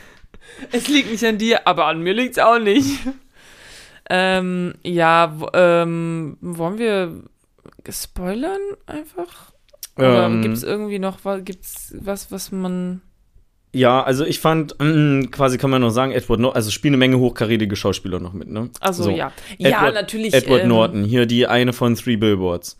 Es 0.70 0.86
liegt 0.86 1.10
nicht 1.10 1.24
an 1.24 1.38
dir, 1.38 1.66
aber 1.66 1.86
an 1.86 2.02
mir 2.02 2.14
liegt's 2.14 2.38
auch 2.38 2.58
nicht. 2.60 3.00
ähm, 4.08 4.74
ja, 4.84 5.36
ähm, 5.54 6.36
wollen 6.40 6.78
wir 6.78 7.22
spoilern 7.90 8.60
einfach? 8.86 9.51
Oder 9.96 10.26
Ähm, 10.26 10.42
gibt's 10.42 10.62
irgendwie 10.62 10.98
noch 10.98 11.18
was, 11.24 11.44
gibt's 11.44 11.94
was, 11.98 12.30
was 12.32 12.50
man. 12.52 13.02
Ja, 13.74 14.02
also 14.02 14.24
ich 14.26 14.38
fand, 14.38 14.74
mm, 14.78 15.30
quasi 15.30 15.56
kann 15.58 15.70
man 15.70 15.80
noch 15.80 15.90
sagen, 15.90 16.12
Edward 16.12 16.40
Norton, 16.40 16.56
also 16.56 16.70
spielen 16.70 16.92
eine 16.92 16.98
Menge 16.98 17.18
hochkarätige 17.18 17.74
Schauspieler 17.74 18.20
noch 18.20 18.32
mit, 18.34 18.48
ne? 18.48 18.68
Also 18.80 19.04
So. 19.04 19.10
ja. 19.10 19.32
Ja, 19.58 19.78
Edward- 19.78 19.94
natürlich. 19.94 20.34
Edward 20.34 20.62
ähm, 20.62 20.68
Norton, 20.68 21.04
hier 21.04 21.24
die 21.26 21.46
eine 21.46 21.72
von 21.72 21.94
Three 21.94 22.16
Billboards 22.16 22.76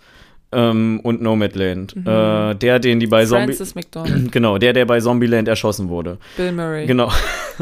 ähm, 0.52 1.00
und 1.02 1.22
Nomadland. 1.22 1.96
Mhm. 1.96 2.06
Äh, 2.06 2.54
der, 2.56 2.78
den 2.78 3.00
die 3.00 3.06
bei 3.06 3.24
Zombie, 3.24 3.54
Francis 3.54 3.74
McDormand, 3.74 4.32
genau, 4.32 4.58
der, 4.58 4.74
der 4.74 4.84
bei 4.84 5.00
Zombieland 5.00 5.48
erschossen 5.48 5.88
wurde. 5.88 6.18
Bill 6.36 6.52
Murray. 6.52 6.86
Genau. 6.86 7.10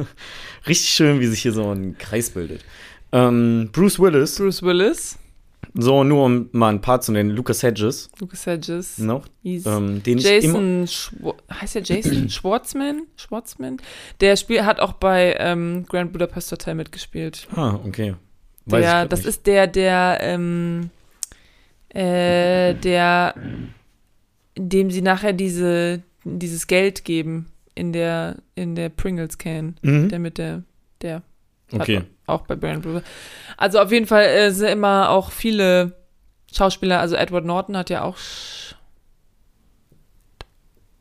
Richtig 0.66 0.90
schön, 0.90 1.20
wie 1.20 1.26
sich 1.26 1.40
hier 1.42 1.52
so 1.52 1.70
ein 1.70 1.96
Kreis 1.98 2.30
bildet. 2.30 2.64
Ähm, 3.12 3.70
Bruce 3.72 3.98
Willis, 3.98 4.36
Bruce 4.38 4.62
Willis, 4.62 5.18
so 5.74 6.02
nur 6.04 6.24
um 6.24 6.48
mal 6.52 6.70
ein 6.70 6.80
paar 6.80 7.00
zu 7.00 7.12
nennen, 7.12 7.30
Lucas 7.30 7.62
Hedges 7.62 8.10
Lucas 8.18 8.46
Hedges, 8.46 8.98
noch, 8.98 9.26
ähm, 9.44 10.02
den 10.02 10.18
Jason 10.18 10.86
Schwa 10.86 11.34
heißt 11.52 11.76
der 11.76 11.82
Jason 11.82 12.28
Schwartzman? 12.30 13.02
Schwartzman? 13.16 13.76
Der 14.20 14.36
Spiel 14.36 14.64
hat 14.64 14.80
auch 14.80 14.94
bei 14.94 15.36
ähm, 15.38 15.84
Grand 15.88 16.12
Budapest 16.12 16.50
Hotel 16.52 16.74
mitgespielt. 16.74 17.46
ah, 17.54 17.78
okay. 17.84 18.14
Weiß 18.66 18.82
Der, 18.84 19.06
das 19.06 19.20
nicht. 19.20 19.28
ist 19.28 19.46
der, 19.46 19.66
der, 19.66 20.18
ähm, 20.20 20.90
äh, 21.88 22.74
der, 22.74 23.34
dem 24.56 24.90
sie 24.90 25.02
nachher 25.02 25.32
diese, 25.32 26.02
dieses 26.24 26.66
Geld 26.66 27.04
geben 27.04 27.46
in 27.74 27.92
der, 27.92 28.36
in 28.54 28.74
der 28.74 28.88
Pringles 28.90 29.38
Can. 29.38 29.76
Mhm. 29.82 30.08
Der 30.08 30.18
mit 30.18 30.38
der, 30.38 30.62
der 31.02 31.22
Okay. 31.72 32.02
Auch 32.30 32.42
bei 32.42 32.56
Brand 32.56 32.82
Brewer. 32.82 33.02
Also 33.56 33.78
auf 33.80 33.92
jeden 33.92 34.06
Fall 34.06 34.24
äh, 34.24 34.50
sind 34.50 34.68
immer 34.68 35.10
auch 35.10 35.30
viele 35.30 35.96
Schauspieler, 36.52 37.00
also 37.00 37.14
Edward 37.16 37.44
Norton 37.44 37.76
hat 37.76 37.90
ja 37.90 38.02
auch. 38.02 38.16
Sch 38.16 38.74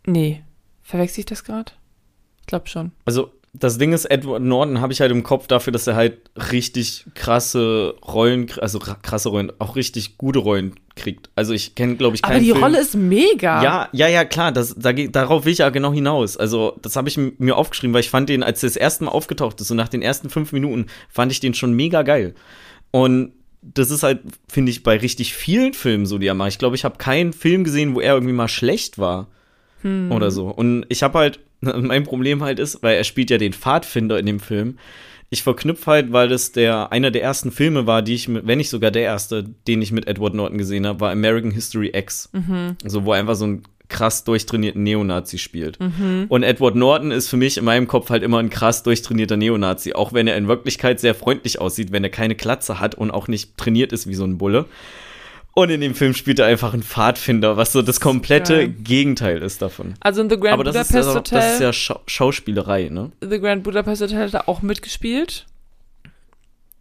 nee, 0.06 0.44
verwechsel 0.82 1.22
ich 1.22 1.26
das 1.26 1.44
gerade? 1.44 1.72
Ich 2.42 2.48
glaube 2.48 2.68
schon. 2.68 2.92
Also, 3.06 3.32
das 3.54 3.78
Ding 3.78 3.94
ist, 3.94 4.06
Edward 4.06 4.44
Norton 4.44 4.80
habe 4.80 4.94
ich 4.94 5.02
halt 5.02 5.12
im 5.12 5.24
Kopf 5.24 5.48
dafür, 5.48 5.74
dass 5.74 5.88
er 5.88 5.96
halt 5.96 6.30
richtig 6.52 7.06
krasse 7.16 7.96
Rollen, 8.08 8.48
also 8.60 8.78
ra- 8.78 8.98
krasse 9.02 9.30
Rollen, 9.30 9.52
auch 9.60 9.76
richtig 9.76 10.18
gute 10.18 10.40
Rollen 10.40 10.76
kriegt. 11.00 11.30
Also 11.36 11.54
ich 11.54 11.76
kenne, 11.76 11.96
glaube 11.96 12.16
ich, 12.16 12.22
keinen 12.22 12.34
Aber 12.34 12.40
die 12.40 12.52
Film. 12.52 12.64
Rolle 12.64 12.80
ist 12.80 12.96
mega. 12.96 13.64
Ja, 13.64 13.90
ja, 13.92 14.08
ja, 14.08 14.26
klar, 14.26 14.52
das, 14.52 14.76
da, 14.78 14.94
darauf 14.94 15.46
will 15.46 15.54
ich 15.54 15.60
ja 15.60 15.70
genau 15.70 15.94
hinaus. 15.94 16.38
Also, 16.38 16.78
das 16.82 16.96
habe 16.96 17.10
ich 17.10 17.18
mir 17.18 17.56
aufgeschrieben, 17.56 17.94
weil 17.94 18.02
ich 18.02 18.10
fand 18.10 18.30
den, 18.30 18.44
als 18.44 18.64
er 18.64 18.70
das 18.70 18.76
erste 18.76 19.06
Mal 19.06 19.12
aufgetaucht 19.12 19.60
ist, 19.62 19.72
und 19.72 19.78
nach 19.78 19.90
den 19.90 20.02
ersten 20.02 20.30
fünf 20.30 20.52
Minuten, 20.52 20.88
fand 21.10 21.32
ich 21.32 21.40
den 21.40 21.54
schon 21.54 21.74
mega 21.74 22.04
geil. 22.04 22.36
Und 22.92 23.34
das 23.62 23.92
ist 23.92 24.04
halt, 24.04 24.22
finde 24.48 24.72
ich, 24.72 24.84
bei 24.84 24.98
richtig 24.98 25.34
vielen 25.34 25.74
Filmen 25.74 26.06
so, 26.06 26.18
die 26.18 26.28
er 26.28 26.34
macht. 26.34 26.50
Ich 26.50 26.60
glaube, 26.60 26.76
ich 26.76 26.86
habe 26.86 26.98
keinen 26.98 27.34
Film 27.34 27.64
gesehen, 27.64 27.96
wo 27.96 28.00
er 28.00 28.14
irgendwie 28.14 28.34
mal 28.34 28.48
schlecht 28.48 28.98
war. 28.98 29.28
Hm. 29.82 30.12
Oder 30.12 30.32
so. 30.32 30.48
Und 30.48 30.86
ich 30.90 31.04
habe 31.04 31.20
halt, 31.20 31.40
mein 31.62 32.04
Problem 32.04 32.44
halt 32.44 32.60
ist, 32.60 32.82
weil 32.84 32.96
er 32.96 33.04
spielt 33.04 33.30
ja 33.30 33.38
den 33.38 33.54
Pfadfinder 33.54 34.20
in 34.20 34.26
dem 34.26 34.40
Film. 34.40 34.78
Ich 35.30 35.44
verknüpfe 35.44 35.92
halt, 35.92 36.12
weil 36.12 36.28
das 36.28 36.52
der 36.52 36.92
einer 36.92 37.12
der 37.12 37.22
ersten 37.22 37.52
Filme 37.52 37.86
war, 37.86 38.02
die 38.02 38.16
ich, 38.16 38.28
mit, 38.28 38.48
wenn 38.48 38.58
nicht 38.58 38.70
sogar 38.70 38.92
der 38.92 39.04
erste, 39.04 39.44
den 39.68 39.82
ich 39.82 39.92
mit 39.92 40.08
Edward 40.08 40.34
Norton 40.34 40.58
gesehen 40.58 40.88
habe, 40.88 41.02
war 41.02 41.12
American 41.12 41.52
History 41.52 41.92
X. 41.94 42.30
Mhm. 42.34 42.78
So, 42.84 43.06
wo 43.06 43.14
er 43.14 43.20
einfach 43.20 43.36
so 43.36 43.46
einen 43.46 43.64
krass 43.90 44.24
durchtrainierten 44.24 44.82
Neonazi 44.84 45.38
spielt. 45.38 45.80
Und 46.30 46.44
Edward 46.44 46.76
Norton 46.76 47.12
ist 47.12 47.28
für 47.28 47.38
mich 47.38 47.58
in 47.58 47.66
meinem 47.66 47.88
Kopf 47.88 48.10
halt 48.12 48.24
immer 48.24 48.38
ein 48.38 48.52
krass 48.52 48.84
durchtrainierter 48.84 49.36
Neonazi, 49.36 49.94
auch 49.94 50.14
wenn 50.14 50.28
er 50.28 50.38
in 50.38 50.48
Wirklichkeit 50.48 51.00
sehr 51.00 51.16
freundlich 51.16 51.60
aussieht, 51.60 51.92
wenn 51.92 52.04
er 52.04 52.12
keine 52.12 52.36
Klatze 52.36 52.80
hat 52.80 52.96
und 52.96 53.12
auch 53.12 53.28
nicht 53.28 53.58
trainiert 53.58 53.92
ist 53.92 54.08
wie 54.08 54.14
so 54.14 54.24
ein 54.26 54.38
Bulle. 54.38 54.66
Und 55.56 55.70
in 55.72 55.82
dem 55.82 55.96
Film 55.96 56.14
spielt 56.14 56.40
er 56.40 56.46
einfach 56.46 56.74
einen 56.74 56.84
Pfadfinder, 56.84 57.58
was 57.58 57.74
so 57.74 57.82
das 57.82 58.00
komplette 58.00 58.58
Geil. 58.58 58.68
Gegenteil 58.70 59.42
ist 59.42 59.62
davon. 59.62 59.96
Also 60.00 60.22
in 60.22 60.30
The 60.30 60.38
Grand 60.38 60.54
Aber 60.54 60.64
das 60.64 60.76
ist, 60.76 60.88
Budapest 60.92 61.10
ja, 61.10 61.16
Hotel. 61.16 61.40
das 61.40 61.54
ist 61.54 61.62
ja 61.62 61.74
Schau 61.74 62.02
Schauspielerei, 62.06 62.90
ne? 62.90 63.12
The 63.22 63.40
Grand 63.40 63.64
Budapest 63.64 64.02
Hotel 64.02 64.20
hat 64.20 64.34
er 64.34 64.48
auch 64.48 64.62
mitgespielt. 64.62 65.46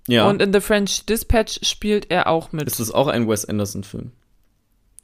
Ja. 0.06 0.28
Und 0.28 0.40
in 0.40 0.52
The 0.52 0.60
French 0.60 1.06
Dispatch 1.06 1.60
spielt 1.62 2.10
er 2.10 2.28
auch 2.28 2.52
mit. 2.52 2.66
ist 2.66 2.80
das 2.80 2.90
auch 2.90 3.08
ein 3.08 3.28
Wes 3.28 3.44
Anderson-Film? 3.44 4.12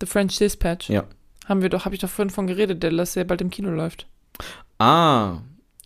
The 0.00 0.06
French 0.06 0.38
Dispatch. 0.38 0.88
Ja. 0.88 1.04
Haben 1.46 1.62
wir 1.62 1.68
doch, 1.68 1.84
habe 1.84 1.94
ich 1.94 2.00
doch 2.00 2.08
vorhin 2.08 2.30
von 2.30 2.46
geredet, 2.46 2.82
der 2.82 2.90
das 2.90 3.14
ja 3.14 3.24
bald 3.24 3.40
im 3.42 3.50
Kino 3.50 3.70
läuft. 3.70 4.06
Ah, 4.78 5.38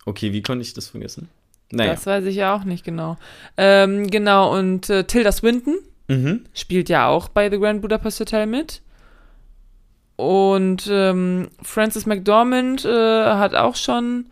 okay, 0.05 0.33
wie 0.33 0.43
konnte 0.43 0.63
ich 0.63 0.73
das 0.73 0.89
vergessen? 0.89 1.29
Naja. 1.71 1.93
Das 1.93 2.07
weiß 2.07 2.25
ich 2.25 2.37
ja 2.37 2.55
auch 2.55 2.65
nicht 2.65 2.85
genau. 2.85 3.19
Ähm, 3.57 4.09
genau, 4.09 4.57
und 4.57 4.89
äh, 4.89 5.05
Tilda 5.05 5.33
Swinton 5.33 5.79
Mhm. 6.09 6.45
spielt 6.55 6.89
ja 6.89 7.07
auch 7.07 7.29
bei 7.29 7.51
The 7.51 7.59
Grand 7.59 7.83
Budapest 7.83 8.21
Hotel 8.21 8.47
mit. 8.47 8.83
Und 10.17 10.89
ähm, 10.91 11.49
Frances 11.63 12.07
McDormand 12.07 12.85
äh, 12.85 12.89
hat 12.89 13.55
auch 13.55 13.77
schon 13.77 14.27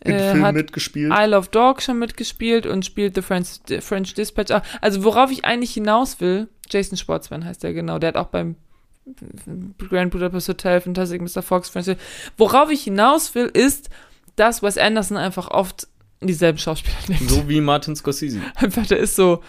äh, 0.00 0.40
hat 0.40 0.54
mitgespielt. 0.54 1.12
Isle 1.16 1.36
of 1.36 1.48
Dogs 1.48 1.84
schon 1.84 1.98
mitgespielt 1.98 2.66
und 2.66 2.84
spielt 2.84 3.14
The 3.14 3.22
French, 3.22 3.60
The 3.68 3.80
French 3.80 4.14
Dispatch. 4.14 4.50
auch. 4.50 4.62
Also 4.80 5.04
worauf 5.04 5.30
ich 5.30 5.44
eigentlich 5.44 5.74
hinaus 5.74 6.20
will, 6.20 6.48
Jason 6.68 6.96
Schwartzman 6.96 7.44
heißt 7.44 7.62
der 7.62 7.72
genau, 7.72 7.98
der 7.98 8.08
hat 8.08 8.16
auch 8.16 8.26
beim 8.28 8.56
Grand 9.78 10.10
Budapest 10.10 10.48
Hotel, 10.48 10.80
Fantastic 10.80 11.20
Mr. 11.20 11.42
Fox, 11.42 11.68
French 11.68 11.96
Worauf 12.36 12.70
ich 12.70 12.84
hinaus 12.84 13.34
will, 13.34 13.46
ist, 13.46 13.90
dass 14.36 14.62
Wes 14.62 14.78
Anderson 14.78 15.16
einfach 15.16 15.48
oft 15.48 15.88
dieselben 16.20 16.58
Schauspieler 16.58 16.96
nimmt. 17.08 17.30
So 17.30 17.48
wie 17.48 17.60
Martin 17.60 17.96
Scorsese. 17.96 18.40
Einfach, 18.54 18.86
der 18.86 18.98
ist 18.98 19.16
so, 19.16 19.42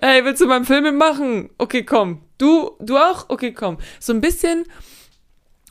hey, 0.00 0.24
willst 0.24 0.40
du 0.40 0.48
beim 0.48 0.64
Film 0.64 0.84
mitmachen? 0.84 1.50
Okay, 1.58 1.84
komm. 1.84 2.22
Du, 2.38 2.72
du 2.80 2.96
auch? 2.96 3.28
Okay, 3.28 3.52
komm. 3.52 3.78
So 4.00 4.12
ein 4.12 4.20
bisschen, 4.20 4.64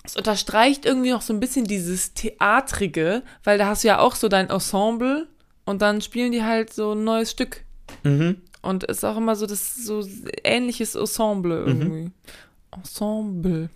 es 0.03 0.15
unterstreicht 0.15 0.85
irgendwie 0.85 1.11
noch 1.11 1.21
so 1.21 1.33
ein 1.33 1.39
bisschen 1.39 1.65
dieses 1.65 2.13
Theatrige, 2.13 3.23
weil 3.43 3.57
da 3.57 3.67
hast 3.67 3.83
du 3.83 3.89
ja 3.89 3.99
auch 3.99 4.15
so 4.15 4.27
dein 4.27 4.49
Ensemble 4.49 5.27
und 5.65 5.81
dann 5.81 6.01
spielen 6.01 6.31
die 6.31 6.43
halt 6.43 6.73
so 6.73 6.93
ein 6.93 7.03
neues 7.03 7.31
Stück. 7.31 7.63
Mhm. 8.03 8.41
Und 8.61 8.83
ist 8.83 9.03
auch 9.03 9.17
immer 9.17 9.35
so 9.35 9.47
das 9.47 9.75
so 9.75 10.07
ähnliches 10.43 10.95
Ensemble 10.95 11.65
irgendwie. 11.65 12.11
Ensemble. 12.75 13.69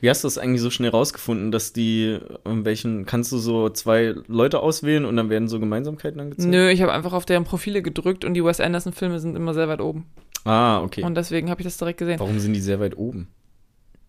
Wie 0.00 0.08
hast 0.08 0.22
du 0.22 0.26
das 0.26 0.38
eigentlich 0.38 0.62
so 0.62 0.70
schnell 0.70 0.90
rausgefunden, 0.90 1.50
dass 1.50 1.72
die, 1.72 2.18
in 2.44 2.64
welchen, 2.64 3.04
kannst 3.04 3.32
du 3.32 3.38
so 3.38 3.68
zwei 3.70 4.14
Leute 4.28 4.60
auswählen 4.60 5.04
und 5.04 5.16
dann 5.16 5.28
werden 5.30 5.48
so 5.48 5.58
Gemeinsamkeiten 5.58 6.20
angezeigt? 6.20 6.48
Nö, 6.48 6.70
ich 6.70 6.80
habe 6.82 6.92
einfach 6.92 7.12
auf 7.12 7.26
deren 7.26 7.44
Profile 7.44 7.82
gedrückt 7.82 8.24
und 8.24 8.34
die 8.34 8.44
Wes 8.44 8.60
Anderson-Filme 8.60 9.18
sind 9.18 9.36
immer 9.36 9.54
sehr 9.54 9.68
weit 9.68 9.80
oben. 9.80 10.06
Ah, 10.44 10.80
okay. 10.82 11.02
Und 11.02 11.16
deswegen 11.16 11.50
habe 11.50 11.60
ich 11.60 11.66
das 11.66 11.78
direkt 11.78 11.98
gesehen. 11.98 12.20
Warum 12.20 12.38
sind 12.38 12.52
die 12.52 12.60
sehr 12.60 12.78
weit 12.80 12.96
oben? 12.96 13.28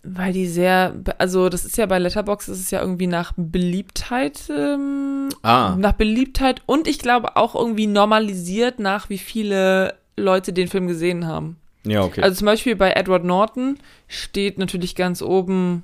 Weil 0.03 0.31
die 0.31 0.45
sehr, 0.47 0.95
also 1.17 1.49
das 1.49 1.65
ist 1.65 1.77
ja 1.77 1.85
bei 1.85 1.99
Letterbox, 1.99 2.47
ist 2.47 2.71
ja 2.71 2.79
irgendwie 2.81 3.07
nach 3.07 3.33
Beliebtheit, 3.35 4.39
ähm, 4.55 5.27
Ah, 5.43 5.75
nach 5.77 5.93
Beliebtheit 5.93 6.61
und 6.65 6.87
ich 6.87 6.99
glaube 6.99 7.35
auch 7.35 7.53
irgendwie 7.55 7.87
normalisiert 7.87 8.79
nach, 8.79 9.09
wie 9.09 9.17
viele 9.17 9.95
Leute 10.15 10.53
den 10.53 10.67
Film 10.67 10.87
gesehen 10.87 11.27
haben. 11.27 11.57
Ja, 11.89 12.03
okay. 12.03 12.21
Also 12.21 12.37
zum 12.37 12.45
Beispiel 12.45 12.75
bei 12.75 12.91
Edward 12.91 13.23
Norton 13.23 13.77
steht 14.07 14.57
natürlich 14.57 14.95
ganz 14.95 15.21
oben 15.21 15.83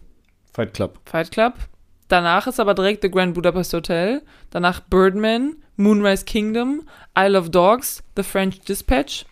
Fight 0.53 0.73
Club. 0.73 0.99
Fight 1.05 1.31
Club. 1.31 1.53
Danach 2.07 2.47
ist 2.47 2.59
aber 2.59 2.75
direkt 2.75 3.01
The 3.01 3.09
Grand 3.09 3.33
Budapest 3.33 3.73
Hotel. 3.73 4.21
Danach 4.51 4.79
Birdman, 4.79 5.55
Moonrise 5.75 6.23
Kingdom, 6.25 6.83
Isle 7.17 7.37
of 7.37 7.49
Dogs, 7.49 8.03
The 8.15 8.23
French 8.23 8.61
Dispatch. 8.61 9.25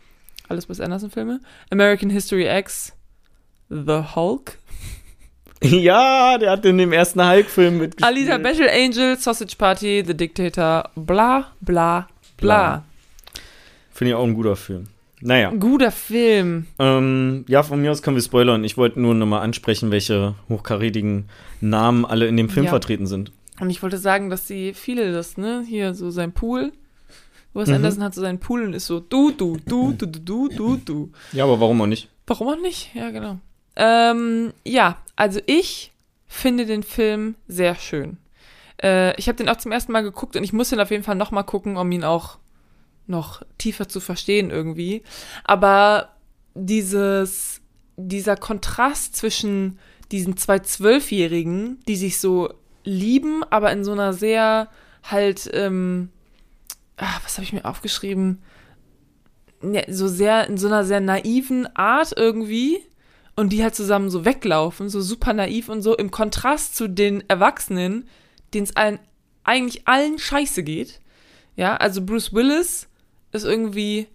Alles 0.50 0.66
bis 0.66 0.82
Anderson-Filme. 0.82 1.40
American 1.70 2.10
History 2.10 2.48
X, 2.48 2.94
The 3.70 4.04
Hulk. 4.16 4.58
ja, 5.64 6.38
der 6.38 6.52
hat 6.52 6.66
in 6.66 6.78
dem 6.78 6.92
ersten 6.92 7.26
Hulk-Film 7.26 7.78
mitgespielt. 7.78 8.04
Alita 8.04 8.38
Battle 8.38 8.72
Angel, 8.72 9.18
Sausage 9.18 9.56
Party, 9.56 10.04
The 10.06 10.16
Dictator, 10.16 10.90
bla 10.96 11.52
bla 11.62 12.08
bla. 12.38 12.84
Finde 13.92 14.12
ich 14.12 14.16
auch 14.16 14.24
ein 14.24 14.34
guter 14.34 14.56
Film. 14.56 14.88
Naja. 15.26 15.52
Guter 15.52 15.92
Film. 15.92 16.68
Ähm, 16.80 17.46
ja, 17.48 17.64
von 17.64 17.82
mir 17.82 17.92
aus 17.92 18.02
können 18.02 18.18
wir 18.18 18.22
spoilern. 18.24 18.64
Ich 18.66 18.76
wollte 18.78 19.00
nur 19.00 19.14
nochmal 19.16 19.42
ansprechen, 19.42 19.90
welche 19.90 20.36
hochkarätigen 20.50 21.30
Namen 21.62 22.06
alle 22.06 22.28
in 22.28 22.36
dem 22.36 22.50
Film 22.50 22.66
Ja. 22.66 22.70
vertreten 22.72 23.08
sind. 23.08 23.32
Und 23.62 23.70
ich 23.70 23.82
wollte 23.82 23.98
sagen, 23.98 24.30
dass 24.30 24.48
sie 24.48 24.74
viele 24.74 25.14
das, 25.14 25.38
ne, 25.38 25.64
hier 25.68 25.94
so 25.94 26.10
sein 26.12 26.34
Pool. 26.34 26.74
Wes 27.54 27.70
Mhm. 27.70 27.76
Anderson 27.76 28.04
hat 28.04 28.16
so 28.16 28.22
seinen 28.22 28.40
Pool 28.40 28.64
und 28.64 28.74
ist 28.74 28.88
so 28.88 29.00
du, 29.00 29.32
du, 29.32 29.58
du, 29.66 29.94
du, 29.94 30.06
du, 30.08 30.18
du, 30.18 30.50
du, 30.50 30.78
du. 30.78 31.12
Ja, 31.32 31.44
aber 31.46 31.60
warum 31.62 31.80
auch 31.82 31.88
nicht? 31.88 32.10
Warum 32.28 32.48
auch 32.50 32.60
nicht? 32.62 32.94
Ja, 32.94 33.12
genau. 33.12 33.38
Ähm, 33.76 34.52
ja, 34.66 34.98
also 35.16 35.40
ich 35.46 35.92
finde 36.28 36.66
den 36.66 36.84
Film 36.84 37.36
sehr 37.48 37.76
schön. 37.76 38.18
Äh, 38.82 39.16
ich 39.20 39.28
habe 39.28 39.38
den 39.38 39.48
auch 39.50 39.58
zum 39.58 39.72
ersten 39.72 39.92
Mal 39.92 40.02
geguckt 40.02 40.36
und 40.36 40.44
ich 40.44 40.52
muss 40.52 40.70
den 40.70 40.80
auf 40.80 40.92
jeden 40.92 41.04
Fall 41.04 41.16
noch 41.16 41.32
mal 41.32 41.44
gucken, 41.44 41.78
um 41.78 41.92
ihn 41.92 42.04
auch 42.04 42.40
noch 43.08 43.44
tiefer 43.58 43.88
zu 43.88 44.00
verstehen 44.00 44.50
irgendwie. 44.50 45.04
Aber 45.44 46.10
dieses, 46.56 47.62
dieser 47.98 48.36
Kontrast 48.36 49.16
zwischen 49.16 49.80
diesen 50.12 50.38
zwei 50.38 50.60
Zwölfjährigen, 50.60 51.80
die 51.88 51.96
sich 51.96 52.20
so 52.20 52.54
lieben, 52.84 53.44
aber 53.50 53.72
in 53.72 53.84
so 53.84 53.92
einer 53.92 54.14
sehr 54.14 54.70
halt, 55.04 55.50
ähm, 55.54 56.10
ah, 56.98 57.20
was 57.24 57.38
habe 57.38 57.44
ich 57.44 57.54
mir 57.54 57.66
aufgeschrieben? 57.66 58.42
Ja, 59.62 59.82
so 59.88 60.08
sehr, 60.08 60.48
in 60.48 60.58
so 60.58 60.68
einer 60.68 60.84
sehr 60.84 61.00
naiven 61.00 61.74
Art 61.76 62.14
irgendwie 62.16 62.80
und 63.36 63.52
die 63.52 63.64
halt 63.64 63.76
zusammen 63.76 64.10
so 64.10 64.26
weglaufen, 64.26 64.90
so 64.90 65.02
super 65.02 65.34
naiv 65.34 65.70
und 65.70 65.82
so 65.82 65.96
im 65.96 66.12
Kontrast 66.12 66.76
zu 66.76 66.88
den 66.88 67.28
Erwachsenen, 67.30 68.08
denen 68.54 68.66
es 68.66 68.76
allen, 68.76 69.00
eigentlich 69.44 69.88
allen 69.88 70.20
scheiße 70.20 70.64
geht. 70.64 71.00
Ja, 71.56 71.76
also 71.78 72.04
Bruce 72.04 72.34
Willis 72.34 72.88
ist 73.34 73.44
irgendwie 73.46 74.08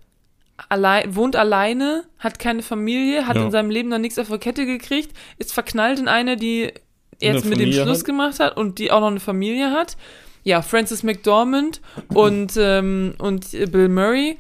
allein, 0.69 1.15
wohnt 1.15 1.37
alleine, 1.37 2.05
hat 2.19 2.39
keine 2.39 2.63
Familie, 2.63 3.27
hat 3.27 3.37
Ja. 3.37 3.45
in 3.45 3.51
seinem 3.51 3.71
Leben 3.71 3.89
noch 3.91 3.99
nichts 3.99 4.19
auf 4.19 4.29
der 4.29 4.39
Kette 4.39 4.67
gekriegt, 4.67 5.17
ist 5.39 5.53
verknallt 5.53 5.99
in 5.99 6.09
eine, 6.09 6.37
die 6.37 6.73
jetzt 7.21 7.23
Eine 7.23 7.33
mit 7.35 7.45
dem 7.45 7.51
Familie 7.53 7.83
Schluss 7.83 7.99
hat. 8.01 8.05
gemacht 8.07 8.41
hat 8.41 8.57
und 8.57 8.79
die 8.79 8.91
auch 8.91 9.01
noch 9.01 9.09
eine 9.09 9.21
Familie 9.21 9.71
hat. 9.71 9.97
Ja, 10.45 10.63
Francis 10.63 11.03
McDormand 11.03 11.81
und, 12.15 12.55
ähm, 12.57 13.15
und 13.19 13.51
Bill 13.71 13.89
Murray 13.89 14.39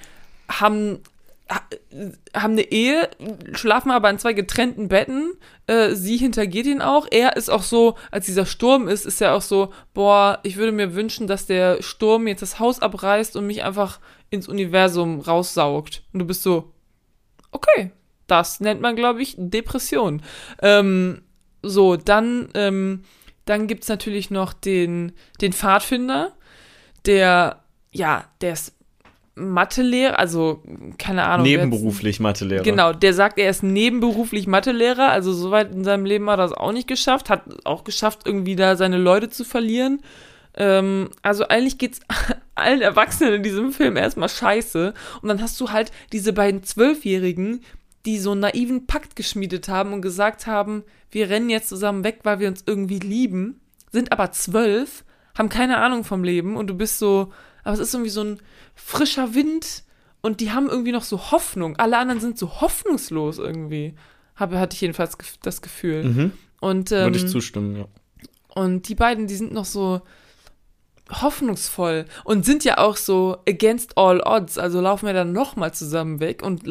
haben, 0.51 1.01
ha- 1.51 1.63
haben 2.35 2.53
eine 2.53 2.63
Ehe, 2.73 3.09
schlafen 3.53 3.91
aber 3.91 4.09
in 4.11 4.19
zwei 4.19 4.33
getrennten 4.33 4.89
Betten. 4.89 5.33
Äh, 5.67 5.95
sie 5.95 6.17
hintergeht 6.17 6.67
ihn 6.67 6.81
auch. 6.81 7.07
Er 7.11 7.37
ist 7.37 7.51
auch 7.51 7.63
so, 7.63 7.97
als 8.11 8.27
dieser 8.27 8.47
Sturm 8.47 8.89
ist, 8.89 9.05
ist 9.07 9.21
er 9.21 9.35
auch 9.35 9.43
so, 9.43 9.73
boah, 9.93 10.39
ich 10.45 10.57
würde 10.57 10.73
mir 10.73 10.95
wünschen, 10.95 11.27
dass 11.27 11.47
der 11.47 11.83
Sturm 11.83 12.27
jetzt 12.27 12.43
das 12.43 12.59
Haus 12.59 12.81
abreißt 12.81 13.37
und 13.37 13.47
mich 13.47 13.63
einfach 13.65 14.01
ins 14.31 14.49
Universum 14.49 15.21
raussaugt. 15.21 16.03
Und 16.13 16.21
du 16.21 16.27
bist 16.27 16.43
so, 16.43 16.73
okay, 17.51 17.93
das 18.27 18.61
nennt 18.61 18.81
man, 18.81 18.97
glaube 18.97 19.23
ich, 19.23 19.35
Depression. 19.39 20.23
Ähm, 20.63 21.23
so, 21.63 21.97
dann, 21.97 22.49
ähm, 22.55 23.05
dann 23.45 23.67
gibt's 23.67 23.89
natürlich 23.89 24.31
noch 24.31 24.53
den, 24.53 25.13
den 25.41 25.53
Pfadfinder, 25.53 26.33
der, 27.07 27.63
ja, 27.93 28.25
der 28.41 28.53
ist 28.53 28.75
Mathelehrer, 29.35 30.19
also 30.19 30.63
keine 30.99 31.25
Ahnung. 31.25 31.47
Nebenberuflich 31.47 32.21
Mathelehrer. 32.21 32.63
Genau, 32.63 32.93
der 32.93 33.15
sagt, 33.15 33.39
er 33.39 33.49
ist 33.49 33.63
nebenberuflich 33.63 34.47
Mathelehrer, 34.47 35.11
also 35.11 35.33
soweit 35.33 35.73
in 35.73 35.85
seinem 35.85 36.05
Leben 36.05 36.29
hat 36.29 36.41
er 36.41 36.47
es 36.47 36.53
auch 36.53 36.73
nicht 36.73 36.89
geschafft, 36.89 37.31
hat 37.31 37.43
auch 37.65 37.85
geschafft, 37.85 38.23
irgendwie 38.25 38.57
da 38.57 38.77
seine 38.77 38.99
Leute 38.99 39.31
zu 39.31 39.45
verlieren. 39.45 40.03
Ähm, 40.59 41.11
also 41.23 41.47
eigentlich 41.49 41.79
geht's 41.79 42.01
allen 42.57 42.83
Erwachsenen 42.83 43.35
in 43.35 43.43
diesem 43.43 43.73
Film 43.73 43.97
erstmal 43.97 44.29
scheiße. 44.29 44.93
Und 45.23 45.29
dann 45.29 45.41
hast 45.41 45.59
du 45.61 45.71
halt 45.71 45.93
diese 46.13 46.33
beiden 46.33 46.65
Zwölfjährigen, 46.65 47.65
die 48.05 48.19
so 48.19 48.33
einen 48.33 48.41
naiven 48.41 48.87
Pakt 48.87 49.17
geschmiedet 49.17 49.69
haben 49.69 49.93
und 49.93 50.03
gesagt 50.03 50.47
haben, 50.47 50.83
wir 51.11 51.31
rennen 51.31 51.49
jetzt 51.49 51.69
zusammen 51.69 52.05
weg, 52.05 52.21
weil 52.25 52.41
wir 52.41 52.49
uns 52.49 52.65
irgendwie 52.67 52.99
lieben, 52.99 53.61
sind 53.93 54.13
aber 54.13 54.33
zwölf, 54.33 55.05
haben 55.37 55.49
keine 55.49 55.79
Ahnung 55.79 56.05
vom 56.05 56.25
Leben 56.25 56.57
und 56.57 56.67
du 56.69 56.75
bist 56.75 56.99
so, 56.99 57.33
aber 57.65 57.75
es 57.75 57.81
ist 57.81 57.95
irgendwie 57.95 58.11
so 58.11 58.25
ein 58.25 58.41
frischer 58.75 59.35
Wind 59.35 59.85
und 60.21 60.41
die 60.41 60.51
haben 60.51 60.69
irgendwie 60.69 60.93
noch 60.93 61.05
so 61.05 61.31
Hoffnung. 61.31 61.77
Alle 61.77 61.99
anderen 61.99 62.21
sind 62.21 62.39
so 62.39 62.61
hoffnungslos 62.61 63.39
irgendwie. 63.39 63.95
Habe, 64.35 64.59
hatte 64.59 64.75
ich 64.75 64.81
jedenfalls 64.81 65.17
das 65.43 65.63
Gefühl. 65.63 66.05
Mhm. 66.05 66.33
Und, 66.61 66.93
ähm, 66.93 67.05
Würde 67.05 67.19
ich 67.19 67.29
zustimmen, 67.29 67.77
ja. 67.77 67.87
und 68.55 68.89
die 68.89 68.97
beiden, 68.97 69.29
die 69.29 69.37
sind 69.37 69.53
noch 69.53 69.65
so 69.65 70.03
hoffnungsvoll 71.11 72.05
und 72.25 72.45
sind 72.45 72.65
ja 72.65 72.79
auch 72.79 72.97
so 72.97 73.39
against 73.49 73.97
all 73.97 74.21
odds, 74.21 74.59
also 74.59 74.81
laufen 74.81 75.07
wir 75.07 75.15
dann 75.15 75.33
nochmal 75.33 75.73
zusammen 75.73 76.21
weg 76.21 76.43
und 76.43 76.65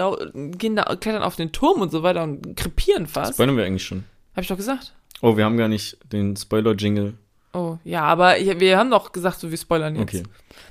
gehen 0.58 0.76
da, 0.76 0.84
klettern 0.96 1.24
auf 1.24 1.36
den 1.36 1.52
Turm 1.52 1.82
und 1.82 1.92
so 1.92 2.04
weiter 2.04 2.24
und 2.24 2.56
krepieren 2.56 3.08
fast. 3.08 3.34
Spoilern 3.34 3.58
wir 3.58 3.66
eigentlich 3.66 3.86
schon. 3.86 4.04
Hab 4.36 4.44
ich 4.44 4.48
doch 4.48 4.58
gesagt. 4.58 4.94
Oh, 5.22 5.36
wir 5.36 5.46
haben 5.46 5.58
gar 5.58 5.68
nicht 5.68 5.98
den 6.12 6.36
Spoiler-Jingle. 6.36 7.16
Oh, 7.54 7.78
ja, 7.84 8.04
aber 8.04 8.36
wir 8.36 8.78
haben 8.78 8.92
doch 8.92 9.12
gesagt, 9.12 9.40
so 9.40 9.50
wir 9.50 9.58
spoilern 9.58 9.96
jetzt. 9.96 10.14
Okay. 10.14 10.24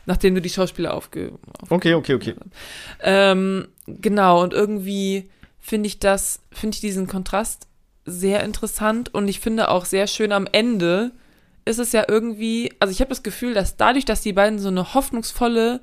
Nachdem 0.04 0.36
du 0.36 0.40
die 0.40 0.50
Schauspieler 0.50 0.94
aufge... 0.94 1.32
auf 1.60 1.70
Okay, 1.72 1.94
okay, 1.94 2.14
okay. 2.14 2.34
Ähm, 3.02 3.66
genau, 3.86 4.42
und 4.42 4.52
irgendwie 4.52 5.28
finde 5.58 5.88
ich 5.88 5.98
das, 5.98 6.40
finde 6.52 6.76
ich 6.76 6.80
diesen 6.80 7.08
Kontrast 7.08 7.66
sehr 8.04 8.44
interessant 8.44 9.12
und 9.12 9.26
ich 9.26 9.40
finde 9.40 9.68
auch 9.68 9.84
sehr 9.84 10.06
schön 10.06 10.30
am 10.30 10.46
Ende 10.52 11.10
ist 11.66 11.78
es 11.78 11.92
ja 11.92 12.04
irgendwie, 12.08 12.72
also 12.80 12.92
ich 12.92 13.00
habe 13.00 13.10
das 13.10 13.22
Gefühl, 13.22 13.52
dass 13.52 13.76
dadurch, 13.76 14.04
dass 14.06 14.22
die 14.22 14.32
beiden 14.32 14.58
so 14.58 14.68
eine 14.68 14.94
hoffnungsvolle, 14.94 15.80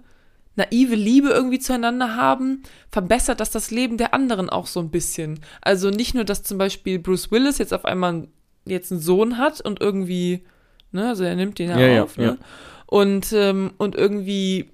naive 0.55 0.95
Liebe 0.95 1.29
irgendwie 1.29 1.59
zueinander 1.59 2.15
haben, 2.15 2.63
verbessert 2.89 3.39
das 3.39 3.51
das 3.51 3.69
Leben 3.69 3.97
der 3.97 4.13
anderen 4.13 4.49
auch 4.49 4.67
so 4.67 4.79
ein 4.79 4.89
bisschen. 4.89 5.39
Also 5.61 5.89
nicht 5.89 6.15
nur, 6.15 6.23
dass 6.23 6.43
zum 6.43 6.57
Beispiel 6.57 6.99
Bruce 6.99 7.31
Willis 7.31 7.57
jetzt 7.57 7.73
auf 7.73 7.85
einmal 7.85 8.27
jetzt 8.65 8.91
einen 8.91 9.01
Sohn 9.01 9.37
hat 9.37 9.61
und 9.61 9.81
irgendwie, 9.81 10.45
ne, 10.91 11.09
also 11.09 11.23
er 11.23 11.35
nimmt 11.35 11.59
den 11.59 11.69
ja, 11.69 11.79
Ja, 11.79 11.87
ja, 11.87 12.03
auf, 12.03 12.17
ne? 12.17 12.25
ja. 12.25 12.37
Und, 12.85 13.33
ähm, 13.33 13.71
und 13.77 13.95
irgendwie 13.95 14.69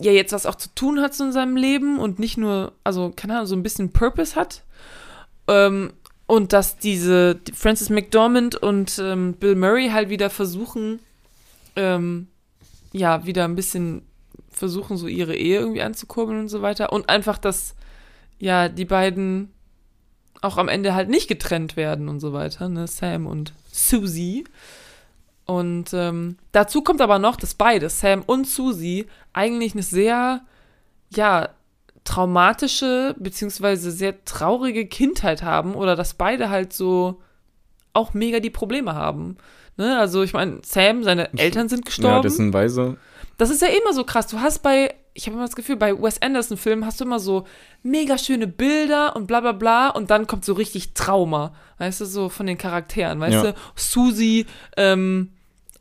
ja 0.00 0.12
jetzt 0.12 0.32
was 0.32 0.46
auch 0.46 0.56
zu 0.56 0.68
tun 0.74 1.00
hat 1.00 1.14
so 1.14 1.24
in 1.24 1.32
seinem 1.32 1.56
Leben 1.56 1.98
und 1.98 2.18
nicht 2.18 2.36
nur, 2.36 2.72
also 2.84 3.12
keine 3.14 3.34
Ahnung, 3.34 3.46
so 3.46 3.56
ein 3.56 3.62
bisschen 3.62 3.92
Purpose 3.92 4.36
hat. 4.36 4.62
Ähm, 5.48 5.92
und 6.26 6.52
dass 6.52 6.78
diese 6.78 7.34
die 7.34 7.52
Frances 7.52 7.90
McDormand 7.90 8.56
und 8.56 8.98
ähm, 8.98 9.34
Bill 9.34 9.56
Murray 9.56 9.90
halt 9.90 10.08
wieder 10.08 10.30
versuchen, 10.30 11.00
ähm, 11.76 12.28
ja, 12.92 13.26
wieder 13.26 13.44
ein 13.44 13.56
bisschen 13.56 14.02
versuchen, 14.50 14.96
so 14.96 15.06
ihre 15.06 15.34
Ehe 15.34 15.58
irgendwie 15.58 15.82
anzukurbeln 15.82 16.40
und 16.40 16.48
so 16.48 16.62
weiter. 16.62 16.92
Und 16.92 17.08
einfach, 17.08 17.38
dass 17.38 17.74
ja 18.38 18.68
die 18.68 18.84
beiden 18.84 19.52
auch 20.40 20.56
am 20.58 20.68
Ende 20.68 20.94
halt 20.94 21.08
nicht 21.08 21.28
getrennt 21.28 21.76
werden 21.76 22.08
und 22.08 22.20
so 22.20 22.32
weiter, 22.32 22.68
ne? 22.68 22.86
Sam 22.86 23.26
und 23.26 23.52
Susie. 23.72 24.44
Und 25.46 25.92
ähm, 25.92 26.36
dazu 26.52 26.82
kommt 26.82 27.00
aber 27.00 27.18
noch, 27.18 27.36
dass 27.36 27.54
beide, 27.54 27.90
Sam 27.90 28.22
und 28.24 28.46
Susie, 28.46 29.06
eigentlich 29.32 29.74
eine 29.74 29.82
sehr, 29.82 30.42
ja, 31.10 31.50
traumatische 32.04 33.14
beziehungsweise 33.18 33.90
sehr 33.90 34.24
traurige 34.24 34.86
Kindheit 34.86 35.42
haben 35.42 35.74
oder 35.74 35.96
dass 35.96 36.14
beide 36.14 36.50
halt 36.50 36.72
so 36.72 37.20
auch 37.92 38.12
mega 38.14 38.40
die 38.40 38.50
Probleme 38.50 38.94
haben. 38.94 39.36
Ne? 39.76 39.98
Also 39.98 40.22
ich 40.22 40.32
meine, 40.32 40.58
Sam, 40.64 41.02
seine 41.02 41.32
Eltern 41.38 41.68
sind 41.68 41.84
gestorben. 41.86 42.16
Ja, 42.16 42.22
das 42.22 42.34
ist 42.34 42.38
ein 42.40 42.52
Weise. 42.52 42.96
Das 43.38 43.50
ist 43.50 43.62
ja 43.62 43.68
immer 43.68 43.92
so 43.92 44.04
krass. 44.04 44.26
Du 44.26 44.40
hast 44.40 44.60
bei, 44.62 44.94
ich 45.14 45.26
habe 45.26 45.34
immer 45.36 45.46
das 45.46 45.56
Gefühl, 45.56 45.76
bei 45.76 46.00
Wes 46.00 46.20
Anderson-Filmen 46.22 46.84
hast 46.86 47.00
du 47.00 47.04
immer 47.04 47.18
so 47.18 47.46
mega 47.82 48.18
schöne 48.18 48.46
Bilder 48.46 49.16
und 49.16 49.26
bla 49.26 49.40
bla 49.40 49.52
bla 49.52 49.88
und 49.88 50.10
dann 50.10 50.26
kommt 50.26 50.44
so 50.44 50.52
richtig 50.52 50.94
Trauma, 50.94 51.54
weißt 51.78 52.02
du, 52.02 52.04
so 52.04 52.28
von 52.28 52.46
den 52.46 52.58
Charakteren, 52.58 53.18
weißt 53.20 53.34
Ja. 53.34 53.52
du? 53.52 53.54
Susi 53.74 54.46
ähm, 54.76 55.30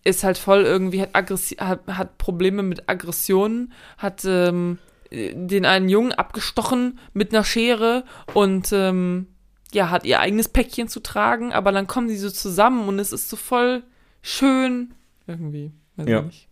ist 0.03 0.23
halt 0.23 0.37
voll 0.37 0.63
irgendwie, 0.63 1.01
hat, 1.01 1.09
aggressi 1.13 1.55
hat, 1.55 1.81
hat 1.87 2.17
Probleme 2.17 2.63
mit 2.63 2.89
Aggressionen, 2.89 3.71
hat 3.97 4.23
ähm, 4.25 4.79
den 5.13 5.65
einen 5.65 5.89
Jungen 5.89 6.11
abgestochen 6.11 6.99
mit 7.13 7.33
einer 7.33 7.43
Schere 7.43 8.03
und 8.33 8.71
ähm, 8.73 9.27
ja, 9.71 9.89
hat 9.89 10.05
ihr 10.05 10.19
eigenes 10.19 10.49
Päckchen 10.49 10.87
zu 10.87 10.99
tragen, 11.01 11.53
aber 11.53 11.71
dann 11.71 11.87
kommen 11.87 12.07
die 12.07 12.15
so 12.17 12.29
zusammen 12.29 12.87
und 12.87 12.99
es 12.99 13.11
ist 13.11 13.29
so 13.29 13.35
voll 13.35 13.83
schön 14.21 14.93
irgendwie. 15.27 15.71
Weiß 15.95 16.07
Ja. 16.07 16.19
ich 16.19 16.25
nicht. 16.25 16.47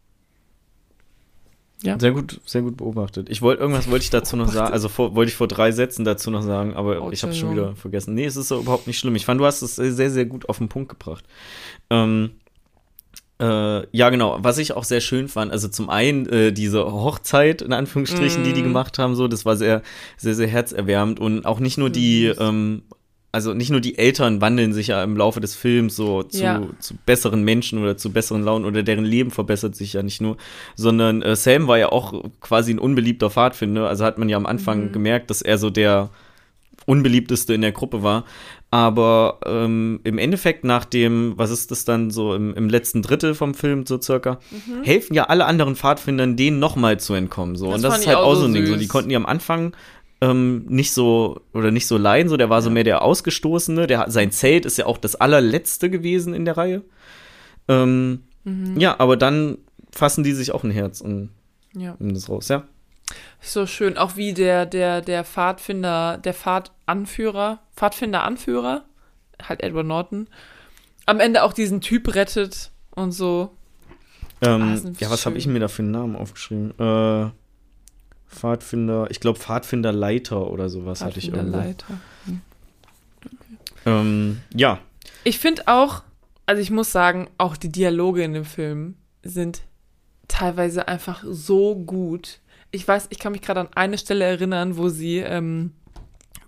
Sehr 2.00 2.12
gut, 2.12 2.40
sehr 2.46 2.62
gut 2.62 2.78
beobachtet. 2.78 3.28
Ich 3.32 3.42
wollte 3.42 3.60
irgendwas 3.62 3.90
wollte 3.90 4.04
ich 4.04 4.12
dazu 4.12 4.36
noch 4.38 4.50
sagen, 4.50 4.72
also 4.72 4.88
vor, 4.88 5.16
wollte 5.16 5.30
ich 5.32 5.36
vor 5.36 5.48
drei 5.48 5.72
Sätzen 5.72 6.06
dazu 6.06 6.30
noch 6.30 6.44
sagen, 6.44 6.76
aber 6.76 7.02
Oh, 7.02 7.10
ich 7.12 7.24
habe 7.24 7.34
schon 7.34 7.54
wieder 7.54 7.76
vergessen. 7.76 8.14
Nee, 8.14 8.26
es 8.26 8.36
ist 8.36 8.50
so 8.50 8.60
überhaupt 8.60 8.86
nicht 8.86 9.00
schlimm. 9.00 9.16
Ich 9.16 9.26
fand, 9.26 9.42
du 9.42 9.46
hast 9.48 9.64
es 9.64 9.78
sehr, 9.78 10.12
sehr 10.12 10.26
gut 10.26 10.48
auf 10.48 10.60
den 10.60 10.70
Punkt 10.70 10.90
gebracht. 10.90 11.26
Ähm, 11.90 12.34
äh, 13.42 13.88
ja, 13.92 14.10
genau. 14.10 14.38
Was 14.42 14.58
ich 14.60 14.74
auch 14.74 14.84
sehr 14.84 15.02
schön 15.02 15.28
fand, 15.28 15.52
also 15.52 15.68
zum 15.68 15.90
einen 15.90 16.28
äh, 16.30 16.52
diese 16.54 16.86
Hochzeit 16.86 17.62
in 17.62 17.74
Anführungsstrichen, 17.74 18.44
die 18.44 18.54
die 18.54 18.62
Mm. 18.62 18.66
gemacht 18.66 19.00
haben, 19.00 19.16
so, 19.16 19.28
das 19.28 19.44
war 19.46 19.58
sehr, 19.58 19.82
sehr, 20.18 20.36
sehr 20.36 20.48
herzerwärmend 20.48 21.20
und 21.20 21.46
auch 21.46 21.60
nicht 21.60 21.78
nur 21.78 21.90
die, 21.90 22.28
Süß. 22.28 22.38
ähm, 22.40 22.84
also 23.34 23.54
nicht 23.54 23.70
nur 23.72 23.80
die 23.80 23.98
Eltern 23.98 24.42
wandeln 24.42 24.74
sich 24.74 24.88
ja 24.88 25.02
im 25.04 25.16
Laufe 25.16 25.40
des 25.40 25.56
Films 25.56 25.96
so 25.96 26.22
zu, 26.24 26.44
Ja. 26.44 26.62
zu 26.80 26.96
besseren 27.06 27.44
Menschen 27.44 27.80
oder 27.82 27.96
zu 27.96 28.12
besseren 28.12 28.44
Launen 28.44 28.66
oder 28.66 28.84
deren 28.84 29.06
Leben 29.06 29.32
verbessert 29.32 29.74
sich 29.76 29.94
ja 29.94 30.04
nicht 30.04 30.20
nur, 30.22 30.36
sondern 30.76 31.22
äh, 31.22 31.36
Sam 31.38 31.68
war 31.68 31.78
ja 31.78 31.90
auch 31.94 32.14
quasi 32.42 32.74
ein 32.74 32.80
unbeliebter 32.80 33.30
Pfadfinder. 33.30 33.88
Also 33.88 34.04
hat 34.04 34.18
man 34.18 34.28
ja 34.30 34.36
am 34.38 34.46
Anfang 34.46 34.88
Mhm. 34.88 34.92
gemerkt, 34.92 35.30
dass 35.30 35.42
er 35.42 35.58
so 35.58 35.70
der 35.70 36.10
unbeliebteste 36.86 37.54
in 37.54 37.62
der 37.62 37.72
Gruppe 37.72 38.04
war. 38.04 38.26
Aber 38.74 39.40
ähm, 39.46 40.00
im 40.06 40.18
Endeffekt 40.18 40.64
nach 40.64 40.86
dem, 40.86 41.34
was 41.38 41.52
ist 41.52 41.72
das 41.72 41.84
dann 41.84 42.10
so 42.10 42.34
im, 42.34 42.54
im 42.56 42.70
letzten 42.70 43.02
Drittel 43.02 43.36
vom 43.36 43.54
Film 43.54 43.86
so 43.86 44.02
circa, 44.02 44.40
helfen 44.84 45.14
ja 45.14 45.26
alle 45.26 45.46
anderen 45.46 45.76
Pfadfindern 45.76 46.38
denen 46.38 46.60
nochmal 46.60 46.98
zu 47.00 47.14
entkommen. 47.14 47.58
So. 47.58 47.66
Das 47.68 47.76
Und 47.76 47.82
das 47.84 48.00
ist 48.00 48.08
halt 48.08 48.18
auch 48.18 48.36
so 48.36 48.46
ein 48.46 48.54
Ding. 48.54 48.66
So, 48.66 48.78
die 48.78 48.88
konnten 48.88 49.10
die 49.10 49.18
am 49.18 49.26
Anfang 49.26 49.76
ähm, 50.22 50.66
nicht 50.70 50.94
so 50.94 51.42
oder 51.54 51.72
nicht 51.72 51.86
so 51.86 51.98
leiden, 51.98 52.30
so 52.30 52.38
der 52.38 52.50
war 52.50 52.62
so 52.62 52.70
Ja. 52.70 52.74
mehr 52.76 52.84
der 52.86 53.02
Ausgestoßene. 53.02 53.88
Der, 53.88 54.10
sein 54.10 54.32
Zelt 54.32 54.66
ist 54.66 54.78
ja 54.78 54.86
auch 54.86 54.98
das 54.98 55.16
allerletzte 55.16 55.90
gewesen 55.90 56.34
in 56.34 56.46
der 56.46 56.56
Reihe. 56.58 56.82
Ähm, 57.68 58.22
Mhm. 58.44 58.80
Ja, 58.80 58.96
aber 59.00 59.18
dann 59.18 59.60
fassen 59.92 60.24
die 60.24 60.32
sich 60.32 60.52
auch 60.52 60.64
ein 60.64 60.72
Herz 60.72 61.00
und 61.02 61.30
Ja. 61.76 61.96
nehmen 62.00 62.16
das 62.16 62.28
raus, 62.28 62.48
ja. 62.48 62.64
So 63.42 63.66
schön, 63.66 63.98
auch 63.98 64.16
wie 64.16 64.34
der, 64.34 64.66
der, 64.66 65.02
der 65.02 65.24
Pfadfinder, 65.24 66.18
der 66.18 66.34
Pfadanführer, 66.34 67.60
Pfadfinder-Anführer, 67.76 68.84
halt 69.42 69.62
Edward 69.64 69.88
Norton, 69.88 70.28
am 71.06 71.20
Ende 71.20 71.44
auch 71.44 71.54
diesen 71.54 71.82
Typ 71.82 72.14
rettet 72.14 72.72
und 72.92 73.12
so. 73.12 73.56
Ähm, 74.42 74.82
Ah, 74.86 74.92
ja, 75.00 75.10
was 75.10 75.26
habe 75.26 75.38
ich 75.38 75.48
mir 75.48 75.60
da 75.60 75.68
für 75.68 75.82
einen 75.82 75.92
Namen 75.92 76.16
aufgeschrieben? 76.16 76.72
Äh, 76.80 77.32
Pfadfinder, 78.28 79.08
ich 79.10 79.20
glaube 79.20 79.40
Pfadfinderleiter 79.40 80.50
oder 80.50 80.70
sowas 80.70 81.02
hatte 81.04 81.20
ich 81.20 81.30
irgendwo. 81.30 81.58
Pfadfinderleiter. 81.58 82.00
Ähm, 83.86 84.42
ja, 84.54 84.80
Ich 85.24 85.40
finde 85.40 85.68
auch, 85.68 86.04
also 86.46 86.62
ich 86.62 86.72
muss 86.72 86.92
sagen, 86.92 87.30
auch 87.38 87.58
die 87.58 87.72
Dialoge 87.72 88.24
in 88.24 88.34
dem 88.34 88.46
Film 88.46 88.96
sind 89.24 89.62
teilweise 90.28 90.88
einfach 90.88 91.24
so 91.28 91.76
gut. 91.76 92.40
Ich 92.72 92.88
weiß, 92.88 93.08
ich 93.10 93.20
kann 93.20 93.34
mich 93.34 93.42
gerade 93.42 93.60
an 93.62 93.70
eine 93.76 93.98
Stelle 93.98 94.26
erinnern, 94.26 94.78
wo 94.78 94.90
sie, 94.90 95.18
ähm, 95.18 95.72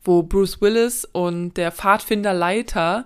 wo 0.03 0.23
Bruce 0.23 0.61
Willis 0.61 1.05
und 1.11 1.55
der 1.55 1.71
Pfadfinderleiter 1.71 3.05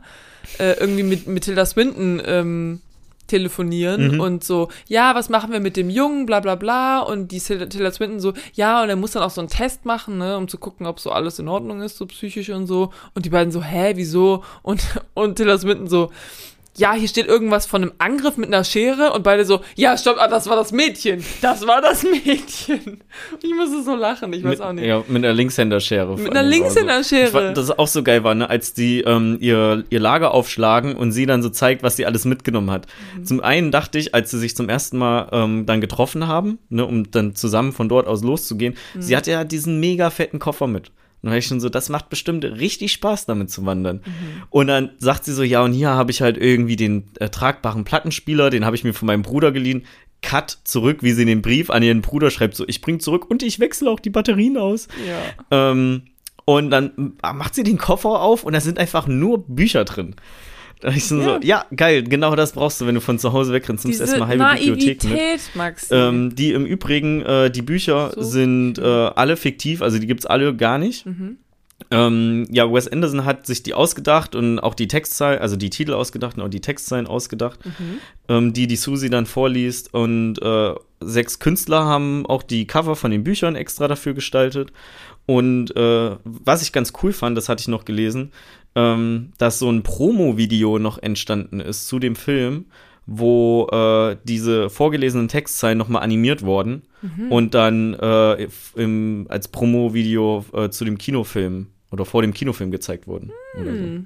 äh, 0.60 0.74
irgendwie 0.80 1.04
mit, 1.04 1.28
mit 1.28 1.44
Tilda 1.44 1.66
Swinton 1.66 2.22
ähm, 2.26 2.82
telefonieren 3.28 4.14
Mhm. 4.14 4.20
und 4.22 4.44
so, 4.44 4.70
ja, 4.88 5.14
was 5.14 5.30
machen 5.30 5.52
wir 5.52 5.60
mit 5.60 5.76
dem 5.76 5.90
Jungen, 5.90 6.26
bla 6.26 6.40
bla 6.40 6.56
bla. 6.56 7.00
Und 7.00 7.32
die 7.32 7.40
Tilda 7.40 7.66
Tilda 7.66 7.92
Swinton 7.92 8.20
so, 8.20 8.34
ja, 8.54 8.82
und 8.82 8.90
er 8.90 8.96
muss 8.96 9.12
dann 9.12 9.24
auch 9.24 9.32
so 9.32 9.42
einen 9.42 9.50
Test 9.50 9.86
machen, 9.86 10.18
ne, 10.18 10.38
um 10.38 10.48
zu 10.48 10.58
gucken, 10.58 10.86
ob 10.88 11.00
so 11.00 11.12
alles 11.12 11.38
in 11.40 11.48
Ordnung 11.48 11.82
ist, 11.82 11.98
so 11.98 12.06
psychisch 12.06 12.50
und 12.50 12.68
so. 12.68 12.92
Und 13.14 13.26
die 13.26 13.30
beiden 13.30 13.52
so, 13.52 13.62
hä, 13.64 13.94
wieso? 13.96 14.44
Und, 14.64 14.82
und 15.14 15.36
Tilda 15.36 15.58
Swinton 15.58 15.88
so, 15.88 16.12
ja, 16.78 16.94
hier 16.94 17.08
steht 17.08 17.28
irgendwas 17.28 17.66
von 17.66 17.82
einem 17.82 17.92
Angriff 17.98 18.38
mit 18.38 18.48
einer 18.48 18.64
Schere 18.64 19.12
und 19.14 19.24
beide 19.24 19.46
so, 19.46 19.62
ja, 19.76 19.98
stopp, 19.98 20.18
ah, 20.20 20.28
das 20.28 20.48
war 20.48 20.56
das 20.56 20.72
Mädchen. 20.72 21.24
Das 21.42 21.66
war 21.68 21.82
das 21.82 22.04
Mädchen. 22.04 23.04
Ich 23.44 23.54
musste 23.54 23.84
so 23.84 23.96
lachen, 23.96 24.32
ich 24.34 24.44
weiß 24.44 24.50
mit, 24.52 24.62
auch 24.62 24.74
nicht. 24.74 24.86
ja, 24.86 25.04
mit 25.08 25.24
einer 25.24 25.34
Linkshänderschere. 25.34 26.18
mit 26.18 26.30
einer. 26.32 26.40
Also, 26.42 26.50
Linkshänderschere. 26.52 27.24
ich 27.26 27.30
fand, 27.30 27.58
das 27.58 27.72
auch 27.78 27.88
so 27.88 28.04
geil 28.04 28.24
war, 28.24 28.36
ne, 28.36 28.50
als 28.50 28.74
die 28.74 29.02
ähm, 29.02 29.38
ihr, 29.40 29.84
ihr 29.90 30.00
Lager 30.00 30.32
aufschlagen 30.34 30.96
und 30.96 31.12
sie 31.12 31.26
dann 31.26 31.42
so 31.42 31.50
zeigt, 31.50 31.82
was 31.84 31.96
sie 31.96 32.06
alles 32.06 32.26
mitgenommen 32.26 32.70
hat. 32.72 32.86
Mhm. 33.18 33.26
Zum 33.26 33.42
einen 33.42 33.72
dachte 33.72 33.98
ich, 33.98 34.14
als 34.14 34.30
sie 34.32 34.38
sich 34.40 34.56
zum 34.56 34.70
ersten 34.70 34.98
Mal 34.98 35.30
ähm, 35.32 35.66
dann 35.66 35.82
getroffen 35.82 36.28
haben, 36.28 36.60
ne, 36.70 36.86
um 36.86 37.10
dann 37.10 37.36
zusammen 37.36 37.74
von 37.74 37.90
dort 37.90 38.08
aus 38.08 38.24
loszugehen, 38.24 38.76
Mhm. 38.94 39.02
sie 39.02 39.18
hatte 39.18 39.32
ja 39.32 39.44
diesen 39.44 39.80
mega 39.80 40.10
fetten 40.10 40.40
Koffer 40.40 40.68
mit. 40.68 40.92
Und 41.22 41.28
da 41.28 41.32
war 41.32 41.38
ich 41.38 41.48
schon 41.48 41.60
so, 41.60 41.70
das 41.70 41.90
macht 41.90 42.10
bestimmt 42.10 42.46
richtig 42.46 42.92
Spaß, 42.92 43.26
damit 43.26 43.50
zu 43.50 43.66
wandern. 43.66 43.98
Mhm. 44.06 44.44
Und 44.50 44.68
dann 44.68 44.92
sagt 45.00 45.26
sie 45.26 45.34
so, 45.34 45.44
ja, 45.44 45.64
und 45.64 45.74
hier 45.74 45.90
habe 45.90 46.12
ich 46.12 46.22
halt 46.22 46.38
irgendwie 46.38 46.76
den 46.76 47.06
äh, 47.20 47.30
tragbaren 47.30 47.84
Plattenspieler, 47.84 48.50
den 48.50 48.66
habe 48.66 48.76
ich 48.76 48.84
mir 48.84 48.94
von 48.94 49.08
meinem 49.08 49.24
Bruder 49.24 49.52
geliehen. 49.52 49.86
Cut 50.22 50.58
zurück, 50.64 51.00
wie 51.02 51.12
sie 51.12 51.24
in 51.24 51.28
den 51.28 51.42
Brief 51.42 51.70
an 51.70 51.84
ihren 51.84 52.02
Bruder 52.02 52.32
schreibt, 52.32 52.56
so, 52.56 52.66
ich 52.68 52.82
bring 52.82 53.00
zurück 53.00 53.30
und 53.30 53.44
ich 53.44 53.60
wechsle 53.60 53.90
auch 53.90 54.00
die 54.00 54.10
Batterien 54.10 54.58
aus. 54.58 54.88
ja. 55.08 55.72
Ähm, 55.72 56.04
und 56.50 56.70
dann 56.70 57.18
macht 57.22 57.56
sie 57.56 57.64
den 57.64 57.78
Koffer 57.78 58.22
auf 58.22 58.46
und 58.46 58.54
da 58.54 58.62
sind 58.62 58.80
einfach 58.80 59.06
nur 59.06 59.46
Bücher 59.46 59.84
drin. 59.84 60.16
Da 60.82 60.90
ich 60.90 61.06
so, 61.06 61.18
Ja. 61.20 61.24
so, 61.24 61.40
ja, 61.48 61.66
geil, 61.76 62.04
genau 62.04 62.36
das 62.36 62.52
brauchst 62.52 62.80
du, 62.82 62.86
wenn 62.88 62.94
du 62.96 63.02
von 63.02 63.18
zu 63.18 63.34
Hause 63.34 63.52
wegrennst, 63.54 63.84
nimmst 63.86 64.00
erstmal 64.00 64.28
halbe 64.28 64.46
Bibliothek 64.60 65.04
mit. 65.04 65.12
Naivität, 65.14 65.42
Maxi. 65.56 65.88
Ähm, 65.96 66.36
die 66.36 66.52
im 66.52 66.66
Übrigen, 66.66 67.22
äh, 67.24 67.50
die 67.50 67.64
Bücher 67.64 68.12
So. 68.16 68.22
sind 68.22 68.78
äh, 68.78 68.82
alle 68.84 69.38
fiktiv, 69.38 69.82
also 69.82 69.98
die 69.98 70.06
gibt's 70.08 70.26
alle 70.28 70.56
gar 70.56 70.78
nicht. 70.78 71.06
Mhm. 71.08 71.38
Ähm, 71.92 72.48
ja, 72.52 72.72
Wes 72.72 72.88
Anderson 72.88 73.24
hat 73.24 73.46
sich 73.46 73.64
die 73.64 73.74
ausgedacht 73.74 74.36
und 74.36 74.60
auch 74.60 74.74
die 74.74 74.88
Textzeilen, 74.88 75.40
also 75.40 75.56
die 75.56 75.70
Titel 75.70 75.94
ausgedacht 75.94 76.36
und 76.38 76.44
auch 76.44 76.50
die 76.50 76.60
Textzeilen 76.60 77.08
ausgedacht, 77.08 77.60
Mhm. 77.66 77.72
ähm, 78.30 78.54
die 78.54 78.68
die 78.68 78.76
Susi 78.76 79.10
dann 79.10 79.26
vorliest. 79.26 79.94
Und 79.94 80.42
äh, 80.42 80.74
sechs 81.00 81.40
Künstler 81.40 81.86
haben 81.86 82.26
auch 82.26 82.44
die 82.44 82.66
Cover 82.66 82.96
von 82.96 83.12
den 83.12 83.24
Büchern 83.24 83.56
extra 83.56 83.88
dafür 83.88 84.14
gestaltet. 84.16 84.72
Und 85.28 85.76
äh, 85.76 86.12
was 86.24 86.62
ich 86.64 86.72
ganz 86.72 86.94
cool 87.04 87.14
fand, 87.14 87.38
das 87.38 87.48
hatte 87.48 87.62
ich 87.62 87.68
noch 87.68 87.86
gelesen, 87.86 88.32
ähm, 88.78 89.34
dass 89.40 89.58
so 89.60 89.70
ein 89.72 89.82
Promo-Video 89.82 90.78
noch 90.80 91.00
entstanden 91.02 91.60
ist 91.60 91.88
zu 91.88 91.98
dem 92.00 92.16
Film, 92.16 92.66
wo 93.08 93.68
äh, 93.72 94.18
diese 94.24 94.70
vorgelesenen 94.70 95.28
Textzeilen 95.30 95.78
nochmal 95.78 96.04
animiert 96.04 96.44
wurden 96.44 96.84
Mhm. 97.02 97.32
und 97.32 97.54
dann 97.54 97.94
äh, 97.94 98.48
im, 98.76 99.28
als 99.30 99.48
Promo-Video 99.50 100.44
äh, 100.54 100.70
zu 100.70 100.84
dem 100.84 100.98
Kinofilm 100.98 101.68
oder 101.92 102.06
vor 102.06 102.22
dem 102.24 102.34
Kinofilm 102.34 102.72
gezeigt 102.72 103.06
wurden. 103.08 103.32
Oder 103.60 103.72
so. 103.72 104.06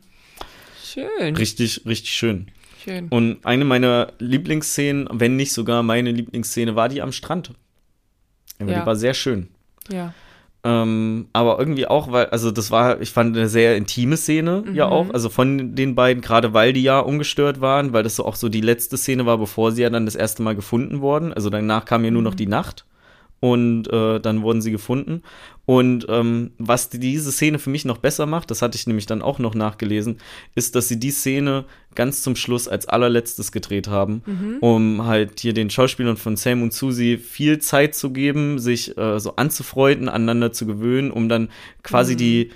Schön. 0.84 1.36
Richtig, 1.38 1.82
richtig 1.86 2.12
schön. 2.12 2.48
Schön. 2.84 3.08
Und 3.10 3.46
eine 3.46 3.64
meiner 3.66 4.12
Lieblingsszenen, 4.20 5.08
wenn 5.12 5.36
nicht 5.38 5.54
sogar 5.54 5.84
meine 5.84 6.12
Lieblingsszene, 6.12 6.76
war 6.76 6.90
die 6.90 7.02
am 7.02 7.12
Strand. 7.12 7.54
Ja. 8.60 8.82
Die 8.82 8.86
war 8.86 8.96
sehr 8.96 9.14
schön. 9.14 9.48
Ja. 9.90 10.14
Ähm, 10.64 11.28
aber 11.34 11.58
irgendwie 11.58 11.88
auch, 11.88 12.12
weil, 12.12 12.28
also 12.28 12.52
das 12.52 12.70
war, 12.70 13.02
ich 13.02 13.12
fand 13.12 13.36
eine 13.36 13.50
sehr 13.50 13.76
intime 13.78 14.16
Szene 14.16 14.64
ja 14.74 14.86
Mhm. 14.86 14.92
auch, 14.92 15.10
also 15.12 15.30
von 15.30 15.76
den 15.76 15.96
beiden, 15.96 16.22
gerade 16.22 16.54
weil 16.54 16.72
die 16.74 16.84
ja 16.84 17.00
ungestört 17.00 17.62
waren, 17.62 17.94
weil 17.94 18.04
das 18.04 18.16
so 18.16 18.26
auch 18.26 18.36
so 18.36 18.48
die 18.48 18.62
letzte 18.62 18.96
Szene 18.98 19.26
war, 19.26 19.38
bevor 19.40 19.72
sie 19.72 19.82
ja 19.82 19.90
dann 19.90 20.06
das 20.06 20.16
erste 20.16 20.44
Mal 20.44 20.56
gefunden 20.56 21.02
wurden. 21.02 21.34
Also 21.34 21.50
danach 21.50 21.86
kam 21.86 22.06
ja 22.06 22.12
nur 22.12 22.22
noch 22.22 22.34
Mhm. 22.34 22.38
die 22.38 22.48
Nacht. 22.48 22.86
Und 23.42 23.92
äh, 23.92 24.20
dann 24.20 24.44
wurden 24.44 24.62
sie 24.62 24.72
gefunden. 24.72 25.24
Und 25.66 26.06
ähm, 26.10 26.52
was 26.60 26.90
diese 26.90 27.32
Szene 27.32 27.58
für 27.58 27.72
mich 27.72 27.86
noch 27.86 27.98
besser 27.98 28.26
macht, 28.28 28.52
das 28.52 28.62
hatte 28.62 28.78
ich 28.78 28.86
nämlich 28.88 29.08
dann 29.08 29.22
auch 29.22 29.40
noch 29.40 29.56
nachgelesen, 29.56 30.20
ist, 30.54 30.76
dass 30.76 30.88
sie 30.88 31.00
die 31.00 31.12
Szene 31.12 31.66
ganz 31.96 32.22
zum 32.22 32.36
Schluss 32.36 32.68
als 32.68 32.88
allerletztes 32.88 33.52
gedreht 33.52 33.88
haben, 33.88 34.22
mhm. 34.26 34.58
um 34.62 35.06
halt 35.06 35.40
hier 35.40 35.54
den 35.54 35.72
Schauspielern 35.72 36.18
von 36.18 36.38
Sam 36.38 36.62
und 36.62 36.72
Susie 36.72 37.18
viel 37.18 37.60
Zeit 37.60 37.96
zu 37.96 38.12
geben, 38.12 38.60
sich 38.60 38.96
äh, 38.98 39.20
so 39.20 39.36
anzufreunden, 39.36 40.08
aneinander 40.08 40.54
zu 40.54 40.68
gewöhnen, 40.68 41.10
um 41.10 41.28
dann 41.28 41.50
quasi 41.84 42.14
mhm. 42.14 42.18
die 42.18 42.50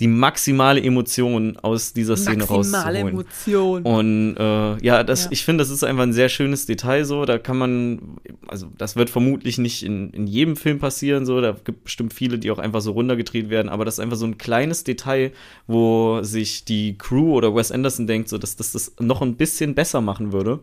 die 0.00 0.08
maximale 0.08 0.82
Emotion 0.82 1.56
aus 1.58 1.92
dieser 1.92 2.16
Szene 2.16 2.38
maximale 2.38 3.02
rauszuholen. 3.02 3.08
Emotion. 3.08 3.82
Und 3.82 4.36
äh, 4.36 4.84
ja, 4.84 5.04
das, 5.04 5.24
ja. 5.24 5.32
ich 5.32 5.44
finde, 5.44 5.62
das 5.62 5.70
ist 5.70 5.84
einfach 5.84 6.02
ein 6.02 6.12
sehr 6.12 6.28
schönes 6.28 6.66
Detail 6.66 7.04
so. 7.04 7.24
Da 7.24 7.38
kann 7.38 7.58
man, 7.58 8.16
also 8.48 8.68
das 8.78 8.96
wird 8.96 9.10
vermutlich 9.10 9.58
nicht 9.58 9.82
in, 9.82 10.10
in 10.10 10.26
jedem 10.26 10.56
Film 10.56 10.78
passieren, 10.78 11.26
so. 11.26 11.40
Da 11.40 11.56
gibt 11.64 11.84
bestimmt 11.84 12.14
viele, 12.14 12.38
die 12.38 12.50
auch 12.50 12.58
einfach 12.58 12.80
so 12.80 12.92
runtergedreht 12.92 13.50
werden, 13.50 13.68
aber 13.68 13.84
das 13.84 13.94
ist 13.94 14.00
einfach 14.00 14.16
so 14.16 14.26
ein 14.26 14.38
kleines 14.38 14.84
Detail, 14.84 15.32
wo 15.66 16.22
sich 16.22 16.64
die 16.64 16.96
Crew 16.96 17.34
oder 17.34 17.54
Wes 17.54 17.70
Anderson 17.70 18.06
denkt, 18.06 18.28
so 18.28 18.38
dass, 18.38 18.56
dass 18.56 18.72
das 18.72 18.92
noch 18.98 19.22
ein 19.22 19.36
bisschen 19.36 19.74
besser 19.74 20.00
machen 20.00 20.32
würde. 20.32 20.60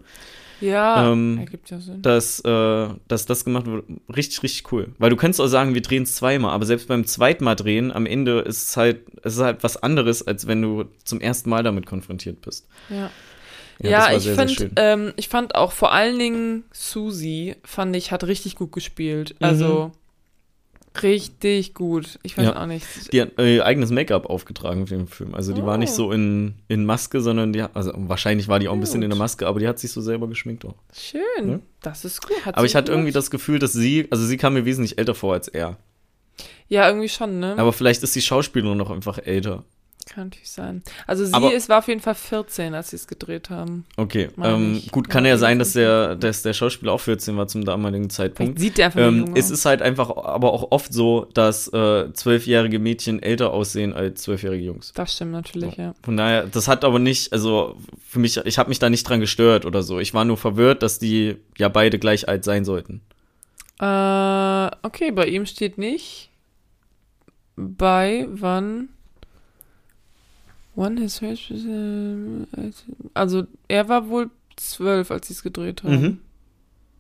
Ja, 0.62 1.12
ähm, 1.12 1.40
ergibt 1.40 1.70
ja 1.70 1.80
Sinn. 1.80 2.02
Dass, 2.02 2.40
äh, 2.42 2.88
dass 3.08 3.26
das 3.26 3.46
gemacht 3.46 3.66
wird, 3.66 3.86
richtig, 4.14 4.44
richtig 4.44 4.72
cool. 4.72 4.94
Weil 4.98 5.10
du 5.10 5.16
könntest 5.16 5.40
auch 5.42 5.48
sagen, 5.48 5.74
wir 5.74 5.82
drehen 5.82 6.04
es 6.04 6.16
zweimal, 6.16 6.52
aber 6.52 6.66
selbst 6.66 6.88
beim 6.88 7.06
zweiten 7.06 7.44
Mal 7.44 7.56
drehen, 7.56 7.92
am 7.92 8.06
Ende 8.06 8.40
ist 8.40 8.70
es 8.70 8.78
halt, 8.78 9.02
es 9.24 9.36
ist 9.36 9.42
halt 9.42 9.64
was 9.64 9.78
anderes, 9.78 10.26
als 10.26 10.48
wenn 10.48 10.62
du 10.62 10.86
zum 11.04 11.22
ersten 11.22 11.50
Mal 11.50 11.64
damit 11.64 11.86
konfrontiert 11.86 12.42
bist. 12.42 12.68
Ja. 12.90 13.10
Ja, 13.82 14.12
ja 14.12 14.18
ich, 14.18 14.30
find, 14.30 14.72
ähm, 14.76 15.14
ich 15.16 15.30
fand 15.30 15.56
auch 15.56 15.72
vor 15.72 15.94
allen 15.94 16.20
Dingen 16.20 16.66
Susie, 16.74 17.56
fand 17.64 17.96
ich, 17.96 18.12
hat 18.12 18.26
richtig 18.26 18.56
gut 18.56 18.74
gespielt. 18.74 19.36
Also, 19.40 19.86
mhm. 19.94 19.99
Richtig 21.04 21.74
gut. 21.74 22.20
Ich 22.24 22.38
weiß 22.38 22.46
ja. 22.46 22.62
auch 22.62 22.66
nicht. 22.66 23.14
Die 23.14 23.22
hat 23.22 23.32
ihr 23.38 23.66
eigenes 23.66 23.92
Make-up 23.92 24.30
aufgetragen 24.30 24.88
für 24.88 24.96
den 24.96 25.08
Film. 25.08 25.36
Also 25.36 25.54
die 25.54 25.62
oh. 25.62 25.66
war 25.66 25.78
nicht 25.78 25.92
so 25.92 26.08
oh. 26.08 26.12
in, 26.12 26.56
in 26.68 26.86
Maske, 26.86 27.22
sondern 27.22 27.54
die 27.54 27.62
also 27.62 27.92
wahrscheinlich 27.96 28.48
war 28.48 28.60
die 28.60 28.68
auch 28.68 28.74
ein 28.74 28.80
bisschen 28.80 29.02
in 29.02 29.10
der 29.10 29.20
Maske, 29.20 29.48
aber 29.48 29.60
die 29.60 29.68
hat 29.68 29.80
sich 29.80 29.92
so 29.92 30.02
selber 30.02 30.28
geschminkt 30.28 30.66
auch. 30.66 30.76
Schön. 30.94 31.50
Ja? 31.50 31.60
Das 31.82 32.06
ist 32.06 32.22
gut. 32.26 32.46
Hat 32.46 32.58
aber 32.58 32.66
ich 32.66 32.76
hatte 32.76 32.92
irgendwie 32.92 33.12
das 33.12 33.32
Gefühl, 33.32 33.60
dass 33.60 33.74
sie, 33.74 34.08
also 34.10 34.26
sie 34.26 34.38
kam 34.38 34.54
mir 34.54 34.66
wesentlich 34.66 34.98
älter 34.98 35.16
vor 35.16 35.34
als 35.34 35.48
er. 35.48 35.78
Ja, 36.68 36.88
irgendwie 36.88 37.10
schon, 37.10 37.40
ne? 37.40 37.56
Aber 37.58 37.74
vielleicht 37.74 38.04
ist 38.04 38.16
die 38.16 38.22
Schauspielerin 38.22 38.78
noch 38.78 38.92
einfach 38.92 39.18
älter. 39.18 39.64
Kann 40.10 40.26
natürlich 40.26 40.50
sein. 40.50 40.82
Also 41.06 41.24
sie 41.24 41.34
Aber, 41.36 41.54
ist, 41.54 41.70
war 41.70 41.78
auf 41.78 41.88
jeden 41.88 42.02
Fall 42.02 42.16
14, 42.16 42.74
als 42.74 42.90
sie 42.90 42.96
es 42.96 43.06
gedreht 43.06 43.52
haben. 43.52 43.86
Okay, 43.96 44.30
ähm, 44.42 44.82
gut, 44.92 45.08
kann 45.08 45.24
ja 45.24 45.38
sein, 45.38 45.60
dass 45.60 45.74
der, 45.74 46.16
dass 46.16 46.42
der 46.42 46.54
Schauspieler 46.54 46.94
auch 46.94 47.00
14 47.00 47.38
war 47.38 47.48
zum 47.48 47.64
damaligen 47.64 48.10
Zeitpunkt. 48.10 48.58
Vielleicht 48.58 48.60
sieht 48.60 48.78
der 48.80 48.88
einfach 48.88 49.02
ähm, 49.02 49.34
Es 49.36 49.52
ist 49.52 49.66
halt 49.66 49.84
einfach 49.84 50.10
aber 50.10 50.52
auch 50.52 50.72
oft 50.72 50.92
so, 50.92 51.28
dass 51.36 51.68
äh, 51.74 52.12
zwölfjährige 52.12 52.78
äh, 52.78 52.80
Mädchen 52.80 53.22
älter 53.22 53.54
aussehen 53.54 53.94
als 53.94 54.24
zwölfjährige 54.24 54.64
Jungs. 54.64 54.94
Das 54.94 55.14
stimmt 55.14 55.32
natürlich, 55.32 55.76
so. 55.76 55.82
ja. 55.82 55.94
Von 56.02 56.18
daher, 56.18 56.48
das 56.48 56.68
hat 56.68 56.84
aber 56.84 56.98
nicht, 56.98 57.32
also 57.32 57.78
für 58.08 58.18
mich, 58.18 58.38
ich 58.38 58.58
habe 58.58 58.70
mich 58.70 58.80
da 58.80 58.90
nicht 58.90 59.08
dran 59.08 59.20
gestört 59.20 59.66
oder 59.66 59.84
so. 59.84 60.00
Ich 60.00 60.16
war 60.16 60.26
nur 60.26 60.38
verwirrt, 60.38 60.82
dass 60.82 60.98
die 60.98 61.36
ja 61.56 61.70
beide 61.70 62.00
gleich 62.00 62.28
alt 62.28 62.44
sein 62.44 62.66
sollten. 62.66 63.02
Äh, 63.80 63.86
okay, 64.82 65.12
bei 65.12 65.28
ihm 65.28 65.46
steht 65.46 65.78
nicht 65.78 66.32
bei 67.56 68.26
wann 68.32 68.90
One 70.80 71.02
has 71.02 71.22
Also, 73.14 73.44
er 73.68 73.90
war 73.90 74.08
wohl 74.08 74.30
zwölf, 74.56 75.12
als 75.12 75.28
sie 75.28 75.34
es 75.34 75.44
gedreht 75.44 75.84
haben. 75.84 76.02
Mhm. 76.02 76.20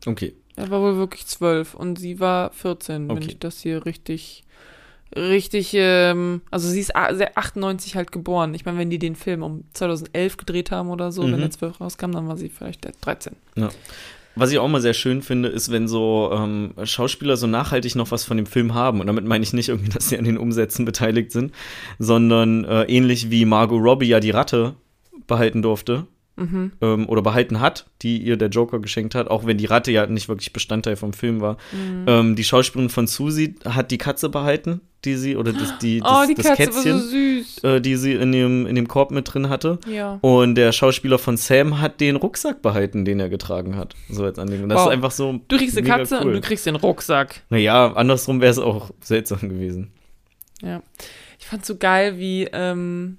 Okay. 0.05 0.33
Er 0.57 0.69
war 0.69 0.81
wohl 0.81 0.97
wirklich 0.97 1.25
zwölf 1.27 1.75
und 1.75 1.97
sie 1.97 2.19
war 2.19 2.51
14, 2.51 3.09
okay. 3.09 3.15
wenn 3.21 3.29
ich 3.29 3.39
das 3.39 3.61
hier 3.61 3.85
richtig, 3.85 4.43
richtig, 5.15 5.71
ähm, 5.75 6.41
also 6.51 6.67
sie 6.67 6.81
ist 6.81 6.93
98 6.93 7.95
halt 7.95 8.11
geboren. 8.11 8.53
Ich 8.53 8.65
meine, 8.65 8.77
wenn 8.79 8.89
die 8.89 8.99
den 8.99 9.15
Film 9.15 9.43
um 9.43 9.63
2011 9.73 10.35
gedreht 10.35 10.71
haben 10.71 10.89
oder 10.89 11.13
so, 11.13 11.23
mhm. 11.23 11.33
wenn 11.33 11.41
er 11.43 11.51
zwölf 11.51 11.79
rauskam, 11.79 12.11
dann 12.11 12.27
war 12.27 12.35
sie 12.35 12.49
vielleicht 12.49 12.85
13. 13.05 13.37
Ja. 13.55 13.69
Was 14.35 14.51
ich 14.51 14.59
auch 14.59 14.67
mal 14.67 14.81
sehr 14.81 14.93
schön 14.93 15.21
finde, 15.21 15.49
ist, 15.49 15.71
wenn 15.71 15.87
so 15.87 16.31
ähm, 16.33 16.73
Schauspieler 16.83 17.35
so 17.35 17.47
nachhaltig 17.47 17.95
noch 17.95 18.11
was 18.11 18.23
von 18.23 18.37
dem 18.37 18.45
Film 18.45 18.73
haben. 18.73 19.01
Und 19.01 19.07
damit 19.07 19.25
meine 19.25 19.43
ich 19.43 19.53
nicht 19.53 19.69
irgendwie, 19.69 19.89
dass 19.93 20.09
sie 20.09 20.17
an 20.17 20.25
den 20.25 20.37
Umsätzen 20.37 20.85
beteiligt 20.85 21.31
sind, 21.31 21.53
sondern 21.97 22.63
äh, 22.65 22.83
ähnlich 22.83 23.31
wie 23.31 23.45
Margot 23.45 23.81
Robbie 23.81 24.07
ja 24.07 24.19
die 24.19 24.31
Ratte 24.31 24.75
behalten 25.27 25.61
durfte. 25.61 26.07
Mhm. 26.39 26.71
Ähm, 26.81 27.09
oder 27.09 27.21
behalten 27.21 27.59
hat, 27.59 27.87
die 28.01 28.17
ihr 28.17 28.37
der 28.37 28.49
Joker 28.49 28.79
geschenkt 28.79 29.15
hat, 29.15 29.27
auch 29.27 29.45
wenn 29.45 29.57
die 29.57 29.65
Ratte 29.65 29.91
ja 29.91 30.07
nicht 30.07 30.29
wirklich 30.29 30.53
Bestandteil 30.53 30.95
vom 30.95 31.13
Film 31.13 31.41
war. 31.41 31.57
Mhm. 31.71 32.05
Ähm, 32.07 32.35
die 32.35 32.43
Schauspielerin 32.43 32.89
von 32.89 33.07
Susie 33.07 33.55
hat 33.65 33.91
die 33.91 33.97
Katze 33.97 34.29
behalten, 34.29 34.81
die 35.05 35.15
sie, 35.15 35.37
oder 35.37 35.53
das, 35.53 35.77
die, 35.79 35.99
das, 35.99 36.11
oh, 36.11 36.27
die 36.27 36.35
das 36.35 36.57
Kätzchen, 36.57 37.43
so 37.61 37.67
äh, 37.67 37.81
die 37.81 37.95
sie 37.95 38.13
in 38.13 38.31
dem, 38.31 38.65
in 38.65 38.75
dem 38.75 38.87
Korb 38.87 39.11
mit 39.11 39.33
drin 39.33 39.49
hatte. 39.49 39.79
Ja. 39.87 40.19
Und 40.21 40.55
der 40.55 40.71
Schauspieler 40.71 41.17
von 41.17 41.37
Sam 41.37 41.79
hat 41.79 42.01
den 42.01 42.15
Rucksack 42.17 42.61
behalten, 42.61 43.05
den 43.05 43.19
er 43.19 43.29
getragen 43.29 43.77
hat. 43.77 43.95
So 44.09 44.23
als 44.23 44.39
Anlegung. 44.39 44.69
Das 44.69 44.79
wow. 44.79 44.87
ist 44.87 44.93
einfach 44.93 45.11
so. 45.11 45.39
Du 45.47 45.57
kriegst 45.57 45.77
eine 45.77 45.87
Katze 45.87 46.19
cool. 46.19 46.27
und 46.27 46.33
du 46.33 46.41
kriegst 46.41 46.65
den 46.65 46.75
Rucksack. 46.75 47.41
Naja, 47.49 47.93
andersrum 47.93 48.41
wäre 48.41 48.51
es 48.51 48.59
auch 48.59 48.91
seltsam 49.01 49.39
gewesen. 49.39 49.91
Ja. 50.61 50.81
Ich 51.39 51.47
fand 51.47 51.65
so 51.65 51.77
geil, 51.77 52.17
wie, 52.17 52.49
ähm, 52.51 53.17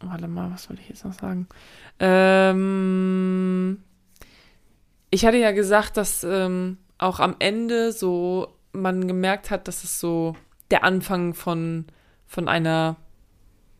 warte 0.00 0.28
mal, 0.28 0.50
was 0.52 0.64
soll 0.64 0.76
ich 0.80 0.88
jetzt 0.88 1.04
noch 1.04 1.14
sagen? 1.14 1.48
Ähm, 1.98 3.82
ich 5.10 5.24
hatte 5.24 5.38
ja 5.38 5.52
gesagt, 5.52 5.96
dass 5.96 6.24
ähm, 6.24 6.78
auch 6.98 7.20
am 7.20 7.36
Ende 7.38 7.92
so 7.92 8.48
man 8.72 9.06
gemerkt 9.06 9.50
hat, 9.50 9.68
dass 9.68 9.84
es 9.84 10.00
so 10.00 10.36
der 10.70 10.84
Anfang 10.84 11.34
von, 11.34 11.86
von 12.26 12.48
einer, 12.48 12.96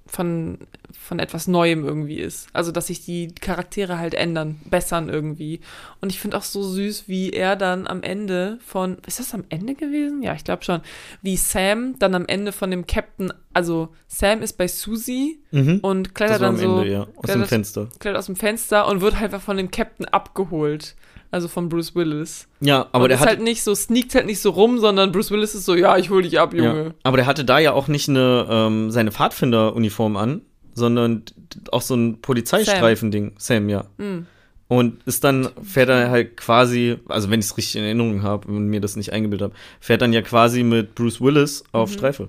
von, 0.07 0.59
von 0.99 1.19
etwas 1.19 1.47
Neuem 1.47 1.85
irgendwie 1.85 2.19
ist. 2.19 2.49
Also, 2.53 2.73
dass 2.73 2.89
sich 2.89 3.05
die 3.05 3.28
Charaktere 3.28 3.99
halt 3.99 4.15
ändern, 4.15 4.61
bessern 4.70 5.09
irgendwie. 5.09 5.61
Und 6.01 6.11
ich 6.11 6.20
finde 6.20 6.37
auch 6.37 6.43
so 6.43 6.62
süß, 6.62 7.09
wie 7.09 7.31
er 7.31 7.57
dann 7.57 7.87
am 7.87 8.03
Ende 8.03 8.59
von, 8.65 8.99
ist 9.07 9.20
das 9.20 9.35
am 9.35 9.45
Ende 9.49 9.74
gewesen? 9.74 10.23
Ja, 10.23 10.35
ich 10.35 10.45
glaube 10.45 10.65
schon. 10.65 10.81
Wie 11.23 11.37
Sam 11.37 11.99
dann 11.99 12.15
am 12.15 12.27
Ende 12.27 12.53
von 12.53 12.70
dem 12.70 12.87
Captain, 12.87 13.33
also 13.53 13.89
Sam 14.07 14.43
ist 14.43 14.55
bei 14.55 14.69
Susie 14.69 15.41
mhm. 15.51 15.81
und 15.83 16.15
klettert 16.15 16.43
dann 16.43 16.57
so. 16.57 16.78
Ende, 16.78 16.93
ja. 16.93 17.01
Aus 17.03 17.24
klettert, 17.24 17.45
dem 17.45 17.49
Fenster. 17.49 17.89
Klettert 17.99 18.19
aus 18.19 18.27
dem 18.27 18.37
Fenster 18.37 18.89
und 18.89 19.01
wird 19.01 19.15
halt 19.15 19.24
einfach 19.33 19.45
von 19.45 19.57
dem 19.57 19.70
Captain 19.70 20.07
abgeholt 20.07 20.95
also 21.31 21.48
von 21.48 21.69
Bruce 21.69 21.94
Willis. 21.94 22.48
Ja, 22.61 22.86
aber 22.93 23.05
und 23.05 23.09
der 23.11 23.16
ist 23.16 23.20
hat 23.20 23.28
halt 23.28 23.43
nicht 23.43 23.62
so, 23.62 23.74
sneakt 23.74 24.15
halt 24.15 24.27
nicht 24.27 24.40
so 24.40 24.51
rum, 24.51 24.78
sondern 24.78 25.12
Bruce 25.12 25.31
Willis 25.31 25.55
ist 25.55 25.65
so, 25.65 25.74
ja, 25.74 25.97
ich 25.97 26.11
hol 26.11 26.23
dich 26.23 26.39
ab, 26.39 26.55
Junge. 26.55 26.85
Ja, 26.85 26.90
aber 27.03 27.16
der 27.16 27.27
hatte 27.27 27.44
da 27.44 27.59
ja 27.59 27.73
auch 27.73 27.89
nicht 27.89 28.09
eine, 28.09 28.47
ähm, 28.48 28.90
seine 28.90 29.12
Pfadfinderuniform 29.12 30.16
an, 30.16 30.43
sondern 30.74 31.24
auch 31.73 31.82
so 31.82 31.94
ein 31.94 32.20
Polizeistreifen-Ding. 32.20 33.35
Sam. 33.39 33.57
Sam, 33.57 33.69
ja. 33.69 33.85
Mhm. 33.98 34.27
Und 34.69 35.03
ist 35.05 35.23
dann, 35.23 35.48
fährt 35.62 35.89
er 35.89 36.11
halt 36.11 36.36
quasi, 36.36 36.97
also 37.09 37.31
wenn 37.31 37.39
ich 37.39 37.47
es 37.47 37.57
richtig 37.57 37.77
in 37.77 37.85
Erinnerung 37.85 38.23
habe 38.23 38.48
und 38.48 38.66
mir 38.66 38.81
das 38.81 38.97
nicht 38.97 39.12
eingebildet 39.12 39.51
habe, 39.51 39.55
fährt 39.78 40.03
dann 40.03 40.12
ja 40.12 40.23
quasi 40.23 40.65
mit 40.65 40.97
Bruce 40.97 41.20
Willis 41.20 41.62
auf 41.70 41.90
mhm. 41.90 41.94
Streife. 41.94 42.28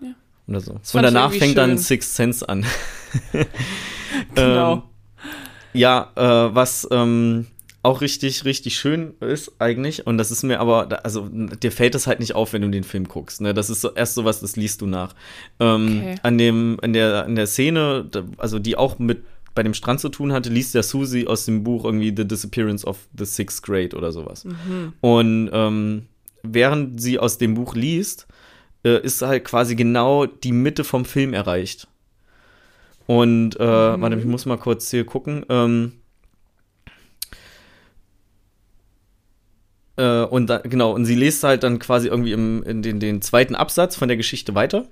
Ja. 0.00 0.08
Oder 0.48 0.60
so. 0.60 0.72
Und 0.72 1.02
danach 1.02 1.30
fängt 1.30 1.44
schön. 1.44 1.54
dann 1.54 1.78
Six 1.78 2.16
Sense 2.16 2.48
an. 2.48 2.66
genau. 4.34 4.72
ähm, 4.72 4.82
ja, 5.72 6.10
äh, 6.16 6.54
was 6.54 6.88
ähm, 6.90 7.46
auch 7.82 8.00
richtig, 8.00 8.44
richtig 8.44 8.76
schön 8.76 9.14
ist 9.20 9.52
eigentlich. 9.60 10.06
Und 10.06 10.18
das 10.18 10.30
ist 10.30 10.42
mir 10.42 10.60
aber, 10.60 11.04
also 11.04 11.28
dir 11.28 11.72
fällt 11.72 11.94
es 11.94 12.06
halt 12.06 12.20
nicht 12.20 12.34
auf, 12.34 12.52
wenn 12.52 12.62
du 12.62 12.68
den 12.68 12.84
Film 12.84 13.06
guckst. 13.06 13.40
Ne? 13.40 13.54
Das 13.54 13.70
ist 13.70 13.80
so, 13.80 13.92
erst 13.94 14.14
sowas, 14.14 14.40
das 14.40 14.56
liest 14.56 14.80
du 14.80 14.86
nach. 14.86 15.14
Ähm, 15.60 15.98
okay. 16.00 16.14
An 16.22 16.38
dem, 16.38 16.78
in 16.82 16.92
der, 16.92 17.24
in 17.26 17.36
der 17.36 17.46
Szene, 17.46 18.10
also 18.36 18.58
die 18.58 18.76
auch 18.76 18.98
mit 18.98 19.22
bei 19.54 19.62
dem 19.62 19.74
Strand 19.74 19.98
zu 19.98 20.08
tun 20.08 20.32
hatte, 20.32 20.50
liest 20.50 20.74
der 20.74 20.84
Susie 20.84 21.26
aus 21.26 21.44
dem 21.44 21.64
Buch 21.64 21.84
irgendwie 21.84 22.14
The 22.16 22.26
Disappearance 22.26 22.86
of 22.86 23.08
the 23.16 23.24
Sixth 23.24 23.62
Grade 23.62 23.96
oder 23.96 24.12
sowas. 24.12 24.44
Mhm. 24.44 24.92
Und 25.00 25.50
ähm, 25.52 26.06
während 26.44 27.00
sie 27.00 27.18
aus 27.18 27.38
dem 27.38 27.54
Buch 27.54 27.74
liest, 27.74 28.28
äh, 28.84 29.02
ist 29.02 29.20
halt 29.22 29.44
quasi 29.44 29.74
genau 29.74 30.26
die 30.26 30.52
Mitte 30.52 30.84
vom 30.84 31.04
Film 31.04 31.34
erreicht. 31.34 31.88
Und 33.06 33.56
äh, 33.58 33.96
mhm. 33.96 34.00
warte, 34.00 34.16
ich 34.16 34.24
muss 34.26 34.46
mal 34.46 34.58
kurz 34.58 34.90
hier 34.90 35.04
gucken. 35.04 35.44
Ähm, 35.48 35.92
Äh, 39.98 40.22
und 40.22 40.48
da, 40.48 40.58
genau, 40.58 40.92
und 40.92 41.04
sie 41.04 41.16
liest 41.16 41.42
halt 41.44 41.64
dann 41.64 41.78
quasi 41.78 42.08
irgendwie 42.08 42.32
im, 42.32 42.62
in 42.62 42.82
den, 42.82 43.00
den 43.00 43.20
zweiten 43.20 43.54
Absatz 43.54 43.96
von 43.96 44.08
der 44.08 44.16
Geschichte 44.16 44.54
weiter. 44.54 44.86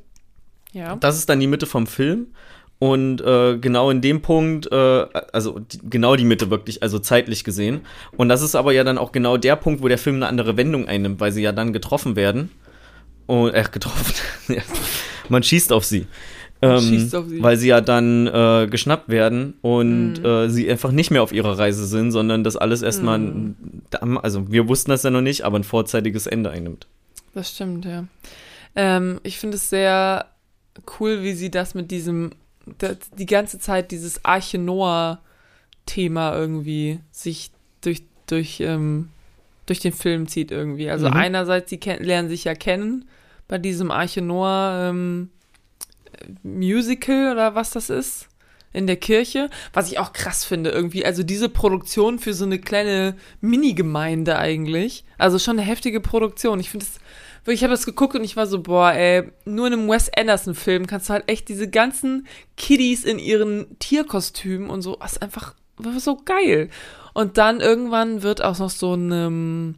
Ja. 0.73 0.97
Das 0.97 1.16
ist 1.16 1.28
dann 1.28 1.41
die 1.41 1.47
Mitte 1.47 1.66
vom 1.66 1.87
Film. 1.87 2.28
Und 2.78 3.23
äh, 3.23 3.57
genau 3.57 3.91
in 3.91 4.03
dem 4.03 4.20
Punkt, 4.20 4.70
äh, 4.70 5.07
also 5.33 5.61
die, 5.61 5.78
genau 5.89 6.16
die 6.16 6.27
Mitte 6.27 6.51
wirklich, 6.51 6.83
also 6.83 6.99
zeitlich 6.99 7.43
gesehen. 7.45 7.81
Und 8.16 8.28
das 8.28 8.43
ist 8.43 8.55
aber 8.55 8.73
ja 8.73 8.85
dann 8.85 8.99
auch 8.99 9.12
genau 9.12 9.39
der 9.39 9.57
Punkt, 9.57 9.83
wo 9.83 9.89
der 9.89 9.97
Film 9.97 10.16
eine 10.16 10.27
andere 10.27 10.59
Wendung 10.59 10.87
einnimmt, 10.87 11.20
weil 11.20 11.33
sie 11.33 11.43
ja 11.43 11.53
dann 11.53 11.73
getroffen 11.73 12.16
werden. 12.16 12.51
Und, 13.27 13.55
äh, 13.55 13.65
getroffen. 13.70 14.15
Man 15.28 15.43
schießt 15.43 15.73
auf 15.73 15.85
sie. 15.85 16.07
Ähm, 16.62 16.81
sie. 16.81 17.43
Weil 17.43 17.57
sie 17.59 17.69
ja 17.69 17.81
dann 17.83 18.27
äh, 18.27 18.66
geschnappt 18.70 19.09
werden 19.11 19.55
und 19.61 20.15
Mhm. 20.20 20.24
äh, 20.24 20.49
sie 20.49 20.70
einfach 20.70 20.91
nicht 20.91 21.11
mehr 21.11 21.23
auf 21.23 21.33
ihrer 21.33 21.59
Reise 21.59 21.87
sind, 21.87 22.12
sondern 22.12 22.45
das 22.45 22.57
alles 22.57 22.81
erstmal, 22.83 23.19
ein- 23.20 23.57
also 24.23 24.51
wir 24.51 24.66
wussten 24.69 24.91
das 24.91 25.03
ja 25.03 25.11
noch 25.11 25.20
nicht, 25.20 25.43
aber 25.43 25.59
ein 25.59 25.65
vorzeitiges 25.65 26.27
Ende 26.27 26.51
einnimmt. 26.51 26.87
Das 27.35 27.51
stimmt, 27.55 27.85
ja. 27.85 28.05
Ähm, 28.74 29.20
ich 29.23 29.39
finde 29.39 29.57
es 29.57 29.69
sehr 29.69 30.27
cool, 30.99 31.23
wie 31.23 31.33
sie 31.35 31.51
das 31.51 31.74
mit 31.74 31.91
diesem, 31.91 32.31
das, 32.78 32.97
die 33.19 33.27
ganze 33.27 33.59
Zeit 33.59 33.91
dieses 33.91 34.24
Arche 34.24 34.59
Noah-Thema 34.59 36.35
irgendwie 36.37 37.01
sich 37.12 37.51
durch, 37.83 38.03
durch, 38.27 38.61
ähm, 38.61 39.09
durch 39.66 39.81
den 39.81 39.93
Film 39.93 40.28
zieht 40.28 40.51
irgendwie. 40.51 40.91
Also 40.91 41.07
Mhm. 41.09 41.15
einerseits, 41.15 41.70
sie 41.70 41.81
lernen 41.99 42.28
sich 42.28 42.45
ja 42.45 42.55
kennen 42.55 43.05
bei 43.49 43.59
diesem 43.59 43.91
Arche 43.91 44.23
Noah 44.23 44.89
ähm, 44.91 45.31
Musical 46.43 47.32
oder 47.32 47.55
was 47.55 47.70
das 47.70 47.90
ist. 47.90 48.28
In 48.72 48.86
der 48.86 48.97
Kirche, 48.97 49.48
was 49.72 49.90
ich 49.90 49.98
auch 49.98 50.12
krass 50.12 50.44
finde 50.44 50.68
irgendwie. 50.68 51.06
Also 51.06 51.22
diese 51.22 51.48
Produktion 51.48 52.18
für 52.18 52.34
so 52.34 52.44
eine 52.44 52.59
kleine 52.59 53.16
Mini-Gemeinde 53.40 54.36
eigentlich. 54.36 55.05
Also 55.16 55.38
schon 55.38 55.59
eine 55.59 55.66
heftige 55.66 56.01
Produktion. 56.01 56.60
Ich 56.60 56.68
finde 56.68 56.84
es 56.84 57.01
ich 57.52 57.62
habe 57.62 57.70
das 57.72 57.86
geguckt 57.86 58.14
und 58.14 58.24
ich 58.24 58.36
war 58.36 58.47
so, 58.47 58.60
boah, 58.60 58.93
ey, 58.93 59.30
nur 59.44 59.68
in 59.68 59.72
einem 59.72 59.88
Wes 59.88 60.10
Anderson-Film 60.14 60.86
kannst 60.86 61.09
du 61.09 61.14
halt 61.14 61.28
echt 61.28 61.48
diese 61.48 61.68
ganzen 61.68 62.26
Kiddies 62.56 63.05
in 63.05 63.18
ihren 63.18 63.78
Tierkostümen 63.78 64.70
und 64.70 64.82
so, 64.82 64.97
das 64.97 65.12
ist 65.12 65.22
einfach 65.22 65.55
so 65.98 66.16
geil. 66.24 66.70
Und 67.14 67.38
dann 67.38 67.60
irgendwann 67.60 68.22
wird 68.22 68.43
auch 68.43 68.59
noch 68.59 68.70
so 68.70 68.94
ein, 68.94 69.76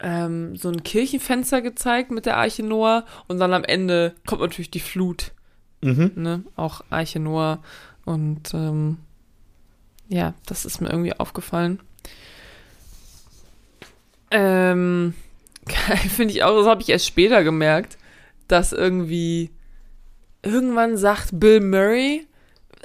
ähm, 0.00 0.56
so 0.56 0.68
ein 0.68 0.82
Kirchenfenster 0.84 1.62
gezeigt 1.62 2.10
mit 2.10 2.26
der 2.26 2.36
Arche 2.36 2.62
Noah 2.62 3.04
und 3.28 3.38
dann 3.38 3.54
am 3.54 3.64
Ende 3.64 4.14
kommt 4.26 4.42
natürlich 4.42 4.70
die 4.70 4.80
Flut, 4.80 5.32
Mhm. 5.82 6.12
ne? 6.16 6.42
Auch 6.56 6.82
Arche 6.90 7.18
Noah 7.20 7.62
und 8.04 8.52
ähm, 8.54 8.98
ja, 10.08 10.34
das 10.46 10.64
ist 10.64 10.80
mir 10.80 10.90
irgendwie 10.90 11.14
aufgefallen. 11.14 11.80
Ähm, 14.30 15.14
geil 15.66 15.96
finde 16.08 16.32
ich 16.34 16.42
auch, 16.42 16.56
das 16.58 16.66
habe 16.66 16.82
ich 16.82 16.88
erst 16.88 17.06
später 17.06 17.42
gemerkt, 17.44 17.96
dass 18.48 18.72
irgendwie 18.72 19.50
irgendwann 20.42 20.96
sagt 20.96 21.30
Bill 21.40 21.60
Murray, 21.60 22.26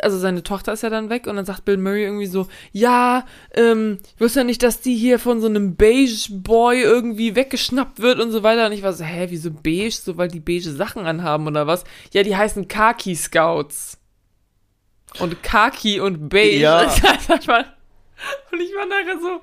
also 0.01 0.17
seine 0.17 0.43
Tochter 0.43 0.73
ist 0.73 0.83
ja 0.83 0.89
dann 0.89 1.09
weg 1.09 1.27
und 1.27 1.35
dann 1.35 1.45
sagt 1.45 1.65
Bill 1.65 1.77
Murray 1.77 2.03
irgendwie 2.03 2.27
so, 2.27 2.47
ja, 2.71 3.25
ähm, 3.53 3.99
ich 4.15 4.21
wusste 4.21 4.39
ja 4.39 4.43
nicht, 4.43 4.63
dass 4.63 4.81
die 4.81 4.95
hier 4.95 5.19
von 5.19 5.41
so 5.41 5.47
einem 5.47 5.75
Beige 5.75 6.27
Boy 6.31 6.81
irgendwie 6.81 7.35
weggeschnappt 7.35 8.01
wird 8.01 8.19
und 8.19 8.31
so 8.31 8.43
weiter. 8.43 8.65
Und 8.65 8.71
ich 8.73 8.83
war 8.83 8.93
so, 8.93 9.03
hä, 9.03 9.27
wieso 9.29 9.51
beige? 9.51 9.91
So, 9.91 10.17
weil 10.17 10.27
die 10.27 10.39
beige 10.39 10.71
Sachen 10.71 11.05
anhaben 11.05 11.47
oder 11.47 11.67
was? 11.67 11.83
Ja, 12.13 12.23
die 12.23 12.35
heißen 12.35 12.67
Khaki 12.67 13.15
Scouts. 13.15 13.97
Und 15.19 15.43
Khaki 15.43 15.99
und 15.99 16.29
Beige. 16.29 16.57
Ja. 16.57 16.81
Und 18.51 18.59
ich 18.59 18.69
war 18.75 18.85
nachher 18.85 19.19
so, 19.19 19.41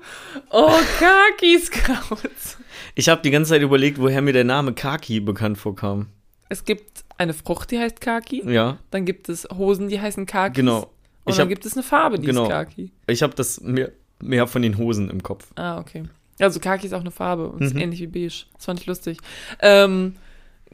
oh, 0.51 0.71
Khaki 0.99 1.59
Scouts. 1.59 2.57
Ich 2.95 3.09
habe 3.09 3.21
die 3.21 3.31
ganze 3.31 3.49
Zeit 3.49 3.61
überlegt, 3.61 3.99
woher 3.99 4.21
mir 4.21 4.31
der 4.31 4.45
Name 4.45 4.73
Kaki 4.73 5.19
bekannt 5.19 5.57
vorkam. 5.57 6.07
Es 6.47 6.63
gibt 6.63 7.03
eine 7.19 7.33
Frucht, 7.33 7.69
die 7.71 7.79
heißt 7.79 8.01
Khaki. 8.01 8.43
Ja, 8.49 8.77
Dann 8.91 9.05
gibt 9.05 9.29
es 9.29 9.47
Hosen, 9.55 9.89
die 9.89 9.99
heißen 10.01 10.25
Khaki. 10.25 10.55
genau. 10.55 10.83
Und 11.25 11.31
Ich 11.33 11.35
dann 11.35 11.43
hab- 11.43 11.49
gibt 11.49 11.65
es 11.65 11.73
eine 11.73 11.83
Farbe, 11.83 12.17
die 12.19 12.25
genau. 12.27 12.43
ist 12.43 12.49
Khaki. 12.49 12.91
Ich 13.07 13.21
habe 13.21 13.35
das 13.35 13.61
mehr, 13.61 13.91
mehr 14.21 14.47
von 14.47 14.61
den 14.61 14.77
Hosen 14.77 15.09
im 15.09 15.21
Kopf. 15.21 15.51
Ah, 15.55 15.77
okay. 15.79 16.03
Also 16.39 16.59
Khaki 16.59 16.87
ist 16.87 16.93
auch 16.93 17.01
eine 17.01 17.11
Farbe 17.11 17.49
und 17.49 17.61
ist 17.61 17.75
Mhm. 17.75 17.81
ähnlich 17.81 17.99
wie 17.99 18.07
beige. 18.07 18.45
Das 18.55 18.65
fand 18.65 18.79
ich 18.79 18.85
lustig. 18.85 19.17
Ähm, 19.61 20.15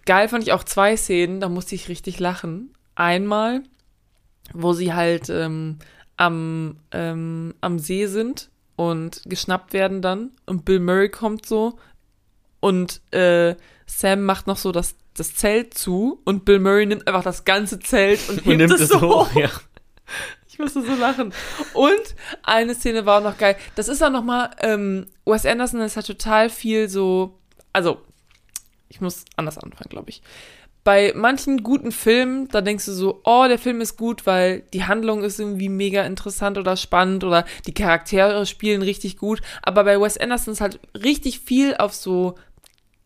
geil 0.05 0.29
fand 0.29 0.43
ich 0.43 0.53
auch 0.53 0.63
zwei 0.63 0.95
Szenen, 0.95 1.39
da 1.41 1.49
musste 1.49 1.73
ich 1.75 1.89
richtig 1.89 2.19
lachen. 2.19 2.69
Einmal, 2.93 3.63
wo 4.53 4.73
sie 4.73 4.93
halt 4.93 5.29
ähm, 5.29 5.79
am, 6.17 6.77
ähm, 6.91 7.55
am 7.61 7.79
See 7.79 8.05
sind 8.05 8.49
und 8.75 9.23
geschnappt 9.25 9.73
werden 9.73 10.01
dann 10.03 10.29
und 10.45 10.63
Bill 10.65 10.79
Murray 10.79 11.09
kommt 11.09 11.45
so 11.47 11.79
und 12.59 13.01
äh, 13.11 13.55
Sam 13.85 14.23
macht 14.23 14.47
noch 14.47 14.57
so 14.57 14.71
das, 14.71 14.95
das 15.15 15.35
Zelt 15.35 15.73
zu 15.77 16.21
und 16.25 16.45
Bill 16.45 16.59
Murray 16.59 16.85
nimmt 16.85 17.07
einfach 17.07 17.23
das 17.23 17.45
ganze 17.45 17.79
Zelt 17.79 18.19
und 18.29 18.45
Und 18.45 18.57
nimmt 18.57 18.73
es 18.73 18.81
es 18.81 18.89
so 18.89 19.01
hoch. 19.01 19.33
Ja. 19.35 19.49
Ich 20.47 20.59
musste 20.59 20.83
so 20.83 20.95
lachen. 20.95 21.33
Und 21.73 22.15
eine 22.41 22.75
Szene 22.75 23.05
war 23.05 23.19
auch 23.19 23.23
noch 23.29 23.37
geil. 23.37 23.57
Das 23.75 23.89
ist 23.89 24.01
auch 24.01 24.09
noch 24.09 24.23
mal, 24.23 24.51
ähm, 24.61 25.07
Wes 25.25 25.45
Anderson 25.45 25.81
ist 25.81 25.97
halt 25.97 26.07
total 26.07 26.49
viel 26.49 26.87
so, 26.87 27.37
also, 27.73 27.97
ich 28.87 29.01
muss 29.01 29.25
anders 29.35 29.57
anfangen, 29.57 29.89
glaube 29.89 30.11
ich. 30.11 30.21
Bei 30.85 31.11
manchen 31.13 31.61
guten 31.61 31.91
Filmen, 31.91 32.47
da 32.47 32.61
denkst 32.61 32.85
du 32.85 32.93
so, 32.93 33.19
oh, 33.25 33.47
der 33.49 33.59
Film 33.59 33.81
ist 33.81 33.97
gut, 33.97 34.25
weil 34.25 34.61
die 34.71 34.85
Handlung 34.85 35.23
ist 35.25 35.41
irgendwie 35.41 35.67
mega 35.67 36.03
interessant 36.05 36.57
oder 36.57 36.77
spannend 36.77 37.25
oder 37.25 37.43
die 37.67 37.73
Charaktere 37.73 38.45
spielen 38.45 38.81
richtig 38.81 39.17
gut. 39.17 39.41
Aber 39.61 39.83
bei 39.83 39.99
Wes 39.99 40.17
Anderson 40.17 40.53
ist 40.53 40.61
halt 40.61 40.79
richtig 40.93 41.41
viel 41.41 41.75
auf 41.75 41.93
so 41.93 42.35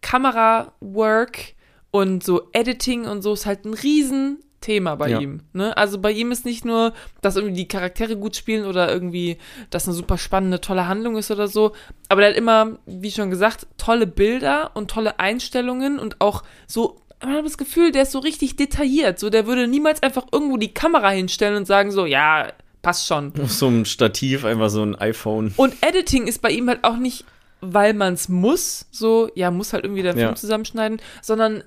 Kamerawork 0.02 1.54
und 1.92 2.24
so 2.24 2.50
Editing 2.54 3.06
und 3.06 3.22
so 3.22 3.34
ist 3.34 3.46
halt 3.46 3.66
ein 3.66 3.74
Riesenthema 3.74 4.96
bei 4.96 5.10
Ja. 5.10 5.20
ihm. 5.20 5.42
Ne? 5.54 5.76
Also 5.76 5.98
bei 6.00 6.12
ihm 6.12 6.32
ist 6.32 6.46
nicht 6.46 6.66
nur, 6.66 6.94
dass 7.22 7.36
irgendwie 7.36 7.56
die 7.56 7.68
Charaktere 7.68 8.16
gut 8.16 8.36
spielen 8.36 8.66
oder 8.66 8.92
irgendwie, 8.92 9.38
dass 9.70 9.88
eine 9.88 9.96
super 9.96 10.18
spannende, 10.18 10.62
tolle 10.62 10.88
Handlung 10.88 11.18
ist 11.18 11.32
oder 11.32 11.48
so, 11.48 11.74
aber 12.10 12.22
der 12.22 12.32
hat 12.32 12.38
immer, 12.38 12.78
wie 12.86 13.12
schon 13.12 13.30
gesagt, 13.30 13.68
tolle 13.78 14.06
Bilder 14.08 14.72
und 14.76 14.92
tolle 14.92 15.20
Einstellungen 15.20 15.98
und 16.00 16.22
auch 16.22 16.44
so, 16.68 17.02
man 17.22 17.34
hat 17.36 17.46
das 17.46 17.58
Gefühl, 17.58 17.92
der 17.92 18.04
ist 18.04 18.12
so 18.14 18.20
richtig 18.20 18.56
detailliert. 18.56 19.20
So, 19.20 19.30
der 19.30 19.46
würde 19.46 19.68
niemals 19.68 20.02
einfach 20.02 20.28
irgendwo 20.32 20.56
die 20.56 20.74
Kamera 20.74 21.10
hinstellen 21.10 21.58
und 21.58 21.66
sagen 21.66 21.92
so, 21.92 22.06
ja, 22.06 22.48
passt 22.82 23.08
schon. 23.08 23.34
Auf 23.42 23.52
so 23.52 23.68
einem 23.68 23.84
Stativ 23.84 24.46
einfach 24.46 24.70
so 24.70 24.84
ein 24.84 24.96
iPhone. 24.96 25.54
Und 25.58 25.74
Editing 25.82 26.28
ist 26.28 26.42
bei 26.42 26.50
ihm 26.52 26.70
halt 26.70 26.84
auch 26.86 26.96
nicht, 26.96 27.26
weil 27.61 27.94
man 27.94 28.14
es 28.14 28.30
muss, 28.30 28.88
so, 28.91 29.30
ja, 29.36 29.52
muss 29.52 29.73
halt 29.73 29.84
irgendwie 29.84 30.03
der 30.03 30.14
Film 30.14 30.30
Ja. 30.30 30.36
zusammenschneiden, 30.36 31.02
sondern 31.22 31.64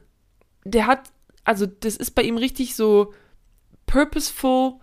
der 0.64 0.86
hat, 0.86 1.10
also 1.44 1.66
das 1.66 1.97
ist 1.97 2.12
bei 2.12 2.23
ihm 2.23 2.36
richtig 2.36 2.74
so 2.77 3.12
purposeful 3.86 4.74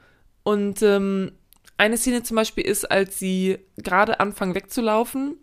und 0.44 0.82
ähm, 0.82 1.32
eine 1.78 1.98
Szene 1.98 2.24
zum 2.24 2.36
Beispiel 2.36 2.66
ist, 2.66 2.90
als 2.90 3.18
sie 3.20 3.60
gerade 3.78 4.20
anfangen 4.20 4.56
wegzulaufen 4.56 5.38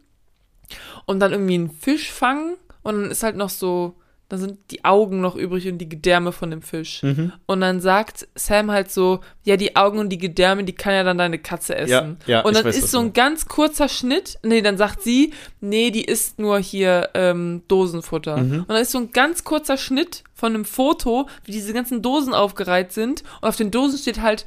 und 1.06 1.20
dann 1.20 1.32
irgendwie 1.32 1.54
einen 1.54 1.70
Fisch 1.70 2.10
fangen 2.12 2.56
und 2.82 3.00
dann 3.00 3.10
ist 3.10 3.22
halt 3.22 3.36
noch 3.36 3.48
so, 3.50 3.96
dann 4.28 4.40
sind 4.40 4.58
die 4.72 4.84
Augen 4.84 5.20
noch 5.20 5.36
übrig 5.36 5.68
und 5.68 5.78
die 5.78 5.88
Gedärme 5.88 6.32
von 6.32 6.50
dem 6.50 6.60
Fisch. 6.60 7.02
Mhm. 7.02 7.32
Und 7.46 7.60
dann 7.60 7.80
sagt 7.80 8.26
Sam 8.34 8.72
halt 8.72 8.90
so, 8.90 9.20
ja, 9.44 9.56
die 9.56 9.76
Augen 9.76 9.98
und 9.98 10.08
die 10.08 10.18
Gedärme, 10.18 10.64
die 10.64 10.72
kann 10.72 10.94
ja 10.94 11.04
dann 11.04 11.18
deine 11.18 11.38
Katze 11.38 11.76
essen. 11.76 12.18
Ja, 12.26 12.38
ja, 12.38 12.40
und 12.40 12.56
dann 12.56 12.66
ist 12.66 12.90
so 12.90 12.98
ein 12.98 13.12
ganz 13.12 13.46
kurzer 13.46 13.88
Schnitt, 13.88 14.38
nee, 14.42 14.62
dann 14.62 14.76
sagt 14.76 15.02
sie, 15.02 15.32
nee, 15.60 15.92
die 15.92 16.04
isst 16.04 16.40
nur 16.40 16.58
hier 16.58 17.10
ähm, 17.14 17.62
Dosenfutter. 17.68 18.38
Mhm. 18.38 18.60
Und 18.60 18.68
dann 18.68 18.82
ist 18.82 18.90
so 18.90 18.98
ein 18.98 19.12
ganz 19.12 19.44
kurzer 19.44 19.76
Schnitt 19.76 20.24
von 20.34 20.54
einem 20.54 20.64
Foto, 20.64 21.28
wie 21.44 21.52
diese 21.52 21.72
ganzen 21.72 22.02
Dosen 22.02 22.34
aufgereiht 22.34 22.92
sind. 22.92 23.22
Und 23.40 23.48
auf 23.48 23.56
den 23.56 23.70
Dosen 23.70 23.98
steht 23.98 24.20
halt 24.20 24.44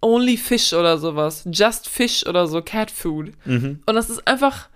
Only 0.00 0.36
Fish 0.36 0.72
oder 0.72 0.96
sowas. 0.96 1.46
Just 1.50 1.88
Fish 1.88 2.26
oder 2.26 2.46
so, 2.46 2.62
Cat 2.62 2.90
Food. 2.90 3.32
Mhm. 3.44 3.80
Und 3.84 3.94
das 3.94 4.08
ist 4.08 4.26
einfach, 4.26 4.68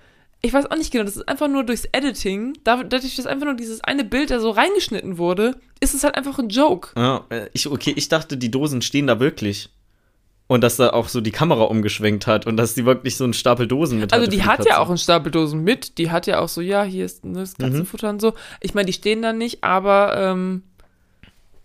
ich 0.43 0.52
weiß 0.52 0.66
auch 0.70 0.77
nicht 0.77 0.90
genau, 0.93 1.05
das 1.05 1.16
ist 1.16 1.28
einfach 1.28 1.48
nur 1.48 1.64
durchs 1.64 1.85
Editing, 1.93 2.55
da- 2.64 2.82
dadurch, 2.82 3.16
dass 3.16 3.27
einfach 3.27 3.47
nur 3.47 3.55
dieses 3.55 3.81
eine 3.82 4.05
Bild 4.05 4.31
da 4.31 4.40
so 4.40 4.51
reingeschnitten 4.51 5.16
wurde, 5.19 5.56
ist 5.81 5.94
es 5.94 6.02
halt 6.05 6.16
einfach 6.16 6.39
ein 6.39 6.48
Joke. 6.48 6.90
Ja, 6.97 7.24
äh, 7.31 7.48
ich, 7.52 7.69
okay, 7.69 7.93
ich 7.97 8.09
dachte, 8.09 8.36
die 8.36 8.51
Dosen 8.51 8.82
stehen 8.82 9.06
da 9.06 9.20
wirklich. 9.20 9.70
Und 10.48 10.60
dass 10.62 10.77
da 10.77 10.90
auch 10.90 11.09
so 11.09 11.20
die 11.23 11.31
Kamera 11.31 11.62
umgeschwenkt 11.62 12.27
hat 12.27 12.47
und 12.47 12.59
dass 12.59 12.74
die 12.74 12.85
wirklich 12.85 13.16
so 13.16 13.24
einen 13.24 13.32
Stapel 13.32 13.66
Dosen 13.66 14.01
mit 14.01 14.12
Also 14.12 14.27
die 14.31 14.43
hat 14.43 14.59
ja 14.59 14.64
Katze. 14.64 14.81
auch 14.81 14.89
einen 14.89 14.98
Stapel 14.98 15.31
Dosen 15.32 15.62
mit, 15.64 15.97
die 15.97 16.10
hat 16.10 16.27
ja 16.27 16.40
auch 16.40 16.48
so, 16.48 16.60
ja, 16.60 16.82
hier 16.82 17.06
ist 17.06 17.24
ne, 17.24 17.39
das 17.40 17.55
Katzenfutter 17.56 18.10
und 18.10 18.20
so. 18.20 18.35
Ich 18.60 18.74
meine, 18.74 18.85
die 18.86 18.93
stehen 18.93 19.23
da 19.23 19.32
nicht, 19.32 19.64
aber 19.64 20.14
ähm, 20.19 20.62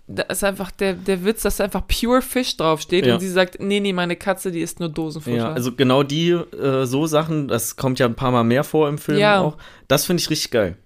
da 0.07 0.23
ist 0.23 0.43
einfach 0.43 0.71
der, 0.71 0.93
der 0.93 1.25
Witz, 1.25 1.41
dass 1.41 1.57
da 1.57 1.65
einfach 1.65 1.83
Pure 1.87 2.21
Fish 2.21 2.55
draufsteht 2.57 3.05
Ja. 3.05 3.15
und 3.15 3.19
sie 3.19 3.29
sagt, 3.29 3.59
nee, 3.59 3.79
nee, 3.81 3.91
meine 3.93 4.15
Katze, 4.15 4.51
die 4.51 4.61
isst 4.61 4.79
nur 4.79 4.89
Dosenfutter. 4.89 5.35
Ja, 5.37 5.51
also 5.51 5.73
genau 5.73 6.03
die 6.03 6.29
äh, 6.31 6.85
so 6.85 7.07
Sachen, 7.07 7.47
das 7.49 7.75
kommt 7.75 7.99
ja 7.99 8.05
ein 8.05 8.15
paar 8.15 8.31
Mal 8.31 8.43
mehr 8.43 8.63
vor 8.63 8.87
im 8.87 8.97
Film 8.97 9.17
Ja. 9.19 9.41
auch. 9.41 9.57
Das 9.87 10.05
finde 10.05 10.21
ich 10.21 10.29
richtig 10.29 10.51
geil. 10.51 10.77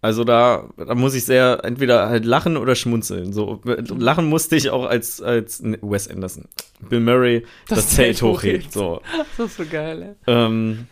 Also 0.00 0.22
da, 0.24 0.68
da 0.76 0.94
muss 0.94 1.14
ich 1.14 1.24
sehr 1.24 1.60
entweder 1.64 2.08
halt 2.10 2.26
lachen 2.26 2.58
oder 2.58 2.74
schmunzeln. 2.74 3.32
So 3.32 3.62
lachen 3.64 4.26
musste 4.26 4.54
ich 4.54 4.68
auch 4.68 4.84
als 4.84 5.22
als 5.22 5.62
Wes 5.62 6.08
Anderson, 6.10 6.44
Bill 6.90 7.00
Murray 7.00 7.46
das, 7.68 7.78
Das 7.78 7.90
Zelt 7.94 8.20
hochhebt. 8.20 8.70
So, 8.70 9.00
das 9.38 9.46
ist 9.46 9.56
so 9.56 9.64
geil, 9.64 10.16
ey. 10.26 10.34
ähm, 10.34 10.88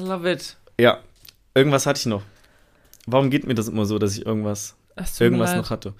I 0.00 0.02
love 0.02 0.30
it. 0.32 0.56
ja, 0.78 1.00
irgendwas 1.54 1.84
hatte 1.84 1.98
ich 1.98 2.06
noch. 2.06 2.22
Warum 3.06 3.28
geht 3.28 3.46
mir 3.46 3.54
das 3.54 3.68
immer 3.68 3.84
so, 3.84 3.98
dass 3.98 4.16
ich 4.16 4.24
irgendwas 4.24 4.76
Mir 5.18 5.26
irgendwas 5.26 5.54
noch 5.56 5.70
hatte? 5.70 5.94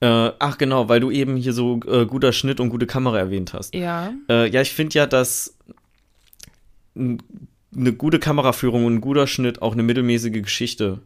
Äh, 0.00 0.30
ach 0.38 0.58
genau, 0.58 0.88
weil 0.88 1.00
du 1.00 1.10
eben 1.10 1.36
hier 1.36 1.52
so 1.52 1.80
äh, 1.86 2.06
guter 2.06 2.32
Schnitt 2.32 2.60
und 2.60 2.70
gute 2.70 2.86
Kamera 2.86 3.18
erwähnt 3.18 3.52
hast. 3.52 3.74
Ja. 3.74 4.12
Äh, 4.28 4.48
ja, 4.50 4.60
ich 4.62 4.72
finde 4.72 4.94
ja, 4.98 5.06
dass 5.06 5.56
eine 6.96 7.92
gute 7.92 8.18
Kameraführung 8.18 8.84
und 8.86 8.94
ein 8.94 9.00
guter 9.00 9.26
Schnitt 9.26 9.60
auch 9.62 9.72
eine 9.72 9.82
mittelmäßige 9.82 10.42
Geschichte 10.42 11.00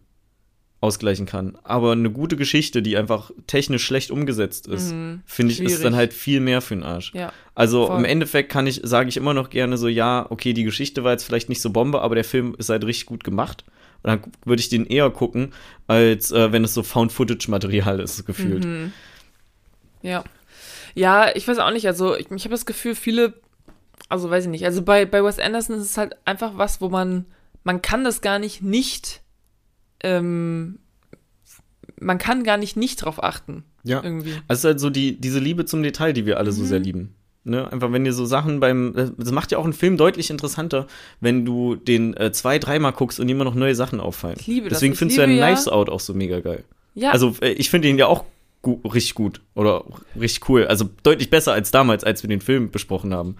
ausgleichen 0.82 1.26
kann. 1.26 1.58
Aber 1.62 1.92
eine 1.92 2.10
gute 2.10 2.36
Geschichte, 2.36 2.80
die 2.80 2.96
einfach 2.96 3.30
technisch 3.46 3.84
schlecht 3.84 4.10
umgesetzt 4.10 4.66
ist, 4.66 4.92
Mhm. 4.94 5.20
finde 5.26 5.52
ich, 5.52 5.60
ist 5.60 5.66
Schwierig. 5.72 5.82
dann 5.82 5.94
halt 5.96 6.14
viel 6.14 6.40
mehr 6.40 6.62
für 6.62 6.74
den 6.74 6.84
Arsch. 6.84 7.12
Ja. 7.14 7.32
Also 7.54 7.88
Voll. 7.88 7.98
im 7.98 8.04
Endeffekt 8.06 8.50
kann 8.50 8.66
ich, 8.66 8.80
sage 8.84 9.08
ich 9.10 9.18
immer 9.18 9.34
noch 9.34 9.50
gerne 9.50 9.76
so, 9.76 9.88
ja, 9.88 10.24
okay, 10.30 10.54
die 10.54 10.64
Geschichte 10.64 11.04
war 11.04 11.12
jetzt 11.12 11.24
vielleicht 11.24 11.50
nicht 11.50 11.60
so 11.60 11.68
Bombe, 11.70 12.00
aber 12.00 12.14
der 12.14 12.24
Film 12.24 12.54
ist 12.56 12.70
halt 12.70 12.84
richtig 12.86 13.06
gut 13.06 13.24
gemacht. 13.24 13.64
Und 14.02 14.08
dann 14.08 14.32
würde 14.44 14.60
ich 14.60 14.68
den 14.68 14.86
eher 14.86 15.10
gucken, 15.10 15.52
als 15.86 16.30
äh, 16.32 16.52
wenn 16.52 16.64
es 16.64 16.74
so 16.74 16.82
Found-Footage-Material 16.82 18.00
ist, 18.00 18.24
gefühlt. 18.24 18.64
Mhm. 18.64 18.92
Ja. 20.02 20.24
Ja, 20.94 21.34
ich 21.34 21.46
weiß 21.46 21.58
auch 21.58 21.70
nicht, 21.70 21.86
also 21.86 22.16
ich, 22.16 22.30
ich 22.30 22.44
habe 22.44 22.54
das 22.54 22.66
Gefühl, 22.66 22.94
viele, 22.94 23.34
also 24.08 24.30
weiß 24.30 24.44
ich 24.44 24.50
nicht, 24.50 24.64
also 24.64 24.82
bei, 24.82 25.04
bei 25.06 25.22
Wes 25.22 25.38
Anderson 25.38 25.76
ist 25.76 25.84
es 25.84 25.96
halt 25.98 26.16
einfach 26.24 26.52
was, 26.56 26.80
wo 26.80 26.88
man, 26.88 27.26
man 27.62 27.80
kann 27.82 28.02
das 28.04 28.20
gar 28.22 28.38
nicht 28.38 28.62
nicht, 28.62 29.20
ähm, 30.02 30.78
man 32.00 32.18
kann 32.18 32.42
gar 32.44 32.56
nicht 32.56 32.76
nicht 32.76 32.96
drauf 32.96 33.22
achten. 33.22 33.64
Ja. 33.84 34.02
Irgendwie. 34.02 34.32
Also 34.48 34.52
es 34.52 34.58
ist 34.60 34.64
halt 34.64 34.80
so 34.80 34.90
die, 34.90 35.20
diese 35.20 35.38
Liebe 35.38 35.64
zum 35.66 35.82
Detail, 35.82 36.12
die 36.12 36.26
wir 36.26 36.38
alle 36.38 36.52
so 36.52 36.62
Mhm. 36.62 36.66
sehr 36.66 36.78
lieben. 36.80 37.14
Ne? 37.44 37.72
Einfach, 37.72 37.90
wenn 37.90 38.04
dir 38.04 38.12
so 38.12 38.26
Sachen 38.26 38.60
beim. 38.60 38.92
Das 39.16 39.32
macht 39.32 39.50
ja 39.50 39.58
auch 39.58 39.64
einen 39.64 39.72
Film 39.72 39.96
deutlich 39.96 40.30
interessanter, 40.30 40.86
wenn 41.20 41.44
du 41.44 41.74
den 41.74 42.14
äh, 42.16 42.32
zwei, 42.32 42.58
dreimal 42.58 42.92
guckst 42.92 43.18
und 43.18 43.28
immer 43.28 43.44
noch 43.44 43.54
neue 43.54 43.74
Sachen 43.74 43.98
auffallen. 44.00 44.36
Ich 44.38 44.46
liebe 44.46 44.68
das. 44.68 44.78
Deswegen 44.78 44.94
findest 44.94 45.18
du 45.18 45.22
ja 45.22 45.26
Knives 45.26 45.68
Out 45.68 45.88
auch 45.88 46.00
so 46.00 46.12
mega 46.12 46.40
geil. 46.40 46.64
Ja, 46.94 47.12
Also, 47.12 47.34
äh, 47.40 47.52
ich 47.52 47.70
finde 47.70 47.88
ihn 47.88 47.98
ja 47.98 48.06
auch 48.06 48.24
gu 48.62 48.78
richtig 48.84 49.14
gut 49.14 49.40
oder 49.54 49.84
richtig 50.18 50.48
cool. 50.50 50.66
Also 50.66 50.90
deutlich 51.02 51.30
besser 51.30 51.52
als 51.52 51.70
damals, 51.70 52.04
als 52.04 52.22
wir 52.22 52.28
den 52.28 52.42
Film 52.42 52.70
besprochen 52.70 53.14
haben. 53.14 53.36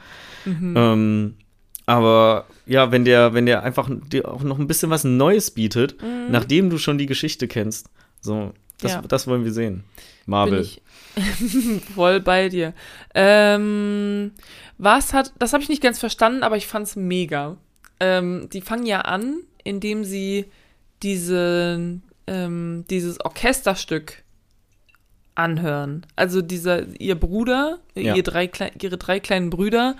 Mhm. 0.47 0.75
Ähm, 0.77 1.35
aber 1.85 2.47
ja, 2.67 2.93
wenn 2.93 3.05
der, 3.05 3.35
wenn 3.35 3.47
der 3.47 3.63
einfach 3.65 3.91
dir 4.11 4.33
auch 4.33 4.43
noch 4.43 4.59
ein 4.59 4.67
bisschen 4.67 4.91
was 4.91 5.05
Neues 5.05 5.51
bietet, 5.51 5.97
nachdem 6.31 6.71
du 6.71 6.79
schon 6.79 6.99
die 6.99 7.07
Geschichte 7.07 7.49
kennst, 7.49 7.91
so, 8.21 8.53
das. 8.81 8.93
Ja. 8.93 9.02
das 9.02 9.27
wollen 9.27 9.44
wir 9.44 9.52
sehen. 9.52 9.85
Marvel. 10.27 10.66
voll 11.94 12.20
bei 12.20 12.48
dir. 12.48 12.73
Ähm, 13.15 14.32
was 14.78 15.12
hat, 15.12 15.32
das 15.39 15.52
habe 15.52 15.62
ich 15.62 15.69
nicht 15.69 15.82
ganz 15.82 15.98
verstanden, 15.98 16.43
aber 16.43 16.57
ich 16.57 16.66
fand's 16.66 16.97
mega. 16.97 17.57
Ähm, 17.98 18.48
die 18.52 18.61
fangen 18.61 18.86
ja 18.86 19.01
an, 19.02 19.39
indem 19.65 20.05
sie 20.05 20.47
diese, 21.02 22.01
ähm, 22.27 22.85
dieses 22.89 23.20
Orchesterstück 23.20 24.23
anhören. 25.35 26.07
Also 26.16 26.43
dieser, 26.43 26.86
ihr 27.01 27.15
Bruder, 27.15 27.78
Ja. 27.94 28.15
ihr 28.15 28.23
drei, 28.23 28.51
ihre 28.81 28.98
drei 28.98 29.20
kleinen 29.20 29.51
Brüder 29.51 29.97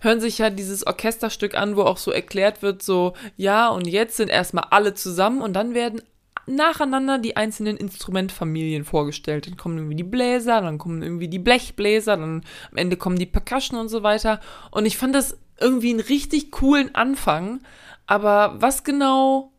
hören 0.00 0.20
sich 0.20 0.38
ja 0.38 0.50
dieses 0.50 0.86
Orchesterstück 0.86 1.54
an, 1.54 1.76
wo 1.76 1.82
auch 1.82 1.96
so 1.96 2.10
erklärt 2.10 2.62
wird, 2.62 2.82
so, 2.82 3.14
ja, 3.36 3.68
und 3.68 3.86
jetzt 3.86 4.16
sind 4.16 4.28
erstmal 4.28 4.64
alle 4.70 4.94
zusammen 4.94 5.40
und 5.40 5.54
dann 5.54 5.74
werden 5.74 6.02
nacheinander 6.46 7.18
die 7.18 7.36
einzelnen 7.36 7.76
Instrumentfamilien 7.76 8.84
vorgestellt. 8.84 9.46
Dann 9.46 9.56
kommen 9.56 9.78
irgendwie 9.78 9.96
die 9.96 10.04
Bläser, 10.04 10.60
dann 10.60 10.78
kommen 10.78 11.02
irgendwie 11.02 11.28
die 11.28 11.38
Blechbläser, 11.38 12.16
dann 12.16 12.42
am 12.70 12.76
Ende 12.76 12.96
kommen 12.96 13.18
die 13.18 13.26
Percussion 13.26 13.78
und 13.78 13.88
so 13.88 14.02
weiter. 14.02 14.40
Und 14.70 14.86
ich 14.86 14.96
fand 14.96 15.14
das 15.14 15.38
irgendwie 15.60 15.90
einen 15.90 16.00
richtig 16.00 16.50
coolen 16.52 16.94
Anfang. 16.94 17.60
Aber 18.06 18.54
was 18.58 18.84
genau 18.84 19.52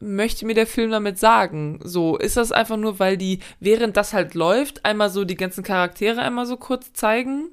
möchte 0.00 0.46
mir 0.46 0.54
der 0.54 0.66
Film 0.66 0.90
damit 0.90 1.18
sagen? 1.18 1.80
So, 1.82 2.16
ist 2.16 2.36
das 2.36 2.52
einfach 2.52 2.76
nur, 2.76 2.98
weil 2.98 3.16
die, 3.16 3.40
während 3.60 3.96
das 3.96 4.12
halt 4.12 4.34
läuft, 4.34 4.84
einmal 4.84 5.10
so 5.10 5.24
die 5.24 5.36
ganzen 5.36 5.62
Charaktere 5.62 6.20
einmal 6.22 6.46
so 6.46 6.56
kurz 6.56 6.92
zeigen? 6.92 7.50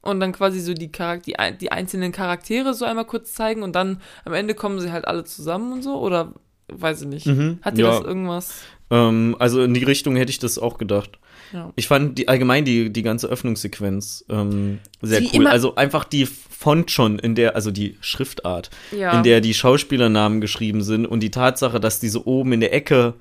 Und 0.00 0.18
dann 0.18 0.32
quasi 0.32 0.58
so 0.58 0.74
die, 0.74 0.90
die, 0.90 1.34
die 1.60 1.72
einzelnen 1.72 2.10
Charaktere 2.10 2.74
so 2.74 2.84
einmal 2.84 3.04
kurz 3.04 3.34
zeigen 3.34 3.62
und 3.62 3.76
dann 3.76 4.00
am 4.24 4.32
Ende 4.32 4.54
kommen 4.54 4.80
sie 4.80 4.90
halt 4.90 5.06
alle 5.06 5.22
zusammen 5.22 5.72
und 5.72 5.82
so? 5.82 6.00
Oder 6.00 6.34
weiß 6.80 7.02
ich 7.02 7.08
nicht. 7.08 7.26
Mhm, 7.26 7.58
Hat 7.62 7.76
dir 7.78 7.84
ja. 7.84 7.90
das 7.90 8.00
irgendwas? 8.04 8.62
Ähm, 8.90 9.36
also 9.38 9.62
in 9.62 9.74
die 9.74 9.84
Richtung 9.84 10.16
hätte 10.16 10.30
ich 10.30 10.38
das 10.38 10.58
auch 10.58 10.78
gedacht. 10.78 11.18
Ja. 11.52 11.70
Ich 11.76 11.86
fand 11.86 12.16
die 12.18 12.28
allgemein 12.28 12.64
die, 12.64 12.90
die 12.90 13.02
ganze 13.02 13.26
Öffnungssequenz 13.28 14.24
ähm, 14.30 14.78
sehr 15.02 15.20
Wie 15.20 15.26
cool. 15.28 15.34
immer- 15.34 15.50
Also 15.50 15.74
einfach 15.74 16.04
die 16.04 16.26
Font 16.26 16.90
schon, 16.90 17.18
in 17.18 17.34
der, 17.34 17.56
also 17.56 17.70
die 17.70 17.96
Schriftart, 18.00 18.70
Ja. 18.96 19.16
in 19.18 19.22
der 19.22 19.40
die 19.40 19.52
Schauspielernamen 19.52 20.40
geschrieben 20.40 20.82
sind 20.82 21.06
und 21.06 21.20
die 21.20 21.30
Tatsache, 21.30 21.78
dass 21.80 22.00
die 22.00 22.08
so 22.08 22.24
oben 22.24 22.52
in 22.52 22.60
der 22.60 22.72
Ecke 22.72 23.14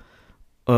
äh, 0.68 0.72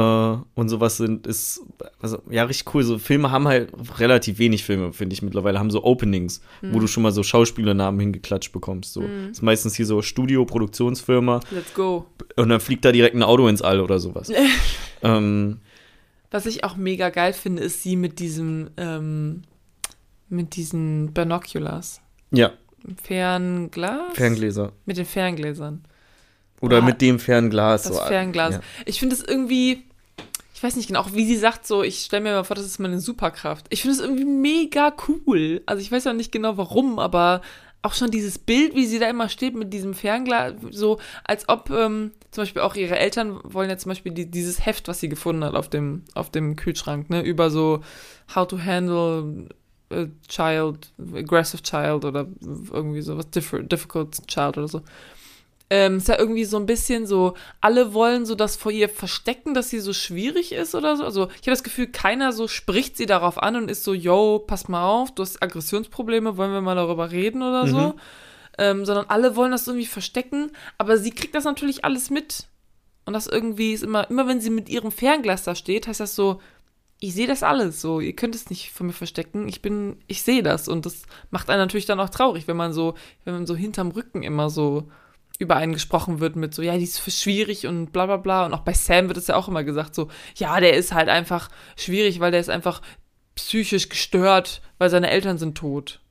und 0.55 0.69
sowas 0.69 0.97
sind, 0.97 1.27
ist 1.27 1.61
also 2.01 2.22
ja 2.30 2.43
richtig 2.45 2.73
cool. 2.73 2.84
So 2.84 2.97
Filme 2.97 3.31
haben 3.31 3.47
halt 3.47 3.72
relativ 3.99 4.39
wenig 4.39 4.64
Filme, 4.64 4.93
finde 4.93 5.14
ich 5.14 5.22
mittlerweile, 5.22 5.60
haben 5.60 5.72
so 5.72 5.84
Openings, 5.84 6.41
Hm. 6.61 6.73
wo 6.73 6.80
du 6.80 6.88
schon 6.88 7.03
mal 7.03 7.11
so 7.11 7.22
Schauspielernamen 7.23 7.99
hingeklatscht 7.99 8.51
bekommst. 8.53 8.93
So 8.93 9.03
ist 9.31 9.41
meistens 9.41 9.76
hier 9.76 9.85
so 9.85 10.01
Studio, 10.01 10.45
Produktionsfirma 10.45 11.41
Let's 11.51 11.73
go. 11.73 12.05
und 12.38 12.49
dann 12.49 12.60
fliegt 12.60 12.85
da 12.85 12.91
direkt 12.91 13.15
ein 13.15 13.23
Auto 13.23 13.47
ins 13.47 13.61
All 13.61 13.80
oder 13.81 13.99
sowas. 13.99 14.31
ähm, 15.03 15.60
Was 16.31 16.45
ich 16.45 16.64
auch 16.64 16.76
mega 16.77 17.10
geil 17.10 17.34
finde, 17.34 17.61
ist 17.64 17.84
sie 17.84 17.95
mit 17.95 18.19
diesem, 18.19 18.69
ähm, 18.77 19.41
mit 20.30 20.55
diesen 20.55 21.14
Binoculars. 21.14 22.01
ja, 22.31 22.51
Fernglas? 23.01 24.14
Ferngläser. 24.14 24.72
Mit 24.85 24.97
den 24.97 25.05
Ferngläsern. 25.05 25.84
Oder 26.64 26.77
Ah, 26.77 26.81
mit 26.81 27.02
dem 27.02 27.19
Fernglas. 27.19 27.84
Das 27.84 27.98
so, 27.98 28.02
Fernglas. 28.03 28.56
Ja. 28.56 28.61
Ich 28.85 28.99
finde 28.99 29.15
es 29.15 29.23
irgendwie, 29.23 29.84
ich 30.56 30.64
weiß 30.64 30.76
nicht 30.76 30.88
genau, 30.88 31.02
auch 31.02 31.14
wie 31.14 31.26
sie 31.26 31.35
sagt, 31.38 31.68
so, 31.68 31.84
ich 31.84 31.99
stelle 31.99 32.23
mir 32.23 32.31
mal 32.34 32.44
vor, 32.44 32.56
das 32.56 32.65
ist 32.65 32.80
meine 32.80 32.99
Superkraft. 32.99 33.65
Ich 33.69 33.81
finde 33.81 33.95
es 33.98 34.02
irgendwie 34.02 34.26
mega 34.26 34.94
cool. 35.07 35.61
Also 35.65 35.81
ich 35.81 35.91
weiß 35.91 36.07
auch 36.07 36.14
nicht 36.14 36.31
genau 36.31 36.57
warum, 36.57 36.99
aber 36.99 37.41
auch 37.81 37.94
schon 37.94 38.11
dieses 38.11 38.40
Bild, 38.40 38.76
wie 38.76 38.85
sie 38.85 38.98
da 38.98 39.10
immer 39.10 39.27
steht 39.27 39.56
mit 39.56 39.73
diesem 39.73 39.94
Fernglas, 39.94 40.53
so 40.72 40.99
als 41.26 41.49
ob 41.49 41.69
ähm, 41.69 42.11
zum 42.31 42.44
Beispiel 42.44 42.61
auch 42.61 42.76
ihre 42.76 42.98
Eltern 42.98 43.41
wollen 43.44 43.69
ja 43.69 43.77
zum 43.77 43.90
Beispiel 43.90 44.14
die, 44.14 44.31
dieses 44.31 44.65
Heft, 44.65 44.88
was 44.88 45.02
sie 45.02 45.10
gefunden 45.10 45.44
hat 45.44 45.53
auf 45.56 45.68
dem, 45.69 46.03
auf 46.14 46.30
dem 46.31 46.56
Kühlschrank, 46.56 47.10
ne, 47.10 47.22
über 47.22 47.49
so 47.49 47.81
how 48.34 48.48
to 48.48 48.57
handle 48.57 49.49
a 49.90 50.06
child, 50.30 50.94
aggressive 51.14 51.61
child 51.61 52.06
oder 52.06 52.26
irgendwie 52.72 53.02
sowas, 53.02 53.26
diff- 53.34 53.68
difficult 53.68 54.27
child 54.27 54.57
oder 54.57 54.69
so 54.69 54.81
ähm, 55.74 55.98
ist 55.98 56.08
ja 56.08 56.20
irgendwie 56.20 56.45
so 56.45 56.58
ein 56.58 56.68
bisschen 56.68 57.08
so, 57.08 57.34
alle 57.60 57.95
wollen 57.95 58.28
so 58.28 58.36
das 58.36 58.56
vor 58.56 58.72
ihr 58.72 58.88
verstecken, 58.88 59.56
dass 59.56 59.72
sie 59.72 59.80
so 59.80 59.91
schwierig 59.91 60.52
ist 60.52 60.76
oder 60.76 60.95
so. 60.95 61.04
Also 61.04 61.30
ich 61.30 61.48
habe 61.48 61.50
das 61.50 61.64
Gefühl, 61.64 61.88
keiner 61.88 62.32
so 62.32 62.48
spricht 62.48 62.95
sie 62.95 63.08
darauf 63.08 63.41
an 63.41 63.56
und 63.56 63.72
ist 63.72 63.84
so, 63.84 63.95
yo, 63.95 64.38
pass 64.38 64.68
mal 64.68 64.86
auf, 64.86 65.16
du 65.16 65.24
hast 65.24 65.41
Aggressionsprobleme, 65.41 66.38
wollen 66.38 66.54
wir 66.54 66.62
mal 66.62 66.76
darüber 66.76 67.10
reden 67.10 67.41
oder 67.41 67.66
so. 67.66 67.78
Mhm. 67.78 67.94
Ähm, 68.60 68.86
sondern 68.86 69.08
alle 69.08 69.36
wollen 69.36 69.52
das 69.52 69.66
irgendwie 69.66 69.88
verstecken, 69.88 70.52
aber 70.78 71.00
sie 71.00 71.10
kriegt 71.10 71.34
das 71.34 71.44
natürlich 71.44 71.84
alles 71.84 72.12
mit. 72.12 72.45
Und 73.06 73.14
das 73.14 73.26
irgendwie 73.26 73.74
ist 73.74 73.82
immer, 73.82 74.08
immer 74.12 74.28
wenn 74.28 74.41
sie 74.41 74.52
mit 74.52 74.70
ihrem 74.70 74.91
Fernglas 74.91 75.41
da 75.41 75.56
steht, 75.56 75.88
heißt 75.88 76.02
das 76.02 76.14
so, 76.14 76.40
ich 77.00 77.16
sehe 77.16 77.26
das 77.26 77.41
alles 77.41 77.82
so, 77.82 78.00
ihr 78.00 78.16
könnt 78.16 78.36
es 78.36 78.52
nicht 78.52 78.72
von 78.72 78.86
mir 78.86 78.94
verstecken, 78.94 79.48
ich 79.48 79.64
bin, 79.64 79.98
ich 80.06 80.22
sehe 80.22 80.44
das 80.44 80.68
und 80.68 80.86
das 80.86 81.02
macht 81.32 81.50
einen 81.50 81.62
natürlich 81.62 81.88
dann 81.88 82.00
auch 82.00 82.10
traurig, 82.10 82.48
wenn 82.48 82.58
man 82.58 82.74
so, 82.74 82.94
wenn 83.26 83.34
man 83.34 83.48
so 83.48 83.56
hinterm 83.56 83.90
Rücken 83.90 84.22
immer 84.22 84.52
so 84.52 84.88
über 85.39 85.55
einen 85.55 85.73
gesprochen 85.73 86.19
wird 86.19 86.35
mit 86.35 86.53
so, 86.53 86.61
ja, 86.61 86.77
die 86.77 86.84
ist 86.84 86.99
für 86.99 87.11
schwierig 87.11 87.68
und 87.68 87.91
bla 87.91 88.05
bla 88.05 88.18
bla. 88.18 88.45
Und 88.45 88.53
auch 88.53 88.61
bei 88.61 88.73
Sam 88.73 89.07
wird 89.07 89.18
es 89.18 89.27
ja 89.27 89.35
auch 89.35 89.47
immer 89.47 89.64
gesagt, 89.64 89.95
so, 89.95 90.10
ja, 90.35 90.60
der 90.60 90.73
ist 90.76 90.93
halt 90.93 91.10
einfach 91.10 91.49
schwierig, 91.76 92.19
weil 92.19 92.31
der 92.31 92.39
ist 92.39 92.49
einfach 92.49 92.81
psychisch 93.35 93.89
gestört, 93.89 94.61
weil 94.77 94.89
seine 94.89 95.10
Eltern 95.10 95.38
sind 95.38 95.57
tot. 95.57 96.01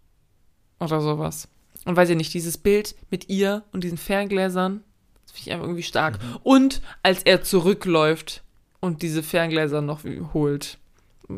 Oder 0.80 1.00
sowas. 1.00 1.48
Und 1.84 1.96
weiß 1.96 2.10
ich 2.10 2.16
nicht, 2.16 2.34
dieses 2.34 2.58
Bild 2.58 2.94
mit 3.10 3.28
ihr 3.28 3.64
und 3.72 3.84
diesen 3.84 3.98
Ferngläsern, 3.98 4.82
das 5.22 5.32
finde 5.32 5.48
ich 5.48 5.52
einfach 5.52 5.66
irgendwie 5.66 5.82
stark. 5.82 6.18
Und 6.42 6.82
als 7.02 7.22
er 7.22 7.42
zurückläuft 7.42 8.42
und 8.80 9.02
diese 9.02 9.22
Ferngläser 9.22 9.80
noch 9.80 10.02
holt, 10.32 10.78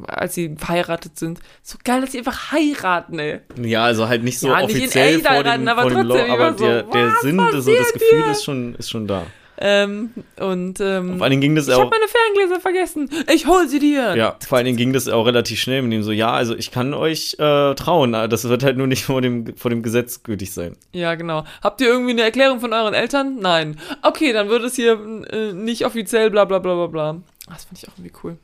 als 0.07 0.35
sie 0.35 0.57
verheiratet 0.57 1.19
sind. 1.19 1.41
So 1.62 1.79
geil, 1.85 2.01
dass 2.01 2.12
sie 2.12 2.19
einfach 2.19 2.53
heiraten, 2.53 3.19
ey. 3.19 3.41
Ja, 3.61 3.85
also 3.85 4.09
halt 4.09 4.25
nicht 4.25 4.39
so 4.39 4.49
Ja, 4.49 4.66
nicht 4.66 4.77
offiziell 4.77 5.16
echt 5.16 5.27
vor 5.27 5.43
dem, 5.43 5.69
aber 5.69 5.83
vor 5.83 5.91
dem 5.91 6.07
Law, 6.07 6.16
trotzdem 6.16 6.33
aber 6.33 6.49
immer 6.49 6.59
so, 6.59 6.65
der, 6.65 6.83
der 6.83 7.12
Sinn, 7.23 7.41
so 7.53 7.75
das 7.75 7.93
Gefühl 7.93 8.25
ist 8.31 8.45
schon, 8.45 8.75
ist 8.77 8.91
schon 8.91 9.07
da. 9.07 9.27
Ähm, 9.57 10.11
und 10.41 10.81
ähm, 10.81 11.16
Vor 11.19 11.23
allen 11.23 11.31
Dingen 11.31 11.41
ging 11.41 11.55
das 11.55 11.69
ich 11.69 11.75
habe 11.75 11.89
meine 11.89 12.09
Ferngläser 12.09 12.61
vergessen. 12.61 13.09
Ich 13.33 13.47
hol 13.47 13.69
sie 13.69 13.79
dir. 13.79 14.16
ja, 14.16 14.37
vor 14.47 14.59
allen 14.59 14.65
Dingen 14.65 14.77
ging 14.77 14.93
das 14.93 15.09
auch 15.09 15.27
relativ 15.27 15.61
schnell 15.61 15.83
mit 15.83 15.93
dem 15.93 16.03
so, 16.03 16.11
ja, 16.11 16.33
also 16.33 16.57
ich 16.57 16.71
kann 16.73 16.93
euch 16.93 17.37
äh, 17.39 17.75
trauen, 17.75 18.12
das 18.12 18.49
wird 18.49 18.65
halt 18.65 18.77
nur 18.77 18.87
nicht 18.87 19.05
vor 19.05 19.23
dem, 19.23 19.57
vor 19.57 19.71
dem 19.71 19.83
Gesetz 19.83 20.23
gültig 20.23 20.53
sein. 20.53 20.77
Ja, 20.93 21.15
genau. 21.15 21.45
Habt 21.62 21.81
ihr 21.81 21.87
irgendwie 21.87 22.11
eine 22.11 22.23
Erklärung 22.23 22.61
von 22.61 22.73
euren 22.73 22.95
Eltern? 22.95 23.39
Nein. 23.41 23.79
Okay, 24.03 24.33
dann 24.33 24.49
wird 24.49 24.65
es 24.65 24.75
hier 24.75 24.99
äh, 25.31 25.53
nicht 25.53 25.87
offiziell, 25.87 26.31
bla 26.31 26.45
bla 26.45 26.59
bla 26.59 26.75
bla 26.75 26.87
bla. 26.87 27.16
Das 27.49 27.65
fand 27.65 27.79
ich 27.79 27.89
auch 27.89 27.93
irgendwie 27.97 28.16
cool. 28.25 28.37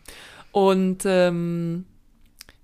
Und 0.53 1.03
ähm, 1.05 1.85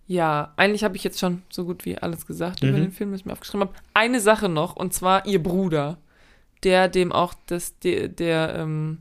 ja, 0.06 0.52
eigentlich 0.56 0.84
habe 0.84 0.96
ich 0.96 1.04
jetzt 1.04 1.18
schon 1.18 1.42
so 1.50 1.64
gut 1.64 1.84
wie 1.84 1.98
alles 1.98 2.26
gesagt 2.26 2.62
über 2.62 2.76
Mhm. 2.78 2.82
den 2.82 2.92
Film, 2.92 3.12
was 3.12 3.20
ich 3.20 3.26
mir 3.26 3.32
aufgeschrieben 3.32 3.68
habe. 3.68 3.74
Eine 3.94 4.20
Sache 4.20 4.48
noch, 4.48 4.76
und 4.76 4.92
zwar 4.94 5.26
ihr 5.26 5.42
Bruder, 5.42 5.98
der 6.62 6.88
dem 6.88 7.12
auch 7.12 7.34
das, 7.46 7.78
der, 7.80 8.08
der, 8.08 8.54
ähm, 8.56 8.98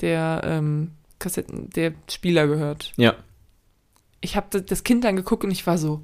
der, 0.00 0.42
ähm, 0.44 0.92
Kassetten, 1.18 1.68
der 1.70 1.92
Spieler 2.10 2.46
gehört. 2.46 2.92
Ja. 2.96 3.14
Ich 4.22 4.36
habe 4.36 4.62
das 4.62 4.84
Kind 4.84 5.04
angeguckt 5.04 5.44
und 5.44 5.50
ich 5.50 5.66
war 5.66 5.76
so, 5.76 6.02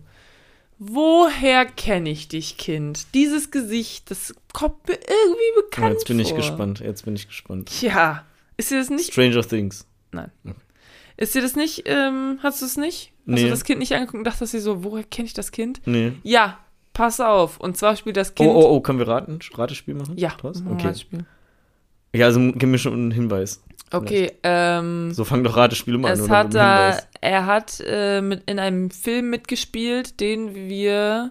woher 0.79 1.65
kenne 1.65 2.11
ich 2.11 2.29
dich, 2.29 2.59
Kind? 2.59 3.07
Dieses 3.15 3.51
Gesicht, 3.51 4.11
das 4.11 4.35
kommt 4.53 4.87
mir 4.89 4.95
irgendwie 4.95 5.57
Ja, 5.57 5.63
bekannt 5.63 5.93
jetzt 5.95 6.07
bin 6.09 6.19
ich 6.21 6.29
vor. 6.29 6.37
gespannt, 6.39 6.81
jetzt 6.81 7.05
bin 7.07 7.17
ich 7.17 7.29
gespannt. 7.29 7.81
Ja, 7.81 8.25
ist 8.59 8.71
dir 8.71 8.79
das 8.79 8.91
nicht? 8.91 9.13
Stranger 9.13 9.47
Things. 9.47 9.87
Nein. 10.13 10.31
Okay. 10.45 10.55
Ist 11.17 11.35
dir 11.35 11.43
das 11.43 11.57
nicht, 11.57 11.85
ähm, 11.87 12.39
hast 12.43 12.61
du 12.61 12.67
es 12.67 12.77
nicht? 12.77 13.13
Hast 13.21 13.27
Nee. 13.27 13.45
du 13.45 13.51
das 13.51 13.65
Kind 13.65 13.79
nicht 13.81 13.93
angeguckt 13.95 14.19
und 14.19 14.25
dachtest 14.25 14.53
dir 14.53 14.61
so, 14.61 14.85
woher 14.85 15.03
kenne 15.05 15.27
ich 15.27 15.35
das 15.35 15.51
Kind? 15.51 15.81
Nee. 15.87 16.13
Ja, 16.23 16.59
pass 16.93 17.21
auf. 17.21 17.59
Und 17.59 17.77
zwar 17.77 17.97
spielt 17.97 18.17
das 18.17 18.31
Oh, 18.33 18.35
Kind. 18.35 18.51
oh, 18.51 18.69
oh, 18.77 18.81
können 18.81 18.99
wir 18.99 19.09
raten? 19.09 19.39
Ratespiel 19.55 19.95
machen? 19.95 20.17
Ja, 20.19 20.37
wir 20.43 20.73
Okay. 20.73 20.89
das 20.89 21.01
Spiel. 21.01 21.25
Ja, 22.15 22.27
also 22.27 22.41
gib 22.55 22.69
mir 22.69 22.79
schon 22.79 22.93
einen 22.93 23.11
Hinweis. 23.11 23.63
Okay, 23.93 24.33
ähm, 24.43 25.13
So 25.13 25.25
fang 25.25 25.45
doch 25.45 25.57
Ratespiele 25.57 25.97
mal 25.99 26.13
an. 26.13 26.19
es 26.21 26.29
hat 26.29 26.55
da, 26.55 26.99
er 27.21 27.47
hat 27.47 27.81
äh, 27.87 28.21
mit, 28.21 28.43
in 28.51 28.59
einem 28.59 28.91
Film 28.91 29.31
mitgespielt, 29.31 30.19
den 30.21 30.55
wir. 30.55 31.31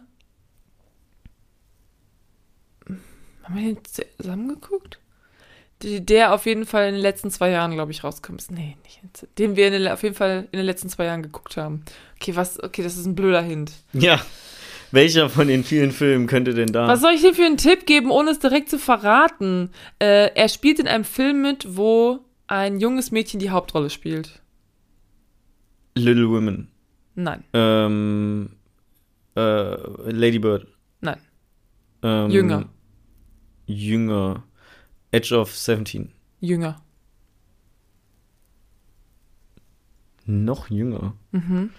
Haben 3.43 3.55
wir 3.55 3.73
den 3.75 3.77
zusammen 4.17 4.47
geguckt? 4.49 4.99
Die, 4.99 5.04
der 5.85 6.33
auf 6.33 6.45
jeden 6.45 6.65
Fall 6.65 6.87
in 6.87 6.93
den 6.95 7.01
letzten 7.01 7.29
zwei 7.31 7.49
Jahren, 7.51 7.71
glaube 7.73 7.91
ich, 7.91 8.03
rausgekommen 8.03 8.39
ist. 8.39 8.51
Nee, 8.51 8.77
nicht. 8.83 9.27
Den 9.37 9.55
wir 9.55 9.67
in 9.67 9.73
den, 9.73 9.87
auf 9.87 10.03
jeden 10.03 10.15
Fall 10.15 10.47
in 10.51 10.57
den 10.57 10.65
letzten 10.65 10.89
zwei 10.89 11.05
Jahren 11.05 11.23
geguckt 11.23 11.57
haben. 11.57 11.83
Okay, 12.19 12.35
was? 12.35 12.61
Okay, 12.61 12.83
das 12.83 12.97
ist 12.97 13.05
ein 13.05 13.15
blöder 13.15 13.41
Hint. 13.41 13.71
Ja. 13.93 14.19
Welcher 14.91 15.29
von 15.29 15.47
den 15.47 15.63
vielen 15.63 15.91
Filmen 15.91 16.25
könnte 16.27 16.53
denn 16.53 16.67
da? 16.67 16.87
Was 16.87 17.01
soll 17.01 17.11
ich 17.13 17.21
dir 17.21 17.33
für 17.33 17.43
einen 17.43 17.57
Tipp 17.57 17.85
geben, 17.85 18.11
ohne 18.11 18.31
es 18.31 18.39
direkt 18.39 18.69
zu 18.69 18.79
verraten? 18.79 19.71
Äh, 19.99 20.31
er 20.35 20.47
spielt 20.47 20.79
in 20.79 20.87
einem 20.87 21.03
Film 21.03 21.41
mit, 21.41 21.75
wo 21.75 22.19
ein 22.47 22.79
junges 22.79 23.11
Mädchen 23.11 23.39
die 23.39 23.49
Hauptrolle 23.49 23.89
spielt. 23.89 24.41
Little 25.95 26.29
Women. 26.29 26.69
Nein, 27.15 27.43
Ähm, 27.53 28.49
äh, 29.35 29.41
Lady 30.11 30.39
Bird. 30.39 30.67
nein. 31.01 31.17
Ähm, 32.03 32.29
Jünger. 32.29 32.65
Jünger. 33.67 34.43
Edge 35.15 35.33
of 35.33 35.55
17. 35.55 36.11
Jünger. 36.41 36.81
Noch 40.25 40.69
jünger. 40.69 41.13
Mhm. 41.31 41.69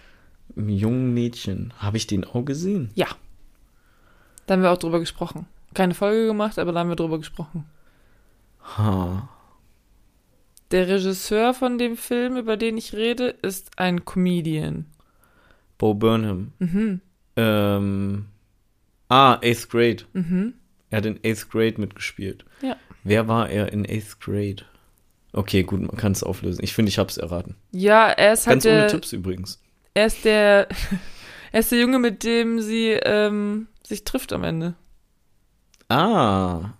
Ein 0.56 0.68
jungen 0.70 1.12
Mädchen. 1.12 1.74
Habe 1.76 1.98
ich 1.98 2.06
den 2.06 2.24
auch 2.24 2.44
gesehen? 2.46 2.90
Ja. 2.94 3.08
Da 4.46 4.54
haben 4.54 4.62
wir 4.62 4.72
auch 4.72 4.78
drüber 4.78 5.00
gesprochen. 5.00 5.44
Keine 5.74 5.92
Folge 5.92 6.28
gemacht, 6.28 6.58
aber 6.58 6.72
da 6.72 6.80
haben 6.80 6.88
wir 6.88 6.96
drüber 6.96 7.18
gesprochen. 7.18 7.66
Ha. 8.78 9.28
Der 10.70 10.88
Regisseur 10.88 11.52
von 11.52 11.76
dem 11.76 11.98
Film, 11.98 12.38
über 12.38 12.56
den 12.56 12.78
ich 12.78 12.94
rede, 12.94 13.26
ist 13.42 13.78
ein 13.78 14.06
Comedian. 14.06 14.86
Bo 15.76 15.92
Burnham. 15.92 16.52
Mhm. 16.58 17.02
Ähm, 17.36 18.26
ah, 19.10 19.38
Eighth 19.42 19.68
Grade. 19.68 20.04
Mhm. 20.14 20.54
Er 20.88 20.98
hat 20.98 21.06
in 21.06 21.20
Eighth 21.22 21.50
Grade 21.50 21.78
mitgespielt. 21.78 22.46
Ja. 22.62 22.76
Wer 23.08 23.28
war 23.28 23.48
er 23.48 23.72
in 23.72 23.86
Eighth 23.88 24.20
Grade? 24.20 24.64
Okay, 25.32 25.62
gut, 25.62 25.80
man 25.80 25.96
kann 25.96 26.12
es 26.12 26.22
auflösen. 26.24 26.64
Ich 26.64 26.72
finde, 26.74 26.88
ich 26.88 26.98
habe 26.98 27.08
es 27.10 27.18
erraten. 27.18 27.54
Ja, 27.70 28.08
er 28.08 28.32
ist 28.32 28.46
halt 28.46 28.56
Ganz 28.56 28.66
ohne 28.66 28.74
der, 28.78 28.88
Tipps 28.88 29.12
übrigens. 29.12 29.62
er 29.94 30.06
ist 30.06 30.24
der, 30.24 30.66
er 31.52 31.60
ist 31.60 31.70
der 31.70 31.78
Junge, 31.78 31.98
mit 31.98 32.24
dem 32.24 32.60
sie 32.60 32.90
ähm, 32.90 33.68
sich 33.86 34.02
trifft 34.04 34.32
am 34.32 34.42
Ende. 34.44 34.74
Ah. 35.88 36.70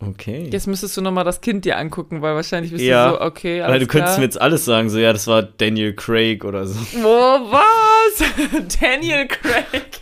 Okay. 0.00 0.48
Jetzt 0.50 0.66
müsstest 0.68 0.96
du 0.96 1.00
nochmal 1.00 1.24
das 1.24 1.40
Kind 1.40 1.64
dir 1.64 1.76
angucken, 1.76 2.22
weil 2.22 2.34
wahrscheinlich 2.34 2.70
bist 2.72 2.84
Ja, 2.84 3.10
du 3.10 3.14
so, 3.16 3.20
okay, 3.22 3.60
Weil 3.60 3.70
alles 3.72 3.80
du 3.82 3.86
könntest 3.88 4.12
klar. 4.14 4.18
mir 4.20 4.24
jetzt 4.24 4.40
alles 4.40 4.64
sagen, 4.64 4.90
so 4.90 4.98
ja, 4.98 5.12
das 5.12 5.26
war 5.26 5.42
Daniel 5.42 5.92
Craig 5.94 6.44
oder 6.44 6.66
so. 6.66 6.78
Oh, 7.04 7.50
was? 7.50 8.78
Daniel 8.80 9.26
Craig. 9.26 10.00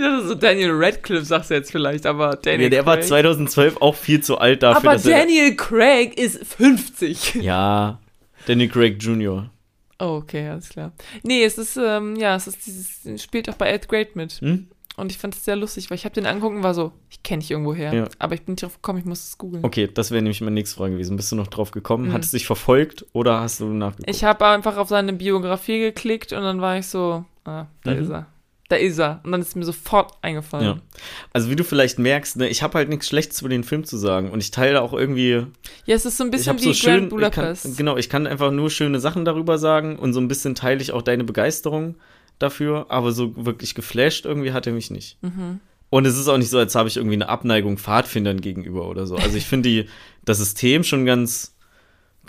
Ja, 0.00 0.20
so 0.22 0.34
Daniel 0.34 0.70
Radcliffe 0.72 1.24
sagst 1.24 1.50
du 1.50 1.54
jetzt 1.54 1.70
vielleicht, 1.70 2.06
aber 2.06 2.36
Daniel 2.36 2.64
Ja, 2.64 2.68
der 2.70 2.86
war 2.86 2.96
Craig. 2.96 3.08
2012 3.08 3.76
auch 3.80 3.94
viel 3.94 4.22
zu 4.22 4.38
alt 4.38 4.62
dafür, 4.62 4.78
aber 4.90 4.92
dass 4.94 5.06
er. 5.06 5.18
Daniel 5.18 5.54
Craig 5.56 6.18
ist 6.18 6.44
50. 6.44 7.34
Ja, 7.36 8.00
Daniel 8.46 8.68
Craig 8.68 9.02
Jr. 9.02 9.50
Oh, 9.98 10.16
okay, 10.22 10.48
alles 10.48 10.70
klar. 10.70 10.92
Nee, 11.22 11.44
es 11.44 11.58
ist, 11.58 11.76
ähm, 11.76 12.16
ja, 12.16 12.34
es 12.36 12.46
ist 12.46 12.64
dieses, 12.66 13.22
spielt 13.22 13.50
auch 13.50 13.54
bei 13.56 13.74
8th 13.74 13.88
Grade 13.88 14.10
mit. 14.14 14.32
Hm? 14.40 14.68
Und 14.96 15.10
ich 15.12 15.18
fand 15.18 15.34
es 15.34 15.44
sehr 15.44 15.56
lustig, 15.56 15.88
weil 15.90 15.96
ich 15.96 16.04
habe 16.04 16.14
den 16.14 16.26
angeguckt 16.26 16.56
und 16.56 16.62
war 16.62 16.74
so, 16.74 16.92
ich 17.10 17.22
kenne 17.22 17.40
dich 17.40 17.50
irgendwo 17.50 17.74
her. 17.74 17.92
Ja. 17.94 18.04
Aber 18.18 18.34
ich 18.34 18.42
bin 18.42 18.52
nicht 18.54 18.62
drauf 18.62 18.74
gekommen, 18.74 18.98
ich 18.98 19.04
muss 19.06 19.24
es 19.28 19.38
googeln. 19.38 19.64
Okay, 19.64 19.88
das 19.92 20.10
wäre 20.10 20.20
nämlich 20.22 20.40
meine 20.42 20.54
nächste 20.54 20.76
Frage 20.76 20.92
gewesen. 20.92 21.16
Bist 21.16 21.32
du 21.32 21.36
noch 21.36 21.46
drauf 21.46 21.70
gekommen? 21.70 22.08
Mhm. 22.08 22.12
Hat 22.12 22.24
es 22.24 22.32
dich 22.32 22.46
verfolgt 22.46 23.06
oder 23.12 23.40
hast 23.40 23.60
du 23.60 23.66
nachgeguckt? 23.66 24.10
Ich 24.10 24.24
habe 24.24 24.46
einfach 24.46 24.76
auf 24.76 24.88
seine 24.88 25.12
Biografie 25.14 25.78
geklickt 25.80 26.32
und 26.32 26.42
dann 26.42 26.60
war 26.60 26.76
ich 26.78 26.86
so, 26.86 27.24
ah, 27.44 27.66
da 27.84 27.94
Mhm. 27.94 28.02
ist 28.02 28.10
er. 28.10 28.26
Da 28.70 28.76
ist 28.76 28.98
er. 28.98 29.20
Und 29.24 29.32
dann 29.32 29.40
ist 29.40 29.56
mir 29.56 29.64
sofort 29.64 30.12
eingefallen. 30.22 30.64
Ja. 30.64 30.78
Also 31.32 31.50
wie 31.50 31.56
du 31.56 31.64
vielleicht 31.64 31.98
merkst, 31.98 32.36
ne, 32.36 32.48
ich 32.48 32.62
habe 32.62 32.78
halt 32.78 32.88
nichts 32.88 33.08
Schlechtes 33.08 33.40
über 33.40 33.48
den 33.50 33.64
Film 33.64 33.82
zu 33.82 33.96
sagen 33.96 34.30
und 34.30 34.40
ich 34.40 34.52
teile 34.52 34.80
auch 34.80 34.92
irgendwie, 34.92 35.44
Ja, 35.86 35.96
es 35.96 36.06
ist 36.06 36.16
so 36.16 36.22
ein 36.24 36.30
bisschen 36.30 36.56
wie 36.56 36.62
so 36.62 36.66
Grand 36.66 36.78
schön, 36.78 37.04
ich 37.04 37.10
Budapest. 37.10 37.64
kann, 37.64 37.76
genau, 37.76 37.96
ich 37.96 38.08
kann 38.08 38.28
einfach 38.28 38.52
nur 38.52 38.70
schöne 38.70 39.00
Sachen 39.00 39.24
darüber 39.24 39.58
sagen 39.58 39.98
und 39.98 40.12
so 40.12 40.20
ein 40.20 40.28
bisschen 40.28 40.54
teile 40.54 40.80
ich 40.80 40.92
auch 40.92 41.02
deine 41.02 41.24
Begeisterung 41.24 41.96
dafür, 42.38 42.86
aber 42.90 43.10
so 43.10 43.44
wirklich 43.44 43.74
geflasht 43.74 44.24
irgendwie 44.24 44.52
hat 44.52 44.68
er 44.68 44.72
mich 44.72 44.92
nicht. 44.92 45.18
Mhm. 45.20 45.58
Und 45.90 46.06
es 46.06 46.16
ist 46.16 46.28
auch 46.28 46.38
nicht 46.38 46.50
so, 46.50 46.58
als 46.58 46.76
habe 46.76 46.88
ich 46.88 46.96
irgendwie 46.96 47.16
eine 47.16 47.28
Abneigung 47.28 47.76
Pfadfindern 47.76 48.40
gegenüber 48.40 48.88
oder 48.88 49.04
so. 49.06 49.16
Also 49.16 49.36
ich 49.36 49.46
finde 49.46 49.86
das 50.24 50.38
System 50.38 50.84
schon 50.84 51.04
ganz 51.04 51.56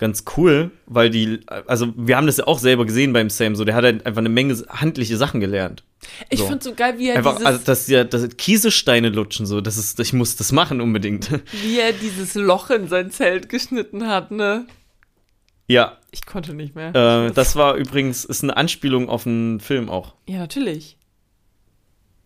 ganz 0.01 0.25
cool, 0.35 0.71
weil 0.87 1.09
die 1.09 1.39
also 1.67 1.93
wir 1.95 2.17
haben 2.17 2.25
das 2.27 2.35
ja 2.37 2.47
auch 2.47 2.59
selber 2.59 2.85
gesehen 2.85 3.13
beim 3.13 3.29
Sam 3.29 3.55
so, 3.55 3.63
der 3.63 3.75
hat 3.75 3.85
halt 3.85 4.05
einfach 4.05 4.19
eine 4.19 4.27
Menge 4.29 4.55
handliche 4.67 5.15
Sachen 5.15 5.39
gelernt. 5.39 5.85
Ich 6.29 6.39
So. 6.39 6.47
find's 6.47 6.65
so 6.65 6.73
geil, 6.73 6.95
wie 6.97 7.07
er 7.09 7.15
Einfach 7.17 7.35
dieses, 7.35 7.45
also 7.45 7.63
dass 7.63 7.87
ja 7.87 8.03
das 8.03 8.27
Kiesesteine 8.35 9.09
lutschen 9.09 9.45
so, 9.45 9.61
das 9.61 9.77
ist 9.77 9.99
ich 9.99 10.11
muss 10.11 10.35
das 10.35 10.51
machen 10.51 10.81
unbedingt. 10.81 11.31
wie 11.63 11.79
er 11.79 11.93
dieses 11.93 12.35
Loch 12.35 12.69
in 12.71 12.87
sein 12.89 13.11
Zelt 13.11 13.47
geschnitten 13.47 14.07
hat, 14.07 14.31
ne? 14.31 14.65
ja, 15.67 15.97
Ich 16.11 16.25
konnte 16.25 16.53
nicht 16.53 16.75
mehr. 16.75 16.89
äh, 16.93 17.31
das 17.31 17.55
war 17.55 17.75
übrigens 17.75 18.25
ist 18.25 18.43
eine 18.43 18.57
Anspielung 18.57 19.07
auf 19.07 19.25
einen 19.25 19.59
Film 19.61 19.89
auch. 19.89 20.15
Ja, 20.27 20.39
natürlich. 20.39 20.97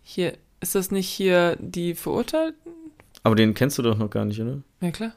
Hier, 0.02 0.38
ist 0.61 0.76
das 0.76 0.89
nicht 0.91 1.07
hier 1.10 1.57
die 1.60 1.93
Verurteilten? 1.93 2.72
Aber 3.23 3.35
den 3.35 3.53
kennst 3.53 3.77
du 3.77 3.81
doch 3.81 3.97
noch 3.97 4.10
gar 4.10 4.23
nicht, 4.26 4.39
oder? 4.39 4.61
Ja, 4.81 4.91
klar. 4.91 5.14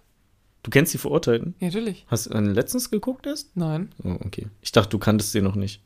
Du 0.69 0.71
kennst 0.71 0.93
die 0.93 0.99
Verurteilten? 0.99 1.55
Ja, 1.61 1.69
natürlich. 1.69 2.05
Hast 2.09 2.27
du 2.27 2.35
einen 2.35 2.53
letztens 2.53 2.91
geguckt 2.91 3.25
erst? 3.25 3.57
Nein. 3.57 3.89
Oh, 4.05 4.17
okay. 4.27 4.49
Ich 4.61 4.71
dachte, 4.71 4.91
du 4.91 4.99
kanntest 4.99 5.35
den 5.35 5.45
noch 5.45 5.55
nicht. 5.55 5.81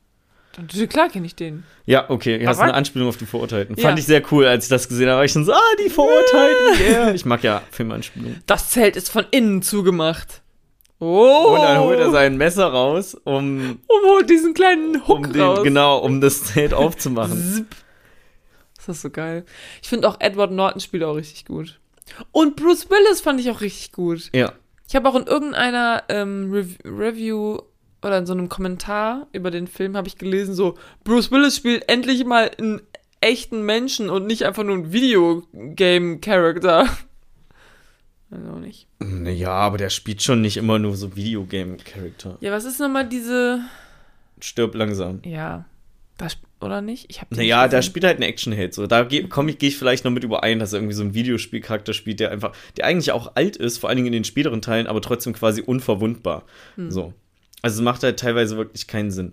Klar 0.88 1.09
kenne 1.09 1.24
ich 1.24 1.36
den. 1.36 1.62
Ja, 1.86 2.10
okay. 2.10 2.40
Du 2.40 2.48
hast 2.48 2.59
eine 2.59 2.74
Anspielung 2.74 3.09
auf 3.09 3.16
die 3.16 3.26
Verurteilten. 3.26 3.76
Ja. 3.76 3.82
Fand 3.84 4.00
ich 4.00 4.06
sehr 4.06 4.24
cool, 4.32 4.44
als 4.44 4.64
ich 4.64 4.70
das 4.70 4.88
gesehen 4.88 5.06
habe. 5.06 5.18
War 5.18 5.24
ich 5.24 5.30
schon 5.30 5.44
so, 5.44 5.52
ah, 5.52 5.76
die 5.78 5.88
Verurteilten. 5.88 6.84
Yeah. 6.84 7.14
Ich 7.14 7.24
mag 7.24 7.44
ja 7.44 7.62
Filmanspielungen. 7.70 8.42
Das 8.46 8.70
Zelt 8.70 8.96
ist 8.96 9.09
von 9.09 9.24
innen 9.30 9.62
zugemacht. 9.62 10.42
Oh! 10.98 11.54
Und 11.54 11.62
dann 11.62 11.78
holt 11.78 12.00
er 12.00 12.10
sein 12.10 12.36
Messer 12.36 12.66
raus, 12.66 13.14
um, 13.22 13.78
holt 13.88 14.28
diesen 14.28 14.52
kleinen 14.52 15.06
Hook 15.06 15.26
um 15.28 15.32
den, 15.32 15.42
raus. 15.42 15.62
genau, 15.62 15.98
um 15.98 16.20
das 16.20 16.42
Zelt 16.42 16.74
aufzumachen. 16.74 17.40
Zip. 17.40 17.76
Das 18.78 18.96
ist 18.96 19.02
so 19.02 19.10
geil. 19.10 19.44
Ich 19.80 19.88
finde 19.88 20.09
auch 20.09 20.16
Edward 20.18 20.50
Norton 20.50 20.80
spielt 20.80 21.04
auch 21.04 21.14
richtig 21.14 21.44
gut. 21.44 21.78
Und 22.32 22.56
Bruce 22.56 22.90
Willis 22.90 23.20
fand 23.20 23.38
ich 23.38 23.48
auch 23.48 23.60
richtig 23.60 23.92
gut. 23.92 24.28
Ja. 24.34 24.54
Ich 24.93 24.97
habe 24.97 25.09
auch 25.09 25.14
in 25.14 25.27
irgendeiner 25.27 26.02
ähm, 26.10 26.52
Rev 26.52 26.77
Review 26.85 27.60
oder 28.02 28.19
in 28.19 28.27
so 28.27 28.35
einem 28.35 28.51
Kommentar 28.51 29.27
über 29.32 29.51
den 29.51 29.66
Film 29.66 29.97
habe 29.97 30.06
ich 30.06 30.19
gelesen, 30.19 30.55
so 30.55 30.77
Bruce 31.02 31.31
Willis 31.31 31.56
spielt 31.56 31.89
endlich 31.89 32.27
mal 32.27 32.51
einen 32.59 32.82
echten 33.23 33.62
Menschen 33.62 34.10
und 34.10 34.27
nicht 34.27 34.44
einfach 34.44 34.64
nur 34.64 34.74
einen 34.74 34.93
Videogame-Charakter. 34.93 36.90
Also 38.31 38.52
nicht. 38.60 38.86
Naja, 38.98 39.52
aber 39.52 39.78
der 39.78 39.89
spielt 39.89 40.20
schon 40.20 40.43
nicht 40.43 40.59
immer 40.59 40.78
nur 40.78 40.94
so 40.94 41.16
Videogame-Charakter. 41.16 42.36
Ja, 42.40 42.52
was 42.52 42.66
ist 42.66 42.78
nochmal 42.78 43.09
diese. 43.09 43.60
Stirb 44.40 44.74
langsam. 44.74 45.23
Ja. 45.24 45.64
Oder 46.61 46.81
nicht? 46.81 47.07
Ich 47.09 47.20
Naja, 47.31 47.66
da 47.66 47.82
spielt 47.82 48.05
halt 48.05 48.19
ein 48.19 48.23
Actionheld. 48.23 48.74
So, 48.74 48.86
da 48.86 49.03
gehe 49.03 49.28
ich, 49.61 49.77
vielleicht 49.77 50.05
noch 50.05 50.12
mit 50.12 50.23
überein, 50.23 50.61
dass 50.61 50.73
er 50.73 50.78
irgendwie 50.78 50.94
so 50.94 51.03
ein 51.03 51.15
Videospielcharakter 51.15 51.93
spielt, 51.93 52.20
der 52.20 52.31
einfach, 52.31 52.53
der 52.77 52.86
eigentlich 52.86 53.12
auch 53.12 53.32
alt 53.35 53.57
ist, 53.57 53.78
vor 53.78 53.89
allen 53.89 53.97
Dingen 53.97 54.07
in 54.07 54.12
den 54.12 54.24
späteren 54.24 54.62
Teilen, 54.62 54.86
aber 54.86 55.01
trotzdem 55.01 55.32
quasi 55.32 55.62
unverwundbar. 55.62 56.44
So. 56.89 57.12
Also 57.62 57.81
es 57.81 57.85
macht 57.85 58.03
halt 58.03 58.19
teilweise 58.19 58.57
wirklich 58.57 58.86
keinen 58.86 59.11
Sinn. 59.11 59.32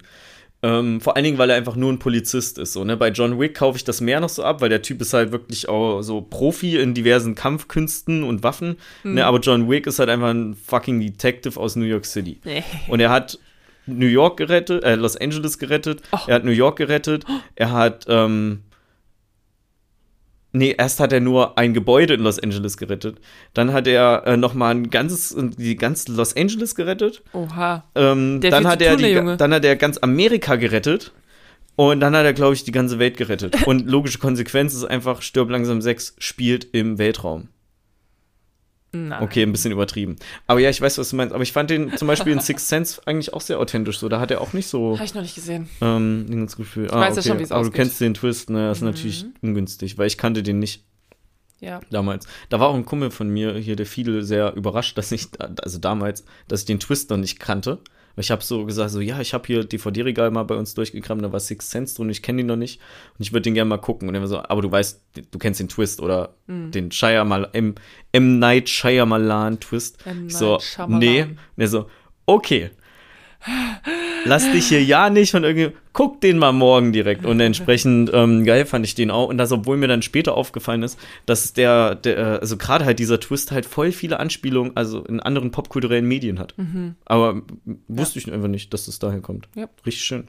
Ähm, 0.62 1.00
vor 1.00 1.16
allen 1.16 1.24
Dingen, 1.24 1.38
weil 1.38 1.50
er 1.50 1.56
einfach 1.56 1.78
nur 1.78 1.92
ein 1.92 2.00
Polizist 2.00 2.58
ist. 2.58 2.74
So, 2.74 2.84
ne? 2.84 2.98
Bei 2.98 3.10
John 3.10 3.40
Wick 3.40 3.56
kaufe 3.56 3.78
ich 3.78 3.86
das 3.86 4.02
mehr 4.02 4.20
noch 4.20 4.30
so 4.30 4.44
ab, 4.44 4.60
weil 4.60 4.70
der 4.70 4.82
Typ 4.82 5.00
ist 5.02 5.14
halt 5.14 5.32
wirklich 5.32 5.70
auch 5.70 6.02
so 6.02 6.22
Profi 6.22 6.78
in 6.78 6.94
diversen 6.94 7.34
Kampfkünsten 7.34 8.24
und 8.24 8.44
Waffen. 8.44 8.78
Ne? 9.04 9.26
Aber 9.26 9.40
John 9.40 9.70
Wick 9.70 9.88
ist 9.88 10.00
halt 10.00 10.10
einfach 10.10 10.30
ein 10.30 10.56
fucking 10.56 11.00
Detective 11.00 11.58
aus 11.58 11.78
New 11.78 11.86
York 11.86 12.06
City. 12.06 12.40
Und 12.90 13.00
er 13.00 13.10
hat 13.10 13.40
New 13.98 14.06
York 14.08 14.38
gerettet, 14.38 14.84
äh, 14.84 14.96
Los 14.96 15.16
Angeles 15.18 15.58
gerettet, 15.60 16.02
Ach. 16.12 16.28
er 16.28 16.36
hat 16.36 16.44
New 16.46 16.52
York 16.52 16.78
gerettet, 16.78 17.26
er 17.56 17.72
hat, 17.72 18.06
ähm, 18.08 18.64
nee, 20.52 20.74
erst 20.78 21.00
hat 21.00 21.14
er 21.14 21.20
nur 21.20 21.58
ein 21.58 21.74
Gebäude 21.74 22.14
in 22.16 22.22
Los 22.22 22.40
Angeles 22.40 22.78
gerettet, 22.78 23.18
dann 23.54 23.72
hat 23.74 23.88
er 23.88 24.24
äh, 24.26 24.38
noch 24.38 24.54
mal 24.54 24.72
ein 24.72 24.90
ganzes, 24.90 25.36
die 25.58 25.76
ganze 25.76 26.12
Los 26.14 26.36
Angeles 26.36 26.76
gerettet, 26.76 27.22
Oha. 27.34 27.84
ähm, 27.96 28.42
Der 28.42 28.52
dann 28.52 28.68
hat 28.68 28.82
er 28.82 28.94
tun, 28.96 29.04
die, 29.04 29.10
Junge. 29.12 29.38
dann 29.38 29.54
hat 29.54 29.66
er 29.66 29.76
ganz 29.76 29.98
Amerika 30.02 30.56
gerettet 30.56 31.14
und 31.76 32.00
dann 32.02 32.16
hat 32.16 32.26
er, 32.26 32.34
glaube 32.34 32.56
ich, 32.56 32.64
die 32.66 32.72
ganze 32.74 33.00
Welt 33.00 33.16
gerettet. 33.16 33.56
Und 33.66 33.90
logische 33.90 34.18
Konsequenz 34.20 34.74
ist 34.74 34.84
einfach, 34.84 35.22
stirb 35.22 35.50
langsam 35.50 35.80
6 35.82 36.16
spielt 36.18 36.68
im 36.74 36.98
Weltraum. 36.98 37.48
Nein. 38.92 39.22
Okay, 39.22 39.44
ein 39.44 39.52
bisschen 39.52 39.72
übertrieben. 39.72 40.16
Aber 40.48 40.60
ja, 40.60 40.70
ich 40.72 40.82
weiß, 40.82 40.98
was 40.98 41.10
du 41.12 41.16
meinst. 41.16 41.34
Aber 41.34 41.44
ich 41.44 41.52
fand 41.52 41.70
den 41.70 41.96
zum 41.96 42.08
Beispiel 42.08 42.34
in 42.34 42.40
Sixth 42.40 42.68
Sense 42.68 43.00
eigentlich 43.06 43.34
auch 43.34 43.42
sehr 43.42 43.60
authentisch. 43.60 44.00
So, 44.00 44.10
da 44.10 44.20
hat 44.20 44.32
er 44.32 44.42
auch 44.42 44.54
nicht 44.54 44.68
so 44.68 44.96
Habe 44.96 45.06
ich 45.06 45.14
noch 45.14 45.22
nicht 45.22 45.36
gesehen. 45.36 45.70
ähm, 45.82 46.46
das 46.46 46.58
Gefühl. 46.58 46.86
Ich 46.88 46.92
weiß 46.92 47.16
ja 47.18 47.22
schon, 47.22 47.38
wie 47.40 47.44
es 47.44 47.52
Aber 47.52 47.64
du 47.64 47.72
kennst 47.72 48.02
den 48.02 48.16
Twist, 48.16 48.50
ne? 48.50 48.68
Das 48.70 48.80
ist 48.80 48.82
Mhm. 48.82 48.88
natürlich 48.88 49.26
ungünstig, 49.42 49.98
weil 50.00 50.08
ich 50.08 50.18
kannte 50.18 50.42
den 50.42 50.58
nicht 50.58 50.84
Ja. 51.60 51.82
damals. 51.92 52.26
Da 52.50 52.60
war 52.60 52.70
auch 52.70 52.76
ein 52.76 52.86
Kumpel 52.86 53.12
von 53.12 53.30
mir 53.30 53.54
hier, 53.58 53.76
der 53.76 53.86
Fiedel, 53.86 54.24
sehr 54.24 54.54
überrascht, 54.56 54.98
dass 54.98 55.12
ich, 55.12 55.28
also 55.40 55.78
damals, 55.78 56.24
dass 56.48 56.62
ich 56.62 56.66
den 56.66 56.80
Twist 56.80 57.10
noch 57.12 57.18
nicht 57.18 57.40
kannte. 57.40 57.80
Weil 58.20 58.24
ich 58.26 58.32
habe 58.32 58.44
so 58.44 58.66
gesagt, 58.66 58.92
so, 58.92 59.00
ja, 59.00 59.22
ich 59.22 59.34
habe 59.34 59.48
hier 59.48 59.64
DVD-Regal 59.64 60.30
mal 60.30 60.44
bei 60.44 60.56
uns 60.56 60.74
durchgekramt, 60.74 61.24
da 61.24 61.32
war 61.32 61.40
Six 61.40 61.70
Sense 61.72 61.96
drin, 61.96 62.10
ich 62.10 62.22
kenne 62.22 62.40
den 62.40 62.48
noch 62.48 62.58
nicht 62.58 62.82
und 63.18 63.24
ich 63.26 63.32
würde 63.32 63.44
den 63.44 63.54
gerne 63.54 63.70
mal 63.70 63.78
gucken. 63.78 64.10
Und 64.10 64.16
er 64.16 64.20
war 64.20 64.28
so, 64.28 64.40
aber 64.44 64.62
du 64.62 64.70
weißt, 64.70 65.02
du 65.32 65.40
kennst 65.40 65.62
den 65.62 65.70
Twist 65.70 66.02
oder 66.02 66.36
Mhm. 66.48 66.72
den 66.72 66.92
Shyamalan, 66.92 67.48
M, 67.54 67.76
M. 68.12 68.38
Night 68.40 68.68
Shyamalan 68.68 69.62
Twist. 69.62 70.06
M. 70.06 70.28
Ich 70.28 70.36
so, 70.36 70.52
Night 70.56 70.64
Shyamalan. 70.64 71.00
nee. 71.00 71.22
Und 71.22 71.38
er 71.56 71.68
so, 71.70 71.90
okay. 72.26 72.72
Lass 74.26 74.52
dich 74.52 74.68
hier 74.68 74.84
ja 74.84 75.10
nicht 75.10 75.32
von 75.32 75.44
irgendwie, 75.44 75.72
guck 75.94 76.20
den 76.22 76.38
mal 76.38 76.52
morgen 76.52 76.92
direkt. 76.92 77.26
Und 77.26 77.40
entsprechend 77.40 78.12
ähm, 78.14 78.44
geil 78.44 78.66
fand 78.66 78.86
ich 78.86 78.96
den 78.96 79.12
auch. 79.12 79.30
Und 79.30 79.38
das, 79.38 79.52
obwohl 79.52 79.78
mir 79.78 79.88
dann 79.88 80.02
später 80.02 80.36
aufgefallen 80.36 80.84
ist, 80.84 81.00
dass 81.26 81.54
der, 81.54 81.96
der 81.96 82.18
äh, 82.18 82.22
also 82.40 82.58
gerade 82.58 82.84
halt 82.86 83.00
dieser 83.00 83.20
Twist 83.20 83.52
halt 83.52 83.66
voll 83.66 83.92
viele 83.92 84.20
Anspielungen, 84.20 84.76
also 84.76 85.04
in 85.06 85.20
anderen 85.22 85.52
popkulturellen 85.52 86.06
Medien 86.06 86.38
hat. 86.40 86.54
Aber 87.06 87.30
m- 87.32 87.44
wusste 87.88 88.20
ich 88.20 88.32
einfach 88.32 88.50
nicht, 88.50 88.74
dass 88.74 88.86
das 88.88 89.00
daher 89.00 89.22
kommt. 89.22 89.48
Mhm. 89.56 89.62
Ja. 89.62 89.70
Richtig 89.86 90.04
schön. 90.04 90.28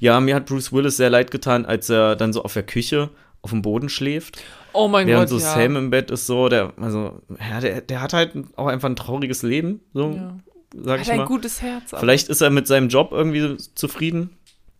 Ja, 0.00 0.18
mir 0.20 0.34
hat 0.34 0.46
Bruce 0.46 0.72
Willis 0.72 0.96
sehr 0.96 1.10
leid 1.10 1.30
getan, 1.30 1.64
als 1.66 1.88
er 1.88 2.16
dann 2.16 2.32
so 2.32 2.42
auf 2.42 2.54
der 2.54 2.64
Küche 2.64 3.10
auf 3.42 3.50
dem 3.50 3.62
Boden 3.62 3.88
schläft. 3.88 4.42
Oh 4.72 4.88
mein 4.88 5.06
Während 5.06 5.30
Gott, 5.30 5.40
so 5.40 5.44
ja. 5.46 5.54
Sam 5.54 5.76
im 5.76 5.90
Bett 5.90 6.10
ist 6.10 6.26
so, 6.26 6.48
der, 6.48 6.72
also, 6.80 7.20
ja, 7.40 7.60
der, 7.60 7.80
der 7.80 8.02
hat 8.02 8.12
halt 8.12 8.32
auch 8.56 8.66
einfach 8.66 8.88
ein 8.88 8.96
trauriges 8.96 9.42
Leben, 9.42 9.80
so, 9.94 10.10
ja. 10.16 10.36
Sag 10.74 10.98
Hat 11.00 11.06
ich 11.06 11.12
ein 11.12 11.18
mal. 11.18 11.26
gutes 11.26 11.62
Herz. 11.62 11.92
aber- 11.92 12.00
Vielleicht 12.00 12.28
ist 12.28 12.40
er 12.40 12.50
mit 12.50 12.66
seinem 12.66 12.88
Job 12.88 13.10
irgendwie 13.12 13.56
zufrieden. 13.74 14.30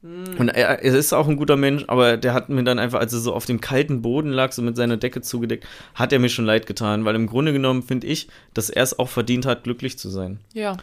Mhm. 0.02 0.36
Und 0.38 0.48
er, 0.48 0.82
er 0.82 0.94
ist 0.94 1.12
auch 1.12 1.28
ein 1.28 1.36
guter 1.36 1.56
Mensch, 1.56 1.84
aber 1.88 2.16
der 2.16 2.32
hat 2.32 2.48
mir 2.48 2.64
dann 2.64 2.78
einfach, 2.78 3.00
als 3.00 3.12
er 3.12 3.18
so 3.18 3.34
auf 3.34 3.44
dem 3.44 3.60
kalten 3.60 4.00
Boden 4.00 4.30
lag, 4.30 4.52
so 4.52 4.62
mit 4.62 4.74
seiner 4.76 4.96
Decke 4.96 5.20
zugedeckt, 5.20 5.66
hat 5.94 6.12
er 6.12 6.18
mir 6.18 6.30
schon 6.30 6.46
leid 6.46 6.66
getan, 6.66 7.04
weil 7.04 7.14
im 7.16 7.26
Grunde 7.26 7.52
genommen 7.52 7.82
finde 7.82 8.06
ich, 8.06 8.28
dass 8.54 8.70
er 8.70 8.82
es 8.82 8.98
auch 8.98 9.08
verdient 9.10 9.44
hat, 9.44 9.62
glücklich 9.64 9.98
zu 9.98 10.08
sein. 10.08 10.40
Ja. 10.54 10.78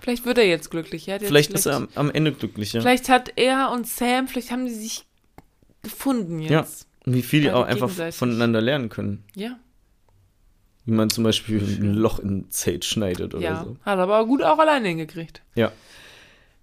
Vielleicht 0.00 0.24
wird 0.24 0.38
er 0.38 0.46
jetzt 0.46 0.70
glücklich. 0.70 1.06
Ja? 1.06 1.18
Vielleicht 1.18 1.52
ist 1.52 1.66
er 1.66 1.76
am, 1.76 1.88
am 1.94 2.10
Ende 2.10 2.32
glücklich, 2.32 2.72
ja. 2.72 2.80
Vielleicht 2.80 3.08
hat 3.10 3.32
er 3.36 3.70
und 3.72 3.86
Sam, 3.86 4.28
vielleicht 4.28 4.50
haben 4.50 4.64
die 4.66 4.72
sich 4.74 5.04
gefunden 5.82 6.40
Ja. 6.40 6.60
jetzt. 6.60 6.86
Wie 7.04 7.22
viel 7.22 7.42
die 7.42 7.50
auch 7.52 7.64
einfach 7.66 7.90
voneinander 8.12 8.60
lernen 8.60 8.88
können. 8.88 9.24
Ja. 9.34 9.56
Wie 10.86 10.92
man 10.92 11.10
zum 11.10 11.24
Beispiel 11.24 11.60
ein 11.60 11.94
Loch 11.94 12.18
in 12.20 12.48
Zelt 12.50 12.84
schneidet 12.84 13.34
oder 13.34 13.42
Ja. 13.42 13.64
so. 13.64 13.76
Hat 13.84 13.98
aber 13.98 14.24
gut 14.24 14.42
auch 14.42 14.58
alleine 14.58 14.88
hingekriegt. 14.88 15.42
Ja. 15.54 15.72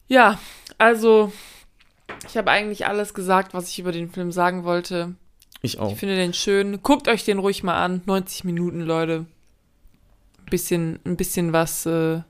Ja, 0.08 0.40
also 0.78 1.32
ich 2.28 2.38
habe 2.38 2.50
eigentlich 2.50 2.88
alles 2.88 3.14
gesagt, 3.14 3.54
was 3.54 3.70
ich 3.70 3.80
über 3.80 3.92
den 3.92 4.10
Film 4.10 4.32
sagen 4.32 4.64
wollte. 4.64 5.16
Ich 5.62 5.80
auch. 5.80 5.92
Ich 5.92 5.98
finde 6.00 6.16
den 6.16 6.34
schön. 6.34 6.82
Guckt 6.84 7.08
euch 7.08 7.24
den 7.26 7.40
ruhig 7.40 7.64
mal 7.64 7.82
an. 7.84 8.02
90 8.06 8.44
Minuten, 8.44 8.82
Leute. 8.82 9.26
Ein 10.40 10.50
bisschen, 10.50 11.00
ein 11.06 11.16
bisschen 11.18 11.54
was, 11.54 11.86
äh, 11.86 12.22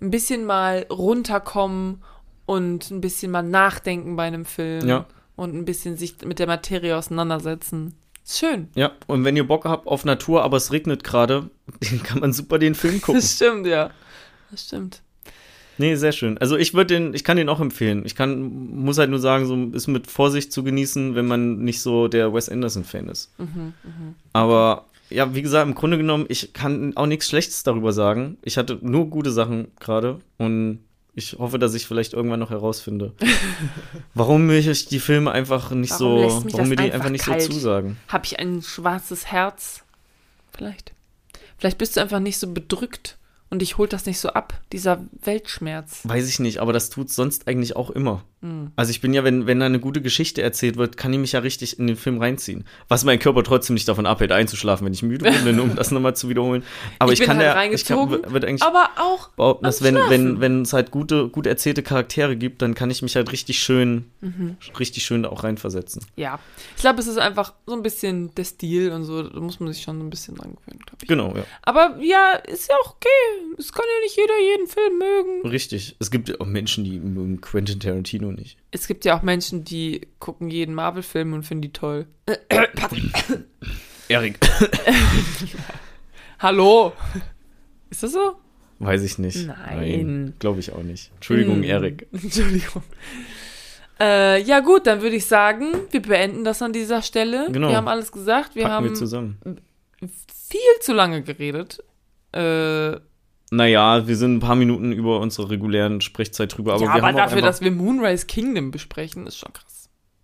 ein 0.00 0.10
bisschen 0.10 0.44
mal 0.44 0.86
runterkommen 0.90 2.02
und 2.46 2.90
ein 2.90 3.00
bisschen 3.00 3.30
mal 3.32 3.42
nachdenken 3.42 4.16
bei 4.16 4.24
einem 4.24 4.44
Film. 4.44 4.86
Ja. 4.88 5.06
Und 5.36 5.54
ein 5.54 5.64
bisschen 5.64 5.96
sich 5.96 6.16
mit 6.24 6.38
der 6.38 6.46
Materie 6.46 6.96
auseinandersetzen. 6.96 7.94
Ist 8.24 8.38
schön. 8.38 8.68
Ja, 8.74 8.92
und 9.06 9.24
wenn 9.24 9.36
ihr 9.36 9.46
Bock 9.46 9.64
habt 9.66 9.86
auf 9.86 10.04
Natur, 10.04 10.42
aber 10.42 10.56
es 10.56 10.72
regnet 10.72 11.04
gerade, 11.04 11.50
dann 11.80 12.02
kann 12.02 12.20
man 12.20 12.32
super 12.32 12.58
den 12.58 12.74
Film 12.74 13.00
gucken. 13.00 13.20
Das 13.20 13.34
stimmt, 13.34 13.66
ja. 13.66 13.90
Das 14.50 14.64
stimmt. 14.64 15.02
Nee, 15.76 15.96
sehr 15.96 16.12
schön. 16.12 16.38
Also 16.38 16.56
ich 16.56 16.72
würde 16.72 16.94
den, 16.94 17.14
ich 17.14 17.24
kann 17.24 17.36
den 17.36 17.48
auch 17.48 17.60
empfehlen. 17.60 18.02
Ich 18.06 18.14
kann, 18.14 18.42
muss 18.42 18.98
halt 18.98 19.10
nur 19.10 19.18
sagen, 19.18 19.46
so 19.46 19.76
ist 19.76 19.88
mit 19.88 20.06
Vorsicht 20.06 20.52
zu 20.52 20.62
genießen, 20.62 21.16
wenn 21.16 21.26
man 21.26 21.58
nicht 21.64 21.82
so 21.82 22.06
der 22.06 22.32
Wes 22.32 22.48
Anderson-Fan 22.48 23.08
ist. 23.08 23.32
Mhm, 23.38 23.74
Aber 24.32 24.84
ja, 25.10 25.34
wie 25.34 25.42
gesagt, 25.42 25.66
im 25.66 25.74
Grunde 25.74 25.96
genommen, 25.96 26.26
ich 26.28 26.52
kann 26.52 26.96
auch 26.96 27.06
nichts 27.06 27.28
Schlechtes 27.28 27.64
darüber 27.64 27.92
sagen. 27.92 28.38
Ich 28.42 28.56
hatte 28.56 28.78
nur 28.82 29.10
gute 29.10 29.32
Sachen 29.32 29.68
gerade 29.80 30.20
und 30.38 30.78
ich 31.14 31.34
hoffe, 31.38 31.58
dass 31.58 31.74
ich 31.74 31.86
vielleicht 31.86 32.12
irgendwann 32.12 32.40
noch 32.40 32.50
herausfinde, 32.50 33.12
warum 34.14 34.46
mir 34.46 34.58
ich 34.58 34.86
die 34.86 34.98
Filme 35.00 35.30
einfach 35.32 35.70
nicht 35.70 35.92
Warum 35.92 36.30
so, 36.30 36.40
mich 36.40 36.54
warum 36.54 36.68
mir 36.68 36.76
die 36.76 36.82
einfach 36.84 36.96
einfach 36.96 37.10
nicht 37.10 37.24
kalt? 37.24 37.42
so 37.42 37.52
zusagen. 37.52 37.96
Habe 38.08 38.24
ich 38.26 38.38
ein 38.38 38.62
schwarzes 38.62 39.26
Herz? 39.26 39.84
Vielleicht. 40.52 40.92
Vielleicht 41.56 41.78
bist 41.78 41.96
du 41.96 42.00
einfach 42.00 42.20
nicht 42.20 42.38
so 42.38 42.52
bedrückt 42.52 43.18
und 43.50 43.60
dich 43.60 43.78
holt 43.78 43.92
das 43.92 44.06
nicht 44.06 44.18
so 44.18 44.30
ab, 44.30 44.60
dieser 44.72 45.04
Weltschmerz. 45.22 46.00
Weiß 46.04 46.28
ich 46.28 46.40
nicht, 46.40 46.58
aber 46.58 46.72
das 46.72 46.90
tut 46.90 47.10
sonst 47.10 47.46
eigentlich 47.46 47.76
auch 47.76 47.90
immer. 47.90 48.24
Mhm. 48.44 48.72
Also 48.76 48.90
ich 48.90 49.00
bin 49.00 49.14
ja, 49.14 49.24
wenn, 49.24 49.46
wenn 49.46 49.58
da 49.60 49.66
eine 49.66 49.80
gute 49.80 50.02
Geschichte 50.02 50.42
erzählt 50.42 50.76
wird, 50.76 50.96
kann 50.96 51.12
ich 51.12 51.18
mich 51.18 51.32
ja 51.32 51.40
richtig 51.40 51.78
in 51.78 51.86
den 51.86 51.96
Film 51.96 52.18
reinziehen. 52.18 52.64
Was 52.88 53.04
mein 53.04 53.18
Körper 53.18 53.42
trotzdem 53.42 53.74
nicht 53.74 53.88
davon 53.88 54.06
abhält, 54.06 54.32
einzuschlafen, 54.32 54.84
wenn 54.86 54.92
ich 54.92 55.02
müde 55.02 55.30
bin, 55.44 55.58
um 55.60 55.74
das 55.76 55.90
nochmal 55.90 56.14
zu 56.14 56.28
wiederholen. 56.28 56.62
Aber 56.98 57.12
Ich 57.12 57.20
ich, 57.20 57.26
kann 57.26 57.38
halt 57.38 57.46
ja, 57.46 57.72
ich 57.74 57.84
kann, 57.84 58.10
wird 58.10 58.44
eigentlich 58.44 58.62
Aber 58.62 58.90
auch 58.98 59.28
behaupten, 59.30 59.64
dass 59.64 59.82
wenn, 59.82 59.96
wenn, 60.08 60.40
wenn 60.40 60.62
es 60.62 60.72
halt 60.72 60.90
gute, 60.90 61.28
gut 61.28 61.46
erzählte 61.46 61.82
Charaktere 61.82 62.36
gibt, 62.36 62.60
dann 62.62 62.74
kann 62.74 62.90
ich 62.90 63.00
mich 63.02 63.16
halt 63.16 63.32
richtig 63.32 63.58
schön, 63.58 64.04
Mhm. 64.20 64.56
richtig 64.78 65.04
schön 65.04 65.22
da 65.22 65.28
auch 65.30 65.44
reinversetzen. 65.44 66.02
Ja, 66.16 66.38
ich 66.76 66.80
glaube, 66.82 67.00
es 67.00 67.06
ist 67.06 67.18
einfach 67.18 67.52
so 67.66 67.74
ein 67.74 67.82
bisschen 67.82 68.34
der 68.34 68.44
Stil 68.44 68.90
und 68.92 69.04
so, 69.04 69.22
da 69.22 69.40
muss 69.40 69.60
man 69.60 69.72
sich 69.72 69.82
schon 69.82 69.98
ein 70.00 70.10
bisschen 70.10 70.34
dran 70.36 70.50
gewöhnen, 70.56 70.80
glaube 70.84 70.98
ich. 71.02 71.08
Genau, 71.08 71.34
ja. 71.36 71.44
Aber 71.62 71.96
ja, 72.00 72.32
ist 72.46 72.68
ja 72.68 72.74
auch 72.84 72.94
okay. 72.96 73.08
Es 73.58 73.72
kann 73.72 73.84
ja 73.84 74.04
nicht 74.04 74.16
jeder 74.16 74.38
jeden 74.40 74.66
Film 74.66 74.98
mögen. 74.98 75.48
Richtig. 75.48 75.96
Es 75.98 76.10
gibt 76.10 76.28
ja 76.28 76.36
auch 76.40 76.46
Menschen, 76.46 76.84
die 76.84 76.98
mögen 76.98 77.40
Quentin 77.40 77.80
Tarantino 77.80 78.33
nicht. 78.34 78.58
Es 78.70 78.86
gibt 78.86 79.04
ja 79.04 79.16
auch 79.18 79.22
Menschen, 79.22 79.64
die 79.64 80.06
gucken 80.18 80.50
jeden 80.50 80.74
Marvel-Film 80.74 81.32
und 81.32 81.42
finden 81.44 81.62
die 81.62 81.72
toll. 81.72 82.06
Erik. 84.08 84.38
Hallo? 86.38 86.92
Ist 87.90 88.02
das 88.02 88.12
so? 88.12 88.36
Weiß 88.80 89.02
ich 89.02 89.18
nicht. 89.18 89.46
Nein. 89.46 90.34
Glaube 90.38 90.60
ich 90.60 90.72
auch 90.72 90.82
nicht. 90.82 91.10
Entschuldigung, 91.14 91.56
Hm. 91.56 91.62
Erik. 91.64 92.06
Entschuldigung. 92.12 92.82
Äh, 94.00 94.42
ja 94.42 94.60
gut, 94.60 94.86
dann 94.86 95.00
würde 95.02 95.16
ich 95.16 95.26
sagen, 95.26 95.72
wir 95.90 96.02
beenden 96.02 96.44
das 96.44 96.60
an 96.60 96.72
dieser 96.72 97.00
Stelle. 97.02 97.48
Genau. 97.50 97.68
Wir 97.68 97.76
haben 97.76 97.88
alles 97.88 98.10
gesagt. 98.10 98.56
Wir 98.56 98.64
Packen 98.64 98.74
haben 98.74 98.84
wir 98.86 98.94
zusammen. 98.94 99.38
viel 100.00 100.60
zu 100.80 100.92
lange 100.92 101.22
geredet. 101.22 101.78
Äh, 102.32 102.96
Naja, 103.54 104.06
wir 104.06 104.16
sind 104.16 104.36
ein 104.36 104.40
paar 104.40 104.56
Minuten 104.56 104.90
über 104.90 105.20
unsere 105.20 105.50
regulären 105.50 106.00
Sprechzeit 106.00 106.56
drüber, 106.56 106.74
aber 106.74 106.84
ja, 106.84 106.94
wir 106.94 107.04
aber 107.04 107.12
dafür, 107.12 107.42
dass 107.42 107.60
wir 107.60 107.70
Moonrise 107.70 108.26
Kingdom 108.26 108.70
besprechen, 108.70 109.26
ist 109.26 109.38
schon 109.38 109.52
krass. 109.52 109.74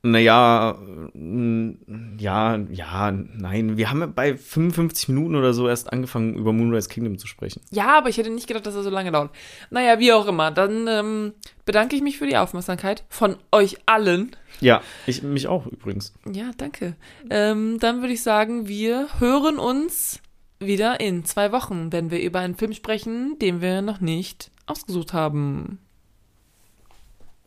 Naja, 0.02 0.78
mm, 1.12 2.16
ja, 2.18 2.56
ja, 2.70 3.10
nein. 3.12 3.76
Wir 3.76 3.90
haben 3.90 4.14
bei 4.14 4.34
55 4.34 5.10
Minuten 5.10 5.36
oder 5.36 5.52
so 5.52 5.68
erst 5.68 5.92
angefangen, 5.92 6.34
über 6.34 6.52
Moonrise 6.54 6.88
Kingdom 6.88 7.18
zu 7.18 7.26
sprechen. 7.26 7.60
Ja, 7.70 7.98
aber 7.98 8.08
ich 8.08 8.16
hätte 8.16 8.30
nicht 8.30 8.46
gedacht, 8.46 8.66
dass 8.66 8.74
er 8.74 8.82
so 8.82 8.90
lange 8.90 9.12
dauert. 9.12 9.30
Naja, 9.68 9.98
wie 9.98 10.12
auch 10.12 10.26
immer. 10.26 10.50
Dann 10.50 10.86
ähm, 10.88 11.34
bedanke 11.66 11.96
ich 11.96 12.02
mich 12.02 12.16
für 12.18 12.26
die 12.26 12.38
Aufmerksamkeit 12.38 13.04
von 13.10 13.36
euch 13.52 13.76
allen. 13.84 14.34
Ja, 14.60 14.80
ich 15.06 15.22
mich 15.22 15.48
auch 15.48 15.66
übrigens. 15.66 16.14
Ja, 16.32 16.50
danke. 16.56 16.96
Ähm, 17.28 17.78
dann 17.78 18.00
würde 18.00 18.14
ich 18.14 18.22
sagen, 18.22 18.68
wir 18.68 19.06
hören 19.18 19.58
uns 19.58 20.22
wieder 20.60 21.00
in 21.00 21.24
zwei 21.24 21.52
Wochen, 21.52 21.90
wenn 21.92 22.10
wir 22.10 22.20
über 22.20 22.40
einen 22.40 22.54
Film 22.54 22.72
sprechen, 22.74 23.38
den 23.38 23.60
wir 23.60 23.82
noch 23.82 24.00
nicht 24.00 24.50
ausgesucht 24.66 25.12
haben. 25.12 25.78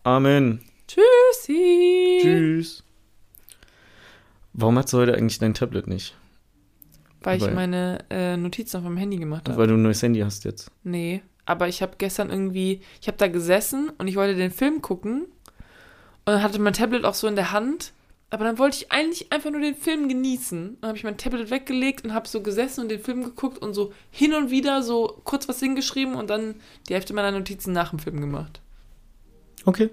Amen. 0.03 0.61
Tschüssi. 0.87 2.19
Tschüss. 2.21 2.83
Warum 4.53 4.77
hast 4.77 4.91
du 4.91 4.97
heute 4.97 5.15
eigentlich 5.15 5.39
dein 5.39 5.53
Tablet 5.53 5.87
nicht? 5.87 6.15
Weil 7.21 7.37
ich 7.37 7.43
Weil- 7.43 7.53
meine 7.53 7.99
äh, 8.09 8.35
Notizen 8.35 8.77
auf 8.77 8.83
meinem 8.83 8.97
Handy 8.97 9.17
gemacht 9.17 9.47
habe. 9.47 9.57
Weil 9.57 9.67
du 9.67 9.75
ein 9.75 9.81
neues 9.81 10.01
Handy 10.03 10.19
hast 10.19 10.43
jetzt. 10.43 10.69
Nee, 10.83 11.21
aber 11.45 11.67
ich 11.69 11.81
habe 11.81 11.93
gestern 11.97 12.29
irgendwie, 12.29 12.81
ich 13.01 13.07
habe 13.07 13.17
da 13.17 13.27
gesessen 13.27 13.91
und 13.97 14.07
ich 14.07 14.15
wollte 14.15 14.35
den 14.35 14.51
Film 14.51 14.81
gucken 14.81 15.21
und 15.21 15.27
dann 16.25 16.43
hatte 16.43 16.59
mein 16.59 16.73
Tablet 16.73 17.05
auch 17.05 17.13
so 17.13 17.27
in 17.27 17.35
der 17.35 17.51
Hand, 17.51 17.93
aber 18.33 18.45
dann 18.45 18.57
wollte 18.57 18.77
ich 18.77 18.91
eigentlich 18.91 19.31
einfach 19.31 19.51
nur 19.51 19.61
den 19.61 19.75
Film 19.75 20.09
genießen. 20.09 20.77
Dann 20.81 20.87
habe 20.87 20.97
ich 20.97 21.03
mein 21.03 21.17
Tablet 21.17 21.51
weggelegt 21.51 22.03
und 22.03 22.15
habe 22.15 22.27
so 22.27 22.41
gesessen 22.41 22.81
und 22.81 22.89
den 22.89 22.99
Film 22.99 23.23
geguckt 23.23 23.59
und 23.59 23.75
so 23.75 23.93
hin 24.09 24.33
und 24.33 24.49
wieder 24.49 24.81
so 24.81 25.21
kurz 25.23 25.47
was 25.47 25.59
hingeschrieben 25.59 26.15
und 26.15 26.31
dann 26.31 26.55
die 26.89 26.95
Hälfte 26.95 27.13
meiner 27.13 27.31
Notizen 27.31 27.73
nach 27.73 27.91
dem 27.91 27.99
Film 27.99 28.19
gemacht. 28.19 28.59
Okay. 29.65 29.91